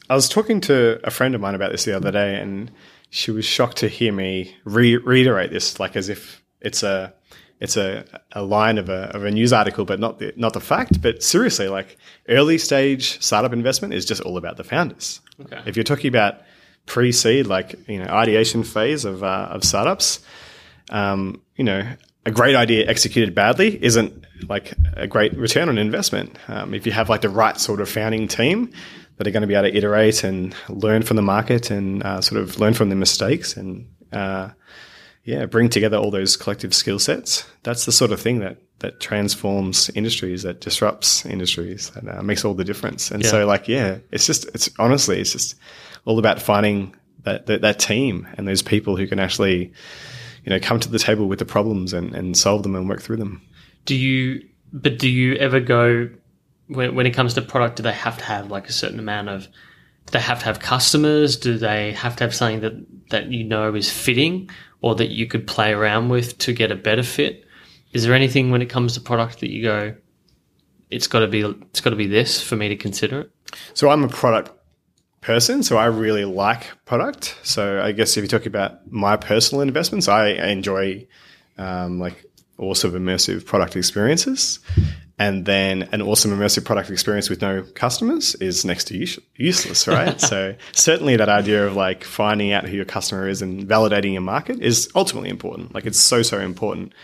I 0.08 0.14
was 0.14 0.28
talking 0.28 0.60
to 0.62 1.00
a 1.02 1.10
friend 1.10 1.34
of 1.34 1.40
mine 1.40 1.54
about 1.54 1.72
this 1.72 1.84
the 1.84 1.96
other 1.96 2.12
day, 2.12 2.36
and 2.40 2.70
she 3.10 3.30
was 3.30 3.44
shocked 3.44 3.78
to 3.78 3.88
hear 3.88 4.12
me 4.12 4.56
re- 4.64 4.96
reiterate 4.96 5.50
this, 5.50 5.78
like 5.78 5.96
as 5.96 6.08
if 6.08 6.42
it's 6.60 6.82
a 6.82 7.12
it's 7.60 7.76
a, 7.76 8.06
a 8.32 8.42
line 8.42 8.78
of 8.78 8.88
a, 8.88 9.14
of 9.14 9.24
a 9.24 9.30
news 9.30 9.52
article, 9.52 9.84
but 9.84 10.00
not 10.00 10.18
the 10.18 10.32
not 10.36 10.54
the 10.54 10.60
fact. 10.60 11.02
But 11.02 11.22
seriously, 11.22 11.68
like 11.68 11.98
early 12.28 12.56
stage 12.56 13.22
startup 13.22 13.52
investment 13.52 13.92
is 13.92 14.06
just 14.06 14.22
all 14.22 14.38
about 14.38 14.56
the 14.56 14.64
founders. 14.64 15.20
Okay. 15.42 15.60
If 15.66 15.76
you're 15.76 15.84
talking 15.84 16.08
about 16.08 16.40
pre-seed, 16.86 17.46
like 17.46 17.74
you 17.88 17.98
know, 17.98 18.06
ideation 18.10 18.62
phase 18.64 19.04
of 19.04 19.22
uh, 19.22 19.48
of 19.50 19.64
startups, 19.64 20.20
um, 20.90 21.42
you 21.56 21.64
know, 21.64 21.86
a 22.24 22.30
great 22.30 22.56
idea 22.56 22.88
executed 22.88 23.34
badly 23.34 23.82
isn't 23.84 24.24
like 24.48 24.72
a 24.94 25.06
great 25.06 25.36
return 25.36 25.68
on 25.68 25.78
investment. 25.78 26.38
Um, 26.48 26.72
if 26.74 26.86
you 26.86 26.92
have 26.92 27.08
like 27.08 27.20
the 27.20 27.28
right 27.28 27.58
sort 27.58 27.80
of 27.80 27.88
founding 27.88 28.28
team 28.28 28.72
that 29.20 29.26
are 29.26 29.32
going 29.32 29.42
to 29.42 29.46
be 29.46 29.54
able 29.54 29.68
to 29.68 29.76
iterate 29.76 30.24
and 30.24 30.54
learn 30.70 31.02
from 31.02 31.16
the 31.16 31.22
market 31.22 31.70
and 31.70 32.02
uh, 32.02 32.22
sort 32.22 32.40
of 32.40 32.58
learn 32.58 32.72
from 32.72 32.88
the 32.88 32.96
mistakes 32.96 33.54
and 33.54 33.86
uh, 34.14 34.48
yeah, 35.24 35.44
bring 35.44 35.68
together 35.68 35.98
all 35.98 36.10
those 36.10 36.38
collective 36.38 36.74
skill 36.74 36.98
sets. 36.98 37.44
That's 37.62 37.84
the 37.84 37.92
sort 37.92 38.12
of 38.12 38.20
thing 38.20 38.38
that 38.38 38.56
that 38.78 38.98
transforms 38.98 39.90
industries, 39.90 40.42
that 40.44 40.62
disrupts 40.62 41.26
industries, 41.26 41.92
and 41.96 42.08
uh, 42.08 42.22
makes 42.22 42.46
all 42.46 42.54
the 42.54 42.64
difference. 42.64 43.10
And 43.10 43.22
Yeah. 43.22 43.30
so, 43.30 43.46
like, 43.46 43.68
yeah, 43.68 43.98
it's 44.10 44.24
just 44.24 44.46
it's 44.54 44.70
honestly, 44.78 45.20
it's 45.20 45.32
just 45.32 45.54
all 46.06 46.18
about 46.18 46.40
finding 46.40 46.96
that, 47.24 47.44
that 47.44 47.60
that 47.60 47.78
team 47.78 48.26
and 48.38 48.48
those 48.48 48.62
people 48.62 48.96
who 48.96 49.06
can 49.06 49.18
actually, 49.18 49.70
you 50.44 50.50
know, 50.50 50.58
come 50.58 50.80
to 50.80 50.88
the 50.88 50.98
table 50.98 51.28
with 51.28 51.40
the 51.40 51.44
problems 51.44 51.92
and, 51.92 52.14
and 52.14 52.38
solve 52.38 52.62
them 52.62 52.74
and 52.74 52.88
work 52.88 53.02
through 53.02 53.18
them. 53.18 53.42
Do 53.84 53.94
you? 53.94 54.48
But 54.72 54.98
do 54.98 55.10
you 55.10 55.34
ever 55.34 55.60
go 55.60 56.08
when 56.70 56.94
when 56.94 57.06
it 57.06 57.10
comes 57.10 57.34
to 57.34 57.42
product? 57.42 57.76
Do 57.76 57.82
they 57.82 57.92
have 57.92 58.18
to 58.18 58.24
have 58.24 58.50
like 58.50 58.68
a 58.68 58.72
certain 58.72 58.98
amount 58.98 59.28
of? 59.28 59.46
Do 60.06 60.12
they 60.12 60.20
have 60.20 60.38
to 60.40 60.44
have 60.46 60.60
customers? 60.60 61.36
Do 61.36 61.58
they 61.58 61.92
have 61.92 62.16
to 62.16 62.24
have 62.24 62.34
something 62.34 62.60
that 62.60 63.10
that 63.10 63.30
you 63.30 63.44
know 63.44 63.74
is 63.74 63.90
fitting, 63.90 64.48
or 64.80 64.94
that 64.94 65.10
you 65.10 65.26
could 65.26 65.46
play 65.46 65.72
around 65.72 66.08
with 66.08 66.38
to 66.38 66.52
get 66.52 66.70
a 66.70 66.76
better 66.76 67.02
fit? 67.02 67.44
Is 67.92 68.04
there 68.04 68.14
anything 68.14 68.50
when 68.50 68.62
it 68.62 68.70
comes 68.70 68.94
to 68.94 69.00
product 69.00 69.40
that 69.40 69.50
you 69.50 69.62
go? 69.62 69.94
It's 70.90 71.06
got 71.06 71.20
to 71.20 71.28
be. 71.28 71.42
It's 71.42 71.80
got 71.80 71.90
to 71.90 71.96
be 71.96 72.06
this 72.06 72.42
for 72.42 72.56
me 72.56 72.68
to 72.68 72.76
consider 72.76 73.20
it. 73.22 73.30
So 73.74 73.90
I'm 73.90 74.04
a 74.04 74.08
product 74.08 74.52
person, 75.20 75.62
so 75.62 75.76
I 75.76 75.86
really 75.86 76.24
like 76.24 76.66
product. 76.84 77.36
So 77.42 77.82
I 77.82 77.92
guess 77.92 78.16
if 78.16 78.22
you're 78.22 78.28
talking 78.28 78.48
about 78.48 78.90
my 78.90 79.16
personal 79.16 79.62
investments, 79.62 80.08
I 80.08 80.28
enjoy 80.28 81.06
um, 81.58 82.00
like 82.00 82.24
awesome 82.60 82.92
immersive 82.92 83.44
product 83.44 83.76
experiences. 83.76 84.60
And 85.18 85.44
then 85.44 85.88
an 85.92 86.00
awesome 86.00 86.30
immersive 86.30 86.64
product 86.64 86.88
experience 86.90 87.28
with 87.28 87.42
no 87.42 87.62
customers 87.74 88.34
is 88.36 88.64
next 88.64 88.84
to 88.84 88.96
use- 88.96 89.18
useless, 89.36 89.86
right? 89.86 90.18
so 90.32 90.54
certainly 90.72 91.16
that 91.16 91.28
idea 91.28 91.66
of 91.66 91.76
like 91.76 92.04
finding 92.04 92.52
out 92.52 92.66
who 92.66 92.76
your 92.76 92.86
customer 92.86 93.28
is 93.28 93.42
and 93.42 93.68
validating 93.68 94.12
your 94.12 94.22
market 94.22 94.60
is 94.60 94.90
ultimately 94.94 95.28
important. 95.28 95.74
Like 95.74 95.84
it's 95.84 96.00
so, 96.00 96.22
so 96.22 96.38
important. 96.38 96.94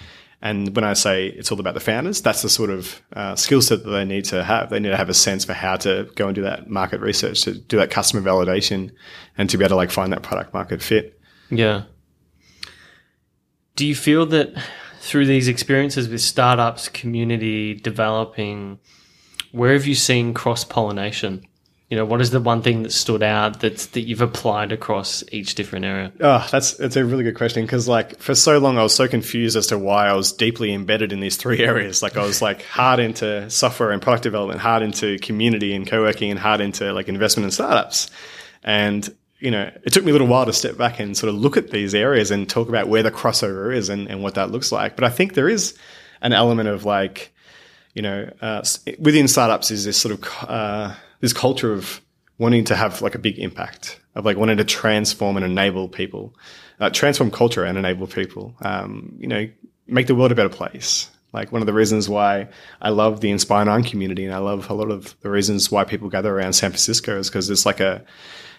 And 0.43 0.75
when 0.77 0.85
I 0.85 0.93
say 0.93 1.27
it's 1.27 1.51
all 1.51 1.61
about 1.61 1.75
the 1.75 1.81
founders, 1.81 2.23
that's 2.23 2.43
the 2.43 2.49
sort 2.49 2.71
of 2.71 3.03
uh, 3.15 3.37
skill 3.37 3.61
set 3.61 3.85
that 3.85 3.91
they 3.91 4.05
need 4.05 4.25
to 4.27 4.45
have. 4.45 4.71
They 4.71 4.79
need 4.79 4.91
to 4.91 4.97
have 4.97 5.09
a 5.09 5.15
sense 5.15 5.45
for 5.45 5.55
how 5.55 5.77
to 5.79 6.09
go 6.15 6.27
and 6.27 6.35
do 6.35 6.43
that 6.43 6.71
market 6.71 7.01
research, 7.01 7.43
to 7.43 7.55
do 7.55 7.77
that 7.79 7.91
customer 7.91 8.23
validation, 8.23 8.93
and 9.37 9.51
to 9.51 9.59
be 9.59 9.65
able 9.65 9.71
to 9.71 9.77
like 9.77 9.91
find 9.91 10.13
that 10.13 10.23
product 10.23 10.55
market 10.55 10.83
fit. 10.83 11.21
Yeah. 11.51 11.85
Do 13.77 13.87
you 13.87 13.95
feel 13.95 14.27
that 14.27 14.55
through 15.07 15.27
these 15.27 15.47
experiences 15.47 16.09
with 16.09 16.21
startups, 16.21 16.89
community, 16.89 17.75
developing, 17.75 18.81
where 19.53 19.73
have 19.73 19.87
you 19.87 19.95
seen 19.95 20.35
cross 20.35 20.65
pollination? 20.65 21.47
You 21.89 21.97
know, 21.97 22.05
what 22.05 22.21
is 22.21 22.33
the 22.33 22.41
one 22.41 22.63
thing 22.63 22.83
that 22.83 22.91
stood 22.91 23.23
out 23.23 23.61
that's 23.61 23.87
that 23.87 24.01
you've 24.01 24.21
applied 24.21 24.73
across 24.73 25.23
each 25.31 25.55
different 25.55 25.85
area? 25.85 26.13
Oh, 26.21 26.45
that's 26.51 26.73
that's 26.73 26.97
a 26.97 27.05
really 27.05 27.23
good 27.23 27.37
question 27.37 27.65
because 27.65 27.87
like 27.87 28.19
for 28.19 28.35
so 28.35 28.59
long 28.59 28.77
I 28.77 28.83
was 28.83 28.97
so 28.97 29.07
confused 29.07 29.57
as 29.57 29.69
to 29.69 29.79
why 29.79 30.09
I 30.09 30.15
was 30.15 30.33
deeply 30.33 30.75
embedded 30.75 31.13
in 31.13 31.21
these 31.21 31.37
three 31.37 31.61
areas. 31.65 32.03
Like 32.03 32.17
I 32.17 32.25
was 32.25 32.43
like 32.43 32.65
hard 32.65 32.99
into 32.99 33.49
software 33.49 33.93
and 33.93 34.03
product 34.03 34.25
development, 34.25 34.61
hard 34.61 34.83
into 34.83 35.17
community 35.21 35.73
and 35.77 35.87
co-working, 35.87 36.33
and 36.33 36.41
hard 36.41 36.61
into 36.61 36.93
like 36.93 37.07
investment 37.07 37.45
and 37.45 37.55
startups. 37.55 38.11
And 38.65 39.09
you 39.39 39.51
know, 39.51 39.71
it 39.85 39.93
took 39.93 40.05
me 40.05 40.11
a 40.11 40.13
little 40.13 40.27
while 40.27 40.47
to 40.47 40.53
step 40.53 40.77
back 40.77 40.99
and 40.99 41.17
sort 41.17 41.29
of 41.29 41.37
look 41.37 41.57
at 41.57 41.71
these 41.71 41.95
areas 41.95 42.31
and 42.31 42.49
talk 42.49 42.69
about 42.69 42.89
where 42.89 43.03
the 43.03 43.11
crossover 43.11 43.75
is 43.75 43.89
and, 43.89 44.09
and 44.09 44.23
what 44.23 44.35
that 44.35 44.51
looks 44.51 44.73
like. 44.73 44.97
But 44.97 45.05
I 45.05 45.11
think 45.11 45.35
there 45.35 45.49
is 45.49 45.77
an 46.23 46.33
element 46.33 46.69
of 46.69 46.85
like, 46.85 47.35
you 47.95 48.03
know, 48.03 48.31
uh, 48.41 48.63
within 48.99 49.29
startups 49.29 49.71
is 49.71 49.85
this 49.85 49.97
sort 49.97 50.15
of 50.15 50.49
uh, 50.49 50.95
this 51.21 51.33
culture 51.33 51.73
of 51.73 52.01
wanting 52.39 52.65
to 52.65 52.77
have 52.77 53.03
like 53.03 53.15
a 53.15 53.19
big 53.19 53.39
impact, 53.39 54.01
of 54.15 54.25
like 54.25 54.37
wanting 54.37 54.59
to 54.59 54.65
transform 54.65 55.37
and 55.37 55.45
enable 55.45 55.89
people, 55.89 56.35
uh, 56.81 56.91
transform 56.91 57.31
culture 57.31 57.65
and 57.65 57.79
enable 57.79 58.07
people. 58.07 58.55
Um, 58.63 59.17
you 59.19 59.27
know, 59.27 59.49
make 59.87 60.07
the 60.07 60.15
world 60.15 60.33
a 60.33 60.35
better 60.35 60.49
place. 60.49 61.11
Like 61.33 61.53
one 61.53 61.61
of 61.61 61.67
the 61.67 61.73
reasons 61.75 62.09
why 62.09 62.49
I 62.81 62.91
love 62.91 63.21
the 63.21 63.31
Inspire 63.31 63.65
Nine 63.67 63.85
community 63.85 64.25
and 64.25 64.35
I 64.35 64.39
love 64.39 64.71
a 64.71 64.75
lot 64.75 64.91
of 64.91 65.19
the 65.21 65.31
reasons 65.31 65.71
why 65.71 65.85
people 65.85 66.09
gather 66.09 66.35
around 66.35 66.55
San 66.55 66.71
Francisco 66.71 67.19
is 67.19 67.29
because 67.29 67.51
it's 67.51 67.67
like 67.67 67.81
a 67.81 68.05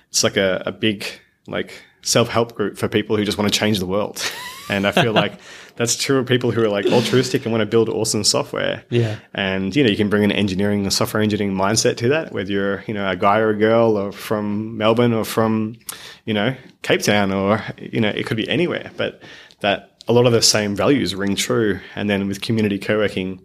it's 0.09 0.23
like 0.23 0.37
a, 0.37 0.63
a 0.65 0.71
big 0.71 1.05
like 1.47 1.81
self-help 2.01 2.55
group 2.55 2.77
for 2.77 2.87
people 2.87 3.17
who 3.17 3.25
just 3.25 3.37
want 3.37 3.51
to 3.51 3.59
change 3.59 3.79
the 3.79 3.87
world. 3.87 4.21
And 4.69 4.85
i 4.85 4.91
feel 4.91 5.13
like 5.13 5.39
that's 5.77 5.95
true 5.95 6.17
of 6.17 6.25
people 6.25 6.51
who 6.51 6.61
are 6.61 6.67
like 6.67 6.85
altruistic 6.87 7.45
and 7.45 7.53
want 7.53 7.61
to 7.61 7.65
build 7.65 7.87
awesome 7.87 8.25
software. 8.25 8.83
Yeah. 8.89 9.17
and 9.33 9.73
you 9.73 9.81
know 9.81 9.89
you 9.89 9.95
can 9.95 10.09
bring 10.09 10.25
an 10.25 10.31
engineering 10.33 10.85
a 10.85 10.91
software 10.91 11.23
engineering 11.23 11.55
mindset 11.55 11.95
to 11.97 12.09
that 12.09 12.33
whether 12.33 12.51
you're 12.51 12.83
you 12.85 12.93
know 12.93 13.09
a 13.09 13.15
guy 13.15 13.39
or 13.39 13.51
a 13.51 13.57
girl 13.57 13.95
or 13.95 14.11
from 14.11 14.77
melbourne 14.77 15.13
or 15.13 15.23
from 15.23 15.77
you 16.25 16.33
know 16.33 16.53
cape 16.81 17.01
town 17.01 17.31
or 17.31 17.63
you 17.77 18.01
know 18.01 18.09
it 18.09 18.25
could 18.25 18.35
be 18.35 18.49
anywhere. 18.49 18.91
But 18.97 19.21
that 19.61 19.97
a 20.07 20.13
lot 20.13 20.25
of 20.25 20.31
the 20.31 20.41
same 20.41 20.75
values 20.75 21.15
ring 21.15 21.35
true. 21.35 21.79
And 21.95 22.09
then 22.09 22.27
with 22.27 22.41
community 22.41 22.79
co-working 22.79 23.41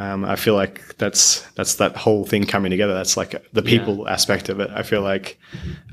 um, 0.00 0.24
I 0.24 0.36
feel 0.36 0.54
like 0.54 0.96
that's 0.96 1.42
that's 1.56 1.74
that 1.76 1.96
whole 1.96 2.24
thing 2.24 2.44
coming 2.46 2.70
together. 2.70 2.94
That's 2.94 3.16
like 3.16 3.32
the 3.52 3.62
people 3.62 4.08
aspect 4.08 4.48
of 4.48 4.58
it. 4.60 4.70
I 4.74 4.82
feel 4.82 5.02
like 5.02 5.38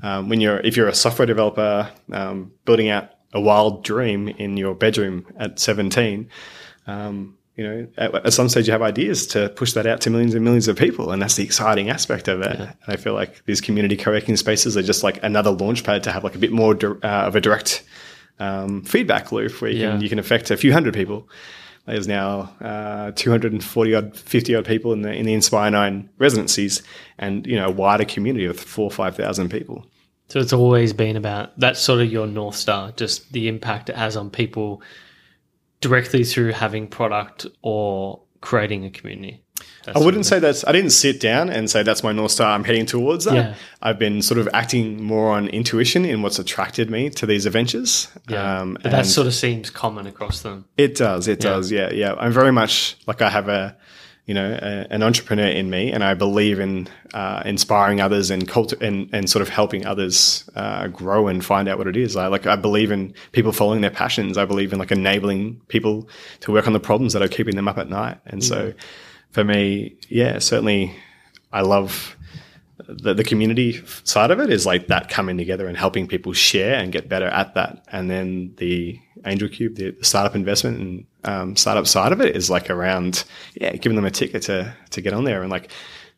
um, 0.03 0.29
when 0.29 0.39
you're 0.41 0.59
if 0.59 0.77
you're 0.77 0.87
a 0.87 0.93
software 0.95 1.25
developer 1.25 1.89
um, 2.11 2.51
building 2.65 2.89
out 2.89 3.09
a 3.33 3.41
wild 3.41 3.83
dream 3.83 4.29
in 4.29 4.55
your 4.57 4.73
bedroom 4.75 5.25
at 5.37 5.59
17, 5.59 6.29
um, 6.87 7.35
you 7.57 7.63
know, 7.67 7.87
at, 7.97 8.13
at 8.27 8.33
some 8.33 8.47
stage 8.49 8.67
you 8.67 8.71
have 8.71 8.81
ideas 8.81 9.27
to 9.27 9.49
push 9.49 9.73
that 9.73 9.85
out 9.85 9.99
to 10.01 10.09
millions 10.09 10.33
and 10.35 10.43
millions 10.43 10.67
of 10.67 10.77
people, 10.77 11.11
and 11.11 11.21
that's 11.21 11.35
the 11.35 11.43
exciting 11.43 11.89
aspect 11.89 12.27
of 12.27 12.41
it. 12.41 12.55
And 12.59 12.73
I 12.87 12.95
feel 12.95 13.13
like 13.13 13.43
these 13.45 13.59
community 13.61 13.97
co-working 13.97 14.37
spaces 14.37 14.77
are 14.77 14.83
just 14.83 15.03
like 15.03 15.21
another 15.23 15.51
launch 15.51 15.83
pad 15.83 16.03
to 16.03 16.11
have 16.11 16.23
like 16.23 16.35
a 16.35 16.39
bit 16.39 16.51
more 16.51 16.73
dir- 16.75 16.99
uh, 17.03 17.27
of 17.27 17.35
a 17.35 17.41
direct 17.41 17.83
um, 18.39 18.83
feedback 18.83 19.31
loop 19.31 19.59
where 19.61 19.71
you 19.71 19.81
Yeah. 19.81 19.91
can 19.93 20.01
you 20.01 20.09
can 20.09 20.19
affect 20.19 20.51
a 20.51 20.57
few 20.57 20.71
hundred 20.71 20.93
people. 20.93 21.27
There's 21.87 22.07
now 22.07 22.53
uh, 22.59 23.11
240 23.15 23.95
odd, 23.95 24.17
50 24.17 24.55
odd 24.55 24.65
people 24.65 24.91
in 24.91 25.01
the 25.03 25.13
in 25.13 25.25
the 25.25 25.33
Inspire 25.33 25.71
Nine 25.71 26.09
residencies, 26.17 26.83
and 27.17 27.47
you 27.47 27.55
know 27.55 27.67
a 27.67 27.71
wider 27.71 28.03
community 28.03 28.45
of 28.45 28.59
four 28.59 28.85
or 28.85 28.91
five 28.91 29.15
thousand 29.15 29.49
people. 29.49 29.85
So 30.27 30.39
it's 30.39 30.51
always 30.51 30.91
been 30.91 31.15
about 31.15 31.57
that's 31.57 31.79
sort 31.79 32.01
of 32.01 32.11
your 32.11 32.27
north 32.27 32.55
star, 32.55 32.91
just 32.91 33.31
the 33.31 33.47
impact 33.47 33.89
it 33.89 33.95
has 33.95 34.17
on 34.17 34.29
people 34.29 34.81
directly 35.79 36.25
through 36.25 36.51
having 36.51 36.87
product 36.87 37.45
or 37.61 38.21
creating 38.41 38.83
a 38.83 38.89
community. 38.89 39.43
That's 39.85 39.99
I 40.01 40.03
wouldn't 40.03 40.25
say 40.25 40.39
that's. 40.39 40.65
I 40.67 40.71
didn't 40.73 40.89
sit 40.91 41.19
down 41.21 41.49
and 41.49 41.69
say 41.69 41.81
that's 41.81 42.03
my 42.03 42.11
north 42.11 42.31
star. 42.31 42.53
I'm 42.53 42.65
heading 42.65 42.85
towards 42.85 43.23
that. 43.25 43.35
Yeah. 43.35 43.53
I've 43.81 43.97
been 43.97 44.21
sort 44.21 44.37
of 44.37 44.49
acting 44.53 45.01
more 45.01 45.31
on 45.31 45.47
intuition 45.47 46.03
in 46.03 46.21
what's 46.21 46.39
attracted 46.39 46.89
me 46.89 47.09
to 47.11 47.25
these 47.25 47.45
adventures. 47.45 48.09
Yeah. 48.27 48.59
Um, 48.61 48.77
but 48.83 48.91
that 48.91 49.05
sort 49.05 49.27
of 49.27 49.33
seems 49.33 49.69
common 49.69 50.05
across 50.05 50.41
them. 50.41 50.65
It 50.77 50.95
does. 50.95 51.27
It 51.29 51.41
Yeah. 51.43 51.49
does. 51.49 51.71
Yeah. 51.71 51.91
Yeah. 51.91 52.15
I'm 52.19 52.33
very 52.33 52.51
much 52.51 52.97
like 53.07 53.21
I 53.21 53.29
have 53.29 53.47
a, 53.47 53.77
you 54.25 54.33
know, 54.33 54.59
a, 54.61 54.87
an 54.93 55.03
entrepreneur 55.03 55.47
in 55.47 55.69
me, 55.69 55.89
and 55.93 56.03
I 56.03 56.15
believe 56.15 56.59
in 56.59 56.89
uh, 57.13 57.43
inspiring 57.45 58.01
others 58.01 58.29
and 58.29 58.45
culti- 58.45 58.81
and 58.81 59.07
and 59.13 59.29
sort 59.29 59.41
of 59.41 59.47
helping 59.47 59.85
others 59.85 60.49
uh, 60.57 60.87
grow 60.87 61.29
and 61.29 61.45
find 61.45 61.69
out 61.69 61.77
what 61.77 61.87
it 61.87 61.95
is. 61.95 62.17
I 62.17 62.27
like. 62.27 62.45
I 62.45 62.57
believe 62.57 62.91
in 62.91 63.13
people 63.31 63.53
following 63.53 63.79
their 63.79 63.89
passions. 63.89 64.37
I 64.37 64.43
believe 64.43 64.73
in 64.73 64.79
like 64.79 64.91
enabling 64.91 65.61
people 65.69 66.09
to 66.41 66.51
work 66.51 66.67
on 66.67 66.73
the 66.73 66.81
problems 66.81 67.13
that 67.13 67.21
are 67.21 67.29
keeping 67.29 67.55
them 67.55 67.69
up 67.69 67.77
at 67.77 67.87
night. 67.89 68.17
And 68.25 68.43
so, 68.43 68.73
for 69.31 69.43
me, 69.43 69.95
yeah, 70.09 70.39
certainly, 70.39 70.95
I 71.51 71.61
love 71.61 72.15
the, 72.87 73.13
the 73.13 73.23
community 73.23 73.81
side 74.03 74.31
of 74.31 74.39
it 74.39 74.49
is 74.49 74.65
like 74.65 74.87
that 74.87 75.09
coming 75.09 75.37
together 75.37 75.67
and 75.67 75.77
helping 75.77 76.07
people 76.07 76.33
share 76.33 76.75
and 76.75 76.91
get 76.91 77.09
better 77.09 77.27
at 77.27 77.53
that. 77.55 77.85
And 77.91 78.09
then 78.09 78.53
the 78.57 78.99
Angel 79.25 79.49
Cube, 79.49 79.75
the, 79.75 79.95
startup 80.01 80.35
investment 80.35 80.79
and 80.79 81.05
um, 81.23 81.55
startup 81.55 81.87
side 81.87 82.11
of 82.11 82.21
it 82.21 82.35
is 82.35 82.49
like 82.49 82.69
around, 82.69 83.25
yeah, 83.55 83.73
giving 83.73 83.95
them 83.95 84.05
a 84.05 84.11
ticket 84.11 84.43
to, 84.43 84.73
to 84.91 85.01
get 85.01 85.13
on 85.13 85.23
there. 85.23 85.41
And 85.41 85.51
like, 85.51 85.71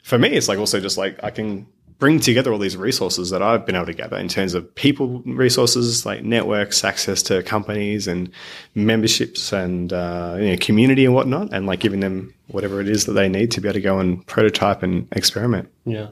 for 0.04 0.18
me, 0.18 0.30
it's 0.30 0.48
like 0.48 0.60
also 0.60 0.80
just 0.80 0.98
like 0.98 1.20
I 1.24 1.32
can 1.32 1.68
bring 2.00 2.20
together 2.20 2.52
all 2.52 2.58
these 2.58 2.78
resources 2.78 3.30
that 3.30 3.42
I've 3.42 3.66
been 3.66 3.76
able 3.76 3.88
to 3.88 3.94
gather 3.94 4.18
in 4.18 4.30
terms 4.30 4.54
of 4.54 4.74
people 4.74 5.22
resources 5.26 6.06
like 6.06 6.24
networks, 6.24 6.84
access 6.86 7.22
to 7.24 7.44
companies 7.44 8.08
and 8.08 8.32
memberships 8.74 9.52
and, 9.52 9.92
uh, 9.92 10.38
you 10.40 10.50
know, 10.52 10.58
community 10.60 11.04
and 11.06 11.14
whatnot. 11.14 11.54
And 11.54 11.66
like 11.66 11.82
giving 11.82 12.00
them 12.00 12.34
whatever 12.48 12.80
it 12.80 12.88
is 12.88 13.06
that 13.06 13.14
they 13.14 13.28
need 13.28 13.52
to 13.52 13.62
be 13.62 13.68
able 13.68 13.74
to 13.74 13.82
go 13.82 14.00
and 14.00 14.26
prototype 14.26 14.82
and 14.82 15.10
experiment. 15.12 15.70
Yeah. 15.86 16.08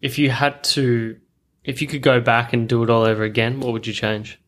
If 0.00 0.18
you 0.18 0.30
had 0.30 0.64
to, 0.64 1.18
if 1.62 1.82
you 1.82 1.86
could 1.86 2.02
go 2.02 2.20
back 2.20 2.54
and 2.54 2.66
do 2.66 2.82
it 2.82 2.88
all 2.88 3.02
over 3.02 3.22
again, 3.22 3.60
what 3.60 3.72
would 3.72 3.86
you 3.86 3.92
change? 3.92 4.40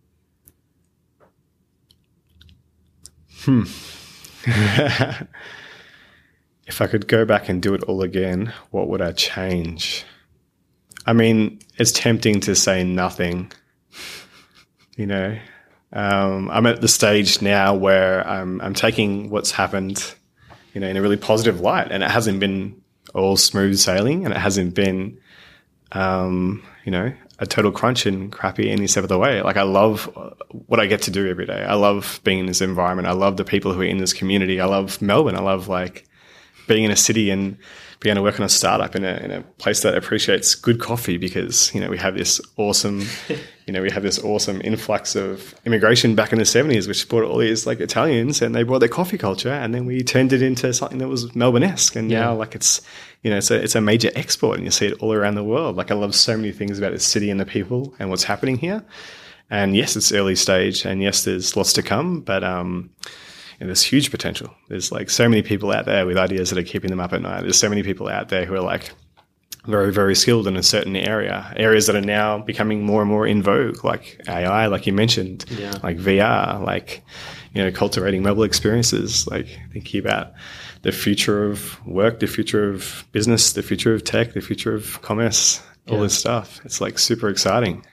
Hmm. 3.42 3.64
if 6.66 6.80
I 6.80 6.86
could 6.86 7.06
go 7.06 7.26
back 7.26 7.50
and 7.50 7.60
do 7.60 7.74
it 7.74 7.82
all 7.84 8.02
again, 8.02 8.54
what 8.70 8.88
would 8.88 9.02
I 9.02 9.12
change? 9.12 10.06
I 11.08 11.14
mean, 11.14 11.60
it's 11.78 11.92
tempting 11.92 12.40
to 12.40 12.54
say 12.54 12.84
nothing. 12.84 13.50
You 14.96 15.06
know, 15.06 15.38
um, 15.92 16.50
I'm 16.50 16.66
at 16.66 16.82
the 16.82 16.88
stage 16.88 17.40
now 17.40 17.74
where 17.74 18.26
I'm, 18.28 18.60
I'm 18.60 18.74
taking 18.74 19.30
what's 19.30 19.50
happened, 19.50 20.14
you 20.74 20.80
know, 20.80 20.88
in 20.88 20.98
a 20.98 21.02
really 21.02 21.16
positive 21.16 21.60
light, 21.60 21.90
and 21.90 22.02
it 22.02 22.10
hasn't 22.10 22.40
been 22.40 22.82
all 23.14 23.36
smooth 23.36 23.78
sailing, 23.78 24.26
and 24.26 24.34
it 24.34 24.38
hasn't 24.38 24.74
been 24.74 25.18
um, 25.92 26.62
you 26.84 26.92
know, 26.92 27.12
a 27.38 27.46
total 27.46 27.72
crunch 27.72 28.04
and 28.06 28.30
crappy 28.30 28.70
any 28.70 28.86
step 28.86 29.04
of 29.04 29.08
the 29.08 29.18
way. 29.18 29.40
Like 29.42 29.56
I 29.56 29.62
love 29.62 30.04
what 30.66 30.80
I 30.80 30.86
get 30.86 31.02
to 31.02 31.10
do 31.10 31.26
every 31.28 31.46
day. 31.46 31.64
I 31.64 31.74
love 31.74 32.20
being 32.24 32.40
in 32.40 32.46
this 32.46 32.60
environment. 32.60 33.08
I 33.08 33.12
love 33.12 33.36
the 33.36 33.44
people 33.44 33.72
who 33.72 33.80
are 33.80 33.84
in 33.84 33.98
this 33.98 34.12
community. 34.12 34.60
I 34.60 34.66
love 34.66 35.00
Melbourne. 35.00 35.36
I 35.36 35.40
love 35.40 35.68
like 35.68 36.06
being 36.66 36.84
in 36.84 36.90
a 36.90 36.96
city 36.96 37.30
and 37.30 37.56
being 38.00 38.12
able 38.16 38.20
to 38.24 38.30
work 38.30 38.38
on 38.38 38.46
a 38.46 38.48
startup 38.48 38.94
in 38.94 39.04
a, 39.04 39.16
in 39.16 39.30
a 39.32 39.42
place 39.58 39.80
that 39.82 39.96
appreciates 39.96 40.54
good 40.54 40.78
coffee 40.80 41.16
because, 41.16 41.74
you 41.74 41.80
know, 41.80 41.88
we 41.90 41.98
have 41.98 42.14
this 42.16 42.40
awesome, 42.56 43.02
you 43.66 43.72
know, 43.72 43.82
we 43.82 43.90
have 43.90 44.04
this 44.04 44.18
awesome 44.22 44.60
influx 44.62 45.16
of 45.16 45.52
immigration 45.64 46.14
back 46.14 46.32
in 46.32 46.38
the 46.38 46.44
70s, 46.44 46.86
which 46.86 47.08
brought 47.08 47.24
all 47.24 47.38
these 47.38 47.66
like 47.66 47.80
Italians 47.80 48.40
and 48.40 48.54
they 48.54 48.62
brought 48.62 48.78
their 48.78 48.88
coffee 48.88 49.18
culture 49.18 49.50
and 49.50 49.74
then 49.74 49.84
we 49.84 50.02
turned 50.04 50.32
it 50.32 50.42
into 50.42 50.72
something 50.72 50.98
that 50.98 51.08
was 51.08 51.34
Melbourne-esque. 51.34 51.96
And 51.96 52.08
Yeah. 52.08 52.20
now 52.20 52.34
like 52.36 52.54
it's, 52.54 52.80
you 53.22 53.30
know, 53.30 53.38
it's 53.38 53.50
a, 53.50 53.60
it's 53.60 53.74
a 53.74 53.80
major 53.80 54.10
export 54.14 54.56
and 54.58 54.64
you 54.64 54.70
see 54.70 54.86
it 54.86 54.94
all 55.00 55.12
around 55.12 55.34
the 55.34 55.42
world. 55.44 55.74
Like 55.74 55.90
I 55.90 55.94
love 55.94 56.14
so 56.14 56.36
many 56.36 56.52
things 56.52 56.78
about 56.78 56.92
the 56.92 57.00
city 57.00 57.30
and 57.30 57.40
the 57.40 57.46
people 57.46 57.96
and 57.98 58.10
what's 58.10 58.24
happening 58.24 58.58
here. 58.58 58.84
And 59.50 59.74
yes, 59.74 59.96
it's 59.96 60.12
early 60.12 60.36
stage 60.36 60.84
and 60.84 61.02
yes, 61.02 61.24
there's 61.24 61.56
lots 61.56 61.72
to 61.72 61.82
come, 61.82 62.20
but, 62.20 62.44
um, 62.44 62.90
and 63.60 63.68
there's 63.68 63.82
huge 63.82 64.10
potential. 64.10 64.54
There's 64.68 64.92
like 64.92 65.10
so 65.10 65.28
many 65.28 65.42
people 65.42 65.72
out 65.72 65.84
there 65.86 66.06
with 66.06 66.16
ideas 66.16 66.50
that 66.50 66.58
are 66.58 66.62
keeping 66.62 66.90
them 66.90 67.00
up 67.00 67.12
at 67.12 67.22
night. 67.22 67.42
There's 67.42 67.58
so 67.58 67.68
many 67.68 67.82
people 67.82 68.08
out 68.08 68.28
there 68.28 68.44
who 68.44 68.54
are 68.54 68.60
like 68.60 68.90
very, 69.66 69.92
very 69.92 70.14
skilled 70.14 70.46
in 70.46 70.56
a 70.56 70.62
certain 70.62 70.96
area, 70.96 71.52
areas 71.56 71.86
that 71.86 71.96
are 71.96 72.00
now 72.00 72.38
becoming 72.38 72.82
more 72.84 73.02
and 73.02 73.10
more 73.10 73.26
in 73.26 73.42
vogue, 73.42 73.84
like 73.84 74.20
AI, 74.28 74.66
like 74.66 74.86
you 74.86 74.92
mentioned, 74.92 75.44
Yeah. 75.50 75.74
like 75.82 75.98
VR, 75.98 76.64
like, 76.64 77.02
you 77.54 77.62
know, 77.62 77.70
cultivating 77.70 78.22
mobile 78.22 78.44
experiences, 78.44 79.26
like 79.26 79.46
thinking 79.72 80.00
about 80.00 80.32
the 80.82 80.92
future 80.92 81.44
of 81.50 81.84
work, 81.86 82.20
the 82.20 82.26
future 82.26 82.70
of 82.70 83.04
business, 83.12 83.52
the 83.52 83.62
future 83.62 83.92
of 83.92 84.04
tech, 84.04 84.32
the 84.32 84.40
future 84.40 84.74
of 84.74 85.02
commerce, 85.02 85.60
all 85.88 85.96
Yeah. 85.96 86.02
this 86.04 86.18
stuff. 86.18 86.60
It's 86.64 86.80
like 86.80 86.98
super 86.98 87.28
exciting. 87.28 87.84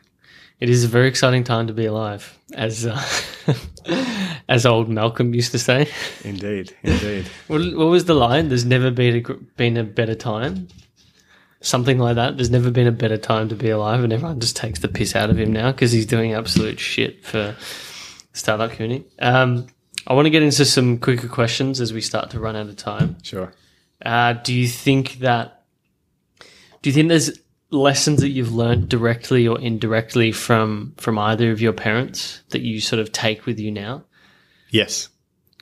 It 0.59 0.69
is 0.69 0.85
a 0.85 0.87
very 0.87 1.07
exciting 1.07 1.43
time 1.43 1.67
to 1.67 1.73
be 1.73 1.85
alive, 1.85 2.37
as 2.53 2.85
uh, 2.85 3.01
as 4.49 4.65
old 4.65 4.89
Malcolm 4.89 5.33
used 5.33 5.51
to 5.51 5.59
say. 5.59 5.89
Indeed. 6.23 6.75
Indeed. 6.83 7.29
What, 7.47 7.61
what 7.75 7.87
was 7.87 8.05
the 8.05 8.13
line? 8.13 8.47
There's 8.47 8.65
never 8.65 8.89
been 8.89 9.25
a 9.25 9.33
been 9.57 9.77
a 9.77 9.83
better 9.83 10.15
time. 10.15 10.69
Something 11.61 11.99
like 11.99 12.15
that. 12.15 12.37
There's 12.37 12.49
never 12.51 12.71
been 12.71 12.87
a 12.87 12.91
better 12.91 13.17
time 13.17 13.49
to 13.49 13.55
be 13.55 13.69
alive, 13.69 14.03
and 14.03 14.13
everyone 14.13 14.39
just 14.39 14.55
takes 14.55 14.79
the 14.79 14.87
piss 14.87 15.15
out 15.15 15.29
of 15.29 15.37
him 15.37 15.51
now 15.51 15.71
because 15.71 15.91
he's 15.91 16.05
doing 16.05 16.33
absolute 16.33 16.79
shit 16.79 17.25
for 17.25 17.55
startup 18.33 18.71
community. 18.71 19.05
Um, 19.19 19.67
I 20.07 20.13
want 20.13 20.27
to 20.27 20.29
get 20.29 20.43
into 20.43 20.63
some 20.65 20.99
quicker 20.99 21.27
questions 21.27 21.81
as 21.81 21.91
we 21.91 22.01
start 22.01 22.29
to 22.31 22.39
run 22.39 22.55
out 22.55 22.67
of 22.67 22.75
time. 22.75 23.17
sure. 23.23 23.53
Uh, 24.05 24.33
do 24.33 24.53
you 24.53 24.67
think 24.67 25.19
that? 25.19 25.63
Do 26.81 26.89
you 26.89 26.93
think 26.93 27.09
there's 27.09 27.31
lessons 27.71 28.21
that 28.21 28.29
you've 28.29 28.53
learned 28.53 28.89
directly 28.89 29.47
or 29.47 29.59
indirectly 29.59 30.31
from 30.31 30.93
from 30.97 31.17
either 31.19 31.51
of 31.51 31.61
your 31.61 31.73
parents 31.73 32.41
that 32.49 32.61
you 32.61 32.79
sort 32.81 32.99
of 32.99 33.11
take 33.11 33.45
with 33.45 33.59
you 33.59 33.71
now? 33.71 34.03
Yes. 34.69 35.09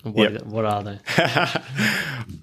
What, 0.03 0.33
Yep. 0.33 0.45
what 0.47 0.65
are 0.65 0.83
they? 0.83 0.99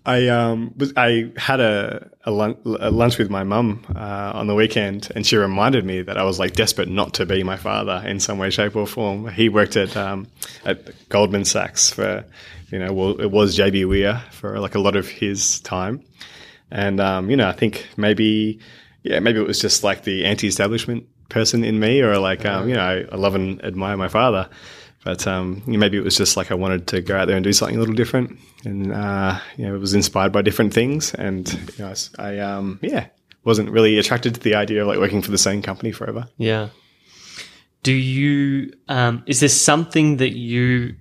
I 0.07 0.28
um 0.28 0.73
was 0.77 0.93
I 0.97 1.31
had 1.37 1.61
a 1.61 2.09
a, 2.24 2.31
lun- 2.31 2.57
a 2.65 2.91
lunch 2.91 3.19
with 3.19 3.28
my 3.31 3.45
mum 3.45 3.85
uh, 3.95 4.32
on 4.35 4.47
the 4.47 4.55
weekend, 4.55 5.11
and 5.15 5.27
she 5.27 5.37
reminded 5.37 5.85
me 5.85 6.03
that 6.03 6.16
I 6.16 6.23
was 6.24 6.39
like 6.39 6.55
desperate 6.55 6.89
not 6.89 7.15
to 7.15 7.27
be 7.27 7.43
my 7.43 7.57
father 7.57 8.03
in 8.07 8.19
some 8.20 8.39
way, 8.39 8.51
shape, 8.51 8.77
or 8.77 8.87
form. 8.87 9.28
He 9.28 9.49
worked 9.51 9.77
at 9.77 9.95
um 9.97 10.27
at 10.65 11.09
Goldman 11.11 11.45
Sachs 11.45 11.91
for 11.91 12.24
you 12.70 12.78
know 12.78 12.93
well 12.95 13.20
it 13.20 13.31
was 13.31 13.59
JBWere 13.59 14.23
for 14.32 14.59
like 14.59 14.74
a 14.74 14.81
lot 14.81 14.97
of 14.97 15.07
his 15.09 15.61
time, 15.61 16.03
and 16.70 16.99
um 16.99 17.28
you 17.31 17.37
know 17.37 17.49
I 17.49 17.53
think 17.53 17.87
maybe 17.97 18.61
yeah 19.02 19.20
maybe 19.20 19.39
it 19.39 19.47
was 19.47 19.60
just 19.60 19.85
like 19.85 20.05
the 20.05 20.24
anti-establishment 20.24 21.06
person 21.28 21.64
in 21.64 21.78
me, 21.78 22.01
or 22.01 22.18
like 22.18 22.44
um 22.44 22.68
you 22.68 22.74
know 22.74 23.06
I, 23.10 23.16
love 23.16 23.35
and 23.35 23.62
admire 23.64 23.97
my 23.97 24.09
father. 24.09 24.48
But 25.02 25.27
um, 25.27 25.62
you 25.66 25.72
know, 25.72 25.78
maybe 25.78 25.97
it 25.97 26.05
was 26.05 26.14
just 26.14 26.36
like 26.36 26.51
I 26.51 26.55
wanted 26.55 26.86
to 26.89 27.01
go 27.01 27.16
out 27.16 27.27
there 27.27 27.35
and 27.35 27.43
do 27.43 27.55
something 27.55 27.74
a 27.74 27.78
little 27.81 27.94
different, 27.94 28.39
and 28.66 28.93
uh, 28.93 29.40
you 29.56 29.66
know, 29.66 29.74
it 29.74 29.78
was 29.78 29.94
inspired 29.94 30.31
by 30.31 30.43
different 30.43 30.74
things. 30.74 31.14
And 31.14 31.51
you 31.51 31.85
know, 31.85 31.94
I 32.18 32.22
I, 32.22 32.39
um, 32.40 32.78
yeah, 32.82 33.06
wasn't 33.44 33.70
really 33.70 33.98
attracted 33.98 34.35
to 34.35 34.40
the 34.40 34.55
idea 34.55 34.82
of 34.82 34.89
like 34.89 34.98
working 34.98 35.22
for 35.22 35.31
the 35.31 35.39
same 35.39 35.62
company 35.62 35.93
forever. 35.93 36.28
Yeah. 36.36 36.68
Do 37.82 37.93
you, 37.93 38.72
um, 38.89 39.22
is 39.27 39.40
there 39.40 39.48
something 39.48 40.18
that 40.18 40.36
you 40.36 40.97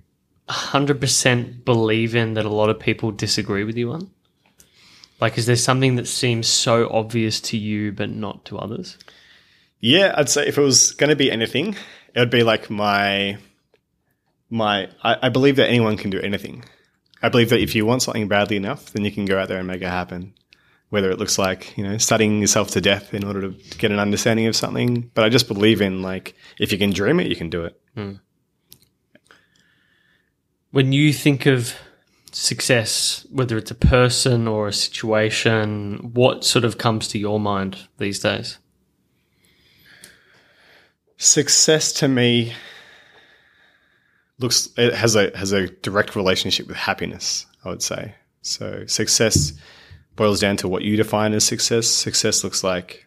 100% 0.48 1.64
believe 1.64 2.16
in 2.16 2.34
that 2.34 2.46
a 2.46 2.50
lot 2.50 2.70
of 2.70 2.80
people 2.80 3.10
disagree 3.10 3.64
with 3.64 3.76
you 3.76 3.92
on? 3.92 4.10
Like, 5.20 5.36
is 5.36 5.46
there 5.46 5.56
something 5.56 5.96
that 5.96 6.08
seems 6.08 6.48
so 6.48 6.88
obvious 6.90 7.40
to 7.42 7.58
you 7.58 7.92
but 7.92 8.10
not 8.10 8.44
to 8.46 8.58
others? 8.58 8.96
Yeah, 9.80 10.14
I'd 10.16 10.28
say 10.28 10.46
if 10.46 10.58
it 10.58 10.62
was 10.62 10.92
going 10.92 11.10
to 11.10 11.16
be 11.16 11.30
anything, 11.30 11.76
it 12.14 12.18
would 12.18 12.30
be 12.30 12.42
like 12.42 12.70
my 12.70 13.38
my. 14.48 14.88
I, 15.02 15.16
I 15.22 15.28
believe 15.28 15.56
that 15.56 15.68
anyone 15.68 15.96
can 15.96 16.10
do 16.10 16.20
anything. 16.20 16.64
I 17.22 17.28
believe 17.28 17.50
that 17.50 17.60
if 17.60 17.74
you 17.74 17.84
want 17.84 18.02
something 18.02 18.28
badly 18.28 18.56
enough, 18.56 18.92
then 18.92 19.04
you 19.04 19.12
can 19.12 19.26
go 19.26 19.38
out 19.38 19.48
there 19.48 19.58
and 19.58 19.66
make 19.66 19.82
it 19.82 19.88
happen. 19.88 20.34
Whether 20.88 21.10
it 21.10 21.18
looks 21.18 21.38
like 21.38 21.76
you 21.78 21.84
know 21.84 21.98
studying 21.98 22.40
yourself 22.40 22.70
to 22.72 22.80
death 22.80 23.14
in 23.14 23.24
order 23.24 23.42
to 23.42 23.78
get 23.78 23.90
an 23.90 23.98
understanding 23.98 24.46
of 24.46 24.56
something, 24.56 25.10
but 25.14 25.24
I 25.24 25.28
just 25.28 25.48
believe 25.48 25.80
in 25.80 26.02
like 26.02 26.34
if 26.58 26.72
you 26.72 26.78
can 26.78 26.90
dream 26.90 27.20
it, 27.20 27.28
you 27.28 27.36
can 27.36 27.50
do 27.50 27.64
it. 27.64 27.80
Hmm. 27.94 28.14
When 30.72 30.92
you 30.92 31.12
think 31.12 31.46
of 31.46 31.74
success, 32.34 33.26
whether 33.30 33.56
it's 33.58 33.70
a 33.70 33.74
person 33.76 34.48
or 34.48 34.68
a 34.68 34.72
situation, 34.72 36.10
what 36.12 36.44
sort 36.44 36.64
of 36.64 36.78
comes 36.78 37.08
to 37.08 37.18
your 37.18 37.40
mind 37.40 37.88
these 37.98 38.20
days? 38.20 38.58
Success 41.16 41.92
to 41.94 42.08
me 42.08 42.54
looks 44.38 44.70
it 44.78 44.94
has 44.94 45.16
a 45.16 45.36
has 45.36 45.52
a 45.52 45.68
direct 45.68 46.16
relationship 46.16 46.66
with 46.66 46.76
happiness, 46.76 47.46
I 47.64 47.68
would 47.68 47.82
say. 47.82 48.14
So 48.42 48.84
success 48.86 49.52
boils 50.16 50.40
down 50.40 50.56
to 50.58 50.68
what 50.68 50.82
you 50.82 50.96
define 50.96 51.34
as 51.34 51.44
success. 51.44 51.86
Success 51.86 52.42
looks 52.42 52.64
like 52.64 53.06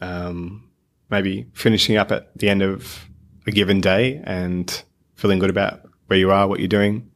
um, 0.00 0.70
maybe 1.10 1.46
finishing 1.52 1.96
up 1.96 2.12
at 2.12 2.36
the 2.38 2.48
end 2.48 2.62
of 2.62 3.08
a 3.46 3.50
given 3.50 3.80
day 3.80 4.20
and 4.24 4.82
feeling 5.16 5.38
good 5.38 5.50
about 5.50 5.82
where 6.06 6.18
you 6.18 6.30
are, 6.30 6.46
what 6.46 6.60
you're 6.60 6.68
doing, 6.68 7.09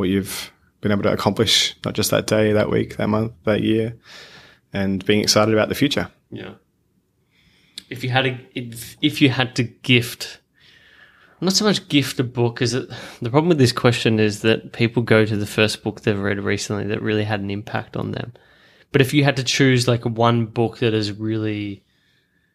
what 0.00 0.08
you've 0.08 0.52
been 0.80 0.92
able 0.92 1.02
to 1.02 1.12
accomplish, 1.12 1.76
not 1.84 1.94
just 1.94 2.10
that 2.10 2.26
day, 2.26 2.52
that 2.52 2.70
week, 2.70 2.96
that 2.96 3.08
month, 3.08 3.32
that 3.44 3.62
year, 3.62 3.96
and 4.72 5.04
being 5.04 5.20
excited 5.20 5.54
about 5.54 5.68
the 5.68 5.74
future. 5.74 6.10
Yeah. 6.30 6.54
If 7.88 8.02
you 8.02 8.10
had 8.10 8.26
a, 8.26 8.40
if, 8.54 8.96
if 9.02 9.20
you 9.20 9.28
had 9.28 9.54
to 9.56 9.64
gift, 9.64 10.40
not 11.40 11.52
so 11.52 11.64
much 11.64 11.88
gift 11.88 12.20
a 12.20 12.24
book, 12.24 12.62
is 12.62 12.74
it? 12.74 12.88
The 13.20 13.30
problem 13.30 13.48
with 13.48 13.58
this 13.58 13.72
question 13.72 14.18
is 14.20 14.42
that 14.42 14.72
people 14.72 15.02
go 15.02 15.24
to 15.24 15.36
the 15.36 15.46
first 15.46 15.82
book 15.82 16.00
they've 16.00 16.18
read 16.18 16.40
recently 16.40 16.84
that 16.84 17.02
really 17.02 17.24
had 17.24 17.40
an 17.40 17.50
impact 17.50 17.96
on 17.96 18.12
them. 18.12 18.32
But 18.92 19.00
if 19.00 19.14
you 19.14 19.24
had 19.24 19.36
to 19.36 19.44
choose 19.44 19.86
like 19.86 20.04
one 20.04 20.46
book 20.46 20.78
that 20.78 20.92
has 20.92 21.12
really 21.12 21.84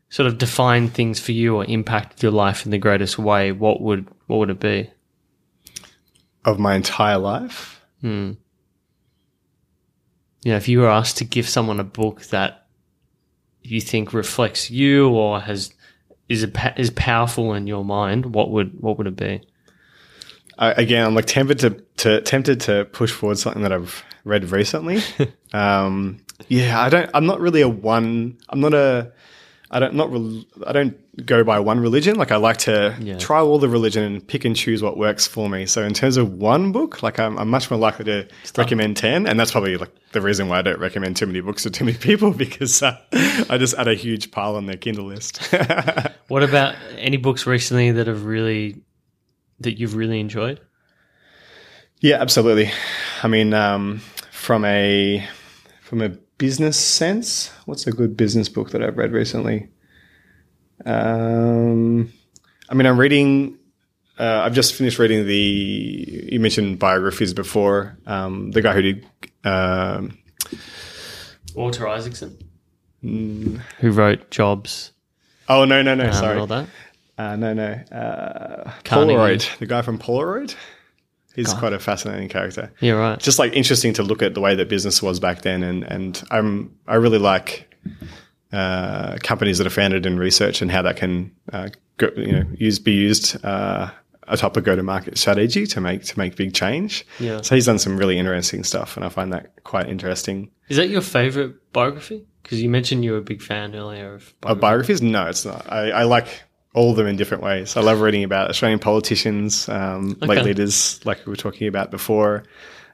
sort 0.09 0.27
of 0.27 0.38
defined 0.38 0.93
things 0.93 1.19
for 1.19 1.31
you 1.31 1.55
or 1.55 1.65
impacted 1.65 2.23
your 2.23 2.31
life 2.31 2.65
in 2.65 2.72
the 2.72 2.77
greatest 2.77 3.17
way, 3.17 3.51
what 3.51 3.81
would 3.81 4.07
what 4.27 4.38
would 4.38 4.49
it 4.49 4.59
be? 4.59 4.89
Of 6.45 6.59
my 6.59 6.76
entire 6.76 7.17
life, 7.17 7.81
Hmm. 8.01 8.34
You 10.43 10.51
know, 10.51 10.57
if 10.57 10.67
you 10.67 10.80
were 10.80 10.89
asked 10.89 11.17
to 11.17 11.26
give 11.26 11.49
someone 11.49 11.80
a 11.80 11.84
book 11.84 12.22
that 12.27 12.67
you 13.63 13.81
think 13.81 14.13
reflects 14.13 14.69
you 14.69 15.09
or 15.09 15.41
has 15.41 15.73
is 16.30 16.43
a, 16.43 16.80
is 16.80 16.91
powerful 16.91 17.53
in 17.55 17.65
your 17.65 17.84
mind, 17.84 18.35
what 18.35 18.51
would 18.51 18.80
what 18.80 18.99
would 18.99 19.07
it 19.07 19.15
be? 19.15 19.41
I, 20.57 20.72
again, 20.73 21.05
I'm 21.05 21.15
like 21.15 21.26
tempted 21.26 21.59
to, 21.59 21.69
to 21.97 22.22
tempted 22.22 22.61
to 22.61 22.85
push 22.85 23.11
forward 23.11 23.39
something 23.39 23.63
that 23.63 23.73
I've 23.73 24.03
read 24.23 24.51
recently. 24.51 25.01
um, 25.53 26.19
yeah, 26.47 26.80
I 26.80 26.89
don't. 26.89 27.09
I'm 27.15 27.26
not 27.26 27.41
really 27.41 27.61
a 27.61 27.69
one. 27.69 28.38
I'm 28.49 28.59
not 28.59 28.76
a. 28.76 29.11
I 29.71 29.79
don't 29.79 29.95
not. 29.95 30.11
Rel, 30.11 30.43
I 30.67 30.71
don't 30.73 31.25
go 31.25 31.43
by 31.43 31.59
one 31.59 31.79
religion. 31.79 32.17
Like 32.17 32.31
I 32.31 32.35
like 32.35 32.57
to 32.57 32.95
Yeah. 33.01 33.17
try 33.17 33.39
all 33.39 33.57
the 33.57 33.67
religion 33.67 34.03
and 34.03 34.25
pick 34.27 34.45
and 34.45 34.55
choose 34.55 34.83
what 34.83 34.95
works 34.97 35.25
for 35.25 35.49
me. 35.49 35.65
So 35.65 35.81
in 35.83 35.93
terms 35.93 36.17
of 36.17 36.33
one 36.33 36.71
book, 36.71 37.01
like 37.01 37.19
I'm, 37.19 37.37
I'm 37.39 37.49
much 37.49 37.71
more 37.71 37.79
likely 37.79 38.05
to 38.05 38.27
recommend 38.57 38.95
ten, 38.97 39.25
and 39.25 39.39
that's 39.39 39.51
probably 39.51 39.75
like 39.77 39.91
the 40.11 40.21
reason 40.21 40.47
why 40.49 40.59
I 40.59 40.61
don't 40.61 40.79
recommend 40.79 41.17
too 41.17 41.25
many 41.25 41.41
books 41.41 41.63
to 41.63 41.71
too 41.71 41.83
many 41.85 41.97
people 42.09 42.31
because 42.31 42.83
uh, 42.83 42.95
I 43.49 43.57
just 43.57 43.73
add 43.75 43.87
a 43.87 43.95
huge 43.95 44.29
pile 44.31 44.55
on 44.55 44.65
their 44.67 44.77
Kindle 44.77 45.05
list. 45.05 45.41
What 46.27 46.41
about 46.41 46.73
any 46.97 47.17
books 47.17 47.45
recently 47.45 47.91
that 47.91 48.07
have 48.07 48.25
really 48.25 48.81
that 49.59 49.79
you've 49.79 49.95
really 49.95 50.19
enjoyed? 50.19 50.59
Yeah, 52.01 52.15
absolutely. 52.21 52.71
I 53.23 53.27
mean, 53.27 53.53
um, 53.53 54.01
from 54.31 54.65
a 54.65 55.25
from 55.81 56.01
a 56.01 56.17
business 56.38 56.78
sense, 56.78 57.49
what's 57.66 57.88
a 57.88 57.91
good 57.91 58.18
business 58.18 58.49
book 58.49 58.72
that 58.72 58.84
I've 58.84 58.98
read 58.98 59.12
recently? 59.12 59.70
Um, 60.86 62.12
I 62.70 62.74
mean, 62.74 62.86
I'm 62.86 62.99
reading. 62.99 63.57
Uh, 64.18 64.41
I've 64.45 64.53
just 64.53 64.74
finished 64.74 64.99
reading 64.99 65.26
the. 65.26 66.30
You 66.32 66.40
mentioned 66.40 66.80
biographies 66.80 67.34
before. 67.34 67.98
Um, 68.06 68.52
the 68.52 68.62
guy 68.62 68.74
who 68.74 68.82
did. 68.82 69.06
Um, 69.44 70.18
Walter 71.53 71.88
Isaacson. 71.88 72.38
who 73.02 73.91
wrote 73.91 74.30
Jobs. 74.32 74.91
Oh 75.48 75.66
no, 75.66 75.82
no, 75.82 75.95
no. 75.95 76.06
um, 76.06 76.14
sorry. 76.14 76.40
all 76.40 76.48
that. 76.48 76.68
Uh, 77.18 77.36
no, 77.36 77.53
no. 77.53 77.72
Uh, 77.91 78.72
Polaroid. 78.84 79.57
The 79.60 79.66
guy 79.66 79.82
from 79.82 79.98
Polaroid. 79.99 80.56
He's 81.36 81.53
quite 81.53 81.74
a 81.74 81.80
fascinating 81.80 82.30
character. 82.30 82.72
Yeah, 82.80 82.94
right. 82.94 83.20
Just 83.20 83.40
like 83.40 83.53
interesting 83.53 83.94
to 83.94 84.03
look 84.03 84.22
at 84.22 84.34
the 84.34 84.41
way 84.41 84.56
that 84.56 84.70
business 84.70 85.03
was 85.03 85.20
back 85.20 85.41
then, 85.41 85.64
and 85.64 85.84
and 85.84 86.24
I'm 86.32 86.76
I 86.88 86.95
really 86.95 87.20
like 87.20 87.76
uh, 88.53 89.18
companies 89.22 89.57
that 89.57 89.68
are 89.68 89.72
founded 89.72 90.06
in 90.06 90.18
research 90.18 90.62
and 90.62 90.72
how 90.72 90.82
that 90.84 90.95
can 90.98 91.32
uh, 91.52 91.70
go, 91.98 92.10
you 92.16 92.32
know 92.32 92.45
use 92.56 92.80
be 92.80 92.94
used 92.94 93.44
uh, 93.45 93.91
atop 94.28 94.57
a 94.57 94.62
go 94.62 94.76
to 94.76 94.84
market 94.84 95.18
strategy 95.18 95.66
to 95.68 95.82
make 95.82 96.03
to 96.03 96.18
make 96.18 96.36
big 96.36 96.53
change. 96.53 97.06
Yeah. 97.20 97.41
So 97.41 97.56
he's 97.56 97.66
done 97.66 97.80
some 97.80 97.98
really 97.98 98.18
interesting 98.18 98.64
stuff, 98.64 98.95
and 98.95 99.06
I 99.06 99.10
find 99.10 99.34
that 99.34 99.64
quite 99.64 99.90
interesting. 99.90 100.52
Is 100.70 100.78
that 100.78 100.90
your 100.90 101.02
favorite 101.02 101.72
biography? 101.74 102.26
Because 102.44 102.62
you 102.62 102.70
mentioned 102.70 103.03
you 103.03 103.12
were 103.14 103.18
a 103.18 103.24
big 103.24 103.41
fan 103.41 103.76
earlier 103.76 104.14
of 104.14 104.34
biography. 104.40 104.62
biographies? 104.62 105.02
No, 105.02 105.26
it's 105.28 105.45
not. 105.45 105.66
I, 105.72 105.90
I 105.91 106.03
like 106.03 106.44
all 106.76 106.91
of 106.91 106.97
them 106.97 107.07
in 107.07 107.15
different 107.15 107.41
ways. 107.41 107.76
I 107.77 107.81
love 107.81 108.02
reading 108.02 108.23
about 108.23 108.49
Australian 108.49 108.80
politicians, 108.80 109.68
um, 109.69 110.18
late 110.22 110.38
Okay. 110.38 110.43
leaders, 110.43 110.99
like 111.06 111.26
we 111.26 111.30
were 111.31 111.35
talking 111.38 111.68
about 111.68 111.89
before. 111.89 112.43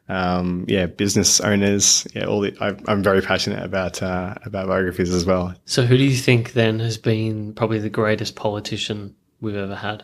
Um, 0.07 0.65
yeah, 0.67 0.85
business 0.85 1.39
owners. 1.41 2.05
Yeah, 2.13 2.25
all 2.25 2.41
the, 2.41 2.55
I, 2.61 2.75
I'm 2.91 3.01
very 3.01 3.21
passionate 3.21 3.63
about 3.63 4.01
uh, 4.03 4.35
about 4.45 4.67
biographies 4.67 5.13
as 5.13 5.25
well. 5.25 5.53
So, 5.65 5.83
who 5.83 5.97
do 5.97 6.03
you 6.03 6.15
think 6.17 6.53
then 6.53 6.79
has 6.79 6.97
been 6.97 7.53
probably 7.53 7.79
the 7.79 7.89
greatest 7.89 8.35
politician 8.35 9.15
we've 9.39 9.55
ever 9.55 9.75
had? 9.75 10.03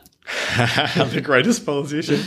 the 1.11 1.21
greatest 1.23 1.65
politician. 1.65 2.21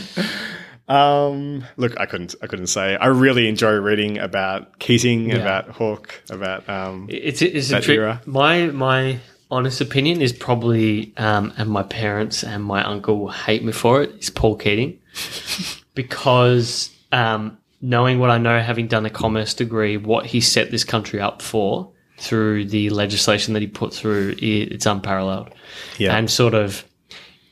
Um, 0.87 1.63
look, 1.77 1.99
I 1.99 2.05
couldn't, 2.05 2.35
I 2.41 2.47
couldn't 2.47 2.67
say. 2.67 2.95
I 2.97 3.07
really 3.07 3.47
enjoy 3.47 3.71
reading 3.73 4.17
about 4.17 4.77
Keating, 4.79 5.31
about 5.33 5.69
Hawke, 5.69 6.21
about 6.29 6.67
um, 6.67 7.07
It's 7.09 7.41
it's 7.41 7.71
a 7.71 7.81
trick. 7.81 8.27
My 8.27 8.67
my 8.67 9.19
honest 9.51 9.81
opinion 9.81 10.21
is 10.21 10.33
probably, 10.33 11.13
um, 11.17 11.53
and 11.57 11.69
my 11.69 11.83
parents 11.83 12.43
and 12.43 12.63
my 12.63 12.83
uncle 12.83 13.19
will 13.19 13.31
hate 13.31 13.63
me 13.63 13.71
for 13.71 14.01
it. 14.01 14.15
Is 14.17 14.29
Paul 14.29 14.55
Keating 14.55 14.99
because 15.93 16.89
um, 17.11 17.57
knowing 17.81 18.19
what 18.19 18.29
I 18.29 18.37
know, 18.37 18.59
having 18.59 18.87
done 18.87 19.05
a 19.05 19.09
commerce 19.09 19.53
degree, 19.53 19.97
what 19.97 20.25
he 20.25 20.41
set 20.41 20.71
this 20.71 20.83
country 20.83 21.19
up 21.19 21.41
for 21.41 21.91
through 22.17 22.65
the 22.65 22.89
legislation 22.91 23.53
that 23.53 23.61
he 23.61 23.67
put 23.67 23.93
through, 23.93 24.35
it's 24.39 24.85
unparalleled. 24.85 25.49
yeah, 25.97 26.15
and 26.15 26.29
sort 26.29 26.53
of 26.53 26.85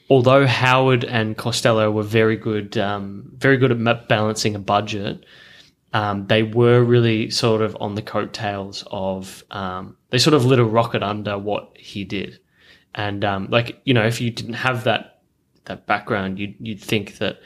although 0.09 0.47
Howard 0.47 1.03
and 1.03 1.38
Costello 1.38 1.91
were 1.91 2.03
very 2.03 2.38
good, 2.38 2.77
um, 2.77 3.31
very 3.38 3.57
good 3.57 3.71
at 3.71 4.07
balancing 4.07 4.55
a 4.55 4.59
budget, 4.59 5.26
um, 5.93 6.27
they 6.27 6.43
were 6.43 6.84
really 6.84 7.30
sort 7.30 7.61
of 7.61 7.76
on 7.80 7.95
the 7.95 8.01
coattails 8.01 8.84
of. 8.89 9.43
Um, 9.51 9.95
they 10.10 10.18
sort 10.18 10.34
of 10.34 10.45
lit 10.45 10.60
a 10.60 10.65
rocket 10.65 11.03
under 11.03 11.38
what 11.38 11.72
he 11.77 12.03
did, 12.03 12.40
and 12.95 13.23
um, 13.23 13.48
like 13.49 13.81
you 13.86 13.94
know, 13.94 14.06
if 14.06 14.22
you 14.22 14.31
didn't 14.31 14.53
have 14.53 14.84
that 14.86 15.22
that 15.65 15.86
background, 15.86 16.40
you'd 16.40 16.56
you'd 16.60 16.81
think 16.81 17.18
that 17.18 17.40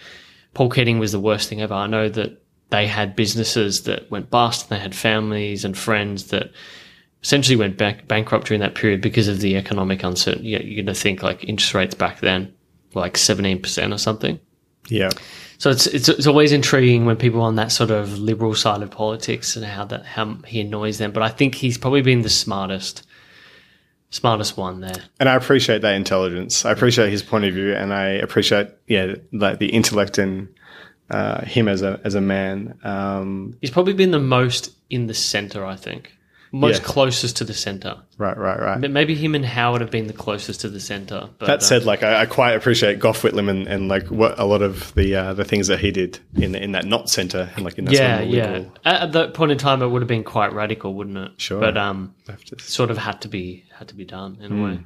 Paul 0.54 0.70
Keating 0.70 1.00
was 1.00 1.12
the 1.12 1.20
worst 1.20 1.50
thing 1.50 1.62
ever. 1.62 1.74
I 1.74 1.88
know 1.88 2.10
that 2.10 2.42
they 2.70 2.88
had 2.88 3.16
businesses 3.16 3.84
that 3.84 4.10
went 4.10 4.30
bust, 4.30 4.64
and 4.64 4.78
they 4.78 4.82
had 4.82 4.96
families 4.96 5.66
and 5.66 5.78
friends 5.78 6.26
that 6.28 6.52
essentially 7.22 7.56
went 7.56 7.78
back 7.78 8.08
bankrupt 8.08 8.48
during 8.48 8.62
that 8.62 8.76
period 8.76 9.02
because 9.02 9.28
of 9.28 9.40
the 9.40 9.56
economic 9.56 10.04
uncertainty. 10.04 10.50
You're 10.50 10.84
going 10.84 10.86
to 10.88 10.94
think 10.94 11.24
like 11.24 11.44
interest 11.44 11.74
rates 11.74 11.96
back 11.96 12.20
then 12.20 12.54
were 12.94 13.02
like 13.02 13.14
17% 13.16 13.94
or 13.94 13.98
something. 13.98 14.40
yeah, 14.88 15.10
So 15.64 15.70
it's, 15.70 15.88
it's 15.88 16.10
it's 16.10 16.28
always 16.28 16.52
intriguing 16.52 17.06
when 17.06 17.16
people 17.16 17.40
on 17.40 17.56
that 17.56 17.72
sort 17.72 17.90
of 17.90 18.20
liberal 18.20 18.54
side 18.54 18.82
of 18.82 18.92
politics 18.92 19.56
and 19.56 19.64
how 19.64 19.86
that 19.86 20.06
how 20.06 20.36
he 20.46 20.60
annoys 20.60 20.98
them. 20.98 21.14
But 21.14 21.24
I 21.24 21.30
think 21.30 21.56
he's 21.56 21.78
probably 21.78 22.02
been 22.02 22.22
the 22.22 22.30
smartest 22.30 23.08
smartest 24.10 24.58
one 24.58 24.82
there. 24.82 25.06
and 25.22 25.30
I 25.30 25.36
appreciate 25.36 25.82
that 25.84 25.94
intelligence. 25.94 26.66
I 26.66 26.72
appreciate 26.74 27.12
his 27.12 27.24
point 27.24 27.46
of 27.46 27.54
view, 27.54 27.74
and 27.74 27.94
I 27.94 28.08
appreciate 28.08 28.72
yeah, 28.88 29.16
like 29.32 29.60
the 29.60 29.70
intellect 29.70 30.18
and 30.18 30.54
uh, 31.10 31.46
him 31.46 31.70
as 31.70 31.82
a 31.82 31.98
as 32.04 32.14
a 32.14 32.20
man. 32.20 32.78
Um, 32.84 33.58
He's 33.62 33.72
probably 33.72 33.94
been 33.94 34.12
the 34.12 34.20
most 34.20 34.70
in 34.90 35.08
the 35.08 35.14
center, 35.14 35.66
I 35.66 35.78
think. 35.78 36.12
Most 36.56 36.82
Yeah. 36.82 36.88
closest 36.88 37.38
to 37.38 37.44
the 37.44 37.54
center. 37.54 37.96
right, 38.20 38.38
right, 38.38 38.60
right. 38.60 38.80
Maybe 38.80 39.16
him 39.16 39.34
and 39.34 39.44
Howard 39.44 39.82
have 39.82 39.90
been 39.90 40.06
the 40.06 40.14
closest 40.14 40.62
to 40.62 40.70
the 40.70 40.80
center. 40.80 41.28
But, 41.40 41.48
That 41.48 41.58
uh, 41.58 41.62
said, 41.64 41.84
like 41.84 42.04
I, 42.04 42.22
I 42.22 42.26
quite 42.28 42.54
appreciate 42.54 43.00
Gough 43.00 43.24
Whitlam 43.24 43.50
and, 43.50 43.68
and 43.68 43.88
like 43.88 44.06
what 44.12 44.38
a 44.38 44.46
lot 44.46 44.62
of 44.62 44.94
the 44.94 45.16
uh, 45.16 45.34
the 45.34 45.46
things 45.46 45.66
that 45.68 45.80
he 45.80 45.90
did 45.92 46.20
in 46.36 46.54
in 46.54 46.74
that 46.74 46.86
not 46.86 47.10
center 47.10 47.50
and 47.56 47.66
like 47.66 47.80
in 47.80 47.86
that 47.86 47.94
yeah, 47.96 48.22
yeah. 48.22 48.66
At, 48.86 49.02
at 49.02 49.12
that 49.14 49.34
point 49.34 49.52
in 49.52 49.58
time, 49.58 49.82
it 49.82 49.88
would 49.88 50.04
have 50.04 50.08
been 50.08 50.24
quite 50.24 50.54
radical, 50.54 50.94
wouldn't 50.94 51.18
it? 51.18 51.32
Sure. 51.38 51.60
But 51.60 51.76
um, 51.76 52.14
leftist. 52.28 52.62
sort 52.62 52.92
of 52.92 53.00
had 53.00 53.20
to 53.22 53.28
be 53.28 53.64
had 53.78 53.88
to 53.88 53.96
be 53.96 54.06
done 54.06 54.38
in 54.40 54.52
Hmm. 54.52 54.60
a 54.60 54.64
way. 54.66 54.80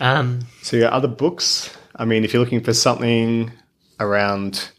Um, 0.00 0.40
So 0.62 0.76
yeah, 0.76 0.88
other 0.88 1.08
books. 1.08 1.76
I 1.96 2.04
mean, 2.04 2.24
if 2.24 2.32
you're 2.32 2.42
looking 2.42 2.62
for 2.62 2.74
something 2.74 3.50
around 4.00 4.70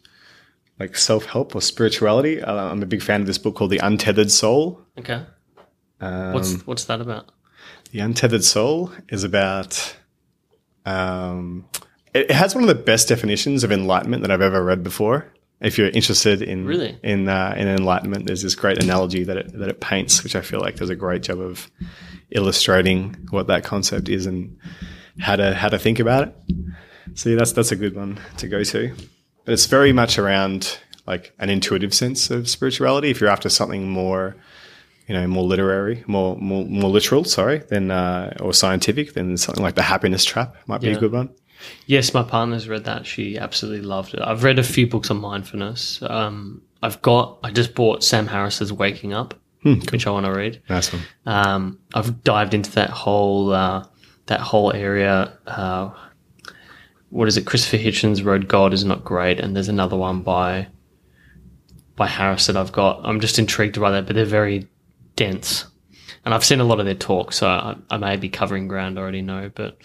like 0.79 0.95
self 0.97 1.25
help 1.25 1.55
or 1.55 1.61
spirituality, 1.61 2.41
uh, 2.41 2.53
I'm 2.71 2.81
a 2.81 2.85
big 2.85 3.01
fan 3.01 3.21
of 3.21 3.27
this 3.27 3.37
book 3.37 3.55
called 3.55 3.71
The 3.71 3.79
Untethered 3.79 4.31
Soul. 4.31 4.81
okay. 4.97 5.21
Um, 6.01 6.33
What's 6.33 6.65
what's 6.67 6.85
that 6.85 7.01
about? 7.01 7.31
The 7.91 7.99
Untethered 7.99 8.43
Soul 8.43 8.91
is 9.09 9.23
about. 9.23 9.95
Um, 10.85 11.65
it, 12.13 12.29
it 12.29 12.31
has 12.31 12.53
one 12.53 12.63
of 12.63 12.67
the 12.67 12.75
best 12.75 13.07
definitions 13.07 13.63
of 13.63 13.71
enlightenment 13.71 14.21
that 14.21 14.31
I've 14.31 14.41
ever 14.41 14.63
read 14.63 14.83
before. 14.83 15.31
If 15.61 15.77
you're 15.77 15.89
interested 15.89 16.41
in 16.41 16.65
Really? 16.65 16.99
in 17.01 17.29
uh, 17.29 17.55
in 17.57 17.67
enlightenment, 17.67 18.25
there's 18.25 18.41
this 18.41 18.55
great 18.55 18.83
analogy 18.83 19.23
that 19.23 19.37
it 19.37 19.57
that 19.57 19.69
it 19.69 19.79
paints, 19.79 20.23
which 20.23 20.35
I 20.35 20.41
feel 20.41 20.59
like 20.59 20.75
does 20.75 20.89
a 20.89 20.95
great 20.95 21.23
job 21.23 21.39
of 21.39 21.71
illustrating 22.31 23.15
what 23.29 23.47
that 23.47 23.63
concept 23.63 24.09
is 24.09 24.25
and 24.25 24.57
how 25.19 25.37
to 25.37 25.53
how 25.55 25.69
to 25.69 25.79
think 25.79 25.99
about 25.99 26.27
it. 26.27 26.35
So 27.13 27.29
yeah, 27.29 27.37
that's 27.37 27.53
that's 27.53 27.71
a 27.71 27.75
good 27.77 27.95
one 27.95 28.19
to 28.37 28.47
go 28.47 28.63
to. 28.63 28.93
But 29.45 29.53
it's 29.53 29.65
very 29.67 29.93
much 29.93 30.19
around 30.19 30.77
like 31.07 31.33
an 31.39 31.49
intuitive 31.49 31.93
sense 31.93 32.29
of 32.29 32.49
spirituality. 32.49 33.09
If 33.09 33.21
you're 33.21 33.29
after 33.29 33.47
something 33.47 33.87
more 33.87 34.35
you 35.07 35.13
know, 35.15 35.27
more 35.27 35.43
literary, 35.43 36.03
more 36.07 36.35
more, 36.37 36.65
more 36.65 36.89
literal, 36.89 37.23
sorry, 37.23 37.59
than 37.69 37.91
uh, 37.91 38.35
or 38.39 38.53
scientific, 38.53 39.13
than 39.13 39.37
something 39.37 39.63
like 39.63 39.75
the 39.75 39.81
Happiness 39.83 40.25
Trap 40.25 40.55
might 40.67 40.81
be 40.81 40.87
Yeah. 40.87 40.95
a 40.97 40.99
good 40.99 41.11
one. 41.11 41.29
Yes, 41.87 42.13
my 42.13 42.21
partner's 42.23 42.67
read 42.67 42.83
that. 42.85 43.05
She 43.05 43.37
absolutely 43.37 43.85
loved 43.85 44.13
it. 44.13 44.19
I've 44.21 44.43
read 44.43 44.59
a 44.59 44.63
few 44.63 44.87
books 44.87 45.09
on 45.09 45.17
mindfulness. 45.17 46.01
Um, 46.03 46.61
I've 46.83 47.01
got. 47.01 47.39
I 47.43 47.51
just 47.51 47.73
bought 47.75 48.03
Sam 48.03 48.27
Harris's 48.27 48.71
Waking 48.73 49.13
Up, 49.13 49.33
Hmm, 49.63 49.79
which 49.91 50.05
I 50.05 50.11
want 50.11 50.25
to 50.27 50.31
read. 50.33 50.61
Nice 50.69 50.91
one. 50.93 51.01
Um, 51.25 51.79
I've 51.95 52.23
dived 52.23 52.53
into 52.53 52.71
that 52.73 52.89
whole 52.91 53.53
uh, 53.53 53.85
that 54.27 54.41
whole 54.41 54.73
area. 54.73 55.33
Uh, 55.47 55.89
what 57.09 57.27
is 57.27 57.37
it? 57.37 57.45
Christopher 57.45 57.77
Hitchens 57.77 58.23
wrote 58.23 58.47
"God 58.47 58.73
is 58.73 58.83
not 58.83 59.03
great," 59.03 59.39
and 59.39 59.55
there's 59.55 59.69
another 59.69 59.95
one 59.97 60.21
by 60.21 60.67
by 61.95 62.07
Harris 62.07 62.47
that 62.47 62.57
I've 62.57 62.73
got. 62.73 62.99
I'm 63.03 63.19
just 63.21 63.39
intrigued 63.39 63.79
by 63.79 63.91
that, 63.91 64.05
but 64.05 64.15
they're 64.15 64.25
very 64.25 64.67
dense, 65.15 65.65
and 66.23 66.33
I've 66.33 66.45
seen 66.45 66.59
a 66.59 66.63
lot 66.63 66.79
of 66.79 66.85
their 66.85 66.95
talk, 66.95 67.33
so 67.33 67.47
I, 67.47 67.75
I 67.89 67.97
may 67.97 68.17
be 68.17 68.29
covering 68.29 68.67
ground 68.67 68.97
I 68.97 69.01
already 69.01 69.21
know. 69.21 69.51
But 69.53 69.77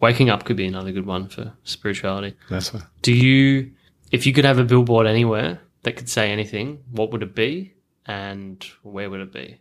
waking 0.00 0.30
up 0.30 0.44
could 0.44 0.56
be 0.56 0.66
another 0.66 0.92
good 0.92 1.06
one 1.06 1.28
for 1.28 1.52
spirituality. 1.64 2.36
Nice 2.50 2.72
one. 2.72 2.84
Do 3.02 3.12
you, 3.12 3.72
if 4.12 4.26
you 4.26 4.32
could 4.32 4.44
have 4.44 4.58
a 4.58 4.64
billboard 4.64 5.06
anywhere 5.06 5.60
that 5.82 5.96
could 5.96 6.08
say 6.08 6.30
anything, 6.30 6.84
what 6.90 7.12
would 7.12 7.22
it 7.22 7.34
be, 7.34 7.74
and 8.06 8.64
where 8.82 9.08
would 9.08 9.20
it 9.20 9.32
be? 9.32 9.60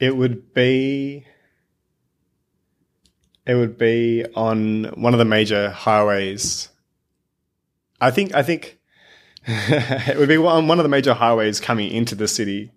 It 0.00 0.16
would 0.16 0.52
be. 0.52 1.26
It 3.46 3.54
would 3.54 3.76
be 3.76 4.24
on 4.34 4.84
one 4.96 5.12
of 5.12 5.18
the 5.18 5.24
major 5.24 5.70
highways. 5.70 6.70
I 8.00 8.10
think. 8.10 8.34
I 8.34 8.42
think 8.42 8.78
it 9.46 10.18
would 10.18 10.28
be 10.28 10.36
on 10.36 10.68
one 10.68 10.78
of 10.78 10.84
the 10.84 10.88
major 10.88 11.14
highways 11.14 11.60
coming 11.60 11.90
into 11.90 12.14
the 12.14 12.28
city, 12.28 12.72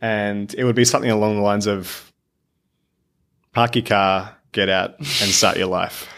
and 0.00 0.54
it 0.54 0.64
would 0.64 0.76
be 0.76 0.84
something 0.84 1.10
along 1.10 1.36
the 1.36 1.42
lines 1.42 1.66
of 1.66 2.12
"Park 3.52 3.76
your 3.76 3.84
car, 3.84 4.36
get 4.52 4.68
out, 4.68 4.98
and 4.98 5.08
start 5.08 5.56
your 5.56 5.66
life." 5.66 6.08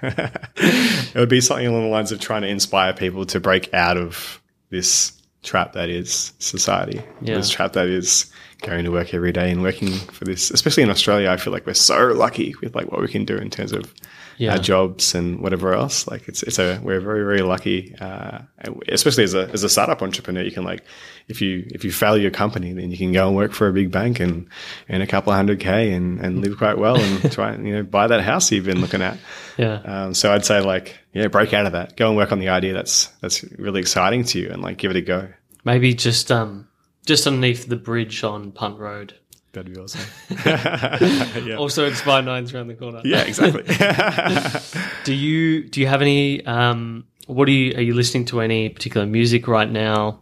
it 0.02 1.14
would 1.14 1.28
be 1.28 1.40
something 1.40 1.66
along 1.66 1.82
the 1.82 1.90
lines 1.90 2.12
of 2.12 2.20
trying 2.20 2.42
to 2.42 2.48
inspire 2.48 2.92
people 2.92 3.26
to 3.26 3.40
break 3.40 3.72
out 3.74 3.96
of 3.96 4.40
this 4.70 5.12
trap 5.42 5.72
that 5.72 5.88
is 5.88 6.32
society. 6.38 7.02
Yeah. 7.20 7.36
This 7.36 7.50
trap 7.50 7.72
that 7.72 7.88
is 7.88 8.30
going 8.62 8.84
to 8.84 8.90
work 8.90 9.14
every 9.14 9.32
day 9.32 9.50
and 9.50 9.62
working 9.62 9.92
for 9.92 10.24
this. 10.24 10.50
Especially 10.50 10.82
in 10.82 10.90
Australia, 10.90 11.30
I 11.30 11.36
feel 11.36 11.52
like 11.52 11.66
we're 11.66 11.74
so 11.74 12.08
lucky 12.08 12.54
with 12.60 12.74
like 12.74 12.90
what 12.90 13.00
we 13.00 13.08
can 13.08 13.24
do 13.24 13.36
in 13.36 13.50
terms 13.50 13.72
of 13.72 13.92
Yeah. 14.38 14.52
our 14.52 14.58
jobs 14.58 15.14
and 15.14 15.40
whatever 15.40 15.72
else. 15.72 16.06
Like 16.06 16.28
it's 16.28 16.42
it's 16.42 16.58
a 16.58 16.78
we're 16.82 17.00
very 17.00 17.24
very 17.24 17.42
lucky, 17.42 17.94
uh, 18.00 18.40
especially 18.88 19.24
as 19.24 19.34
a 19.34 19.48
as 19.50 19.64
a 19.64 19.68
startup 19.68 20.02
entrepreneur. 20.02 20.42
You 20.42 20.52
can 20.52 20.64
like 20.64 20.84
if 21.28 21.40
you 21.40 21.66
if 21.68 21.84
you 21.84 21.92
fail 21.92 22.16
your 22.16 22.30
company, 22.30 22.72
then 22.72 22.90
you 22.90 22.98
can 22.98 23.12
go 23.12 23.26
and 23.26 23.36
work 23.36 23.52
for 23.52 23.68
a 23.68 23.72
big 23.72 23.90
bank 23.90 24.20
and 24.20 24.48
earn 24.90 25.00
a 25.00 25.06
couple 25.06 25.32
of 25.32 25.36
hundred 25.36 25.60
k 25.60 25.92
and 25.92 26.20
and 26.20 26.40
live 26.40 26.58
quite 26.58 26.78
well 26.78 26.96
and 26.96 27.32
try 27.32 27.52
and 27.52 27.66
you 27.66 27.74
know 27.74 27.82
buy 27.82 28.06
that 28.06 28.20
house 28.20 28.50
you've 28.52 28.64
been 28.66 28.80
looking 28.80 29.02
at. 29.02 29.18
Yeah. 29.56 29.80
Um, 29.84 30.14
so 30.14 30.32
I'd 30.32 30.44
say 30.44 30.60
like 30.60 30.98
yeah, 31.12 31.28
break 31.28 31.54
out 31.54 31.66
of 31.66 31.72
that. 31.72 31.96
Go 31.96 32.08
and 32.08 32.16
work 32.16 32.32
on 32.32 32.38
the 32.38 32.50
idea 32.50 32.74
that's 32.74 33.06
that's 33.20 33.42
really 33.58 33.80
exciting 33.80 34.24
to 34.24 34.38
you 34.38 34.50
and 34.50 34.62
like 34.62 34.76
give 34.76 34.90
it 34.90 34.96
a 34.96 35.02
go. 35.02 35.28
Maybe 35.64 35.94
just 35.94 36.30
um 36.30 36.68
just 37.06 37.26
underneath 37.26 37.66
the 37.66 37.76
bridge 37.76 38.22
on 38.22 38.52
Punt 38.52 38.78
Road. 38.78 39.14
That'd 39.56 39.72
be 39.72 39.80
awesome. 39.80 40.02
yeah. 41.46 41.56
Also, 41.58 41.86
Inspire 41.86 42.20
Nine's 42.20 42.52
around 42.52 42.68
the 42.68 42.74
corner. 42.74 43.00
yeah, 43.04 43.22
exactly. 43.22 43.62
Do 45.04 45.14
you 45.14 45.64
do 45.64 45.80
you 45.80 45.86
have 45.86 46.02
any? 46.02 46.44
Um, 46.44 47.04
what 47.26 47.48
are 47.48 47.52
you 47.52 47.74
are 47.76 47.80
you 47.80 47.94
listening 47.94 48.26
to? 48.26 48.40
Any 48.42 48.68
particular 48.68 49.06
music 49.06 49.48
right 49.48 49.70
now 49.70 50.20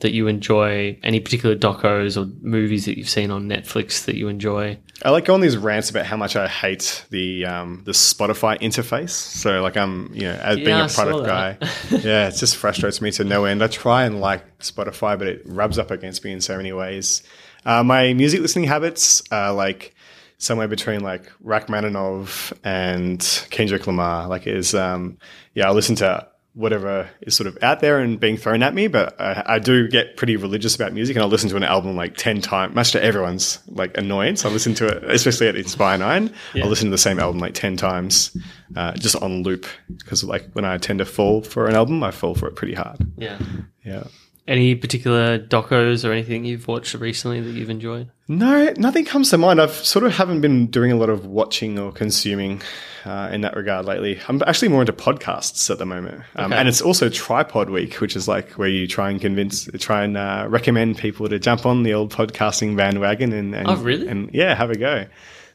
that 0.00 0.12
you 0.12 0.26
enjoy? 0.26 0.98
Any 1.02 1.20
particular 1.20 1.56
docos 1.56 2.20
or 2.20 2.30
movies 2.42 2.84
that 2.84 2.98
you've 2.98 3.08
seen 3.08 3.30
on 3.30 3.48
Netflix 3.48 4.04
that 4.04 4.16
you 4.16 4.28
enjoy? 4.28 4.78
I 5.02 5.10
like 5.10 5.24
going 5.24 5.40
these 5.40 5.56
rants 5.56 5.88
about 5.90 6.04
how 6.06 6.16
much 6.16 6.36
I 6.36 6.46
hate 6.48 7.06
the 7.10 7.46
um, 7.46 7.82
the 7.84 7.92
Spotify 7.92 8.58
interface. 8.60 9.10
So 9.10 9.62
like 9.62 9.76
I'm 9.78 10.10
you 10.12 10.24
know 10.24 10.34
as 10.34 10.56
being 10.56 10.68
Yeah, 10.68 10.82
I 10.82 10.86
a 10.86 10.88
saw 10.90 11.04
product 11.04 11.26
guy, 11.26 11.58
yeah, 11.90 12.28
it 12.28 12.34
just 12.34 12.56
frustrates 12.56 13.00
me 13.00 13.12
to 13.12 13.24
no 13.24 13.46
end. 13.46 13.62
I 13.62 13.68
try 13.68 14.04
and 14.04 14.20
like 14.20 14.58
Spotify, 14.58 15.18
but 15.18 15.26
it 15.28 15.42
rubs 15.46 15.78
up 15.78 15.90
against 15.90 16.22
me 16.24 16.32
in 16.32 16.40
so 16.42 16.56
many 16.56 16.72
ways. 16.72 17.22
Uh, 17.64 17.82
my 17.82 18.12
music 18.14 18.40
listening 18.40 18.64
habits 18.66 19.22
are 19.30 19.52
like 19.52 19.94
somewhere 20.38 20.68
between 20.68 21.00
like 21.00 21.30
Rachmaninoff 21.42 22.52
and 22.64 23.20
Kendrick 23.50 23.86
Lamar. 23.86 24.28
Like 24.28 24.46
is 24.46 24.74
um 24.74 25.18
yeah, 25.54 25.68
I 25.68 25.72
listen 25.72 25.96
to 25.96 26.28
whatever 26.54 27.08
is 27.20 27.36
sort 27.36 27.46
of 27.46 27.56
out 27.62 27.78
there 27.78 28.00
and 28.00 28.18
being 28.18 28.36
thrown 28.36 28.64
at 28.64 28.74
me, 28.74 28.88
but 28.88 29.20
I, 29.20 29.44
I 29.46 29.58
do 29.60 29.86
get 29.86 30.16
pretty 30.16 30.36
religious 30.36 30.74
about 30.74 30.92
music 30.92 31.14
and 31.14 31.22
I'll 31.22 31.28
listen 31.28 31.48
to 31.50 31.56
an 31.56 31.62
album 31.62 31.94
like 31.94 32.16
10 32.16 32.40
times, 32.40 32.74
much 32.74 32.90
to 32.92 33.02
everyone's 33.02 33.60
like 33.68 33.96
annoyance. 33.96 34.44
I 34.44 34.48
listen 34.48 34.74
to 34.74 34.88
it, 34.88 35.04
especially 35.04 35.46
at 35.46 35.54
Inspire 35.54 35.98
9. 35.98 36.34
I'll 36.64 36.68
listen 36.68 36.86
to 36.86 36.90
the 36.90 36.98
same 36.98 37.20
album 37.20 37.38
like 37.38 37.54
10 37.54 37.76
times, 37.76 38.36
uh, 38.74 38.92
just 38.94 39.14
on 39.16 39.44
loop. 39.44 39.66
Because 39.98 40.24
like 40.24 40.50
when 40.54 40.64
I 40.64 40.78
tend 40.78 40.98
to 40.98 41.04
fall 41.04 41.42
for 41.42 41.68
an 41.68 41.76
album, 41.76 42.02
I 42.02 42.10
fall 42.10 42.34
for 42.34 42.48
it 42.48 42.56
pretty 42.56 42.74
hard. 42.74 42.98
Yeah. 43.16 43.38
Yeah. 43.84 44.04
Any 44.48 44.74
particular 44.74 45.38
docos 45.38 46.08
or 46.08 46.12
anything 46.12 46.46
you've 46.46 46.66
watched 46.66 46.94
recently 46.94 47.40
that 47.42 47.50
you've 47.50 47.68
enjoyed? 47.68 48.10
No, 48.28 48.72
nothing 48.78 49.04
comes 49.04 49.28
to 49.30 49.36
mind. 49.38 49.60
I've 49.60 49.70
sort 49.72 50.06
of 50.06 50.12
haven't 50.14 50.40
been 50.40 50.68
doing 50.68 50.90
a 50.90 50.96
lot 50.96 51.10
of 51.10 51.26
watching 51.26 51.78
or 51.78 51.92
consuming 51.92 52.62
uh, 53.04 53.28
in 53.30 53.42
that 53.42 53.54
regard 53.54 53.84
lately. 53.84 54.18
I'm 54.26 54.42
actually 54.46 54.68
more 54.68 54.80
into 54.80 54.94
podcasts 54.94 55.70
at 55.70 55.76
the 55.78 55.84
moment, 55.84 56.22
um, 56.34 56.46
Okay. 56.50 56.58
and 56.60 56.66
it's 56.66 56.80
also 56.80 57.10
Trypod 57.10 57.68
Week, 57.68 58.00
which 58.00 58.16
is 58.16 58.26
like 58.26 58.52
where 58.52 58.68
you 58.68 58.86
try 58.88 59.10
and 59.10 59.20
convince, 59.20 59.68
try 59.78 60.02
and 60.02 60.16
uh, 60.16 60.46
recommend 60.48 60.96
people 60.96 61.28
to 61.28 61.38
jump 61.38 61.66
on 61.66 61.82
the 61.82 61.92
old 61.92 62.10
podcasting 62.12 62.74
bandwagon 62.74 63.34
and, 63.34 63.54
and 63.54 63.68
Oh, 63.68 63.76
really? 63.76 64.08
and 64.08 64.30
yeah, 64.32 64.54
have 64.54 64.70
a 64.70 64.78
go. 64.78 65.04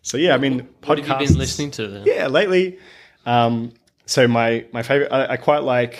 So 0.03 0.17
yeah, 0.17 0.35
I 0.35 0.37
mean, 0.37 0.67
What 0.85 0.99
have 0.99 1.07
you 1.07 1.13
podcasts- 1.15 1.27
been 1.29 1.37
listening 1.39 1.71
to 1.71 2.03
yeah, 2.05 2.27
lately. 2.27 2.77
Um, 3.25 3.73
so 4.05 4.27
my 4.27 4.65
my 4.71 4.83
favorite, 4.83 5.11
I, 5.11 5.33
I 5.33 5.37
quite 5.37 5.63
like 5.63 5.97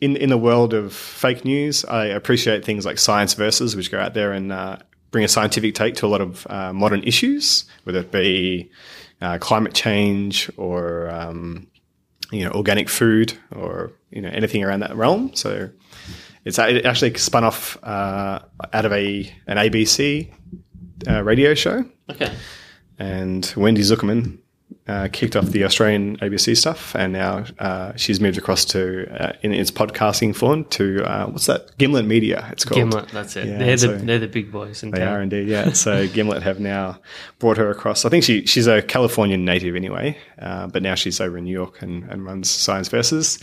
in 0.00 0.16
in 0.16 0.28
the 0.30 0.38
world 0.38 0.74
of 0.74 0.92
fake 0.92 1.44
news. 1.44 1.84
I 1.84 2.06
appreciate 2.06 2.64
things 2.64 2.84
like 2.84 2.98
Science 2.98 3.34
Versus, 3.34 3.74
which 3.76 3.90
go 3.90 3.98
out 3.98 4.14
there 4.14 4.32
and 4.32 4.52
uh, 4.52 4.78
bring 5.10 5.24
a 5.24 5.28
scientific 5.28 5.74
take 5.74 5.94
to 5.96 6.06
a 6.06 6.08
lot 6.08 6.20
of 6.20 6.46
uh, 6.50 6.72
modern 6.72 7.02
issues, 7.04 7.64
whether 7.84 8.00
it 8.00 8.10
be 8.12 8.70
uh, 9.20 9.38
climate 9.38 9.74
change 9.74 10.50
or 10.56 11.08
um, 11.10 11.66
you 12.30 12.44
know 12.44 12.50
organic 12.52 12.88
food 12.88 13.36
or 13.54 13.92
you 14.10 14.20
know 14.20 14.28
anything 14.28 14.62
around 14.64 14.80
that 14.80 14.94
realm. 14.96 15.34
So 15.34 15.70
it's 16.44 16.58
it 16.58 16.84
actually 16.84 17.14
spun 17.14 17.44
off 17.44 17.76
uh, 17.82 18.40
out 18.72 18.84
of 18.84 18.92
a 18.92 19.32
an 19.46 19.56
ABC 19.56 20.32
uh, 21.08 21.22
radio 21.22 21.54
show 21.54 21.84
Okay. 22.10 22.32
and 22.98 23.52
Wendy 23.56 23.82
Zukerman 23.82 24.38
uh, 24.88 25.08
kicked 25.12 25.34
off 25.34 25.46
the 25.46 25.64
Australian 25.64 26.16
ABC 26.18 26.56
stuff, 26.56 26.94
and 26.94 27.12
now 27.12 27.44
uh, 27.58 27.92
she's 27.96 28.20
moved 28.20 28.38
across 28.38 28.64
to 28.66 29.06
uh, 29.20 29.32
in 29.42 29.52
its 29.52 29.70
podcasting 29.70 30.34
form 30.34 30.64
to 30.66 31.02
uh, 31.04 31.26
what's 31.26 31.46
that? 31.46 31.76
Gimlet 31.78 32.04
Media. 32.06 32.48
It's 32.52 32.64
called. 32.64 32.76
Gimlet, 32.78 33.08
that's 33.08 33.34
it. 33.36 33.46
Yeah, 33.46 33.58
they're 33.58 33.76
the 33.76 33.78
so- 33.78 33.96
they're 33.98 34.18
the 34.20 34.28
big 34.28 34.52
boys 34.52 34.82
in 34.82 34.92
They 34.92 35.00
town. 35.00 35.08
are 35.14 35.22
indeed, 35.22 35.48
yeah. 35.48 35.72
So 35.72 36.06
Gimlet 36.12 36.42
have 36.44 36.60
now 36.60 37.00
brought 37.40 37.56
her 37.56 37.70
across. 37.70 38.04
I 38.04 38.08
think 38.10 38.22
she 38.24 38.46
she's 38.46 38.66
a 38.68 38.80
Californian 38.80 39.44
native 39.44 39.74
anyway, 39.74 40.16
uh, 40.40 40.68
but 40.68 40.82
now 40.82 40.94
she's 40.94 41.20
over 41.20 41.36
in 41.38 41.44
New 41.44 41.52
York 41.52 41.82
and, 41.82 42.04
and 42.10 42.24
runs 42.24 42.48
Science 42.48 42.88
Versus. 42.88 43.38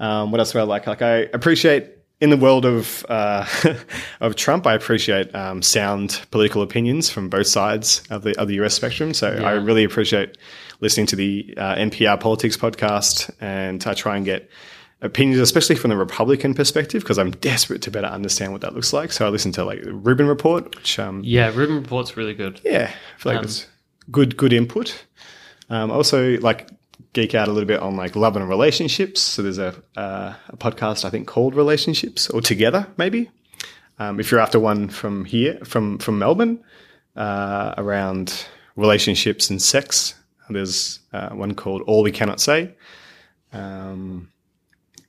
Um, 0.00 0.32
what 0.32 0.40
else 0.40 0.52
do 0.52 0.58
I 0.58 0.62
like? 0.62 0.86
Like 0.88 1.02
I 1.02 1.28
appreciate 1.32 1.90
in 2.20 2.30
the 2.30 2.36
world 2.36 2.64
of 2.64 3.04
uh, 3.08 3.46
of 4.20 4.36
Trump, 4.36 4.66
I 4.66 4.74
appreciate 4.74 5.32
um, 5.34 5.60
sound 5.62 6.22
political 6.30 6.62
opinions 6.62 7.10
from 7.10 7.28
both 7.28 7.46
sides 7.46 8.02
of 8.10 8.22
the 8.22 8.36
of 8.40 8.48
the 8.48 8.54
US 8.62 8.74
spectrum. 8.74 9.14
So 9.14 9.28
I 9.28 9.52
really 9.52 9.84
appreciate 9.84 10.38
listening 10.82 11.06
to 11.06 11.16
the 11.16 11.54
uh, 11.56 11.76
NPR 11.76 12.20
Politics 12.20 12.58
podcast, 12.58 13.30
and 13.40 13.82
I 13.86 13.94
try 13.94 14.16
and 14.16 14.24
get 14.26 14.50
opinions, 15.00 15.40
especially 15.40 15.76
from 15.76 15.88
the 15.88 15.96
Republican 15.96 16.52
perspective, 16.54 17.02
because 17.02 17.18
I'm 17.18 17.30
desperate 17.30 17.80
to 17.82 17.90
better 17.90 18.08
understand 18.08 18.52
what 18.52 18.60
that 18.60 18.74
looks 18.74 18.92
like. 18.92 19.12
So 19.12 19.26
I 19.26 19.30
listen 19.30 19.52
to 19.52 19.64
like 19.64 19.82
the 19.82 19.94
Rubin 19.94 20.26
Report, 20.26 20.76
which 20.76 20.98
um, 20.98 21.22
Yeah, 21.24 21.48
Rubin 21.54 21.76
Report's 21.76 22.16
really 22.16 22.34
good. 22.34 22.60
yeah, 22.64 22.90
I 23.16 23.18
feel 23.18 23.34
like 23.34 23.44
it's 23.44 23.66
good 24.10 24.36
good 24.36 24.52
input. 24.52 25.06
Um, 25.70 25.90
also 25.90 26.36
like 26.40 26.68
geek 27.14 27.34
out 27.34 27.48
a 27.48 27.52
little 27.52 27.66
bit 27.66 27.80
on 27.80 27.96
like 27.96 28.16
love 28.16 28.36
and 28.36 28.48
relationships. 28.48 29.20
So 29.20 29.42
there's 29.42 29.58
a 29.58 29.74
uh, 29.96 30.34
a 30.48 30.56
podcast 30.56 31.04
I 31.04 31.10
think 31.10 31.26
called 31.26 31.54
Relationships 31.54 32.28
or 32.28 32.40
Together 32.42 32.86
maybe. 32.96 33.30
Um, 33.98 34.18
if 34.18 34.30
you're 34.30 34.40
after 34.40 34.58
one 34.58 34.88
from 34.88 35.24
here 35.24 35.58
from 35.64 35.98
from 35.98 36.18
Melbourne 36.18 36.62
uh, 37.16 37.74
around 37.76 38.46
relationships 38.76 39.50
and 39.50 39.60
sex, 39.60 40.14
there's 40.52 41.00
uh, 41.12 41.30
one 41.30 41.54
called 41.54 41.82
All 41.82 42.02
We 42.02 42.12
Cannot 42.12 42.40
Say. 42.40 42.74
Um, 43.52 44.30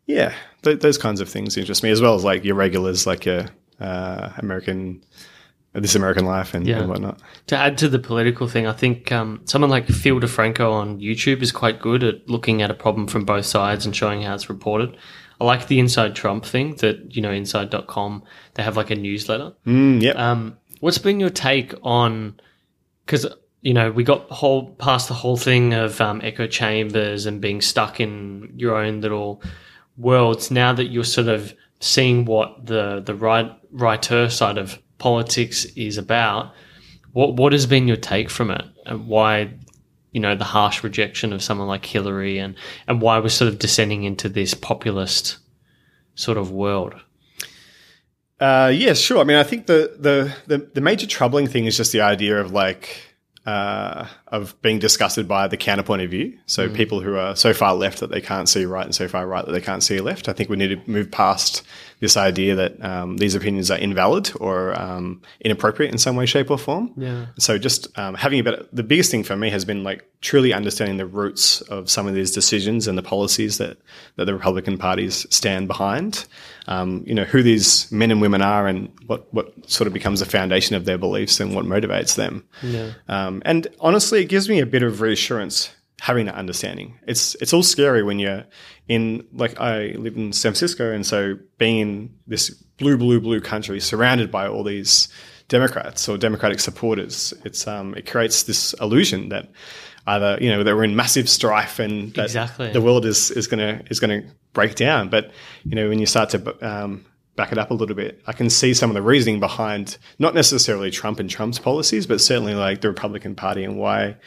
yeah, 0.05 0.33
th- 0.63 0.79
those 0.81 0.97
kinds 0.97 1.21
of 1.21 1.29
things 1.29 1.55
interest 1.57 1.83
me 1.83 1.89
as 1.91 2.01
well 2.01 2.15
as 2.15 2.23
like 2.23 2.43
your 2.43 2.55
regulars 2.55 3.07
like 3.07 3.25
your 3.25 3.45
uh, 3.79 4.29
American. 4.37 5.03
This 5.75 5.95
American 5.95 6.25
Life 6.25 6.53
and, 6.53 6.67
Yeah. 6.67 6.81
and 6.81 6.87
whatnot. 6.89 7.19
To 7.47 7.57
add 7.57 7.79
to 7.79 7.89
the 7.89 7.97
political 7.97 8.47
thing, 8.47 8.67
I 8.67 8.73
think 8.73 9.11
um, 9.11 9.41
someone 9.45 9.71
like 9.71 9.87
Phil 9.87 10.19
DeFranco 10.19 10.71
on 10.71 10.99
YouTube 10.99 11.41
is 11.41 11.51
quite 11.51 11.79
good 11.81 12.03
at 12.03 12.29
looking 12.29 12.61
at 12.61 12.69
a 12.69 12.75
problem 12.75 13.07
from 13.07 13.25
both 13.25 13.47
sides 13.47 13.83
and 13.83 13.95
showing 13.95 14.21
how 14.21 14.35
it's 14.35 14.49
reported. 14.49 14.95
I 15.41 15.45
like 15.45 15.65
the 15.67 15.79
Inside 15.79 16.15
Trump 16.15 16.45
thing 16.45 16.75
that, 16.75 17.15
you 17.15 17.23
know, 17.23 17.31
inside.com, 17.31 18.21
they 18.53 18.61
have 18.61 18.77
like 18.77 18.91
a 18.91 18.95
newsletter. 18.95 19.53
Mm, 19.65 19.99
yep. 20.03 20.15
Um, 20.15 20.57
what's 20.79 20.99
been 20.99 21.19
your 21.19 21.31
take 21.31 21.73
on, 21.81 22.39
because, 23.07 23.25
you 23.63 23.73
know, 23.73 23.91
we 23.91 24.03
got 24.03 24.29
whole 24.29 24.71
past 24.71 25.07
the 25.07 25.13
whole 25.13 25.37
thing 25.37 25.73
of 25.73 25.99
um, 26.01 26.19
echo 26.21 26.45
chambers 26.47 27.25
and 27.25 27.39
being 27.39 27.61
stuck 27.61 28.01
in 28.01 28.53
your 28.57 28.75
own 28.75 28.99
little 28.99 29.41
worlds. 29.95 30.51
Now 30.51 30.73
that 30.73 30.87
you're 30.87 31.05
sort 31.05 31.29
of 31.29 31.53
seeing 31.79 32.25
what 32.25 32.65
the, 32.65 33.01
the 33.05 33.15
right, 33.15 33.49
writer 33.71 34.29
side 34.29 34.57
of 34.57 34.79
politics 34.97 35.63
is 35.77 35.97
about, 35.97 36.53
what, 37.13 37.35
what 37.35 37.53
has 37.53 37.65
been 37.65 37.87
your 37.87 37.95
take 37.95 38.29
from 38.29 38.51
it 38.51 38.65
and 38.85 39.07
why, 39.07 39.53
you 40.11 40.19
know, 40.19 40.35
the 40.35 40.43
harsh 40.43 40.83
rejection 40.83 41.31
of 41.31 41.41
someone 41.41 41.69
like 41.69 41.85
Hillary 41.85 42.39
and, 42.39 42.55
and 42.87 43.01
why 43.01 43.17
we're 43.19 43.29
sort 43.29 43.47
of 43.47 43.59
descending 43.59 44.03
into 44.03 44.27
this 44.27 44.53
populist 44.53 45.37
sort 46.15 46.37
of 46.37 46.51
world? 46.51 46.95
Uh, 48.41 48.69
yeah, 48.75 48.91
sure. 48.91 49.19
I 49.19 49.23
mean, 49.23 49.37
I 49.37 49.43
think 49.43 49.67
the, 49.67 49.95
the, 49.97 50.35
the, 50.47 50.69
the 50.73 50.81
major 50.81 51.07
troubling 51.07 51.47
thing 51.47 51.63
is 51.63 51.77
just 51.77 51.93
the 51.93 52.01
idea 52.01 52.41
of 52.41 52.51
like, 52.51 53.12
uh, 53.45 54.07
of 54.33 54.59
being 54.63 54.79
disgusted 54.79 55.27
by 55.27 55.47
the 55.47 55.55
counterpoint 55.55 56.01
of 56.01 56.09
view. 56.09 56.35
So 56.47 56.67
people 56.67 57.01
who 57.01 57.15
are 57.17 57.35
so 57.35 57.53
far 57.53 57.75
left 57.75 57.99
that 57.99 58.09
they 58.09 58.19
can't 58.19 58.49
see 58.49 58.65
right 58.65 58.83
and 58.83 58.95
so 58.95 59.07
far 59.07 59.27
right 59.27 59.45
that 59.45 59.51
they 59.51 59.61
can't 59.61 59.83
see 59.83 59.99
left. 60.01 60.27
I 60.27 60.33
think 60.33 60.49
we 60.49 60.57
need 60.57 60.69
to 60.69 60.89
move 60.89 61.11
past 61.11 61.61
this 61.99 62.17
idea 62.17 62.55
that 62.55 62.83
um, 62.83 63.17
these 63.17 63.35
opinions 63.35 63.71
are 63.71 63.77
invalid 63.77 64.31
or 64.41 64.77
um, 64.77 65.21
inappropriate 65.39 65.91
in 65.91 65.97
some 65.97 66.15
way, 66.15 66.25
shape, 66.25 66.51
or 66.51 66.57
form. 66.57 66.91
Yeah. 66.97 67.27
So 67.37 67.57
just 67.59 67.97
um, 67.97 68.15
having 68.15 68.39
a 68.39 68.43
better, 68.43 68.65
the 68.73 68.83
biggest 68.83 69.11
thing 69.11 69.23
for 69.23 69.37
me 69.37 69.51
has 69.51 69.63
been 69.65 69.83
like 69.83 70.03
truly 70.19 70.51
understanding 70.51 70.97
the 70.97 71.05
roots 71.05 71.61
of 71.61 71.89
some 71.89 72.07
of 72.07 72.13
these 72.13 72.31
decisions 72.31 72.87
and 72.87 72.97
the 72.97 73.03
policies 73.03 73.57
that, 73.59 73.77
that 74.15 74.25
the 74.25 74.33
Republican 74.33 74.77
parties 74.77 75.25
stand 75.29 75.67
behind. 75.67 76.25
Um, 76.65 77.03
you 77.05 77.13
know, 77.13 77.25
who 77.25 77.43
these 77.43 77.91
men 77.91 78.09
and 78.09 78.21
women 78.21 78.41
are 78.41 78.67
and 78.67 78.89
what, 79.07 79.33
what 79.33 79.69
sort 79.69 79.85
of 79.85 79.93
becomes 79.93 80.21
the 80.21 80.25
foundation 80.25 80.77
of 80.77 80.85
their 80.85 80.97
beliefs 80.97 81.41
and 81.41 81.53
what 81.53 81.65
motivates 81.65 82.15
them. 82.15 82.45
Yeah. 82.61 82.91
Um, 83.09 83.41
and 83.45 83.67
honestly, 83.81 84.22
it 84.23 84.29
gives 84.29 84.47
me 84.49 84.59
a 84.59 84.65
bit 84.65 84.83
of 84.83 85.01
reassurance 85.01 85.69
having 86.01 86.25
that 86.25 86.35
understanding. 86.35 86.97
It's 87.07 87.35
it's 87.35 87.53
all 87.53 87.63
scary 87.63 88.03
when 88.03 88.19
you're 88.19 88.45
in 88.87 89.25
like 89.33 89.59
I 89.59 89.93
live 89.97 90.15
in 90.17 90.33
San 90.33 90.51
Francisco, 90.51 90.91
and 90.91 91.05
so 91.05 91.37
being 91.57 91.79
in 91.79 92.15
this 92.27 92.49
blue, 92.77 92.97
blue, 92.97 93.21
blue 93.21 93.39
country 93.41 93.79
surrounded 93.79 94.31
by 94.31 94.47
all 94.47 94.63
these 94.63 95.07
Democrats 95.47 96.09
or 96.09 96.17
Democratic 96.17 96.59
supporters, 96.59 97.33
it's 97.45 97.67
um 97.67 97.95
it 97.95 98.09
creates 98.09 98.43
this 98.43 98.73
illusion 98.81 99.29
that 99.29 99.49
either 100.07 100.37
you 100.41 100.49
know 100.49 100.63
that 100.63 100.75
we're 100.75 100.83
in 100.83 100.95
massive 100.95 101.29
strife 101.29 101.79
and 101.79 102.13
that 102.15 102.25
Exactly. 102.25 102.71
the 102.71 102.81
world 102.81 103.05
is 103.05 103.31
is 103.31 103.47
gonna 103.47 103.81
is 103.89 103.99
gonna 103.99 104.23
break 104.53 104.75
down. 104.75 105.09
But 105.09 105.31
you 105.63 105.75
know 105.75 105.89
when 105.89 105.99
you 105.99 106.05
start 106.05 106.29
to 106.31 106.39
um, 106.67 107.05
back 107.35 107.51
it 107.51 107.57
up 107.57 107.71
a 107.71 107.73
little 107.73 107.95
bit, 107.95 108.21
I 108.27 108.33
can 108.33 108.49
see 108.49 108.73
some 108.73 108.89
of 108.89 108.93
the 108.93 109.01
reasoning 109.01 109.39
behind 109.39 109.97
not 110.19 110.35
necessarily 110.35 110.91
Trump 110.91 111.19
and 111.19 111.29
Trump's 111.29 111.59
policies, 111.59 112.05
but 112.05 112.21
certainly 112.21 112.53
like 112.53 112.81
the 112.81 112.89
Republican 112.89 113.35
Party 113.35 113.63
and 113.63 113.77
why 113.77 114.17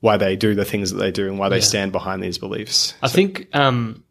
why 0.00 0.16
they 0.16 0.36
do 0.36 0.54
the 0.54 0.64
things 0.64 0.90
that 0.90 0.98
they 0.98 1.10
do 1.10 1.26
and 1.26 1.38
why 1.38 1.48
they 1.48 1.60
stand 1.60 1.90
behind 1.90 2.22
these 2.22 2.38
beliefs. 2.38 2.94
I 3.02 3.08
think 3.08 3.48
um, 3.54 4.04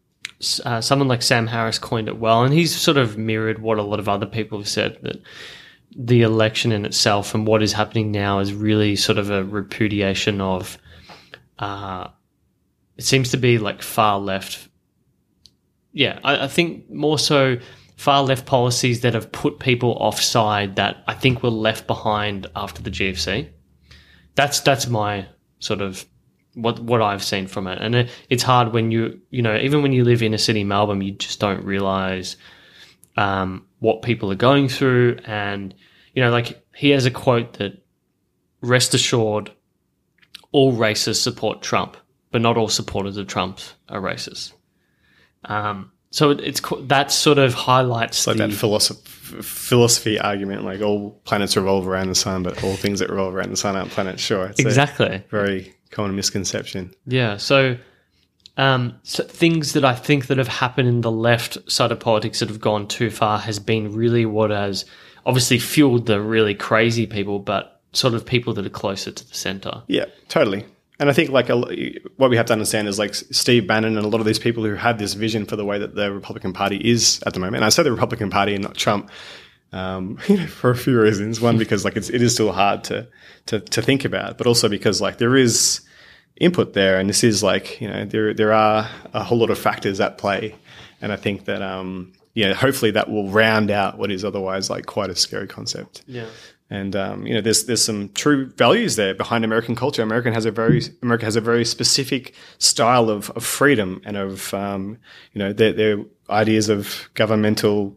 uh, 0.64 0.80
someone 0.80 1.08
like 1.08 1.22
Sam 1.22 1.46
Harris 1.46 1.78
coined 1.78 2.08
it 2.08 2.18
well, 2.18 2.42
and 2.42 2.52
he's 2.52 2.74
sort 2.74 2.96
of 2.96 3.16
mirrored 3.16 3.60
what 3.60 3.78
a 3.78 3.82
lot 3.82 3.98
of 4.00 4.08
other 4.08 4.26
people 4.26 4.58
have 4.58 4.68
said 4.68 4.98
that 5.02 5.22
the 5.94 6.22
election 6.22 6.72
in 6.72 6.84
itself 6.84 7.34
and 7.34 7.46
what 7.46 7.62
is 7.62 7.72
happening 7.72 8.10
now 8.10 8.40
is 8.40 8.52
really 8.52 8.96
sort 8.96 9.18
of 9.18 9.30
a 9.30 9.44
repudiation 9.44 10.40
of. 10.40 10.78
Uh, 11.58 12.08
it 12.96 13.04
seems 13.04 13.30
to 13.30 13.36
be 13.36 13.58
like 13.58 13.82
far 13.82 14.18
left. 14.18 14.68
Yeah, 15.92 16.18
I, 16.24 16.44
I 16.44 16.48
think 16.48 16.90
more 16.90 17.18
so 17.18 17.58
far 17.96 18.22
left 18.22 18.46
policies 18.46 19.00
that 19.00 19.14
have 19.14 19.32
put 19.32 19.58
people 19.58 19.92
offside 19.92 20.76
that 20.76 21.02
I 21.06 21.14
think 21.14 21.42
were 21.42 21.50
left 21.50 21.86
behind 21.86 22.46
after 22.54 22.82
the 22.82 22.90
GFC. 22.90 23.48
That's 24.34 24.60
that's 24.60 24.86
my 24.86 25.26
sort 25.58 25.80
of 25.80 26.04
what 26.54 26.78
what 26.78 27.02
I've 27.02 27.24
seen 27.24 27.46
from 27.46 27.66
it, 27.66 27.78
and 27.80 27.94
it, 27.94 28.10
it's 28.28 28.42
hard 28.42 28.72
when 28.72 28.90
you 28.90 29.20
you 29.30 29.42
know 29.42 29.56
even 29.56 29.82
when 29.82 29.92
you 29.92 30.04
live 30.04 30.22
in 30.22 30.34
a 30.34 30.38
city, 30.38 30.62
Melbourne, 30.62 31.00
you 31.00 31.12
just 31.12 31.40
don't 31.40 31.64
realize 31.64 32.36
um, 33.16 33.66
what 33.78 34.02
people 34.02 34.30
are 34.30 34.36
going 34.36 34.68
through, 34.68 35.18
and 35.24 35.74
you 36.12 36.22
know 36.22 36.30
like 36.30 36.62
he 36.74 36.90
has 36.90 37.06
a 37.06 37.10
quote 37.10 37.54
that 37.54 37.82
rest 38.60 38.92
assured, 38.92 39.50
all 40.52 40.74
racists 40.74 41.22
support 41.22 41.62
Trump, 41.62 41.96
but 42.30 42.42
not 42.42 42.58
all 42.58 42.68
supporters 42.68 43.16
of 43.16 43.26
Trump 43.26 43.58
are 43.88 44.00
racist. 44.00 44.52
Um, 45.44 45.92
so 46.16 46.30
it's 46.30 46.62
that 46.84 47.12
sort 47.12 47.36
of 47.36 47.52
highlights 47.52 48.26
like 48.26 48.38
the, 48.38 48.46
that 48.46 48.54
philosophy 48.54 48.98
philosophy 49.42 50.18
argument, 50.18 50.64
like 50.64 50.80
all 50.80 51.10
planets 51.24 51.58
revolve 51.58 51.86
around 51.86 52.08
the 52.08 52.14
sun, 52.14 52.42
but 52.42 52.64
all 52.64 52.74
things 52.74 53.00
that 53.00 53.10
revolve 53.10 53.34
around 53.34 53.50
the 53.50 53.56
sun 53.58 53.76
aren't 53.76 53.90
planets. 53.90 54.22
Sure, 54.22 54.50
exactly. 54.58 55.22
very 55.28 55.74
common 55.90 56.16
misconception. 56.16 56.90
Yeah. 57.04 57.36
So, 57.36 57.76
um, 58.56 58.98
so 59.02 59.24
things 59.24 59.74
that 59.74 59.84
I 59.84 59.94
think 59.94 60.28
that 60.28 60.38
have 60.38 60.48
happened 60.48 60.88
in 60.88 61.02
the 61.02 61.12
left 61.12 61.70
side 61.70 61.92
of 61.92 62.00
politics 62.00 62.38
that 62.38 62.48
have 62.48 62.62
gone 62.62 62.88
too 62.88 63.10
far 63.10 63.38
has 63.40 63.58
been 63.58 63.94
really 63.94 64.24
what 64.24 64.48
has 64.48 64.86
obviously 65.26 65.58
fueled 65.58 66.06
the 66.06 66.18
really 66.18 66.54
crazy 66.54 67.06
people, 67.06 67.40
but 67.40 67.82
sort 67.92 68.14
of 68.14 68.24
people 68.24 68.54
that 68.54 68.64
are 68.64 68.70
closer 68.70 69.10
to 69.10 69.28
the 69.28 69.34
center. 69.34 69.82
Yeah, 69.86 70.06
totally. 70.30 70.64
And 70.98 71.10
I 71.10 71.12
think 71.12 71.30
like 71.30 71.50
a, 71.50 71.56
what 72.16 72.30
we 72.30 72.36
have 72.36 72.46
to 72.46 72.52
understand 72.52 72.88
is 72.88 72.98
like 72.98 73.14
Steve 73.14 73.66
Bannon 73.66 73.96
and 73.96 74.06
a 74.06 74.08
lot 74.08 74.20
of 74.20 74.26
these 74.26 74.38
people 74.38 74.64
who 74.64 74.74
have 74.74 74.98
this 74.98 75.14
vision 75.14 75.44
for 75.44 75.56
the 75.56 75.64
way 75.64 75.78
that 75.78 75.94
the 75.94 76.10
Republican 76.10 76.52
Party 76.52 76.76
is 76.76 77.22
at 77.26 77.34
the 77.34 77.40
moment. 77.40 77.56
And 77.56 77.64
I 77.64 77.68
say 77.68 77.82
the 77.82 77.92
Republican 77.92 78.30
Party 78.30 78.54
and 78.54 78.64
not 78.64 78.76
Trump. 78.76 79.10
Um, 79.72 80.18
you 80.28 80.38
know, 80.38 80.46
for 80.46 80.70
a 80.70 80.76
few 80.76 80.98
reasons. 80.98 81.40
One, 81.40 81.58
because 81.58 81.84
like 81.84 81.96
it's, 81.96 82.08
it 82.08 82.22
is 82.22 82.32
still 82.32 82.52
hard 82.52 82.84
to, 82.84 83.08
to, 83.46 83.60
to 83.60 83.82
think 83.82 84.04
about, 84.04 84.38
but 84.38 84.46
also 84.46 84.68
because 84.68 85.00
like 85.00 85.18
there 85.18 85.36
is 85.36 85.82
input 86.40 86.72
there. 86.72 86.98
And 86.98 87.08
this 87.08 87.22
is 87.24 87.42
like, 87.42 87.80
you 87.80 87.88
know, 87.88 88.04
there, 88.04 88.32
there 88.32 88.52
are 88.52 88.88
a 89.12 89.22
whole 89.22 89.38
lot 89.38 89.50
of 89.50 89.58
factors 89.58 90.00
at 90.00 90.18
play. 90.18 90.54
And 91.02 91.12
I 91.12 91.16
think 91.16 91.44
that, 91.44 91.60
um, 91.62 92.12
yeah, 92.34 92.54
hopefully 92.54 92.90
that 92.92 93.10
will 93.10 93.28
round 93.28 93.70
out 93.70 93.98
what 93.98 94.10
is 94.10 94.24
otherwise 94.24 94.70
like 94.70 94.86
quite 94.86 95.10
a 95.10 95.16
scary 95.16 95.46
concept. 95.46 96.02
Yeah. 96.06 96.26
And 96.68 96.96
um, 96.96 97.26
you 97.26 97.34
know, 97.34 97.40
there's 97.40 97.64
there's 97.66 97.84
some 97.84 98.08
true 98.14 98.46
values 98.56 98.96
there 98.96 99.14
behind 99.14 99.44
American 99.44 99.76
culture. 99.76 100.02
American 100.02 100.32
has 100.32 100.46
a 100.46 100.50
very 100.50 100.82
America 101.02 101.24
has 101.24 101.36
a 101.36 101.40
very 101.40 101.64
specific 101.64 102.34
style 102.58 103.08
of, 103.08 103.30
of 103.30 103.44
freedom 103.44 104.00
and 104.04 104.16
of 104.16 104.52
um, 104.52 104.98
you 105.32 105.38
know 105.38 105.52
their, 105.52 105.72
their 105.72 105.98
ideas 106.28 106.68
of 106.68 107.08
governmental 107.14 107.96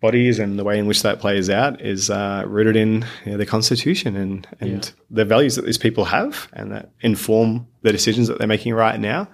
bodies 0.00 0.38
and 0.38 0.58
the 0.58 0.64
way 0.64 0.78
in 0.78 0.86
which 0.86 1.02
that 1.02 1.18
plays 1.18 1.48
out 1.48 1.80
is 1.80 2.10
uh, 2.10 2.44
rooted 2.46 2.76
in 2.76 3.06
you 3.24 3.32
know, 3.32 3.36
the 3.38 3.46
Constitution 3.46 4.16
and 4.16 4.46
and 4.60 4.84
Yeah. 4.84 4.90
the 5.10 5.24
values 5.24 5.56
that 5.56 5.64
these 5.64 5.78
people 5.78 6.04
have 6.06 6.48
and 6.52 6.72
that 6.72 6.90
inform 7.00 7.66
the 7.82 7.92
decisions 7.92 8.28
that 8.28 8.38
they're 8.38 8.46
making 8.48 8.74
right 8.74 8.98
now. 9.00 9.28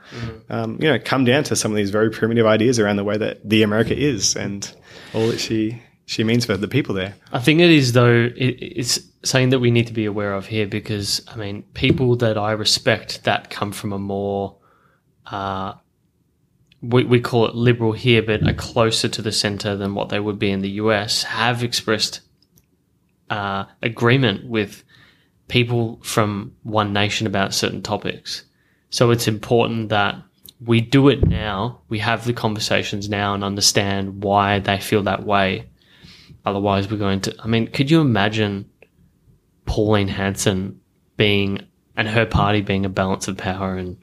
Um, 0.49 0.77
you 0.81 0.89
know, 0.91 0.99
come 0.99 1.25
down 1.25 1.45
to 1.45 1.57
some 1.57 1.71
of 1.73 1.77
these 1.77 1.91
very 1.91 2.11
primitive 2.11 2.47
ideas 2.47 2.79
around 2.79 2.97
the 2.97 3.05
way 3.05 3.17
that 3.17 3.49
the 3.49 3.63
America 3.63 3.97
is 3.97 4.37
and 4.37 4.71
all 5.15 5.27
that 5.29 5.41
she 5.41 5.83
she 6.11 6.25
means 6.25 6.45
for 6.45 6.57
the 6.57 6.67
people 6.67 6.93
there. 6.93 7.15
I 7.33 7.39
think 7.39 7.61
it 7.61 7.71
is 7.71 7.93
though. 7.93 8.33
It, 8.37 8.59
it's 8.61 8.99
something 9.23 9.51
that 9.51 9.61
we 9.61 9.71
need 9.71 9.87
to 9.87 9.93
be 9.93 10.07
aware 10.07 10.35
of 10.35 10.47
here 10.47 10.67
because 10.67 11.25
I 11.29 11.37
mean, 11.37 11.63
people 11.73 12.17
that 12.17 12.37
I 12.37 12.51
respect 12.51 13.23
that 13.23 13.49
come 13.49 13.71
from 13.71 13.93
a 13.93 13.99
more, 14.01 14.57
uh, 15.27 15.75
we 16.83 17.05
we 17.05 17.21
call 17.21 17.47
it 17.47 17.55
liberal 17.55 17.93
here, 17.93 18.23
but 18.23 18.45
are 18.45 18.53
closer 18.55 19.07
to 19.07 19.23
the 19.23 19.31
center 19.31 19.77
than 19.77 19.95
what 19.95 20.09
they 20.09 20.19
would 20.19 20.41
be 20.41 20.51
in 20.51 20.63
the 20.63 20.71
US, 20.83 21.23
have 21.23 21.63
expressed 21.63 22.23
uh, 23.31 23.67
agreement 23.81 24.49
with 24.49 24.83
people 25.47 26.01
from 26.03 26.57
one 26.65 26.93
nation 26.93 27.29
about 27.29 27.55
certain 27.55 27.83
topics. 27.83 28.43
So 28.91 29.13
it's 29.13 29.29
important 29.29 29.91
that 29.91 30.17
we 30.61 30.81
do 30.81 31.09
it 31.09 31.29
now. 31.29 31.83
We 31.89 32.01
have 32.01 32.25
the 32.25 32.33
conversations 32.33 33.09
now 33.09 33.33
and 33.33 33.45
understand 33.45 34.25
why 34.25 34.59
they 34.59 34.81
feel 34.81 35.05
that 35.05 35.25
way. 35.25 35.70
Otherwise, 36.45 36.91
we're 36.91 36.97
going 36.97 37.21
to. 37.23 37.35
I 37.43 37.47
mean, 37.47 37.67
could 37.69 37.91
you 37.91 38.01
imagine 38.01 38.71
Pauline 39.67 40.09
Hanson 40.09 40.81
being 41.17 41.67
and 41.97 42.09
her 42.09 42.25
party 42.25 42.63
being 42.63 42.87
a 42.87 42.89
balance 42.89 43.29
of 43.29 43.37
power 43.37 43.77
in 43.77 43.99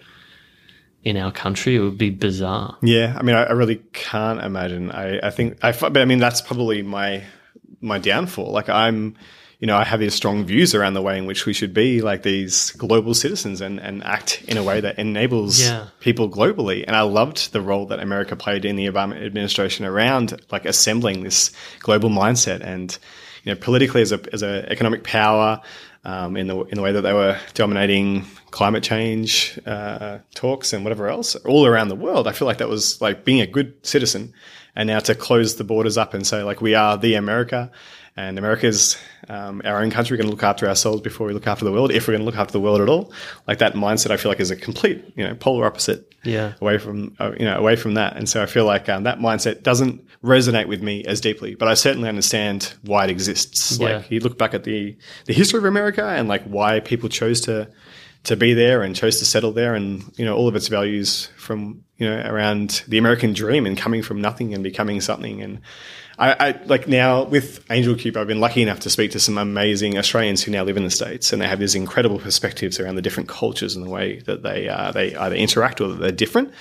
in 1.03 1.17
our 1.17 1.31
country? 1.31 1.75
It 1.75 1.79
would 1.79 1.97
be 1.97 2.09
bizarre. 2.11 2.77
Yeah, 2.83 3.15
I 3.17 3.23
mean, 3.23 3.35
I, 3.35 3.45
I 3.45 3.51
really 3.53 3.77
can't 3.93 4.39
imagine. 4.39 4.91
I, 4.91 5.19
I 5.25 5.29
think, 5.31 5.57
I, 5.63 5.71
but 5.71 5.97
I 5.97 6.05
mean, 6.05 6.19
that's 6.19 6.41
probably 6.41 6.83
my 6.83 7.23
my 7.81 7.97
downfall. 7.97 8.51
Like, 8.51 8.69
I'm, 8.69 9.15
you 9.59 9.65
know, 9.67 9.75
I 9.75 9.83
have 9.85 9.99
these 9.99 10.13
strong 10.13 10.45
views 10.45 10.75
around 10.75 10.93
the 10.93 11.01
way 11.01 11.17
in 11.17 11.25
which 11.25 11.45
we 11.47 11.53
should 11.53 11.73
be 11.73 12.01
like 12.01 12.21
these 12.21 12.71
global 12.71 13.13
citizens 13.15 13.59
and 13.61 13.79
and 13.79 14.03
act 14.03 14.43
in 14.47 14.55
a 14.57 14.63
way 14.63 14.81
that 14.81 14.99
enables 14.99 15.59
Yeah. 15.59 15.87
people 15.99 16.29
globally. 16.29 16.83
And 16.85 16.95
I 16.95 17.01
loved 17.01 17.53
the 17.53 17.61
role 17.61 17.87
that 17.87 17.99
America 17.99 18.35
played 18.35 18.65
in 18.65 18.75
the 18.75 18.85
Obama 18.87 19.15
administration 19.25 19.83
around 19.85 20.39
like 20.51 20.65
assembling 20.65 21.23
this 21.23 21.51
global 21.79 22.09
mindset 22.09 22.61
and 22.63 22.95
you 23.43 23.51
know 23.53 23.59
politically 23.59 24.01
as 24.01 24.11
a 24.11 24.19
as 24.31 24.43
a 24.43 24.65
economic 24.71 25.03
power. 25.03 25.59
Um, 26.05 26.37
in 26.37 26.47
the 26.47 26.57
in 26.71 26.75
the 26.75 26.81
way 26.81 26.93
that 26.93 27.01
they 27.01 27.11
were 27.11 27.37
dominating 27.53 28.25
climate 28.51 28.81
change 28.83 29.59
uh, 29.65 30.19
talks 30.35 30.71
and 30.71 30.85
whatever 30.85 31.09
else 31.09 31.35
all 31.43 31.65
around 31.65 31.89
the 31.89 31.95
world, 31.97 32.27
I 32.29 32.31
feel 32.31 32.47
like 32.47 32.59
that 32.59 32.69
was 32.69 33.01
like 33.01 33.25
being 33.25 33.41
a 33.41 33.47
good 33.47 33.73
citizen. 33.85 34.31
And 34.73 34.87
now 34.87 34.99
to 34.99 35.15
close 35.15 35.55
the 35.57 35.65
borders 35.65 35.97
up 35.97 36.13
and 36.13 36.25
say 36.25 36.43
like 36.43 36.61
we 36.61 36.75
are 36.75 36.97
the 36.97 37.15
America, 37.15 37.71
and 38.15 38.37
America's 38.39 38.95
um, 39.29 39.61
our 39.65 39.81
own 39.81 39.91
country. 39.91 40.13
We're 40.15 40.23
going 40.23 40.29
to 40.29 40.35
look 40.35 40.43
after 40.43 40.67
ourselves 40.67 41.01
before 41.01 41.27
we 41.27 41.33
look 41.33 41.47
after 41.47 41.65
the 41.65 41.71
world. 41.71 41.91
If 41.91 42.07
we're 42.07 42.13
going 42.13 42.21
to 42.21 42.25
look 42.25 42.37
after 42.37 42.51
the 42.53 42.59
world 42.59 42.81
at 42.81 42.89
all, 42.89 43.11
like 43.47 43.57
that 43.59 43.73
mindset, 43.73 44.11
I 44.11 44.17
feel 44.17 44.31
like 44.31 44.39
is 44.39 44.51
a 44.51 44.55
complete 44.55 45.03
you 45.15 45.27
know 45.27 45.35
polar 45.35 45.65
opposite 45.65 46.13
Yeah. 46.23 46.53
away 46.61 46.77
from 46.77 47.15
uh, 47.19 47.31
you 47.39 47.45
know 47.45 47.57
away 47.57 47.75
from 47.75 47.95
that. 47.95 48.15
And 48.17 48.27
so 48.29 48.41
I 48.41 48.45
feel 48.45 48.65
like 48.65 48.87
um, 48.89 49.03
that 49.03 49.19
mindset 49.19 49.63
doesn't 49.63 50.01
resonate 50.23 50.67
with 50.67 50.81
me 50.81 51.03
as 51.05 51.21
deeply, 51.21 51.55
but 51.55 51.67
I 51.67 51.73
certainly 51.73 52.09
understand 52.09 52.73
why 52.83 53.03
it 53.05 53.09
exists. 53.09 53.77
Yeah. 53.79 53.97
Like 53.97 54.11
you 54.11 54.19
look 54.19 54.37
back 54.37 54.53
at 54.53 54.63
the 54.63 54.97
the 55.25 55.33
history 55.33 55.57
of 55.59 55.65
America 55.65 56.03
and 56.05 56.27
like 56.27 56.43
why 56.45 56.79
people 56.79 57.09
chose 57.09 57.41
to 57.41 57.69
to 58.23 58.35
be 58.35 58.53
there 58.53 58.81
and 58.81 58.95
chose 58.95 59.19
to 59.19 59.25
settle 59.25 59.51
there, 59.53 59.73
and 59.75 60.03
you 60.17 60.25
know 60.25 60.35
all 60.35 60.47
of 60.47 60.55
its 60.55 60.67
values 60.67 61.29
from 61.37 61.83
you 61.97 62.09
know 62.09 62.21
around 62.25 62.83
the 62.87 62.97
American 62.97 63.31
dream 63.33 63.65
and 63.65 63.77
coming 63.77 64.01
from 64.03 64.19
nothing 64.21 64.53
and 64.53 64.63
becoming 64.63 65.01
something 65.01 65.41
and. 65.41 65.59
I, 66.19 66.47
I 66.47 66.51
like 66.65 66.87
now 66.87 67.23
with 67.23 67.65
AngelCube. 67.67 68.17
I've 68.17 68.27
been 68.27 68.39
lucky 68.39 68.63
enough 68.63 68.79
to 68.81 68.89
speak 68.89 69.11
to 69.11 69.19
some 69.19 69.37
amazing 69.37 69.97
Australians 69.97 70.43
who 70.43 70.51
now 70.51 70.63
live 70.63 70.77
in 70.77 70.83
the 70.83 70.89
states, 70.89 71.31
and 71.31 71.41
they 71.41 71.47
have 71.47 71.59
these 71.59 71.75
incredible 71.75 72.17
perspectives 72.17 72.79
around 72.79 72.95
the 72.95 73.03
different 73.03 73.29
cultures 73.29 73.75
and 73.75 73.85
the 73.85 73.89
way 73.89 74.19
that 74.21 74.41
they 74.41 74.67
uh, 74.67 74.91
they 74.91 75.15
either 75.15 75.35
interact 75.35 75.79
or 75.79 75.89
that 75.89 75.99
they're 75.99 76.11
different. 76.11 76.51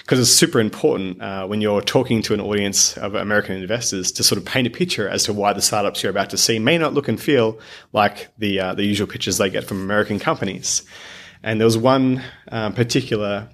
Because 0.00 0.20
it's 0.20 0.30
super 0.30 0.58
important 0.58 1.20
uh, 1.20 1.46
when 1.46 1.60
you're 1.60 1.82
talking 1.82 2.22
to 2.22 2.34
an 2.34 2.40
audience 2.40 2.96
of 2.96 3.14
American 3.14 3.56
investors 3.56 4.10
to 4.12 4.24
sort 4.24 4.38
of 4.38 4.46
paint 4.46 4.66
a 4.66 4.70
picture 4.70 5.06
as 5.06 5.24
to 5.24 5.34
why 5.34 5.52
the 5.52 5.60
startups 5.60 6.02
you're 6.02 6.08
about 6.08 6.30
to 6.30 6.38
see 6.38 6.58
may 6.58 6.78
not 6.78 6.94
look 6.94 7.08
and 7.08 7.20
feel 7.20 7.58
like 7.92 8.28
the 8.38 8.60
uh, 8.60 8.74
the 8.74 8.84
usual 8.84 9.06
pictures 9.06 9.38
they 9.38 9.50
get 9.50 9.64
from 9.64 9.80
American 9.82 10.18
companies. 10.18 10.82
And 11.42 11.60
there 11.60 11.66
was 11.66 11.78
one 11.78 12.22
um, 12.50 12.74
particular 12.74 13.48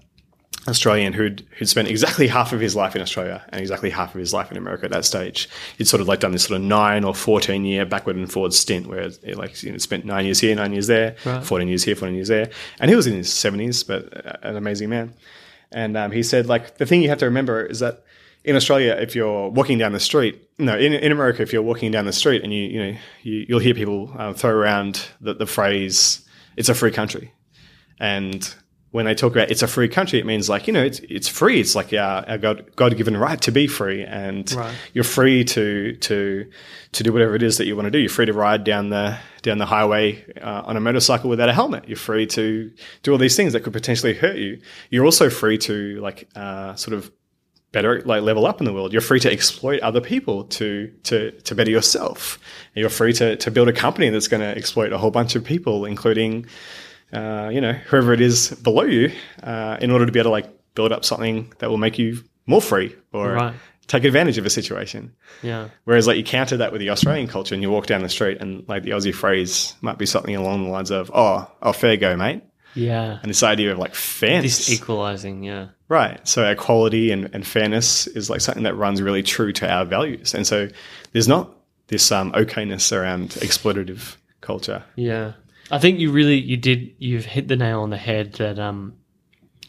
Australian 0.66 1.12
who'd 1.12 1.46
who'd 1.58 1.68
spent 1.68 1.88
exactly 1.88 2.26
half 2.26 2.52
of 2.52 2.60
his 2.60 2.74
life 2.74 2.96
in 2.96 3.02
Australia 3.02 3.44
and 3.50 3.60
exactly 3.60 3.90
half 3.90 4.14
of 4.14 4.18
his 4.18 4.32
life 4.32 4.50
in 4.50 4.56
America 4.56 4.84
at 4.86 4.90
that 4.92 5.04
stage. 5.04 5.48
He'd 5.78 5.86
sort 5.88 6.00
of 6.00 6.08
like 6.08 6.20
done 6.20 6.32
this 6.32 6.44
sort 6.44 6.58
of 6.60 6.66
nine 6.66 7.04
or 7.04 7.14
fourteen 7.14 7.64
year 7.64 7.84
backward 7.84 8.16
and 8.16 8.30
forward 8.32 8.52
stint 8.54 8.86
where 8.86 9.00
it 9.02 9.36
like 9.36 9.62
you 9.62 9.72
know 9.72 9.78
spent 9.78 10.04
nine 10.04 10.24
years 10.24 10.40
here, 10.40 10.54
nine 10.54 10.72
years 10.72 10.86
there, 10.86 11.16
Right. 11.24 11.44
fourteen 11.44 11.68
years 11.68 11.84
here, 11.84 11.94
fourteen 11.96 12.16
years 12.16 12.28
there, 12.28 12.50
and 12.80 12.90
he 12.90 12.96
was 12.96 13.06
in 13.06 13.14
his 13.14 13.32
seventies, 13.32 13.82
but 13.84 14.26
uh, 14.26 14.32
an 14.42 14.56
amazing 14.56 14.88
man. 14.90 15.12
And 15.72 15.96
um, 15.96 16.12
he 16.12 16.22
said 16.22 16.46
like 16.46 16.78
the 16.78 16.86
thing 16.86 17.02
you 17.02 17.08
have 17.10 17.18
to 17.18 17.26
remember 17.26 17.64
is 17.64 17.80
that 17.80 18.04
in 18.44 18.56
Australia, 18.56 18.92
if 19.00 19.14
you're 19.14 19.48
walking 19.48 19.78
down 19.78 19.92
the 19.92 20.00
street, 20.00 20.48
no, 20.58 20.76
in, 20.76 20.92
in 20.92 21.12
America, 21.12 21.40
if 21.42 21.52
you're 21.52 21.62
walking 21.62 21.90
down 21.90 22.04
the 22.04 22.12
street 22.12 22.42
and 22.44 22.52
you 22.52 22.62
you 22.62 22.78
know 22.82 22.98
you, 23.22 23.46
you'll 23.48 23.58
hear 23.58 23.74
people 23.74 24.14
um, 24.18 24.34
throw 24.34 24.50
around 24.50 25.06
the, 25.20 25.34
the 25.34 25.46
phrase 25.46 26.20
"it's 26.56 26.68
a 26.68 26.74
free 26.74 26.90
country," 26.90 27.32
and 27.98 28.54
when 28.94 29.06
they 29.06 29.14
talk 29.14 29.32
about 29.32 29.50
it's 29.50 29.62
a 29.62 29.66
free 29.66 29.88
country, 29.88 30.20
it 30.20 30.24
means 30.24 30.48
like 30.48 30.68
you 30.68 30.72
know 30.72 30.84
it's 30.84 31.00
it's 31.00 31.26
free. 31.26 31.58
It's 31.58 31.74
like 31.74 31.92
our, 31.92 32.24
our 32.28 32.38
God 32.38 32.70
God 32.76 32.96
given 32.96 33.16
right 33.16 33.40
to 33.40 33.50
be 33.50 33.66
free, 33.66 34.04
and 34.04 34.50
Right. 34.52 34.72
you're 34.92 35.02
free 35.02 35.42
to 35.42 35.96
to 35.96 36.48
to 36.92 37.02
do 37.02 37.12
whatever 37.12 37.34
it 37.34 37.42
is 37.42 37.58
that 37.58 37.66
you 37.66 37.74
want 37.74 37.86
to 37.86 37.90
do. 37.90 37.98
You're 37.98 38.08
free 38.08 38.26
to 38.26 38.32
ride 38.32 38.62
down 38.62 38.90
the 38.90 39.18
down 39.42 39.58
the 39.58 39.66
highway 39.66 40.24
uh, 40.40 40.62
on 40.64 40.76
a 40.76 40.80
motorcycle 40.80 41.28
without 41.28 41.48
a 41.48 41.52
helmet. 41.52 41.88
You're 41.88 41.96
free 41.96 42.24
to 42.28 42.70
do 43.02 43.10
all 43.10 43.18
these 43.18 43.34
things 43.34 43.52
that 43.54 43.64
could 43.64 43.72
potentially 43.72 44.14
hurt 44.14 44.36
you. 44.36 44.60
You're 44.90 45.04
also 45.04 45.28
free 45.28 45.58
to 45.58 46.00
like 46.00 46.28
uh, 46.36 46.76
sort 46.76 46.94
of 46.96 47.10
better 47.72 48.00
like 48.02 48.22
level 48.22 48.46
up 48.46 48.60
in 48.60 48.64
the 48.64 48.72
world. 48.72 48.92
You're 48.92 49.02
free 49.02 49.18
to 49.18 49.32
exploit 49.32 49.80
other 49.80 50.00
people 50.00 50.44
to 50.44 50.92
to 51.02 51.32
to 51.32 51.54
better 51.56 51.72
yourself. 51.72 52.38
And 52.76 52.80
you're 52.82 52.90
free 52.90 53.12
to 53.14 53.34
to 53.34 53.50
build 53.50 53.68
a 53.68 53.72
company 53.72 54.08
that's 54.10 54.28
going 54.28 54.42
to 54.42 54.56
exploit 54.56 54.92
a 54.92 54.98
whole 54.98 55.10
bunch 55.10 55.34
of 55.34 55.42
people, 55.42 55.84
including 55.84 56.46
uh, 57.14 57.48
you 57.52 57.60
know 57.60 57.72
whoever 57.72 58.12
it 58.12 58.20
is 58.20 58.50
below 58.50 58.82
you, 58.84 59.12
uh, 59.42 59.76
in 59.80 59.90
order 59.90 60.06
to 60.06 60.12
be 60.12 60.18
able 60.18 60.28
to 60.30 60.32
like 60.32 60.48
build 60.74 60.92
up 60.92 61.04
something 61.04 61.52
that 61.58 61.70
will 61.70 61.78
make 61.78 61.98
you 61.98 62.22
more 62.46 62.60
free 62.60 62.94
or 63.12 63.32
Right. 63.32 63.54
take 63.86 64.04
advantage 64.04 64.38
of 64.38 64.44
a 64.46 64.50
situation. 64.50 65.12
Yeah. 65.42 65.68
Whereas 65.84 66.06
like 66.06 66.16
you 66.16 66.24
counter 66.24 66.56
that 66.58 66.72
with 66.72 66.80
the 66.80 66.90
Australian 66.90 67.28
culture 67.28 67.54
and 67.54 67.62
you 67.62 67.70
walk 67.70 67.86
down 67.86 68.02
the 68.02 68.08
street 68.08 68.38
and 68.40 68.68
like 68.68 68.82
the 68.82 68.90
Aussie 68.90 69.14
phrase 69.14 69.74
might 69.82 69.98
be 69.98 70.06
something 70.06 70.34
along 70.34 70.64
the 70.64 70.70
lines 70.70 70.90
of, 70.90 71.10
Oh, 71.14 71.48
oh 71.62 71.72
fair 71.72 71.96
go, 71.96 72.16
mate. 72.16 72.42
Yeah. 72.74 73.18
And 73.22 73.30
this 73.30 73.42
idea 73.44 73.70
of 73.72 73.78
like 73.78 73.94
fairness. 73.94 74.66
This 74.66 74.70
equalizing, 74.72 75.44
yeah. 75.44 75.68
right. 75.88 76.26
So 76.26 76.44
equality 76.50 77.12
and, 77.12 77.30
and 77.32 77.46
fairness 77.46 78.08
is 78.08 78.28
like 78.28 78.40
something 78.40 78.64
that 78.64 78.74
runs 78.74 79.00
really 79.00 79.22
true 79.22 79.52
to 79.52 79.70
our 79.70 79.84
values. 79.84 80.34
And 80.34 80.44
so 80.44 80.68
there's 81.12 81.28
not 81.28 81.50
this 81.86 82.10
um 82.10 82.32
okayness 82.32 82.90
around 82.92 83.30
exploitative 83.40 84.16
culture. 84.40 84.82
Yeah. 84.96 85.34
I 85.70 85.78
think 85.78 85.98
you 85.98 86.12
really 86.12 86.38
you 86.38 86.56
did 86.56 86.94
you've 86.98 87.24
hit 87.24 87.48
the 87.48 87.56
nail 87.56 87.80
on 87.80 87.90
the 87.90 87.96
head 87.96 88.34
that 88.34 88.58
um 88.58 88.94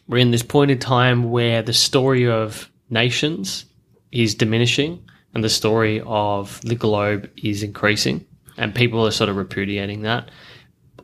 we're 0.07 0.17
in 0.17 0.31
this 0.31 0.43
point 0.43 0.71
in 0.71 0.79
time 0.79 1.31
where 1.31 1.61
the 1.61 1.73
story 1.73 2.27
of 2.27 2.69
nations 2.89 3.65
is 4.11 4.35
diminishing 4.35 5.03
and 5.33 5.43
the 5.43 5.49
story 5.49 6.01
of 6.05 6.61
the 6.61 6.75
globe 6.75 7.29
is 7.37 7.63
increasing 7.63 8.25
and 8.57 8.75
people 8.75 9.05
are 9.05 9.11
sort 9.11 9.29
of 9.29 9.35
repudiating 9.35 10.03
that. 10.03 10.29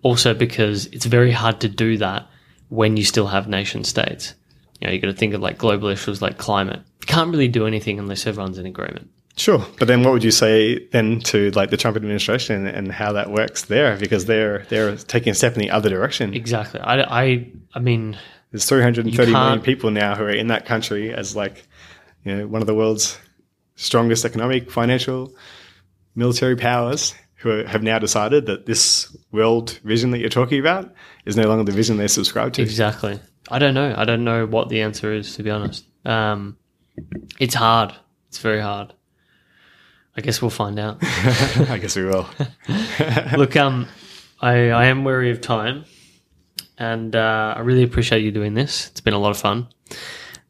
Also 0.04 0.34
because 0.34 0.86
it's 0.88 1.06
very 1.06 1.32
hard 1.32 1.62
to 1.62 1.70
do 1.70 1.98
that 1.98 2.28
when 2.70 2.96
you 2.96 3.04
still 3.04 3.28
have 3.28 3.48
nation 3.48 3.84
states. 3.84 4.34
You 4.80 4.88
know, 4.88 4.94
you 4.94 5.00
got 5.00 5.08
to 5.08 5.14
think 5.14 5.34
of 5.34 5.42
like 5.42 5.58
global 5.58 5.90
issues 5.90 6.22
like 6.22 6.38
climate. 6.38 6.82
You 7.02 7.08
can't 7.08 7.30
really 7.30 7.48
do 7.48 7.68
anything 7.68 8.00
unless 8.00 8.26
everyone's 8.26 8.58
in 8.58 8.66
agreement. 8.66 9.10
Sure. 9.42 9.66
But 9.80 9.88
then 9.88 10.04
what 10.04 10.14
would 10.14 10.24
you 10.24 10.30
say 10.30 10.86
then 10.92 11.20
to 11.22 11.50
like 11.52 11.72
the 11.72 11.78
Trump 11.78 11.98
administration 11.98 12.68
and 12.68 12.92
how 12.92 13.12
that 13.14 13.32
works 13.32 13.66
there? 13.66 13.98
Because 13.98 14.26
they're 14.26 14.60
they're 14.70 14.96
taking 14.96 15.32
a 15.32 15.34
step 15.34 15.54
in 15.54 15.60
the 15.62 15.72
other 15.72 15.90
direction. 15.90 16.36
Exactly. 16.36 16.80
I, 16.80 17.02
I, 17.02 17.48
I 17.74 17.80
mean, 17.80 18.20
There's 18.52 18.66
330 18.66 19.32
million 19.32 19.62
people 19.62 19.90
now 19.90 20.14
who 20.14 20.26
are 20.26 20.30
in 20.30 20.48
that 20.48 20.68
country 20.68 21.12
as 21.12 21.36
like, 21.36 21.66
you 22.24 22.36
know, 22.36 22.46
one 22.48 22.62
of 22.62 22.68
the 22.68 22.76
world's 22.76 23.18
strongest 23.78 24.26
economic, 24.26 24.70
financial, 24.70 25.34
military 26.14 26.56
powers 26.56 27.16
who 27.38 27.50
are- 27.50 27.66
have 27.66 27.82
now 27.82 27.98
decided 27.98 28.46
that 28.46 28.68
this 28.68 29.16
world 29.32 29.80
vision 29.84 30.12
that 30.12 30.20
you're 30.20 30.30
talking 30.30 30.60
about 30.60 30.94
is 31.26 31.36
no 31.36 31.48
longer 31.48 31.64
the 31.64 31.72
vision 31.76 31.98
they 31.98 32.08
subscribe 32.08 32.54
to. 32.54 32.62
Exactly. 32.62 33.20
I 33.50 33.58
don't 33.58 33.74
know. 33.74 33.96
I 33.98 34.06
don't 34.06 34.24
know 34.24 34.46
what 34.46 34.70
the 34.70 34.82
answer 34.84 35.12
is, 35.12 35.36
to 35.38 35.42
be 35.42 35.50
honest. 35.50 35.84
Um, 36.06 36.58
it's 37.40 37.56
hard. 37.56 37.92
It's 38.28 38.38
very 38.38 38.62
hard. 38.62 38.94
I 40.16 40.22
guess 40.22 40.42
we'll 40.42 40.52
find 40.52 40.78
out. 40.78 40.98
I 41.02 41.78
guess 41.82 41.96
we 41.96 42.06
will. 42.06 42.28
Look, 43.38 43.56
um, 43.56 43.88
I, 44.42 44.70
I 44.70 44.86
am 44.86 45.04
wary 45.04 45.32
of 45.32 45.42
time, 45.42 45.86
and 46.78 47.16
uh, 47.16 47.54
I 47.58 47.62
really 47.62 47.84
appreciate 47.84 48.24
you 48.24 48.32
doing 48.32 48.54
this. 48.54 48.88
It's 48.88 49.02
been 49.02 49.14
a 49.14 49.20
lot 49.20 49.32
of 49.32 49.38
fun. 49.38 49.68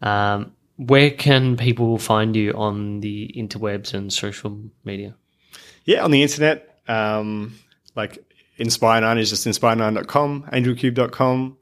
Um, 0.02 0.54
where 0.78 1.12
can 1.12 1.58
people 1.58 2.00
find 2.00 2.36
you 2.36 2.54
on 2.54 3.02
the 3.02 3.32
interwebs 3.38 3.94
and 3.94 4.12
social 4.12 4.60
media? 4.84 5.16
Yeah, 5.86 6.04
on 6.04 6.12
the 6.12 6.24
internet, 6.24 6.80
um, 6.88 7.56
like 7.96 8.24
Inspire9 8.60 9.20
is 9.20 9.30
just 9.30 9.48
inspire9.com, 9.48 10.44
angelcube.com. 10.52 11.58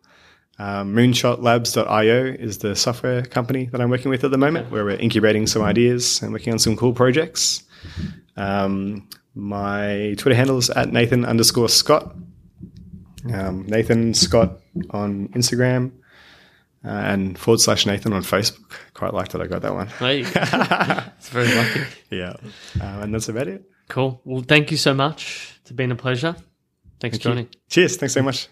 Um, 0.62 0.94
moonshotlabs.io 0.94 2.26
is 2.26 2.58
the 2.58 2.76
software 2.76 3.24
company 3.24 3.66
that 3.72 3.80
I'm 3.80 3.90
working 3.90 4.12
with 4.12 4.26
at 4.26 4.32
the 4.32 4.38
moment, 4.38 4.72
where 4.72 4.84
we're 4.84 4.98
incubating 4.98 5.48
some 5.48 5.62
ideas 5.62 6.22
and 6.22 6.34
working 6.34 6.52
on 6.52 6.60
some 6.60 6.76
cool 6.76 6.94
projects. 6.94 7.64
Um, 8.36 9.08
my 9.36 10.16
Twitter 10.18 10.36
handle 10.36 10.58
is 10.58 10.70
at 10.70 10.92
Nathan 10.92 11.26
underscore 11.26 11.70
Scott. 11.70 12.16
Um, 13.34 13.66
Nathan 13.68 14.14
Scott 14.14 14.60
on 14.92 15.28
Instagram 15.30 15.92
uh, 16.86 16.90
and 16.90 17.38
forward 17.38 17.60
slash 17.60 17.86
Nathan 17.86 18.14
on 18.14 18.24
Facebook. 18.24 18.72
Quite 18.94 19.14
like 19.14 19.30
that 19.30 19.42
I 19.42 19.48
got 19.48 19.62
that 19.62 19.74
one. 19.74 19.88
Hey, 19.88 20.22
it's 20.26 21.30
very 21.30 21.54
lucky. 21.54 21.82
yeah. 22.10 22.34
Um, 22.82 23.04
and 23.04 23.14
that's 23.14 23.30
about 23.30 23.48
it. 23.48 23.70
Cool. 23.90 24.22
Well, 24.24 24.44
thank 24.48 24.72
you 24.72 24.78
so 24.78 24.94
much. 24.94 25.60
It's 25.62 25.72
been 25.72 25.92
a 25.92 25.96
pleasure. 25.96 26.36
Thanks 27.00 27.18
for 27.18 27.24
joining. 27.24 27.50
Cheers. 27.70 27.98
Thanks 27.98 28.14
so 28.14 28.22
much. 28.22 28.48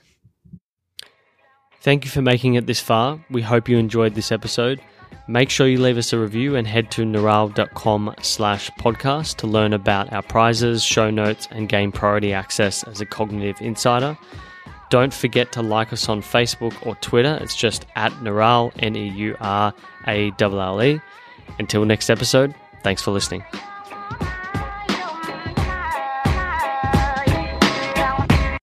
Thank 1.82 2.04
you 2.06 2.12
for 2.12 2.22
making 2.22 2.56
it 2.56 2.66
this 2.66 2.80
far. 2.80 3.24
We 3.30 3.42
hope 3.42 3.70
you 3.70 3.78
enjoyed 3.78 4.16
this 4.16 4.32
episode. 4.32 4.82
Make 5.30 5.50
sure 5.50 5.68
you 5.68 5.80
leave 5.82 5.98
us 5.98 6.14
a 6.14 6.20
review 6.20 6.56
and 6.56 6.66
head 6.66 6.90
to 6.92 7.04
neuralle.com 7.04 8.16
slash 8.22 8.72
podcast 8.72 9.36
to 9.38 9.48
learn 9.48 9.74
about 9.74 10.14
our 10.14 10.22
prizes, 10.22 10.84
show 10.84 11.10
notes, 11.10 11.50
and 11.52 11.68
gain 11.68 11.92
priority 11.92 12.32
access 12.32 12.84
as 12.84 13.02
a 13.02 13.06
cognitive 13.06 13.62
insider. 13.62 14.18
Don't 14.90 15.14
forget 15.14 15.52
to 15.52 15.62
like 15.62 15.92
us 15.92 16.08
on 16.08 16.22
Facebook 16.22 16.74
or 16.86 16.96
Twitter. 16.96 17.38
It's 17.42 17.58
just 17.58 17.86
at 17.98 18.14
Neuralle, 18.14 18.72
N 18.80 18.96
E 18.96 19.10
U 19.10 19.36
R 19.42 19.74
A 20.08 20.32
L 20.40 20.62
L 20.62 20.82
E. 20.82 21.02
Until 21.60 21.84
next 21.84 22.10
episode, 22.10 22.56
thanks 22.84 23.02
for 23.02 23.12
listening. 23.12 23.44